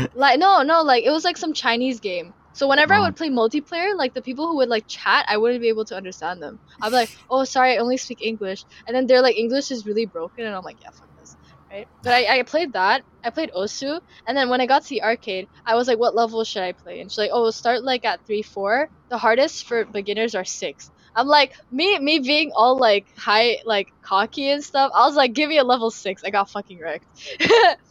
like 0.14 0.38
no, 0.38 0.62
no, 0.62 0.82
like 0.82 1.04
it 1.04 1.10
was 1.10 1.24
like 1.24 1.36
some 1.36 1.54
Chinese 1.54 2.00
game. 2.00 2.32
So 2.52 2.68
whenever 2.68 2.94
I 2.94 3.00
Oh. 3.00 3.06
would 3.06 3.16
play 3.16 3.30
multiplayer, 3.30 3.96
like 3.96 4.14
the 4.14 4.22
people 4.22 4.48
who 4.48 4.56
would 4.58 4.68
like 4.68 4.84
chat, 4.88 5.24
I 5.28 5.38
wouldn't 5.38 5.62
be 5.62 5.68
able 5.70 5.84
to 5.86 5.96
understand 5.96 6.42
them. 6.42 6.60
I'd 6.82 6.90
be 6.90 6.96
like, 6.96 7.10
"Oh, 7.30 7.44
sorry, 7.44 7.74
I 7.74 7.78
only 7.78 7.96
speak 7.98 8.20
English," 8.22 8.66
and 8.86 8.96
then 8.96 9.06
they're 9.06 9.22
like, 9.22 9.36
"English 9.38 9.70
is 9.70 9.86
really 9.86 10.06
broken," 10.06 10.44
and 10.46 10.54
I'm 10.56 10.64
like, 10.64 10.78
"Yeah, 10.82 10.90
fuck 10.98 11.10
this." 11.18 11.36
Right? 11.72 11.88
But 12.02 12.14
I, 12.14 12.40
I 12.40 12.42
played 12.44 12.74
that. 12.74 13.04
I 13.24 13.30
played 13.30 13.52
Osu, 13.56 14.00
and 14.26 14.36
then 14.36 14.50
when 14.50 14.60
I 14.60 14.66
got 14.66 14.82
to 14.84 14.90
the 14.90 15.04
arcade, 15.04 15.48
I 15.66 15.76
was 15.76 15.88
like, 15.88 15.98
"What 15.98 16.16
level 16.16 16.44
should 16.44 16.62
I 16.64 16.72
play?" 16.74 17.00
And 17.00 17.10
she's 17.10 17.18
like, 17.18 17.30
"Oh, 17.32 17.50
start 17.52 17.84
like 17.84 18.04
at 18.04 18.20
three, 18.26 18.42
four. 18.42 18.90
The 19.10 19.18
hardest 19.18 19.66
for 19.66 19.84
beginners 19.86 20.34
are 20.34 20.44
six. 20.44 20.90
I'm 21.16 21.28
like, 21.28 21.54
me, 21.70 21.98
me 22.00 22.20
being 22.20 22.52
all 22.54 22.78
like 22.78 23.08
high, 23.18 23.58
like 23.64 23.88
cocky 24.02 24.50
and 24.50 24.62
stuff. 24.62 24.92
I 24.94 25.06
was 25.06 25.16
like, 25.16 25.32
"Give 25.34 25.48
me 25.48 25.58
a 25.58 25.64
level 25.64 25.90
six. 25.90 26.22
I 26.24 26.30
got 26.30 26.50
fucking 26.50 26.80
wrecked." 26.82 27.06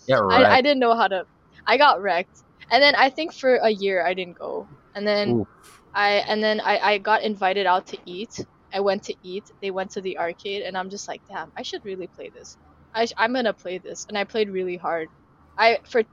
yeah, 0.07 0.17
right. 0.17 0.45
I, 0.45 0.57
I 0.57 0.61
didn't 0.61 0.79
know 0.79 0.95
how 0.95 1.07
to. 1.09 1.25
I 1.67 1.77
got 1.77 2.01
wrecked, 2.01 2.43
and 2.71 2.83
then 2.83 2.95
I 2.95 3.09
think 3.09 3.33
for 3.33 3.55
a 3.55 3.71
year 3.71 4.05
I 4.05 4.13
didn't 4.13 4.37
go, 4.39 4.69
and 4.95 5.07
then 5.07 5.29
Ooh. 5.31 5.47
I 5.95 6.23
and 6.27 6.43
then 6.43 6.61
I 6.61 6.79
I 6.79 6.97
got 6.99 7.23
invited 7.23 7.65
out 7.65 7.87
to 7.87 7.97
eat. 8.05 8.45
I 8.73 8.81
went 8.81 9.03
to 9.05 9.15
eat. 9.23 9.49
They 9.61 9.71
went 9.71 9.91
to 9.91 10.01
the 10.01 10.19
arcade, 10.19 10.63
and 10.63 10.77
I'm 10.77 10.89
just 10.91 11.07
like, 11.07 11.23
damn, 11.27 11.51
I 11.57 11.63
should 11.63 11.83
really 11.85 12.07
play 12.07 12.31
this. 12.33 12.57
I 12.93 13.07
I'm 13.17 13.33
gonna 13.33 13.53
play 13.53 13.79
this, 13.79 14.05
and 14.09 14.17
I 14.17 14.23
played 14.25 14.49
really 14.51 14.77
hard. 14.77 15.09
I 15.57 15.79
for 15.89 16.03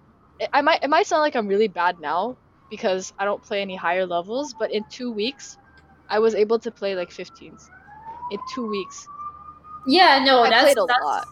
I 0.52 0.62
might 0.62 0.82
it 0.82 0.90
might 0.90 1.06
sound 1.06 1.22
like 1.22 1.36
I'm 1.36 1.48
really 1.48 1.68
bad 1.68 2.00
now 2.00 2.38
because 2.70 3.12
I 3.18 3.26
don't 3.26 3.42
play 3.44 3.60
any 3.62 3.76
higher 3.76 4.06
levels, 4.06 4.54
but 4.58 4.72
in 4.72 4.84
two 4.90 5.12
weeks, 5.12 5.58
I 6.12 6.18
was 6.18 6.34
able 6.34 6.58
to 6.60 6.70
play 6.70 6.94
like 6.94 7.10
15s. 7.10 7.68
In 8.30 8.38
two 8.54 8.66
weeks, 8.68 9.06
Yeah, 9.86 10.22
no, 10.24 10.42
I 10.44 10.50
that's 10.50 10.62
played 10.64 10.78
a 10.78 10.86
that's, 10.86 11.04
lot. 11.04 11.26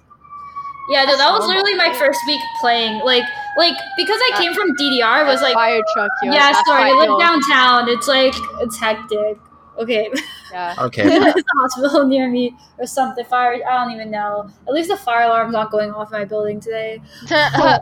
Yeah, 0.90 1.04
no, 1.04 1.16
that 1.16 1.30
was 1.30 1.46
literally 1.46 1.74
my 1.76 1.92
first 1.94 2.18
week 2.26 2.40
playing. 2.60 3.00
Like, 3.04 3.22
like 3.56 3.74
because 3.96 4.18
I 4.26 4.30
That- 4.32 4.40
came 4.40 4.54
from 4.54 4.74
DDR, 4.76 5.22
it 5.22 5.26
was 5.26 5.40
like, 5.40 5.54
fire 5.54 5.80
truck, 5.94 6.10
yo. 6.22 6.32
yeah, 6.32 6.52
that 6.52 6.64
sorry, 6.66 6.90
I 6.90 6.92
live 6.92 7.18
downtown. 7.20 7.88
It's 7.88 8.08
like 8.08 8.34
it's 8.60 8.76
hectic. 8.78 9.38
Okay, 9.78 10.10
Yeah. 10.52 10.74
Okay. 10.86 11.04
there's 11.08 11.34
a 11.36 11.44
hospital 11.62 12.06
near 12.14 12.28
me 12.28 12.54
or 12.78 12.86
something. 12.86 13.24
Fire, 13.24 13.54
I 13.66 13.84
don't 13.84 13.94
even 13.94 14.10
know. 14.10 14.50
At 14.66 14.74
least 14.74 14.88
the 14.88 14.96
fire 14.96 15.26
alarm's 15.26 15.52
not 15.52 15.70
going 15.70 15.90
off 15.92 16.12
in 16.12 16.18
my 16.18 16.24
building 16.26 16.60
today. 16.60 17.00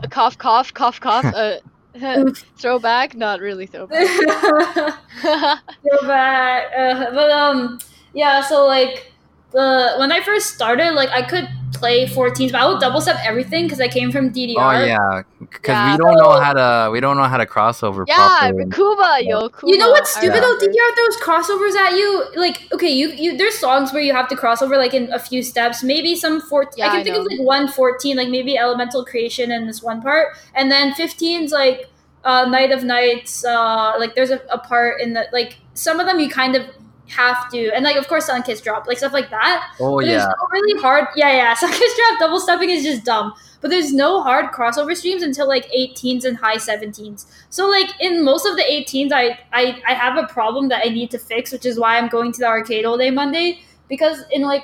cough, 0.09 0.37
cough, 0.37 0.73
cough, 0.73 0.99
cough. 1.01 1.25
Uh, 1.25 1.57
throwback, 2.57 3.15
not 3.15 3.39
really 3.39 3.65
throwback. 3.65 4.07
Go 5.21 6.07
back. 6.07 6.71
Uh, 6.77 7.11
but 7.11 7.31
um, 7.31 7.79
yeah. 8.13 8.41
So 8.41 8.65
like 8.65 9.11
the 9.51 9.95
when 9.97 10.11
I 10.11 10.21
first 10.21 10.53
started, 10.53 10.93
like 10.93 11.09
I 11.09 11.21
could 11.21 11.47
play 11.73 12.05
14s, 12.05 12.51
but 12.51 12.61
I 12.61 12.67
would 12.67 12.79
double 12.79 13.01
step 13.01 13.17
everything 13.23 13.65
because 13.65 13.79
I 13.79 13.87
came 13.87 14.11
from 14.11 14.31
DDR. 14.31 14.55
Oh 14.57 14.85
yeah, 14.85 15.21
because 15.39 15.73
Yeah. 15.73 15.91
we 15.91 15.97
don't 15.97 16.15
know 16.15 16.31
how 16.39 16.53
to 16.53 16.91
we 16.91 16.99
don't 16.99 17.17
know 17.17 17.23
how 17.23 17.37
to 17.37 17.45
crossover 17.45 18.05
yeah, 18.07 18.15
properly. 18.15 18.69
Kuba, 18.71 19.19
yo. 19.23 19.49
Kuba. 19.49 19.71
You 19.71 19.77
know 19.77 19.89
what's 19.91 20.15
I 20.17 20.21
stupid 20.21 20.43
though? 20.43 20.57
DDR 20.57 20.95
throws 20.95 21.17
crossovers 21.17 21.75
at 21.75 21.93
you. 21.97 22.25
Like, 22.35 22.67
okay, 22.73 22.89
you 22.89 23.09
you 23.09 23.37
there's 23.37 23.57
songs 23.57 23.93
where 23.93 24.01
you 24.01 24.13
have 24.13 24.27
to 24.29 24.35
crossover 24.35 24.77
like 24.77 24.93
in 24.93 25.11
a 25.13 25.19
few 25.19 25.41
steps. 25.43 25.83
Maybe 25.83 26.15
some 26.15 26.41
14. 26.41 26.73
Yeah, 26.77 26.85
I 26.85 26.89
can 26.89 26.99
I 26.99 27.03
think 27.03 27.17
of 27.17 27.25
like 27.25 27.39
one 27.39 27.67
14, 27.67 28.17
like 28.17 28.29
maybe 28.29 28.57
Elemental 28.57 29.05
Creation 29.05 29.51
in 29.51 29.67
this 29.67 29.81
one 29.81 30.01
part, 30.01 30.29
and 30.55 30.71
then 30.71 30.93
15's 30.93 31.51
like 31.51 31.89
uh, 32.23 32.45
Night 32.45 32.71
of 32.71 32.83
Nights. 32.83 33.45
Uh, 33.45 33.93
like 33.97 34.15
there's 34.15 34.31
a, 34.31 34.41
a 34.51 34.57
part 34.57 35.01
in 35.01 35.13
the 35.13 35.27
like 35.31 35.57
some 35.73 35.99
of 35.99 36.05
them 36.05 36.19
you 36.19 36.29
kind 36.29 36.55
of 36.55 36.65
have 37.09 37.49
to, 37.51 37.71
and 37.75 37.83
like 37.83 37.95
of 37.95 38.07
course 38.07 38.25
Sun 38.25 38.43
Kiss 38.43 38.61
drop, 38.61 38.87
like 38.87 38.97
stuff 38.97 39.13
like 39.13 39.29
that. 39.29 39.73
oh 39.79 39.97
But 39.97 40.05
yeah, 40.05 40.25
no 40.25 40.47
really 40.51 40.81
hard. 40.81 41.07
Yeah, 41.15 41.31
yeah. 41.31 41.53
Sun 41.55 41.71
Kiss 41.71 41.97
drop 41.97 42.19
double 42.19 42.39
stepping 42.39 42.69
is 42.69 42.83
just 42.83 43.03
dumb. 43.03 43.33
But 43.61 43.71
there's 43.71 43.91
no 43.93 44.21
hard 44.23 44.53
crossover 44.53 44.95
streams 44.95 45.21
until 45.21 45.47
like 45.47 45.69
18s 45.71 46.23
and 46.23 46.37
high 46.37 46.55
17s. 46.55 47.25
So 47.49 47.67
like 47.67 47.89
in 47.99 48.23
most 48.23 48.45
of 48.45 48.55
the 48.55 48.63
18s, 48.63 49.11
I, 49.11 49.37
I 49.51 49.81
I 49.87 49.93
have 49.93 50.17
a 50.17 50.27
problem 50.27 50.69
that 50.69 50.81
I 50.85 50.89
need 50.89 51.11
to 51.11 51.19
fix, 51.19 51.51
which 51.51 51.65
is 51.65 51.79
why 51.79 51.97
I'm 51.97 52.07
going 52.07 52.31
to 52.31 52.39
the 52.39 52.47
arcade 52.47 52.85
all 52.85 52.97
day 52.97 53.11
Monday. 53.11 53.61
Because 53.87 54.23
in 54.31 54.43
like 54.43 54.63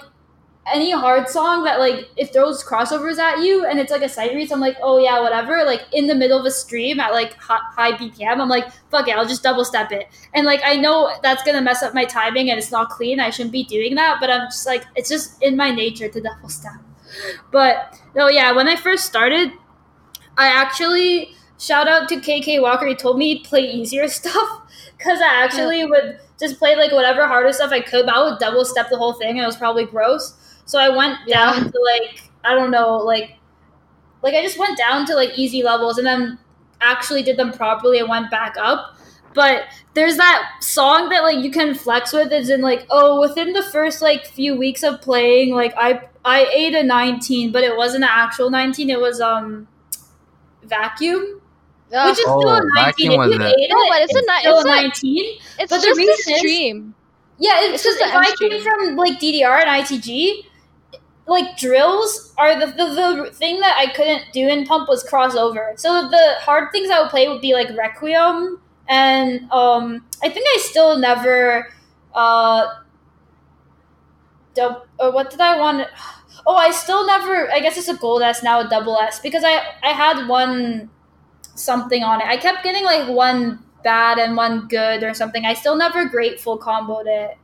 any 0.73 0.91
hard 0.91 1.29
song 1.29 1.63
that 1.63 1.79
like 1.79 2.09
it 2.17 2.33
throws 2.33 2.63
crossovers 2.63 3.19
at 3.19 3.39
you 3.43 3.65
and 3.65 3.79
it's 3.79 3.91
like 3.91 4.01
a 4.01 4.09
sight 4.09 4.33
read, 4.33 4.49
so 4.49 4.55
I'm 4.55 4.61
like, 4.61 4.77
oh 4.81 4.97
yeah, 4.97 5.19
whatever. 5.21 5.63
Like 5.63 5.81
in 5.93 6.07
the 6.07 6.15
middle 6.15 6.39
of 6.39 6.45
a 6.45 6.51
stream 6.51 6.99
at 6.99 7.11
like 7.11 7.35
high, 7.35 7.59
high 7.75 7.91
BPM, 7.91 8.39
I'm 8.39 8.49
like, 8.49 8.71
fuck 8.89 9.07
it, 9.07 9.15
I'll 9.15 9.27
just 9.27 9.43
double 9.43 9.63
step 9.63 9.91
it. 9.91 10.07
And 10.33 10.45
like 10.45 10.61
I 10.63 10.75
know 10.75 11.11
that's 11.21 11.43
gonna 11.43 11.61
mess 11.61 11.83
up 11.83 11.93
my 11.93 12.05
timing 12.05 12.49
and 12.49 12.57
it's 12.57 12.71
not 12.71 12.89
clean. 12.89 13.19
I 13.19 13.29
shouldn't 13.29 13.51
be 13.51 13.63
doing 13.63 13.95
that, 13.95 14.17
but 14.19 14.31
I'm 14.31 14.47
just 14.47 14.65
like, 14.65 14.85
it's 14.95 15.09
just 15.09 15.41
in 15.43 15.55
my 15.55 15.69
nature 15.69 16.09
to 16.09 16.21
double 16.21 16.49
step. 16.49 16.73
But 17.51 17.99
no, 18.15 18.27
yeah, 18.27 18.51
when 18.51 18.67
I 18.67 18.75
first 18.75 19.05
started, 19.05 19.51
I 20.37 20.47
actually 20.47 21.35
shout 21.59 21.87
out 21.87 22.09
to 22.09 22.17
KK 22.17 22.61
Walker. 22.61 22.87
He 22.87 22.95
told 22.95 23.17
me 23.17 23.39
play 23.39 23.61
easier 23.61 24.07
stuff 24.19 24.61
because 24.97 25.21
I 25.21 25.43
actually 25.43 25.85
would 25.85 26.19
just 26.39 26.57
play 26.57 26.75
like 26.75 26.91
whatever 26.91 27.27
harder 27.27 27.53
stuff 27.53 27.71
I 27.71 27.81
could, 27.81 28.05
but 28.05 28.15
I 28.15 28.29
would 28.29 28.39
double 28.39 28.65
step 28.65 28.89
the 28.89 28.97
whole 28.97 29.13
thing 29.13 29.31
and 29.37 29.41
it 29.41 29.45
was 29.45 29.57
probably 29.57 29.85
gross. 29.85 30.33
So 30.65 30.79
I 30.79 30.89
went 30.89 31.19
Yeah. 31.25 31.51
down 31.53 31.71
to 31.71 31.79
like 31.93 32.21
I 32.43 32.53
don't 32.53 32.71
know, 32.71 32.97
like 32.97 33.37
like 34.21 34.33
I 34.33 34.41
just 34.41 34.57
went 34.59 34.77
down 34.77 35.05
to 35.07 35.15
like 35.15 35.37
easy 35.37 35.63
levels 35.63 35.97
and 35.97 36.05
then 36.07 36.37
actually 36.81 37.23
did 37.23 37.37
them 37.37 37.51
properly 37.51 37.99
and 37.99 38.09
went 38.09 38.29
back 38.31 38.55
up. 38.59 38.97
But 39.33 39.63
there's 39.93 40.17
that 40.17 40.49
song 40.61 41.09
that 41.09 41.21
like 41.23 41.43
you 41.43 41.51
can 41.51 41.75
flex 41.75 42.13
with. 42.13 42.31
Is 42.31 42.49
in 42.49 42.61
like 42.61 42.85
oh 42.89 43.19
within 43.21 43.53
the 43.53 43.63
first 43.63 44.01
like 44.01 44.25
few 44.25 44.55
weeks 44.55 44.81
of 44.83 45.01
playing 45.01 45.53
like 45.53 45.73
I 45.77 46.01
I 46.23 46.45
ate 46.53 46.73
a 46.73 46.83
19 46.83 47.51
but 47.51 47.63
it 47.63 47.75
wasn't 47.77 48.03
an 48.03 48.09
actual 48.11 48.49
19 48.49 48.89
it 48.89 48.99
was 48.99 49.21
um 49.21 49.67
vacuum 50.63 51.41
Ugh, 51.95 52.09
which 52.09 52.19
is 52.19 52.25
Oh, 52.27 52.39
still 52.39 52.49
a 52.55 52.61
19 52.75 53.11
if 53.11 53.17
you 53.31 53.43
a- 53.43 53.47
ate 53.47 53.69
No, 53.69 53.77
but 53.89 54.01
it's 54.01 54.15
a 54.15 54.21
ni- 54.21 54.39
still 54.39 54.57
it's 54.59 54.65
a 54.65 54.69
a- 54.69 54.75
19 54.81 55.37
it's 55.59 55.69
but 55.69 55.81
the 55.81 55.85
just 55.87 55.97
reason 55.97 56.15
a 56.27 56.31
is- 56.33 56.39
stream. 56.39 56.95
yeah, 57.37 57.59
it's, 57.61 57.73
It's 57.75 57.83
just 57.83 57.99
just 57.99 58.07
if 58.07 58.11
the 58.13 58.17
I 58.17 58.47
M 58.47 58.49
came 58.51 58.63
from 58.63 58.95
like 58.95 59.19
DDR 59.19 59.61
and 59.61 59.69
ITG, 59.69 60.45
like 61.27 61.57
drills 61.57 62.33
are 62.37 62.59
the, 62.59 62.67
the 62.67 63.25
the 63.25 63.31
thing 63.31 63.59
that 63.59 63.75
I 63.77 63.91
couldn't 63.93 64.31
do 64.31 64.47
in 64.47 64.65
Pump 64.65 64.87
was 64.87 65.03
crossover. 65.03 65.79
So 65.79 66.07
the 66.09 66.35
hard 66.41 66.71
things 66.71 66.89
I 66.89 67.01
would 67.01 67.09
play 67.09 67.27
would 67.27 67.41
be 67.41 67.53
like 67.53 67.69
Requiem 67.75 68.61
and 68.87 69.49
um 69.51 70.05
I 70.23 70.29
think 70.29 70.45
I 70.55 70.59
still 70.61 70.97
never 70.97 71.67
uh 72.13 72.65
dub, 74.53 74.83
or 74.99 75.11
what 75.11 75.29
did 75.29 75.41
I 75.41 75.59
want 75.59 75.87
Oh, 76.47 76.55
I 76.55 76.71
still 76.71 77.05
never 77.07 77.51
I 77.51 77.59
guess 77.59 77.77
it's 77.77 77.87
a 77.87 77.95
gold 77.95 78.21
S 78.21 78.43
now 78.43 78.59
a 78.59 78.69
double 78.69 78.97
S 78.99 79.19
because 79.19 79.43
I 79.43 79.61
I 79.83 79.89
had 79.89 80.27
one 80.27 80.89
something 81.55 82.03
on 82.03 82.21
it. 82.21 82.27
I 82.27 82.37
kept 82.37 82.63
getting 82.63 82.83
like 82.85 83.09
one 83.09 83.63
bad 83.83 84.19
and 84.19 84.37
one 84.37 84.67
good 84.67 85.03
or 85.03 85.13
something. 85.13 85.45
I 85.45 85.53
still 85.55 85.75
never 85.75 86.05
grateful 86.07 86.59
comboed 86.59 87.07
it. 87.07 87.37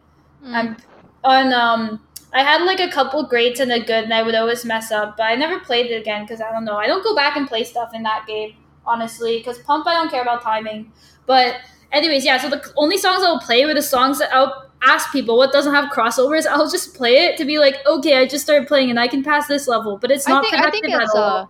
Hmm. 0.43 0.55
I'm 0.55 0.77
on 1.23 1.53
um 1.53 2.01
I 2.33 2.43
had 2.43 2.63
like 2.63 2.79
a 2.79 2.89
couple 2.89 3.23
greats 3.23 3.59
and 3.59 3.71
a 3.71 3.79
good 3.79 4.05
and 4.05 4.13
I 4.13 4.23
would 4.23 4.35
always 4.35 4.63
mess 4.63 4.91
up, 4.91 5.17
but 5.17 5.23
I 5.23 5.35
never 5.35 5.59
played 5.59 5.91
it 5.91 5.95
again 5.95 6.23
because 6.23 6.41
I 6.41 6.51
don't 6.51 6.63
know. 6.63 6.77
I 6.77 6.87
don't 6.87 7.03
go 7.03 7.15
back 7.15 7.35
and 7.35 7.47
play 7.47 7.63
stuff 7.63 7.91
in 7.93 8.03
that 8.03 8.25
game, 8.25 8.55
honestly, 8.85 9.37
because 9.39 9.59
pump 9.59 9.85
I 9.87 9.93
don't 9.93 10.09
care 10.09 10.21
about 10.21 10.41
timing. 10.41 10.91
But 11.25 11.57
anyways, 11.91 12.23
yeah, 12.23 12.37
so 12.37 12.49
the 12.49 12.71
only 12.77 12.97
songs 12.97 13.23
I'll 13.23 13.39
play 13.39 13.65
were 13.65 13.73
the 13.73 13.81
songs 13.81 14.19
that 14.19 14.33
I'll 14.33 14.69
ask 14.83 15.11
people 15.11 15.37
what 15.37 15.51
doesn't 15.51 15.73
have 15.73 15.91
crossovers. 15.91 16.47
I'll 16.47 16.69
just 16.69 16.95
play 16.95 17.25
it 17.25 17.37
to 17.37 17.45
be 17.45 17.59
like, 17.59 17.75
okay, 17.85 18.17
I 18.17 18.27
just 18.27 18.43
started 18.45 18.67
playing 18.67 18.89
and 18.89 18.99
I 18.99 19.07
can 19.07 19.23
pass 19.23 19.47
this 19.47 19.67
level, 19.67 19.97
but 19.97 20.09
it's 20.09 20.27
I 20.27 20.31
not 20.31 20.43
think 20.43 20.55
I 20.55 20.71
think 20.71 20.85
it's 20.85 20.95
at 20.95 21.19
uh 21.19 21.45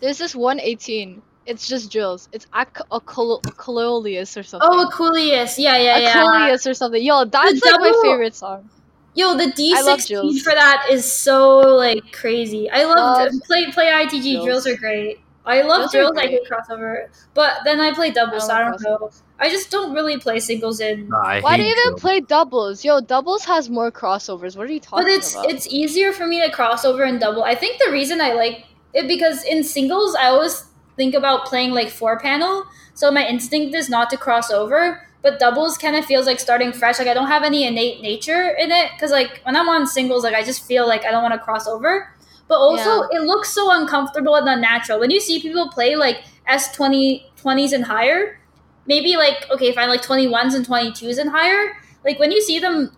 there's 0.00 0.18
this 0.18 0.34
118. 0.34 1.22
It's 1.46 1.66
just 1.66 1.90
drills. 1.90 2.28
It's 2.32 2.46
Ac- 2.54 2.84
or 2.90 3.00
something. 4.42 4.68
Oh, 4.70 4.90
Aquilius. 4.90 5.58
Yeah, 5.58 5.78
yeah, 5.78 5.98
yeah. 5.98 6.12
Acolius 6.14 6.70
or 6.70 6.74
something. 6.74 7.02
Yo, 7.02 7.24
that's 7.24 7.64
like 7.64 7.80
my 7.80 7.98
favorite 8.02 8.34
song. 8.34 8.68
Yo, 9.18 9.36
the 9.36 9.46
D16 9.46 10.42
for 10.42 10.54
that 10.54 10.86
is 10.88 11.10
so 11.10 11.58
like 11.58 12.12
crazy. 12.12 12.70
I 12.70 12.84
love 12.84 13.32
Love 13.32 13.42
play 13.46 13.66
play 13.72 13.86
ITG 13.86 14.22
drills. 14.22 14.44
drills. 14.44 14.66
are 14.68 14.76
great. 14.76 15.18
I 15.44 15.62
love 15.62 15.90
Drills 15.90 16.12
drills. 16.12 16.18
I 16.18 16.26
hate 16.28 16.48
crossover, 16.48 17.08
but 17.34 17.60
then 17.64 17.80
I 17.80 17.92
play 17.92 18.12
doubles. 18.12 18.44
I 18.44 18.46
so 18.46 18.52
I 18.52 18.62
don't 18.62 18.80
know. 18.82 19.10
I 19.40 19.48
just 19.48 19.72
don't 19.72 19.92
really 19.92 20.18
play 20.18 20.38
singles 20.38 20.78
in. 20.78 21.08
Nah, 21.08 21.40
Why 21.40 21.56
do 21.56 21.64
you 21.64 21.74
even 21.74 21.96
play 21.96 22.20
doubles? 22.20 22.84
Yo, 22.84 23.00
doubles 23.00 23.44
has 23.44 23.68
more 23.68 23.90
crossovers. 23.90 24.56
What 24.56 24.68
are 24.68 24.72
you 24.72 24.78
talking 24.78 25.04
about? 25.04 25.10
But 25.10 25.18
it's 25.18 25.34
about? 25.34 25.50
it's 25.50 25.66
easier 25.66 26.12
for 26.12 26.28
me 26.28 26.40
to 26.40 26.52
crossover 26.52 27.08
and 27.08 27.18
double. 27.18 27.42
I 27.42 27.56
think 27.56 27.82
the 27.84 27.90
reason 27.90 28.20
I 28.20 28.34
like 28.34 28.66
it 28.94 29.08
because 29.08 29.42
in 29.42 29.64
singles 29.64 30.14
I 30.14 30.26
always 30.26 30.64
think 30.96 31.16
about 31.16 31.46
playing 31.46 31.72
like 31.72 31.90
four 31.90 32.20
panel, 32.20 32.64
so 32.94 33.10
my 33.10 33.26
instinct 33.26 33.74
is 33.74 33.88
not 33.88 34.10
to 34.10 34.16
cross 34.16 34.52
over. 34.52 35.07
But 35.22 35.38
doubles 35.38 35.76
kind 35.76 35.96
of 35.96 36.04
feels 36.04 36.26
like 36.26 36.38
starting 36.38 36.72
fresh. 36.72 36.98
Like 36.98 37.08
I 37.08 37.14
don't 37.14 37.26
have 37.26 37.42
any 37.42 37.66
innate 37.66 38.00
nature 38.00 38.50
in 38.58 38.70
it 38.70 38.90
because 38.94 39.10
like 39.10 39.40
when 39.44 39.56
I'm 39.56 39.68
on 39.68 39.86
singles, 39.86 40.22
like 40.24 40.34
I 40.34 40.44
just 40.44 40.64
feel 40.64 40.86
like 40.86 41.04
I 41.04 41.10
don't 41.10 41.22
want 41.22 41.34
to 41.34 41.40
cross 41.40 41.66
over. 41.66 42.14
But 42.46 42.56
also, 42.56 43.02
it 43.10 43.22
looks 43.22 43.50
so 43.50 43.70
uncomfortable 43.70 44.34
and 44.36 44.48
unnatural 44.48 45.00
when 45.00 45.10
you 45.10 45.20
see 45.20 45.40
people 45.40 45.68
play 45.68 45.96
like 45.96 46.24
S 46.46 46.72
20 46.74 47.30
20s 47.42 47.72
and 47.72 47.84
higher. 47.84 48.40
Maybe 48.86 49.16
like 49.16 49.50
okay, 49.50 49.72
fine, 49.74 49.88
like 49.88 50.02
twenty 50.02 50.28
ones 50.28 50.54
and 50.54 50.64
twenty 50.64 50.92
twos 50.92 51.18
and 51.18 51.30
higher. 51.30 51.76
Like 52.04 52.18
when 52.18 52.32
you 52.32 52.40
see 52.40 52.58
them 52.58 52.96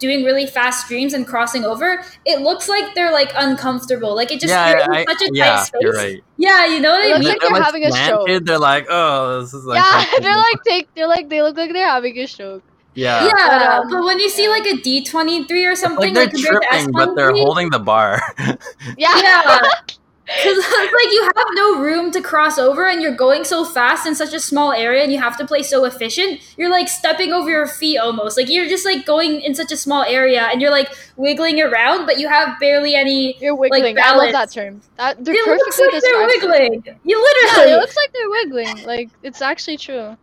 doing 0.00 0.24
really 0.24 0.46
fast 0.46 0.86
streams 0.86 1.12
and 1.14 1.26
crossing 1.26 1.64
over, 1.64 2.02
it 2.26 2.40
looks 2.40 2.68
like 2.68 2.94
they're 2.96 3.12
like 3.12 3.30
uncomfortable. 3.36 4.16
Like 4.16 4.32
it 4.32 4.40
just 4.40 4.50
yeah, 4.50 4.70
you're 4.70 4.80
in 4.80 5.06
such 5.06 5.22
a 5.22 5.30
tight 5.30 5.30
yeah, 5.34 5.62
space. 5.62 5.80
you're 5.80 5.92
right. 5.92 6.24
Yeah, 6.38 6.66
you 6.66 6.80
know 6.80 6.90
what 6.92 7.04
It 7.04 7.10
I 7.10 7.12
looks 7.14 7.20
mean? 7.20 7.28
like 7.28 7.40
they're 7.40 7.62
having 7.62 7.84
a 7.84 7.92
stroke. 7.92 8.44
They're 8.44 8.58
like, 8.58 8.86
oh, 8.90 9.40
this 9.42 9.54
is 9.54 9.64
like. 9.64 9.84
yeah, 9.84 10.04
they're 10.20 10.36
like 10.36 10.56
take. 10.66 10.88
They're 10.94 11.06
like 11.08 11.28
they 11.28 11.42
look 11.42 11.56
like 11.56 11.72
they're 11.72 11.86
having 11.86 12.18
a 12.18 12.26
stroke. 12.26 12.64
yeah. 12.94 13.26
yeah, 13.26 13.32
But, 13.48 13.62
um, 13.62 13.90
but 13.90 14.04
when 14.04 14.18
you 14.18 14.28
see 14.28 14.48
like 14.48 14.66
a 14.66 14.76
D 14.76 15.04
twenty 15.04 15.44
three 15.44 15.64
or 15.66 15.76
something, 15.76 16.12
Like 16.12 16.14
they're 16.14 16.24
like, 16.24 16.32
compared 16.32 16.62
to 16.62 16.74
S 16.74 16.86
tripping, 16.86 16.92
but 16.92 17.14
they're 17.14 17.32
holding 17.32 17.70
the 17.70 17.78
bar. 17.78 18.20
Yeah. 18.96 19.14
yeah. 19.16 19.60
Because 20.36 20.58
it's 20.58 20.92
like 20.92 21.12
you 21.12 21.22
have 21.24 21.46
no 21.54 21.80
room 21.80 22.10
to 22.12 22.20
cross 22.20 22.58
over, 22.58 22.88
and 22.88 23.02
you're 23.02 23.14
going 23.14 23.44
so 23.44 23.64
fast 23.64 24.06
in 24.06 24.14
such 24.14 24.32
a 24.32 24.40
small 24.40 24.72
area, 24.72 25.02
and 25.02 25.12
you 25.12 25.18
have 25.18 25.36
to 25.38 25.46
play 25.46 25.62
so 25.62 25.84
efficient. 25.84 26.40
You're 26.56 26.70
like 26.70 26.88
stepping 26.88 27.32
over 27.32 27.50
your 27.50 27.66
feet 27.66 27.98
almost. 27.98 28.36
Like 28.36 28.48
you're 28.48 28.68
just 28.68 28.84
like 28.84 29.04
going 29.04 29.40
in 29.40 29.54
such 29.54 29.72
a 29.72 29.76
small 29.76 30.04
area, 30.04 30.42
and 30.42 30.62
you're 30.62 30.70
like 30.70 30.88
wiggling 31.16 31.60
around, 31.60 32.06
but 32.06 32.18
you 32.18 32.28
have 32.28 32.58
barely 32.60 32.94
any. 32.94 33.36
You're 33.38 33.56
wiggling. 33.56 33.98
I 33.98 34.14
love 34.14 34.32
that 34.32 34.52
term. 34.52 34.80
That 34.96 35.24
they're 35.24 35.34
It 35.34 35.46
looks 35.46 35.80
like 35.80 36.00
they're 36.00 36.26
wiggling. 36.26 36.82
You 37.04 37.18
Yeah, 37.18 37.56
literally. 37.56 37.72
it 37.72 37.76
looks 37.76 37.96
like 37.96 38.12
they're 38.12 38.30
wiggling. 38.30 38.86
Like 38.86 39.08
it's 39.22 39.42
actually 39.42 39.78
true. 39.78 40.16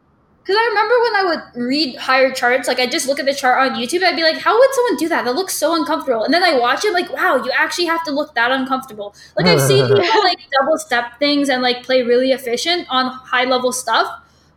Because 0.48 0.62
I 0.62 0.68
remember 0.70 0.96
when 1.02 1.16
I 1.18 1.24
would 1.26 1.68
read 1.68 1.98
higher 1.98 2.32
charts, 2.32 2.70
like 2.70 2.80
I 2.80 2.88
just 2.88 3.06
look 3.06 3.20
at 3.20 3.26
the 3.26 3.34
chart 3.34 3.60
on 3.70 3.78
YouTube, 3.78 4.02
I'd 4.02 4.16
be 4.16 4.24
like, 4.24 4.38
how 4.38 4.58
would 4.58 4.74
someone 4.74 4.96
do 4.96 5.10
that? 5.10 5.26
That 5.26 5.36
looks 5.36 5.54
so 5.54 5.76
uncomfortable. 5.76 6.24
And 6.24 6.34
then 6.34 6.42
I 6.42 6.58
watch 6.58 6.86
it, 6.86 6.94
like, 6.94 7.12
wow, 7.12 7.36
you 7.36 7.52
actually 7.54 7.88
have 7.88 8.02
to 8.06 8.12
look 8.12 8.34
that 8.36 8.50
uncomfortable. 8.50 9.14
Like 9.36 9.46
I've 9.46 9.60
seen 9.60 9.86
people 9.86 9.98
like 10.24 10.40
double 10.58 10.78
step 10.78 11.20
things 11.20 11.50
and 11.50 11.62
like 11.62 11.84
play 11.84 12.02
really 12.02 12.32
efficient 12.32 12.88
on 12.90 13.12
high 13.12 13.44
level 13.44 13.74
stuff, 13.74 14.08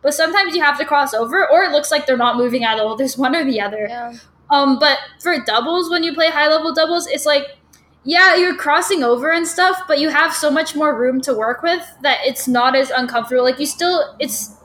but 0.01 0.13
sometimes 0.13 0.55
you 0.55 0.63
have 0.63 0.79
to 0.79 0.85
cross 0.85 1.13
over, 1.13 1.45
or 1.51 1.63
it 1.63 1.71
looks 1.71 1.91
like 1.91 2.05
they're 2.05 2.15
not 2.15 2.37
moving 2.37 2.63
at 2.63 2.79
all. 2.79 2.95
There's 3.01 3.17
one 3.17 3.35
or 3.35 3.43
the 3.43 3.59
other. 3.59 3.87
Yeah. 3.89 4.13
Um, 4.49 4.79
but 4.79 4.97
for 5.19 5.37
doubles, 5.43 5.89
when 5.89 6.03
you 6.03 6.13
play 6.13 6.29
high 6.29 6.47
level 6.47 6.73
doubles, 6.73 7.05
it's 7.07 7.25
like, 7.25 7.57
yeah, 8.05 8.35
you're 8.37 8.55
crossing 8.55 9.03
over 9.03 9.29
and 9.33 9.45
stuff, 9.45 9.83
but 9.89 9.99
you 9.99 10.07
have 10.07 10.33
so 10.33 10.49
much 10.49 10.73
more 10.73 10.97
room 10.97 11.19
to 11.21 11.33
work 11.33 11.61
with 11.63 11.85
that 12.01 12.19
it's 12.23 12.47
not 12.47 12.77
as 12.77 12.91
uncomfortable. 12.91 13.43
Like 13.43 13.59
you 13.59 13.65
still, 13.65 14.15
it's 14.19 14.55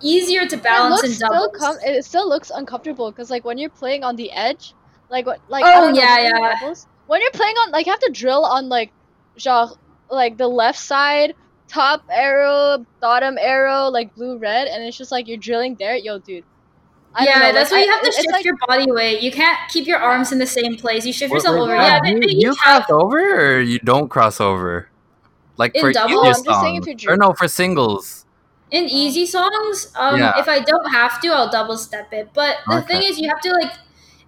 easier 0.00 0.46
to 0.46 0.56
It 0.56 0.62
balance 0.62 0.96
looks 1.02 1.08
in 1.08 1.14
still 1.14 1.30
doubles. 1.30 1.56
com- 1.58 1.76
it 1.84 2.04
still 2.04 2.28
looks 2.28 2.50
uncomfortable 2.50 3.10
because 3.10 3.30
like 3.30 3.44
when 3.44 3.58
you're 3.58 3.70
playing 3.70 4.04
on 4.04 4.16
the 4.16 4.30
edge, 4.32 4.74
like 5.10 5.26
what 5.26 5.40
like 5.48 5.64
Oh, 5.64 5.68
I 5.68 5.74
don't 5.74 5.94
know, 5.94 6.00
yeah, 6.00 6.58
doubles, 6.60 6.86
when 7.06 7.20
you're 7.20 7.30
playing 7.32 7.56
on 7.56 7.70
like 7.70 7.86
you 7.86 7.92
have 7.92 8.00
to 8.00 8.10
drill 8.12 8.44
on 8.44 8.68
like 8.68 8.92
genre 9.38 9.74
like 10.10 10.36
the 10.36 10.48
left 10.48 10.78
side, 10.78 11.34
top 11.68 12.04
arrow, 12.10 12.84
bottom 13.00 13.36
arrow, 13.40 13.88
like 13.88 14.14
blue 14.14 14.38
red, 14.38 14.68
and 14.68 14.84
it's 14.84 14.96
just 14.96 15.10
like 15.12 15.26
you're 15.28 15.36
drilling 15.38 15.74
there, 15.76 15.96
yo, 15.96 16.18
dude. 16.18 16.44
I 17.18 17.24
don't 17.24 17.34
yeah, 17.34 17.46
know, 17.46 17.52
that's 17.54 17.72
like, 17.72 17.78
why 17.80 17.84
you 17.86 17.90
have 17.92 18.02
to 18.02 18.12
shift 18.12 18.30
like- 18.30 18.44
your 18.44 18.56
body 18.68 18.92
weight. 18.92 19.22
You 19.22 19.32
can't 19.32 19.58
keep 19.70 19.86
your 19.86 19.98
arms 19.98 20.32
in 20.32 20.38
the 20.38 20.46
same 20.46 20.76
place. 20.76 21.06
You 21.06 21.12
shift 21.14 21.32
Wait, 21.32 21.38
yourself 21.38 21.54
wait, 21.56 21.62
over. 21.62 21.76
Kat, 21.76 22.02
Yeah, 22.04 22.10
you, 22.12 22.20
they, 22.20 22.26
they 22.26 22.32
you 22.34 22.52
each 22.52 22.58
have- 22.62 22.84
cross 22.84 23.02
over 23.02 23.56
or 23.56 23.60
you 23.60 23.78
don't 23.80 24.08
cross 24.08 24.40
over? 24.40 24.90
Like 25.56 25.74
In 25.74 25.80
for 25.80 25.92
double? 25.92 26.10
easier 26.10 26.34
I'm 26.34 26.44
just 26.44 26.60
saying 26.60 26.76
if 26.86 27.02
you're 27.02 27.14
or 27.14 27.16
no 27.16 27.32
for 27.32 27.48
singles. 27.48 28.15
In 28.70 28.84
easy 28.88 29.26
songs. 29.26 29.92
Um, 29.96 30.18
Yeah. 30.18 30.38
if 30.38 30.48
I 30.48 30.60
don't 30.60 30.90
have 30.92 31.20
to, 31.22 31.28
I'll 31.28 31.50
double 31.50 31.76
step 31.76 32.12
it. 32.12 32.30
But 32.34 32.56
the 32.68 32.76
Okay. 32.78 32.86
thing 32.86 33.02
is, 33.04 33.18
you 33.18 33.28
have 33.28 33.40
to 33.40 33.52
like, 33.52 33.72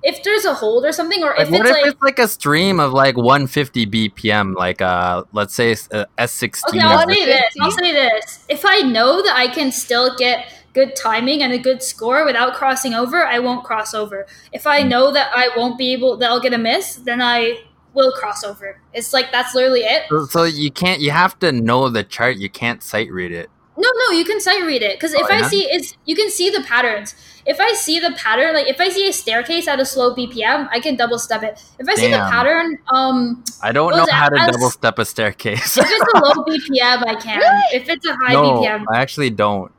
if 0.03 0.23
there's 0.23 0.45
a 0.45 0.55
hold 0.55 0.85
or 0.85 0.93
something, 0.93 1.23
or 1.25 1.31
Like, 1.37 1.47
if 1.47 1.51
what 1.51 1.61
it's 1.63 1.71
if 1.71 1.75
like, 1.77 1.87
it's 1.87 2.03
like 2.03 2.19
a 2.21 2.29
stream 2.29 2.79
of 2.79 2.93
like 2.93 3.17
150 3.17 3.87
BPM, 3.87 4.55
like 4.55 4.81
uh, 4.81 5.25
let's 5.33 5.55
say 5.55 5.73
uh, 5.93 6.05
S16. 6.19 6.63
Okay, 6.69 6.81
I'll 6.81 6.99
or- 7.09 7.13
say 7.13 7.25
this. 7.27 7.45
I'll 7.61 7.71
say 7.73 7.93
this. 7.93 8.45
If 8.49 8.65
I 8.65 8.79
know 8.83 9.23
that 9.23 9.35
I 9.37 9.49
can 9.49 9.73
still 9.73 10.17
get 10.17 10.53
good 10.73 10.95
timing 10.95 11.43
and 11.43 11.53
a 11.53 11.59
good 11.59 11.83
score 11.83 12.25
without 12.25 12.55
crossing 12.55 12.95
over, 12.95 13.25
I 13.25 13.41
won't 13.41 13.65
cross 13.65 13.93
over. 13.93 14.27
If 14.53 14.67
I 14.69 14.83
Hmm. 14.83 14.89
know 14.89 15.13
that 15.13 15.33
I 15.35 15.49
won't 15.57 15.77
be 15.77 15.93
able, 15.93 16.17
that 16.19 16.31
I'll 16.31 16.41
get 16.41 16.53
a 16.55 16.59
miss, 16.59 16.95
then 16.97 17.21
I 17.21 17.59
will 17.93 18.13
cross 18.13 18.45
over. 18.45 18.81
It's 18.95 19.13
like 19.13 19.33
that's 19.33 19.53
literally 19.57 19.81
it. 19.81 20.05
So, 20.11 20.27
so 20.27 20.45
you 20.45 20.71
can't. 20.71 21.01
You 21.01 21.11
have 21.11 21.37
to 21.41 21.51
know 21.51 21.89
the 21.89 22.05
chart. 22.05 22.37
You 22.37 22.49
can't 22.49 22.85
sight 22.85 23.11
read 23.11 23.33
it. 23.33 23.51
No, 23.79 23.89
no, 23.95 24.19
you 24.19 24.25
can 24.25 24.41
sight 24.41 24.65
read 24.65 24.83
it 24.83 24.97
because 24.97 25.15
if 25.15 25.23
Oh, 25.23 25.33
I 25.33 25.43
see 25.43 25.63
it's 25.63 25.97
you 26.05 26.17
can 26.17 26.31
see 26.31 26.51
the 26.51 26.63
patterns. 26.63 27.15
If 27.47 27.61
I 27.61 27.73
see 27.75 28.01
the 28.01 28.11
pattern, 28.11 28.53
like 28.53 28.67
if 28.67 28.81
I 28.81 28.89
see 28.89 29.09
a 29.09 29.13
staircase 29.13 29.69
at 29.69 29.79
a 29.79 29.85
slow 29.85 30.15
BPM, 30.17 30.69
I 30.73 30.81
can 30.81 30.97
double 30.97 31.19
step 31.19 31.45
it. 31.45 31.63
If 31.79 31.89
I 31.89 31.95
see 31.95 32.11
the 32.11 32.19
pattern, 32.19 32.79
um, 32.93 33.45
I 33.63 33.71
don't 33.71 33.93
know 33.93 34.05
how 34.11 34.29
to 34.29 34.53
double 34.53 34.71
step 34.71 34.99
a 34.99 35.05
staircase. 35.05 35.79
if 35.79 35.87
it's 35.89 36.13
a 36.13 36.19
low 36.19 36.45
BPM, 36.49 37.07
I 37.07 37.15
can. 37.15 37.39
Really? 37.39 37.81
If 37.81 37.89
it's 37.89 38.05
a 38.05 38.15
high 38.17 38.33
no, 38.33 38.43
BPM, 38.43 38.85
I 38.93 39.01
actually 39.01 39.31
don't. 39.31 39.71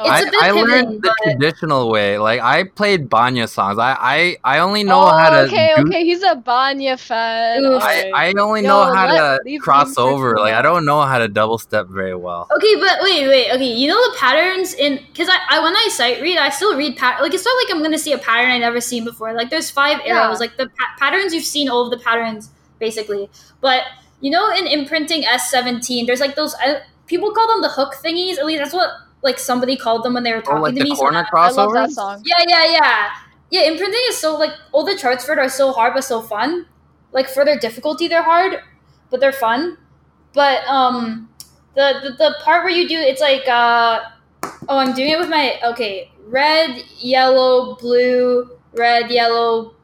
It's 0.00 0.08
I, 0.08 0.20
a 0.20 0.24
bit 0.30 0.42
I 0.42 0.46
pivoting, 0.52 0.68
learned 0.68 1.02
the 1.02 1.08
but- 1.08 1.16
traditional 1.24 1.90
way. 1.90 2.18
Like 2.18 2.40
I 2.40 2.64
played 2.64 3.08
Banya 3.08 3.48
songs. 3.48 3.78
I 3.78 3.96
I, 4.44 4.56
I 4.56 4.58
only 4.60 4.84
know 4.84 5.02
oh, 5.02 5.08
how 5.18 5.30
to. 5.30 5.38
okay, 5.46 5.72
do- 5.76 5.82
okay, 5.88 6.04
he's 6.04 6.22
a 6.22 6.36
Banya 6.36 6.96
fan. 6.96 7.64
I. 7.66 8.10
I 8.14 8.32
only 8.38 8.62
Yo, 8.62 8.68
know 8.68 8.94
how 8.94 9.12
let- 9.12 9.40
to 9.44 9.58
cross 9.58 9.98
over. 9.98 10.36
Like 10.38 10.54
I 10.54 10.62
don't 10.62 10.84
know 10.84 11.02
how 11.02 11.18
to 11.18 11.26
double 11.28 11.58
step 11.58 11.88
very 11.88 12.14
well. 12.14 12.48
Okay, 12.56 12.76
but 12.76 12.98
wait, 13.02 13.26
wait. 13.26 13.50
Okay, 13.52 13.72
you 13.72 13.88
know 13.88 14.00
the 14.12 14.16
patterns 14.18 14.72
in 14.74 15.00
because 15.08 15.28
I, 15.28 15.38
I 15.50 15.62
when 15.62 15.74
I 15.74 15.88
sight 15.90 16.22
read, 16.22 16.38
I 16.38 16.50
still 16.50 16.76
read 16.76 16.96
pat. 16.96 17.20
Like 17.20 17.34
it's 17.34 17.44
not 17.44 17.56
like 17.64 17.74
I'm 17.74 17.82
gonna 17.82 17.98
see 17.98 18.12
a 18.12 18.18
pattern 18.18 18.50
I 18.50 18.58
never 18.58 18.80
seen 18.80 19.04
before. 19.04 19.32
Like 19.34 19.50
there's 19.50 19.68
five 19.70 20.00
Yeah. 20.04 20.22
arrows. 20.24 20.38
Like 20.40 20.56
the 20.56 20.68
pa- 20.68 20.94
patterns 20.98 21.34
you've 21.34 21.44
seen 21.44 21.68
all 21.68 21.84
of 21.84 21.90
the 21.90 21.98
patterns 21.98 22.50
basically. 22.78 23.28
But 23.60 23.82
you 24.20 24.30
know 24.30 24.50
in 24.52 24.66
imprinting 24.68 25.22
S17, 25.24 26.06
there's 26.06 26.20
like 26.20 26.36
those 26.36 26.54
uh, 26.54 26.80
people 27.06 27.32
call 27.32 27.48
them 27.48 27.62
the 27.62 27.68
hook 27.68 27.94
thingies. 27.96 28.38
At 28.38 28.46
least 28.46 28.62
that's 28.62 28.74
what 28.74 28.90
like 29.22 29.38
somebody 29.38 29.76
called 29.76 30.04
them 30.04 30.14
when 30.14 30.22
they 30.22 30.32
were 30.32 30.38
Oh, 30.38 30.42
talking 30.42 30.62
like 30.62 30.74
to 30.74 30.78
the 30.84 30.90
me. 30.90 30.94
so 30.96 31.02
corner 31.02 31.22
that- 31.32 31.38
I 31.38 31.50
love 31.50 31.72
that 31.74 31.90
song. 31.90 32.22
yeah, 32.24 32.44
yeah, 32.46 32.66
yeah. 32.72 33.08
Yeah, 33.50 33.62
imprinting 33.62 34.00
is 34.08 34.16
so 34.18 34.36
like 34.36 34.52
all 34.72 34.84
the 34.84 34.96
charts 34.96 35.24
for 35.24 35.32
it 35.32 35.38
are 35.38 35.48
so 35.48 35.72
hard 35.72 35.94
but 35.94 36.04
so 36.04 36.20
fun. 36.20 36.66
Like 37.12 37.28
for 37.28 37.44
their 37.44 37.58
difficulty, 37.58 38.06
they're 38.06 38.22
hard, 38.22 38.60
but 39.10 39.20
they're 39.20 39.32
fun. 39.32 39.78
But 40.34 40.64
um, 40.66 41.30
the 41.74 42.00
the, 42.02 42.10
the 42.18 42.34
part 42.44 42.62
where 42.62 42.72
you 42.72 42.86
do 42.86 42.98
it's 42.98 43.20
like 43.22 43.48
uh, 43.48 44.00
oh, 44.68 44.78
I'm 44.78 44.92
doing 44.94 45.10
it 45.10 45.18
with 45.18 45.30
my 45.30 45.58
okay, 45.64 46.12
red, 46.26 46.84
yellow, 46.98 47.74
blue, 47.76 48.50
red, 48.74 49.10
yellow. 49.10 49.74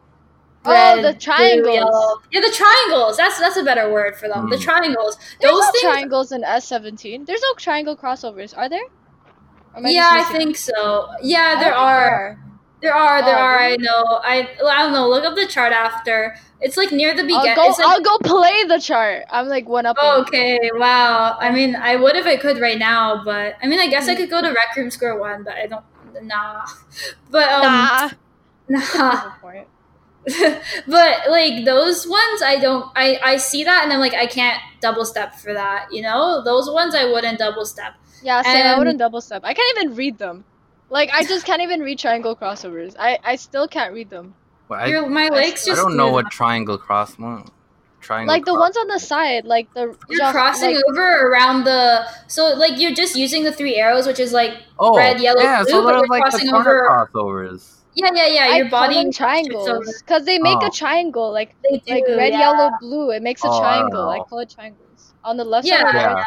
Oh, 0.67 0.71
red, 0.73 0.99
the 1.05 1.13
blue, 1.13 1.19
triangles. 1.21 1.75
yellow. 1.75 2.21
Yeah, 2.33 2.41
the 2.41 2.53
triangles. 2.55 3.17
That's 3.17 3.39
that's 3.41 3.57
a 3.57 3.65
better 3.65 3.91
word 3.91 4.17
for 4.17 4.29
them. 4.29 4.49
The 4.51 4.57
Hmm. 4.57 4.63
triangles. 4.63 5.17
There's 5.41 5.53
Those 5.53 5.61
no 5.61 5.71
things. 5.73 5.83
triangles 5.83 6.33
in 6.33 6.43
S17. 6.45 7.25
There's 7.27 7.43
no 7.43 7.55
triangle 7.57 7.97
crossovers, 7.97 8.57
are 8.57 8.69
there? 8.69 8.85
Am 9.77 9.87
Yeah, 9.87 10.11
I 10.13 10.33
think 10.33 10.57
so. 10.57 11.09
Yeah, 11.23 11.59
there 11.61 11.75
are. 11.75 12.39
There 12.81 12.95
are, 12.95 13.23
there 13.25 13.37
Oh, 13.37 13.41
are. 13.41 13.59
I 13.59 13.77
know. 13.77 14.05
I, 14.23 14.49
I 14.67 14.83
don't 14.83 14.93
know. 14.93 15.09
Look 15.09 15.25
up 15.25 15.35
the 15.37 15.47
chart 15.47 15.73
after. 15.73 16.37
It's 16.61 16.77
like 16.77 16.93
near 16.93 17.15
the 17.15 17.23
I'll 17.23 17.27
beginning. 17.43 17.57
like, 17.57 17.79
I'll 17.81 18.01
go 18.03 18.19
play 18.19 18.65
the 18.65 18.79
chart. 18.79 19.25
I'm 19.31 19.49
like 19.49 19.69
one 19.69 19.87
up. 19.87 19.97
okay, 19.99 20.59
wow. 20.75 21.37
I 21.41 21.51
mean, 21.51 21.77
I 21.77 21.97
would 21.97 22.15
if 22.17 22.27
I 22.27 22.37
could 22.37 22.59
right 22.59 22.79
now, 22.79 23.23
but 23.25 23.57
I 23.63 23.67
mean, 23.69 23.81
I 23.81 23.89
guess 23.89 24.09
I 24.09 24.15
could 24.15 24.31
go 24.31 24.41
to 24.43 24.49
Rec 24.49 24.77
Room 24.77 24.91
Square 24.91 25.19
One, 25.19 25.45
but 25.45 25.55
I 25.55 25.67
don't. 25.67 25.85
Nah. 26.23 26.65
But 27.31 27.49
um, 27.51 27.63
Nah. 27.63 28.11
nah. 28.69 29.25
Go 29.25 29.33
for 29.41 29.55
it. 29.55 29.69
but 30.87 31.29
like 31.31 31.65
those 31.65 32.07
ones, 32.07 32.43
I 32.43 32.59
don't. 32.61 32.91
I 32.97 33.19
I 33.23 33.37
see 33.37 33.65
that 33.65 33.85
and 33.85 33.93
I'm 33.93 34.01
like, 34.01 34.15
I 34.15 34.27
can't 34.27 34.61
double 34.81 35.05
step 35.05 35.35
for 35.35 35.53
that. 35.53 35.89
You 35.93 36.03
know, 36.03 36.43
those 36.45 36.71
ones 36.71 36.95
I 36.95 37.05
wouldn't 37.05 37.39
double 37.39 37.67
step. 37.67 37.95
Yeah, 38.25 38.43
same. 38.43 38.57
I 38.67 38.71
And- 38.71 38.79
wouldn't 38.79 38.99
double 38.99 39.21
step. 39.21 39.43
I 39.45 39.55
can't 39.55 39.79
even 39.79 39.95
read 39.95 40.19
them. 40.19 40.45
Like 40.91 41.11
I 41.13 41.25
just 41.25 41.45
can't 41.47 41.63
even 41.63 41.81
read 41.81 41.99
triangle 41.99 42.35
crossovers. 42.35 42.95
I 42.99 43.19
I 43.25 43.37
still 43.37 43.69
can't 43.69 43.93
read 43.95 44.11
them. 44.11 44.35
But 44.69 44.81
I, 44.81 44.87
Your 44.87 45.07
my 45.09 45.29
legs 45.29 45.61
still- 45.63 45.75
I 45.75 45.77
just. 45.77 45.87
don't 45.87 45.97
know 45.97 46.11
what 46.11 46.31
triangle 46.31 46.79
cross. 46.79 47.19
Well, 47.19 47.45
triangle. 48.01 48.33
Like 48.35 48.45
the 48.45 48.53
cross- 48.53 48.61
ones 48.67 48.77
on 48.83 48.89
the 48.89 48.99
side, 48.99 49.45
like 49.45 49.73
the 49.75 49.85
You're 50.09 50.19
genre- 50.21 50.33
crossing 50.33 50.75
like, 50.77 50.85
over 50.91 51.09
around 51.31 51.65
the 51.65 52.07
so 52.27 52.43
like 52.65 52.79
you're 52.81 52.93
just 53.03 53.15
using 53.17 53.45
the 53.45 53.53
three 53.53 53.77
arrows, 53.77 54.07
which 54.07 54.21
is 54.21 54.33
like 54.33 54.53
Oh, 54.79 54.97
red, 54.97 55.21
yellow, 55.21 55.43
yeah. 55.43 55.63
blue, 55.63 55.71
so 55.71 55.83
but 55.83 55.93
there's 55.93 56.01
you're 56.01 56.09
like 56.09 56.25
the 56.25 56.31
crossing 56.31 56.51
corner 56.51 56.89
over- 56.91 57.09
crossovers. 57.15 57.63
yeah, 57.95 58.11
yeah, 58.15 58.27
yeah. 58.27 58.47
I 58.53 58.57
Your 58.59 58.69
call 58.71 58.81
body 58.83 58.95
them 58.97 59.07
shifts 59.07 59.19
triangles 59.19 60.03
because 60.03 60.25
they 60.25 60.39
make 60.39 60.59
Oh. 60.63 60.67
a 60.69 60.71
triangle, 60.71 61.33
like 61.33 61.55
They 61.63 61.79
do, 61.79 61.95
like 61.95 62.05
red, 62.09 62.33
yeah. 62.33 62.39
yellow, 62.41 62.71
blue. 62.81 63.11
It 63.11 63.23
makes 63.23 63.43
a 63.45 63.49
Oh, 63.49 63.59
triangle. 63.61 64.09
I 64.11 64.19
know. 64.19 64.25
call 64.25 64.39
it 64.41 64.51
triangles 64.51 65.13
on 65.25 65.37
the 65.39 65.45
left 65.45 65.67
Yeah, 65.67 65.81
side. 65.91 65.95
yeah. 65.95 66.25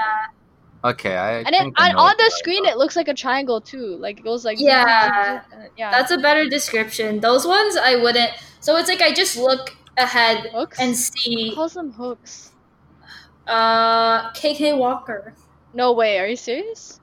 Yeah. 0.84 0.90
Okay, 0.92 1.16
I. 1.18 1.38
And 1.40 1.48
then 1.48 1.64
think 1.66 1.80
I 1.80 1.90
and 1.90 1.98
on 1.98 2.14
the 2.18 2.32
screen, 2.36 2.66
is. 2.66 2.72
it 2.72 2.78
looks 2.78 2.96
like 2.96 3.08
a 3.08 3.14
triangle 3.14 3.62
too. 3.62 3.98
Like 3.98 4.20
it 4.20 4.24
goes 4.24 4.46
like 4.46 4.60
Yeah. 4.60 5.42
yeah. 5.78 5.92
That's 5.92 6.12
a 6.12 6.18
better 6.18 6.48
description. 6.48 7.20
Those 7.20 7.46
ones 7.46 7.76
I 7.78 7.96
wouldn't. 7.96 8.32
So 8.60 8.78
it's 8.78 8.90
like 8.90 9.02
I 9.02 9.14
just 9.14 9.38
look 9.38 9.76
ahead 9.98 10.50
hooks. 10.54 10.80
and 10.80 10.96
see 10.96 11.54
calls 11.56 11.74
them 11.74 11.92
hooks. 11.92 12.52
uh 13.48 14.32
KK 14.32 14.78
Walker. 14.78 15.34
No 15.74 15.94
way. 15.94 16.20
Are 16.20 16.28
you 16.28 16.36
serious? 16.36 17.00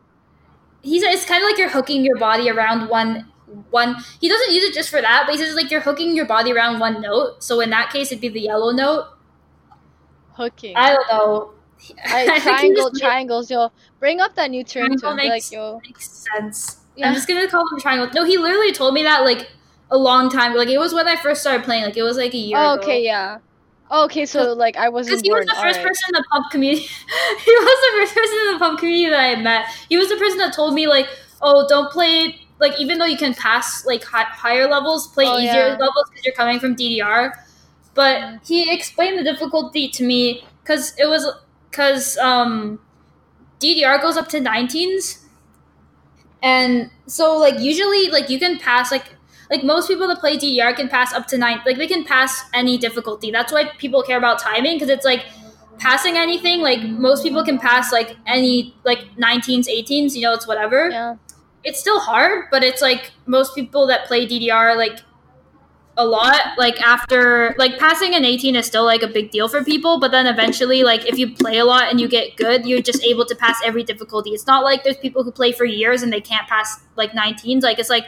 He's 0.82 1.02
it's 1.02 1.24
kind 1.24 1.42
of 1.42 1.48
like 1.48 1.59
you're 1.59 1.70
hooking 1.70 2.05
your 2.05 2.18
body 2.18 2.51
around 2.51 2.88
one 2.88 3.30
one. 3.70 3.96
He 4.20 4.28
doesn't 4.28 4.52
use 4.52 4.64
it 4.64 4.74
just 4.74 4.90
for 4.90 5.01
that, 5.01 5.24
but 5.26 5.34
he 5.34 5.40
says 5.40 5.55
like 5.55 5.70
you're 5.70 5.80
hooking 5.80 6.14
your 6.14 6.26
body 6.26 6.52
around 6.52 6.80
one 6.80 7.01
note. 7.01 7.42
So 7.42 7.60
in 7.60 7.70
that 7.70 7.90
case, 7.92 8.12
it'd 8.12 8.20
be 8.20 8.28
the 8.28 8.40
yellow 8.40 8.72
note. 8.72 9.09
Hooking. 10.32 10.76
I 10.76 10.94
don't 10.94 11.09
know. 11.09 11.53
I, 12.05 12.24
think 12.24 12.34
he 12.34 12.40
triangle, 12.40 12.90
just 12.90 13.02
triangles, 13.02 13.51
yo. 13.51 13.70
Bring 14.01 14.20
up 14.20 14.34
that 14.36 14.51
new 14.51 14.64
term 14.64 14.90
to 14.92 14.98
Triangle 14.98 15.10
him. 15.10 15.16
Be 15.16 15.28
makes- 15.28 15.52
like, 15.52 15.56
yo. 15.56 15.80
makes 15.84 16.10
sense. 16.10 16.80
Yeah. 16.96 17.09
I'm 17.09 17.14
just 17.14 17.26
gonna 17.26 17.48
call 17.48 17.68
them 17.70 17.80
triangle. 17.80 18.09
No, 18.14 18.24
he 18.24 18.38
literally 18.38 18.72
told 18.72 18.94
me 18.94 19.02
that 19.02 19.24
like 19.24 19.48
a 19.90 19.98
long 19.98 20.30
time. 20.30 20.52
ago. 20.52 20.60
Like 20.60 20.68
it 20.68 20.78
was 20.78 20.94
when 20.94 21.09
I 21.09 21.16
first 21.16 21.40
started 21.40 21.64
playing. 21.64 21.84
Like 21.84 21.96
it 21.96 22.02
was 22.02 22.16
like 22.16 22.34
a 22.34 22.38
year. 22.38 22.56
Oh, 22.56 22.74
ago. 22.74 22.82
okay, 22.82 23.02
yeah. 23.05 23.38
Oh, 23.90 24.05
okay, 24.05 24.26
so 24.26 24.52
like 24.52 24.76
I 24.76 24.88
wasn't 24.88 25.24
he 25.24 25.30
was 25.30 25.44
born. 25.44 25.46
the 25.46 25.52
first 25.55 25.78
alright. 25.78 25.86
person 25.86 26.05
in 26.09 26.12
the 26.14 26.24
pump 26.30 26.51
community. 26.51 26.82
he 27.44 27.51
was 27.51 27.80
the 27.80 28.01
first 28.01 28.14
person 28.14 28.38
in 28.46 28.52
the 28.52 28.59
pump 28.59 28.78
community 28.78 29.10
that 29.10 29.38
I 29.38 29.40
met. 29.40 29.66
He 29.88 29.96
was 29.96 30.09
the 30.09 30.16
person 30.16 30.38
that 30.38 30.52
told 30.52 30.74
me 30.74 30.86
like, 30.86 31.09
"Oh, 31.42 31.66
don't 31.68 31.90
play 31.92 32.40
like 32.60 32.78
even 32.80 32.98
though 32.98 33.05
you 33.05 33.16
can 33.16 33.34
pass 33.34 33.84
like 33.84 34.02
hi- 34.05 34.24
higher 34.24 34.68
levels, 34.68 35.09
play 35.09 35.26
Oh, 35.26 35.38
easier 35.38 35.68
yeah. 35.68 35.76
levels 35.78 36.09
because 36.10 36.24
you're 36.24 36.34
coming 36.34 36.60
from 36.60 36.76
DDR." 36.76 37.32
But 37.94 38.20
mm. 38.20 38.46
he 38.46 38.72
explained 38.72 39.18
the 39.18 39.24
difficulty 39.24 39.88
to 39.90 40.05
me 40.05 40.44
because 40.62 40.94
it 40.98 41.06
was 41.06 41.26
because 41.74 42.16
um, 42.18 42.78
DDR 43.60 44.01
goes 44.01 44.16
up 44.16 44.28
to 44.28 44.40
19s, 44.40 45.24
and 46.42 46.90
so 47.06 47.36
like 47.38 47.59
usually 47.60 48.09
like 48.09 48.28
you 48.28 48.38
can 48.38 48.59
pass 48.59 48.90
like 48.90 49.05
like 49.51 49.62
most 49.62 49.88
people 49.88 50.06
that 50.09 50.18
play 50.20 50.36
DDR 50.36 50.74
can 50.74 50.88
pass 50.88 51.12
up 51.12 51.26
to 51.28 51.38
nine 51.38 51.60
like 51.66 51.76
they 51.76 51.86
can 51.86 52.05
pass 52.05 52.44
any 52.55 52.78
difficulty. 52.78 53.30
That's 53.30 53.52
why 53.52 53.70
people 53.78 54.02
care 54.02 54.18
about 54.18 54.38
timing 54.38 54.76
because 54.76 54.88
it's 54.88 55.05
like 55.05 55.24
passing 55.78 56.16
anything 56.16 56.60
like 56.60 56.82
most 56.82 57.22
people 57.22 57.44
can 57.44 57.59
pass 57.59 57.92
like 57.92 58.16
any 58.26 58.74
like 58.84 59.01
19s 59.16 59.68
18s 59.68 60.14
you 60.14 60.22
know 60.22 60.32
it's 60.32 60.46
whatever 60.46 60.88
Yeah. 60.90 61.16
it's 61.64 61.80
still 61.80 61.98
hard, 62.01 62.44
but 62.51 62.62
it's 62.62 62.80
like 62.82 63.12
most 63.26 63.55
people 63.55 63.86
that 63.88 64.06
play 64.06 64.26
DDR 64.26 64.76
like 64.76 65.01
a 65.96 66.04
lot 66.04 66.40
like 66.58 66.80
after 66.80 67.54
like 67.56 67.78
passing 67.78 68.14
an 68.14 68.24
18 68.24 68.56
is 68.56 68.66
still 68.66 68.84
like 68.84 69.02
a 69.02 69.06
big 69.06 69.30
deal 69.30 69.46
for 69.46 69.62
people 69.62 70.00
but 70.00 70.10
then 70.10 70.26
eventually 70.26 70.82
like 70.82 71.06
if 71.06 71.16
you 71.18 71.32
play 71.34 71.58
a 71.58 71.64
lot 71.64 71.84
and 71.88 72.00
you 72.00 72.08
get 72.08 72.34
good 72.36 72.66
you're 72.66 72.82
just 72.82 73.02
able 73.04 73.24
to 73.24 73.34
pass 73.36 73.60
every 73.64 73.84
difficulty. 73.84 74.30
It's 74.30 74.46
not 74.46 74.64
like 74.64 74.82
there's 74.82 74.96
people 74.96 75.22
who 75.22 75.30
play 75.30 75.52
for 75.52 75.64
years 75.64 76.02
and 76.02 76.12
they 76.12 76.20
can't 76.20 76.48
pass 76.48 76.80
like 76.96 77.12
19s 77.12 77.62
like 77.62 77.78
it's 77.78 77.90
like 77.90 78.06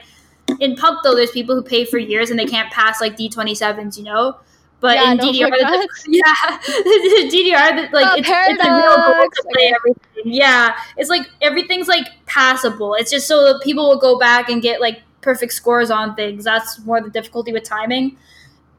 in 0.58 0.74
pump 0.74 1.00
though 1.04 1.14
there's 1.14 1.30
people 1.30 1.54
who 1.54 1.62
pay 1.62 1.84
for 1.84 1.98
years 1.98 2.30
and 2.30 2.38
they 2.38 2.46
can't 2.46 2.72
pass 2.72 3.00
like 3.00 3.16
d27s 3.16 3.96
you 3.96 4.02
know? 4.04 4.36
But 4.80 4.96
Yeah, 4.96 5.12
in 5.12 5.18
DDR, 5.18 5.50
the, 5.50 5.88
yeah, 6.08 6.58
DDR, 7.30 7.88
the- 7.90 7.96
like 7.96 8.06
Oh, 8.08 8.14
it's, 8.18 8.28
it's 8.28 8.64
a 8.64 8.74
real 8.74 8.96
goal 8.96 9.28
to 9.30 9.42
play 9.54 9.72
everything. 9.74 10.32
Yeah, 10.32 10.76
it's 10.98 11.08
like 11.08 11.22
everything's 11.40 11.88
like 11.88 12.06
passable. 12.26 12.94
It's 12.94 13.10
just 13.10 13.26
so 13.26 13.42
that 13.52 13.62
people 13.64 13.88
will 13.88 13.98
go 13.98 14.18
back 14.18 14.50
and 14.50 14.60
get 14.60 14.80
like 14.82 15.00
perfect 15.27 15.53
scores 15.53 15.90
on 15.90 16.15
things. 16.15 16.44
That's 16.44 16.78
more 16.86 17.01
the 17.03 17.11
difficulty 17.11 17.53
with 17.53 17.65
timing. 17.65 18.16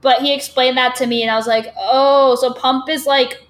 But 0.02 0.22
he 0.22 0.34
explained 0.34 0.78
that 0.78 0.96
to 0.96 1.06
me, 1.08 1.22
and 1.24 1.30
I 1.30 1.36
was 1.36 1.48
like, 1.48 1.74
oh, 1.78 2.36
so 2.36 2.54
pump 2.54 2.88
is 2.90 3.06
like 3.06 3.44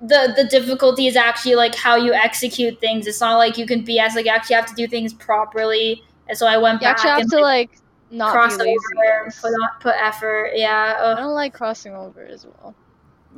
the 0.00 0.32
the 0.36 0.44
difficulty 0.50 1.06
is 1.06 1.16
actually 1.16 1.54
like 1.54 1.74
how 1.74 1.96
you 1.96 2.12
execute 2.12 2.80
things. 2.80 3.06
It's 3.06 3.20
not 3.20 3.36
like 3.36 3.56
you 3.56 3.66
can 3.66 3.84
BS. 3.84 4.14
Like 4.16 4.26
you 4.26 4.32
actually 4.32 4.56
have 4.56 4.66
to 4.66 4.74
do 4.74 4.86
things 4.86 5.14
properly. 5.14 6.02
And 6.28 6.36
so 6.36 6.46
I 6.46 6.58
went 6.58 6.80
You 6.80 6.86
back 6.86 6.96
actually 6.96 7.10
have 7.10 7.20
and 7.20 7.30
to 7.30 7.40
like 7.40 7.70
not 8.10 8.32
cross 8.32 8.56
be 8.56 8.62
over, 8.62 9.24
and 9.24 9.34
put 9.40 9.48
on, 9.48 9.68
put 9.80 9.94
effort. 9.96 10.52
Yeah. 10.54 11.14
I 11.16 11.20
don't 11.20 11.34
like 11.34 11.54
crossing 11.54 11.94
over 11.94 12.24
as 12.24 12.44
well. 12.46 12.74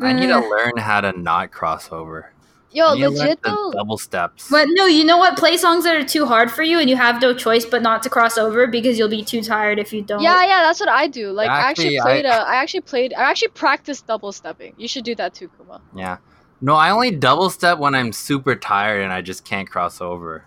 I 0.01 0.13
need 0.15 0.29
to 0.29 0.35
Mm. 0.41 0.51
learn 0.51 0.77
how 0.79 1.01
to 1.03 1.13
not 1.13 1.51
cross 1.53 1.93
over. 1.93 2.33
Yo, 2.75 2.87
I 2.87 2.95
need 2.95 3.01
to 3.03 3.09
learn 3.11 3.19
legit 3.19 3.43
though. 3.43 3.71
double 3.73 3.99
steps. 3.99 4.49
But 4.51 4.69
no, 4.73 4.87
you 4.87 5.05
know 5.05 5.19
what? 5.19 5.37
Play 5.37 5.57
songs 5.59 5.85
that 5.85 5.95
are 5.97 6.05
too 6.05 6.25
hard 6.27 6.51
for 6.51 6.63
you, 6.63 6.79
and 6.79 6.89
you 6.89 6.97
have 6.97 7.21
no 7.21 7.35
choice 7.35 7.65
but 7.67 7.83
not 7.83 8.03
to 8.05 8.09
cross 8.11 8.39
over 8.39 8.67
because 8.67 8.99
you'll 8.99 9.09
be 9.09 9.23
too 9.23 9.43
tired 9.43 9.79
if 9.79 9.93
you 9.93 10.01
don't. 10.03 10.23
Yeah, 10.23 10.43
yeah, 10.47 10.63
that's 10.63 10.81
what 10.81 10.89
I 10.89 11.07
do. 11.07 11.31
Like 11.33 11.51
I 11.51 11.61
actually 11.71 11.99
Actually, 11.99 12.01
I- 12.01 12.03
played. 12.03 12.27
uh, 12.27 12.45
I 12.49 12.57
actually 12.57 12.81
played. 12.81 13.13
I 13.15 13.23
actually 13.31 13.49
practiced 13.49 14.07
double 14.07 14.33
stepping. 14.33 14.73
You 14.79 14.89
should 14.89 15.05
do 15.05 15.15
that 15.17 15.35
too, 15.35 15.51
Kuma. 15.57 15.81
Yeah. 15.95 16.17
No, 16.61 16.75
I 16.75 16.91
only 16.91 17.11
double 17.11 17.51
step 17.51 17.79
when 17.79 17.95
I'm 17.95 18.13
super 18.13 18.55
tired 18.55 19.03
and 19.03 19.13
I 19.13 19.21
just 19.21 19.45
can't 19.45 19.69
cross 19.69 20.01
over. 20.01 20.45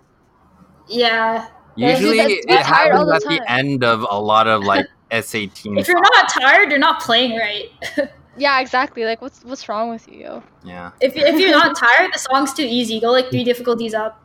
yeah. 0.88 1.48
Yeah, 1.78 1.90
Usually 1.98 2.18
that's- 2.18 2.38
it 2.40 2.46
that's 2.48 2.68
tired 2.70 2.94
all 2.94 3.06
happens 3.06 3.24
the 3.26 3.34
at 3.34 3.38
time. 3.40 3.46
the 3.46 3.52
end 3.70 3.84
of 3.84 4.06
a 4.10 4.18
lot 4.20 4.48
of 4.48 4.64
like 4.64 4.86
SAT. 5.12 5.66
If 5.66 5.88
you're 5.90 6.00
not 6.02 6.30
tired, 6.30 6.70
you're 6.70 6.80
not 6.80 7.02
playing 7.02 7.38
right. 7.38 7.66
Yeah, 8.38 8.60
exactly. 8.60 9.06
Like, 9.06 9.22
what's 9.22 9.44
what's 9.44 9.68
wrong 9.70 9.90
with 9.90 10.08
you, 10.08 10.20
yo? 10.20 10.44
Yeah. 10.64 10.92
if, 11.02 11.16
if 11.16 11.40
you're 11.40 11.52
not 11.52 11.78
tired, 11.78 12.12
the 12.14 12.20
song's 12.20 12.54
too 12.54 12.66
easy. 12.66 13.00
Go 13.00 13.12
like 13.12 13.30
three 13.30 13.44
difficulties 13.44 13.94
up. 13.94 14.22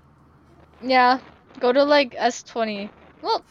Yeah, 0.83 1.21
go 1.61 1.73
to 1.73 1.85
like 1.85 2.15
S 2.19 2.43
twenty. 2.43 2.91
Well, 3.23 3.45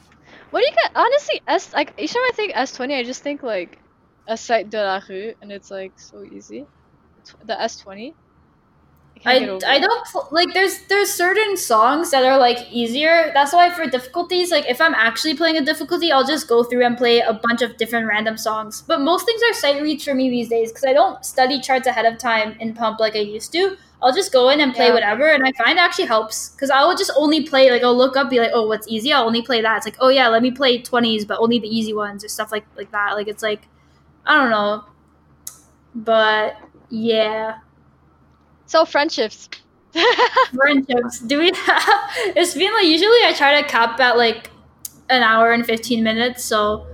what 0.49 0.61
do 0.61 0.65
you 0.65 0.73
get? 0.73 0.91
Honestly, 0.95 1.41
S 1.47 1.73
like 1.73 1.93
each 1.97 2.13
time 2.13 2.23
I 2.27 2.31
think 2.33 2.51
S 2.55 2.73
twenty, 2.73 2.95
I 2.95 3.03
just 3.03 3.23
think 3.23 3.43
like 3.43 3.79
a 4.27 4.35
site 4.35 4.69
de 4.69 4.83
la 4.83 4.99
rue, 5.07 5.33
and 5.41 5.51
it's 5.51 5.71
like 5.71 5.99
so 5.99 6.23
easy. 6.23 6.65
The 7.45 7.59
S 7.61 7.77
twenty. 7.77 8.15
I, 9.25 9.51
I 9.67 9.79
don't 9.79 10.05
pl- 10.07 10.29
like 10.31 10.53
there's 10.53 10.79
there's 10.87 11.11
certain 11.11 11.57
songs 11.57 12.09
that 12.11 12.23
are 12.23 12.37
like 12.39 12.57
easier. 12.71 13.31
That's 13.33 13.51
why 13.51 13.69
for 13.69 13.85
difficulties, 13.85 14.49
like 14.49 14.65
if 14.69 14.79
I'm 14.79 14.95
actually 14.95 15.35
playing 15.35 15.57
a 15.57 15.61
difficulty, 15.65 16.11
I'll 16.11 16.25
just 16.25 16.47
go 16.47 16.63
through 16.63 16.85
and 16.85 16.97
play 16.97 17.19
a 17.19 17.33
bunch 17.33 17.61
of 17.61 17.75
different 17.77 18.07
random 18.07 18.37
songs. 18.37 18.81
But 18.87 19.01
most 19.01 19.25
things 19.25 19.41
are 19.49 19.53
sight 19.53 19.81
reach 19.81 20.05
for 20.05 20.13
me 20.15 20.29
these 20.29 20.47
days 20.47 20.71
because 20.71 20.85
I 20.85 20.93
don't 20.93 21.23
study 21.25 21.59
charts 21.59 21.85
ahead 21.85 22.05
of 22.05 22.17
time 22.17 22.55
in 22.61 22.73
pump 22.73 22.99
like 23.01 23.15
I 23.15 23.19
used 23.19 23.51
to. 23.53 23.75
I'll 24.01 24.13
just 24.15 24.31
go 24.31 24.47
in 24.47 24.61
and 24.61 24.73
play 24.73 24.87
Yeah. 24.87 24.93
whatever, 24.93 25.27
and 25.29 25.43
I 25.45 25.51
find 25.51 25.77
it 25.77 25.81
actually 25.81 26.05
helps 26.05 26.49
because 26.51 26.69
I 26.69 26.85
will 26.85 26.95
just 26.95 27.11
only 27.17 27.43
play 27.43 27.69
like 27.71 27.83
I'll 27.83 27.97
look 27.97 28.15
up, 28.15 28.29
be 28.29 28.39
like, 28.39 28.51
oh, 28.53 28.67
what's 28.67 28.87
easy? 28.87 29.11
I'll 29.11 29.25
only 29.27 29.41
play 29.41 29.61
that. 29.61 29.77
It's 29.77 29.85
like, 29.85 29.97
oh 29.99 30.07
yeah, 30.07 30.29
let 30.29 30.41
me 30.41 30.51
play 30.51 30.81
twenties, 30.81 31.25
but 31.25 31.39
only 31.39 31.59
the 31.59 31.67
easy 31.67 31.93
ones 31.93 32.23
or 32.23 32.29
stuff 32.29 32.53
like 32.53 32.65
like 32.77 32.91
that. 32.91 33.15
Like 33.15 33.27
it's 33.27 33.43
like, 33.43 33.67
I 34.25 34.35
don't 34.37 34.51
know, 34.51 34.85
but 35.95 36.57
yeah. 36.89 37.59
So 38.69 38.85
friendships. 38.85 39.49
friendships 40.53 41.19
do 41.25 41.39
we 41.39 41.49
have 41.55 41.81
it's 42.37 42.53
been 42.53 42.71
like 42.73 42.85
usually 42.85 43.25
i 43.25 43.33
try 43.35 43.59
to 43.59 43.67
cap 43.67 43.99
at 43.99 44.17
like 44.17 44.51
an 45.09 45.23
hour 45.23 45.51
and 45.51 45.65
15 45.65 46.03
minutes 46.03 46.43
so 46.45 46.85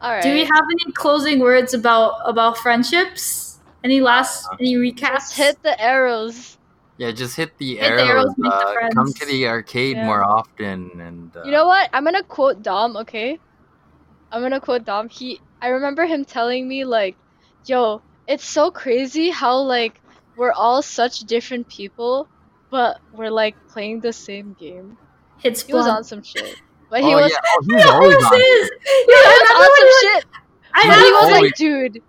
All 0.00 0.10
right. 0.10 0.22
do 0.22 0.32
we 0.32 0.40
have 0.40 0.64
any 0.72 0.92
closing 0.94 1.40
words 1.40 1.74
about 1.74 2.14
about 2.24 2.56
friendships 2.56 3.58
any 3.84 4.00
last 4.00 4.48
any 4.58 4.76
recaps 4.76 5.28
Just 5.28 5.36
hit 5.36 5.62
the 5.62 5.78
arrows. 5.78 6.56
Yeah, 6.96 7.10
just 7.10 7.36
hit 7.36 7.52
the 7.58 7.76
Hit 7.76 7.80
the 7.82 8.02
arrows. 8.02 8.08
arrows, 8.08 8.34
make 8.38 8.50
the 8.52 8.66
uh, 8.86 8.88
come 8.94 9.12
to 9.12 9.26
the 9.26 9.46
arcade 9.48 9.96
Yeah. 9.96 10.06
more 10.06 10.24
often 10.24 10.88
and 11.00 11.28
uh, 11.36 11.42
You 11.44 11.50
know 11.52 11.66
what? 11.66 11.90
I'm 11.92 12.04
gonna 12.04 12.22
quote 12.24 12.62
Dom. 12.62 12.96
Okay. 13.04 13.36
I'm 14.32 14.40
gonna 14.40 14.60
quote 14.60 14.84
Dom. 14.86 15.08
He. 15.10 15.40
I 15.60 15.68
remember 15.76 16.06
him 16.06 16.24
telling 16.24 16.66
me 16.68 16.84
like, 16.86 17.16
"Yo, 17.66 18.00
it's 18.26 18.48
so 18.48 18.70
crazy 18.70 19.28
how 19.30 19.58
like 19.60 20.00
we're 20.36 20.52
all 20.52 20.82
such 20.82 21.20
different 21.20 21.68
people, 21.68 22.28
but 22.70 23.00
we're 23.12 23.30
like 23.30 23.56
playing 23.68 24.00
the 24.00 24.12
same 24.12 24.54
game." 24.58 24.96
hits 25.38 25.62
He 25.62 25.72
was 25.74 25.86
on 25.86 26.02
some 26.04 26.22
shit. 26.22 26.56
But 26.90 27.02
he 27.02 27.12
oh, 27.12 27.16
was 27.20 27.30
yeah. 27.30 27.38
oh, 27.46 27.62
he's 27.68 27.84
Yeah, 27.84 27.90
always 27.90 28.14
on. 28.16 28.34
is- 28.34 28.70
he 28.80 29.04
was 29.08 29.50
on 29.50 29.76
some 29.76 29.86
was- 29.86 30.00
shit. 30.00 30.24
I 30.72 30.82
But 30.86 30.94
have 30.94 30.98
he 31.04 31.12
was 31.12 31.24
always- 31.24 31.42
like, 31.42 31.54
dude. 31.56 32.02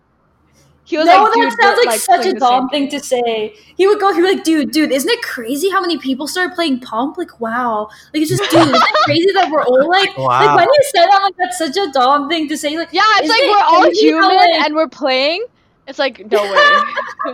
He 0.88 0.98
was 0.98 1.08
no, 1.08 1.24
like, 1.24 1.34
that 1.34 1.40
dude, 1.42 1.52
sounds 1.54 1.60
we're, 1.60 1.76
like, 1.78 1.86
like 1.88 2.00
such 2.00 2.26
a 2.28 2.34
dumb 2.34 2.70
thing 2.70 2.90
to 2.90 3.00
say. 3.00 3.56
He 3.76 3.88
would 3.88 4.00
go, 4.00 4.14
he'd 4.14 4.22
be 4.22 4.28
like, 4.36 4.44
dude, 4.44 4.70
dude, 4.70 4.92
isn't 4.92 5.10
it 5.10 5.22
crazy 5.24 5.68
how 5.72 5.82
many 5.82 5.98
people 5.98 6.28
started 6.28 6.54
playing 6.54 6.80
Pump? 6.82 7.18
Like, 7.18 7.40
wow. 7.40 7.90
Like, 8.14 8.22
it's 8.22 8.30
just, 8.30 8.44
dude, 8.52 8.62
isn't 8.62 8.76
it 8.76 8.82
crazy 9.06 9.32
that 9.34 9.50
we're 9.52 9.64
all 9.64 9.90
like, 9.90 10.16
Wow. 10.16 10.28
like, 10.28 10.56
when 10.58 10.68
you 10.72 10.80
said 10.96 11.08
that, 11.08 11.22
like, 11.24 11.36
that's 11.38 11.58
such 11.58 11.76
a 11.76 11.92
dumb 11.92 12.30
thing 12.30 12.48
to 12.50 12.56
say. 12.58 12.78
Like, 12.78 12.90
Yeah, 12.92 13.02
it's 13.18 13.28
like 13.28 13.42
it 13.42 13.50
we're 13.50 13.58
all 13.66 13.82
crazy 13.82 14.12
how, 14.12 14.22
human 14.30 14.38
like- 14.38 14.66
and 14.66 14.76
we're 14.76 14.88
playing. 14.88 15.44
It's 15.88 15.98
like 15.98 16.32
no 16.32 16.44
way. 16.54 17.34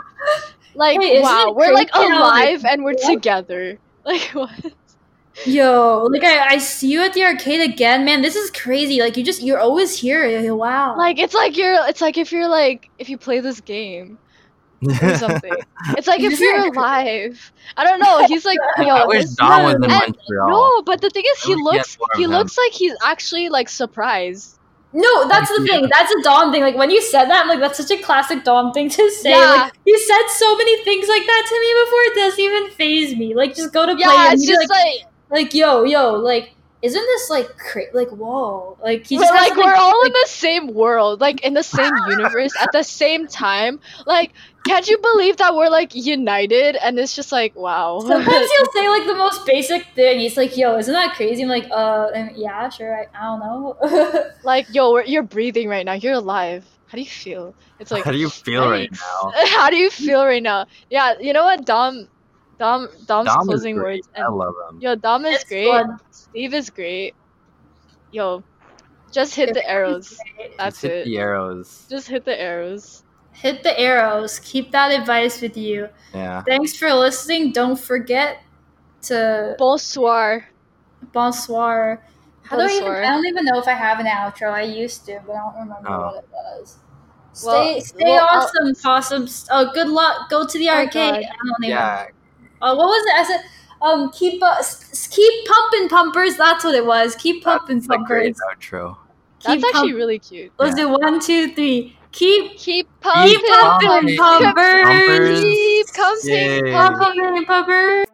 Like 0.73 0.99
Wait, 0.99 1.21
wow, 1.21 1.53
we're 1.55 1.73
like 1.73 1.91
crazy 1.91 2.09
like, 2.09 2.19
alive 2.19 2.65
and 2.65 2.83
we're 2.83 2.93
what? 2.93 3.13
together. 3.13 3.77
Like 4.03 4.29
what? 4.33 4.73
Yo, 5.45 6.07
like 6.11 6.23
I, 6.23 6.55
I 6.55 6.57
see 6.57 6.91
you 6.91 7.03
at 7.03 7.13
the 7.13 7.23
arcade 7.23 7.61
again, 7.61 8.03
man. 8.03 8.23
This 8.23 8.35
is 8.35 8.49
crazy. 8.49 8.99
Like 8.99 9.15
you 9.15 9.23
just 9.23 9.43
you're 9.43 9.59
always 9.59 9.95
here. 9.95 10.55
Wow. 10.55 10.97
Like 10.97 11.19
it's 11.19 11.35
like 11.35 11.55
you're. 11.55 11.75
It's 11.87 12.01
like 12.01 12.17
if 12.17 12.31
you're 12.31 12.47
like 12.47 12.89
if 12.97 13.09
you 13.09 13.19
play 13.19 13.41
this 13.41 13.61
game 13.61 14.17
or 15.01 15.17
something. 15.17 15.53
It's 15.97 16.07
like 16.07 16.21
if 16.21 16.39
you're 16.39 16.65
alive. 16.65 17.51
I 17.77 17.83
don't 17.83 17.99
know. 17.99 18.25
He's 18.25 18.43
like 18.43 18.57
yo. 18.79 18.87
I 18.87 19.05
wish 19.05 19.25
Dom 19.25 19.63
was 19.65 19.75
in 19.75 19.81
Montreal. 19.81 20.49
no, 20.49 20.81
but 20.81 20.99
the 20.99 21.11
thing 21.11 21.25
is, 21.25 21.43
he 21.43 21.55
looks 21.55 21.97
he 22.15 22.23
him. 22.23 22.31
looks 22.31 22.57
like 22.57 22.71
he's 22.71 22.95
actually 23.03 23.49
like 23.49 23.69
surprised. 23.69 24.57
No, 24.93 25.27
that's 25.27 25.49
the 25.49 25.61
Yeah. 25.63 25.79
thing. 25.79 25.89
That's 25.91 26.11
a 26.11 26.21
Dom 26.23 26.51
thing. 26.51 26.63
Like 26.63 26.75
when 26.75 26.89
you 26.89 27.01
said 27.01 27.25
that, 27.25 27.43
I'm 27.43 27.47
like, 27.49 27.59
that's 27.59 27.77
such 27.77 27.97
a 27.97 28.01
classic 28.01 28.43
Dom 28.43 28.73
thing 28.73 28.89
to 28.89 29.09
say. 29.11 29.29
Yeah. 29.31 29.49
Like 29.49 29.73
you 29.85 29.97
said 29.99 30.27
so 30.29 30.55
many 30.57 30.83
things 30.83 31.07
like 31.07 31.25
that 31.25 31.45
to 31.49 31.59
me 31.61 31.73
before. 31.83 32.01
It 32.03 32.15
doesn't 32.15 32.39
even 32.39 32.71
phase 32.71 33.15
me. 33.17 33.35
Like 33.35 33.55
just 33.55 33.73
go 33.73 33.85
to 33.85 33.97
play 33.97 34.01
Yeah, 34.03 34.33
it's 34.33 34.45
be 34.45 34.47
just 34.47 34.69
like, 34.69 34.69
like, 34.69 35.05
like, 35.29 35.53
yo, 35.53 35.83
yo, 35.83 36.13
like, 36.15 36.55
isn't 36.81 37.01
this 37.01 37.29
like 37.29 37.57
cra- 37.57 37.91
like 37.93 38.09
whoa? 38.09 38.77
Like 38.81 39.05
he 39.05 39.17
we're 39.17 39.23
just 39.23 39.33
like 39.33 39.49
something- 39.49 39.65
we're 39.65 39.75
all 39.75 40.03
in 40.05 40.11
the 40.11 40.25
same 40.27 40.67
world, 40.73 41.21
like 41.21 41.41
in 41.41 41.53
the 41.53 41.63
same 41.63 41.93
universe 42.09 42.53
at 42.59 42.71
the 42.71 42.83
same 42.83 43.27
time. 43.27 43.79
Like, 44.05 44.33
can't 44.65 44.87
you 44.87 44.97
believe 44.97 45.37
that 45.37 45.55
we're 45.55 45.69
like 45.69 45.93
united? 45.93 46.75
And 46.75 46.97
it's 46.99 47.15
just 47.15 47.31
like 47.31 47.55
wow. 47.55 47.99
Sometimes 47.99 48.25
he'll 48.51 48.71
say 48.73 48.89
like 48.89 49.05
the 49.05 49.15
most 49.15 49.45
basic 49.45 49.85
thing. 49.95 50.19
He's 50.19 50.37
like, 50.37 50.57
"Yo, 50.57 50.77
isn't 50.77 50.93
that 50.93 51.15
crazy?" 51.15 51.43
I'm 51.43 51.49
like, 51.49 51.67
"Uh, 51.71 52.09
and 52.15 52.35
yeah, 52.35 52.69
sure. 52.69 52.95
I, 52.95 53.07
I 53.15 53.23
don't 53.25 53.39
know." 53.39 54.29
like 54.43 54.67
yo, 54.73 54.91
we're, 54.93 55.03
you're 55.03 55.23
breathing 55.23 55.69
right 55.69 55.85
now. 55.85 55.93
You're 55.93 56.13
alive. 56.13 56.65
How 56.87 56.97
do 56.97 57.01
you 57.03 57.09
feel? 57.09 57.55
It's 57.79 57.89
like 57.89 58.03
How 58.03 58.11
do 58.11 58.17
you 58.17 58.29
feel 58.29 58.69
right 58.69 58.91
now? 58.91 59.31
How 59.45 59.69
do 59.69 59.77
you 59.77 59.89
feel 59.89 60.25
right 60.25 60.43
now? 60.43 60.65
Yeah, 60.89 61.13
you 61.21 61.31
know 61.31 61.45
what, 61.45 61.65
Dom, 61.65 62.07
Dom, 62.61 62.87
Dom's 63.07 63.27
Dom 63.27 63.47
closing 63.47 63.75
great. 63.75 64.05
words. 64.05 64.09
I 64.15 64.27
love 64.29 64.53
him. 64.69 64.79
yo, 64.79 64.93
Dom 64.93 65.25
is 65.25 65.35
It's 65.41 65.49
great. 65.49 65.67
fun. 65.67 65.99
Steve 66.11 66.53
is 66.53 66.69
great. 66.69 67.15
Yo, 68.11 68.43
just 69.11 69.33
hit 69.33 69.53
the 69.55 69.67
arrows. 69.67 70.15
That's 70.59 70.75
Just 70.75 70.81
hit 70.83 70.91
it. 70.91 71.05
the 71.05 71.17
arrows. 71.17 71.87
Just 71.89 72.07
hit 72.07 72.23
the 72.23 72.39
arrows. 72.39 73.03
Hit 73.31 73.63
the 73.63 73.73
arrows. 73.79 74.37
Keep 74.39 74.71
that 74.73 74.91
advice 74.91 75.41
with 75.41 75.57
you. 75.57 75.89
Yeah. 76.13 76.43
Thanks 76.43 76.75
for 76.77 76.93
listening. 76.93 77.51
Don't 77.51 77.79
forget 77.79 78.43
to 79.09 79.55
Bonsoir. 79.57 80.45
bonsoir. 81.13 82.03
How 82.43 82.57
do 82.57 82.63
I 82.63 82.67
even? 82.67 82.91
I 82.91 83.09
don't 83.09 83.25
even 83.25 83.45
know 83.45 83.57
if 83.59 83.67
I 83.67 83.73
have 83.73 83.99
an 83.99 84.05
outro. 84.05 84.51
I 84.53 84.61
used 84.63 85.05
to, 85.07 85.19
but 85.25 85.33
I 85.33 85.37
don't 85.39 85.61
remember 85.61 85.89
Oh. 85.89 85.99
what 85.99 86.15
it 86.23 86.29
was. 86.31 86.77
Stay, 87.33 87.47
Well- 87.47 87.81
stay 87.81 88.03
well, 88.05 88.27
I'll- 88.29 88.41
awesome, 88.43 88.75
possums. 88.75 89.47
Oh, 89.49 89.71
good 89.73 89.87
luck. 89.87 90.29
Go 90.29 90.45
to 90.45 90.57
the 90.59 90.69
Oh, 90.69 90.75
arcade. 90.75 90.91
God. 90.93 91.15
I 91.15 91.47
don't 91.47 91.63
even. 91.63 91.69
Yeah. 91.69 92.05
Uh, 92.61 92.75
what 92.75 92.87
was 92.87 93.05
it? 93.07 93.13
I 93.15 93.23
said, 93.23 93.45
um, 93.81 94.11
keep 94.11 94.41
uh, 94.43 94.55
s- 94.59 94.89
s- 94.91 95.07
keep 95.07 95.45
pumping 95.47 95.89
pumpers. 95.89 96.37
That's 96.37 96.63
what 96.63 96.75
it 96.75 96.85
was. 96.85 97.15
Keep 97.15 97.43
pumping 97.43 97.77
That's 97.79 97.89
a 98.01 98.05
great 98.05 98.35
pumpers. 98.37 98.71
outro. 98.71 98.97
That's 99.43 99.55
Keep 99.55 99.65
actually 99.65 99.89
pump- 99.89 99.95
really 99.97 100.19
cute. 100.19 100.51
Let's 100.59 100.75
do 100.75 100.87
one, 100.89 101.19
two, 101.19 101.53
three. 101.55 101.97
Keep 102.11 102.57
Keep 102.57 102.87
pumping, 102.99 103.39
keep 103.39 103.47
pumping 103.47 103.87
pumping 103.89 104.17
pumpers. 104.17 104.83
pumpers. 104.83 105.41
Keep 105.41 105.87
pumping, 105.95 106.29
Yay. 106.33 106.71
pumping. 106.73 107.23
Pumping 107.23 107.45
pumpers. 107.45 108.05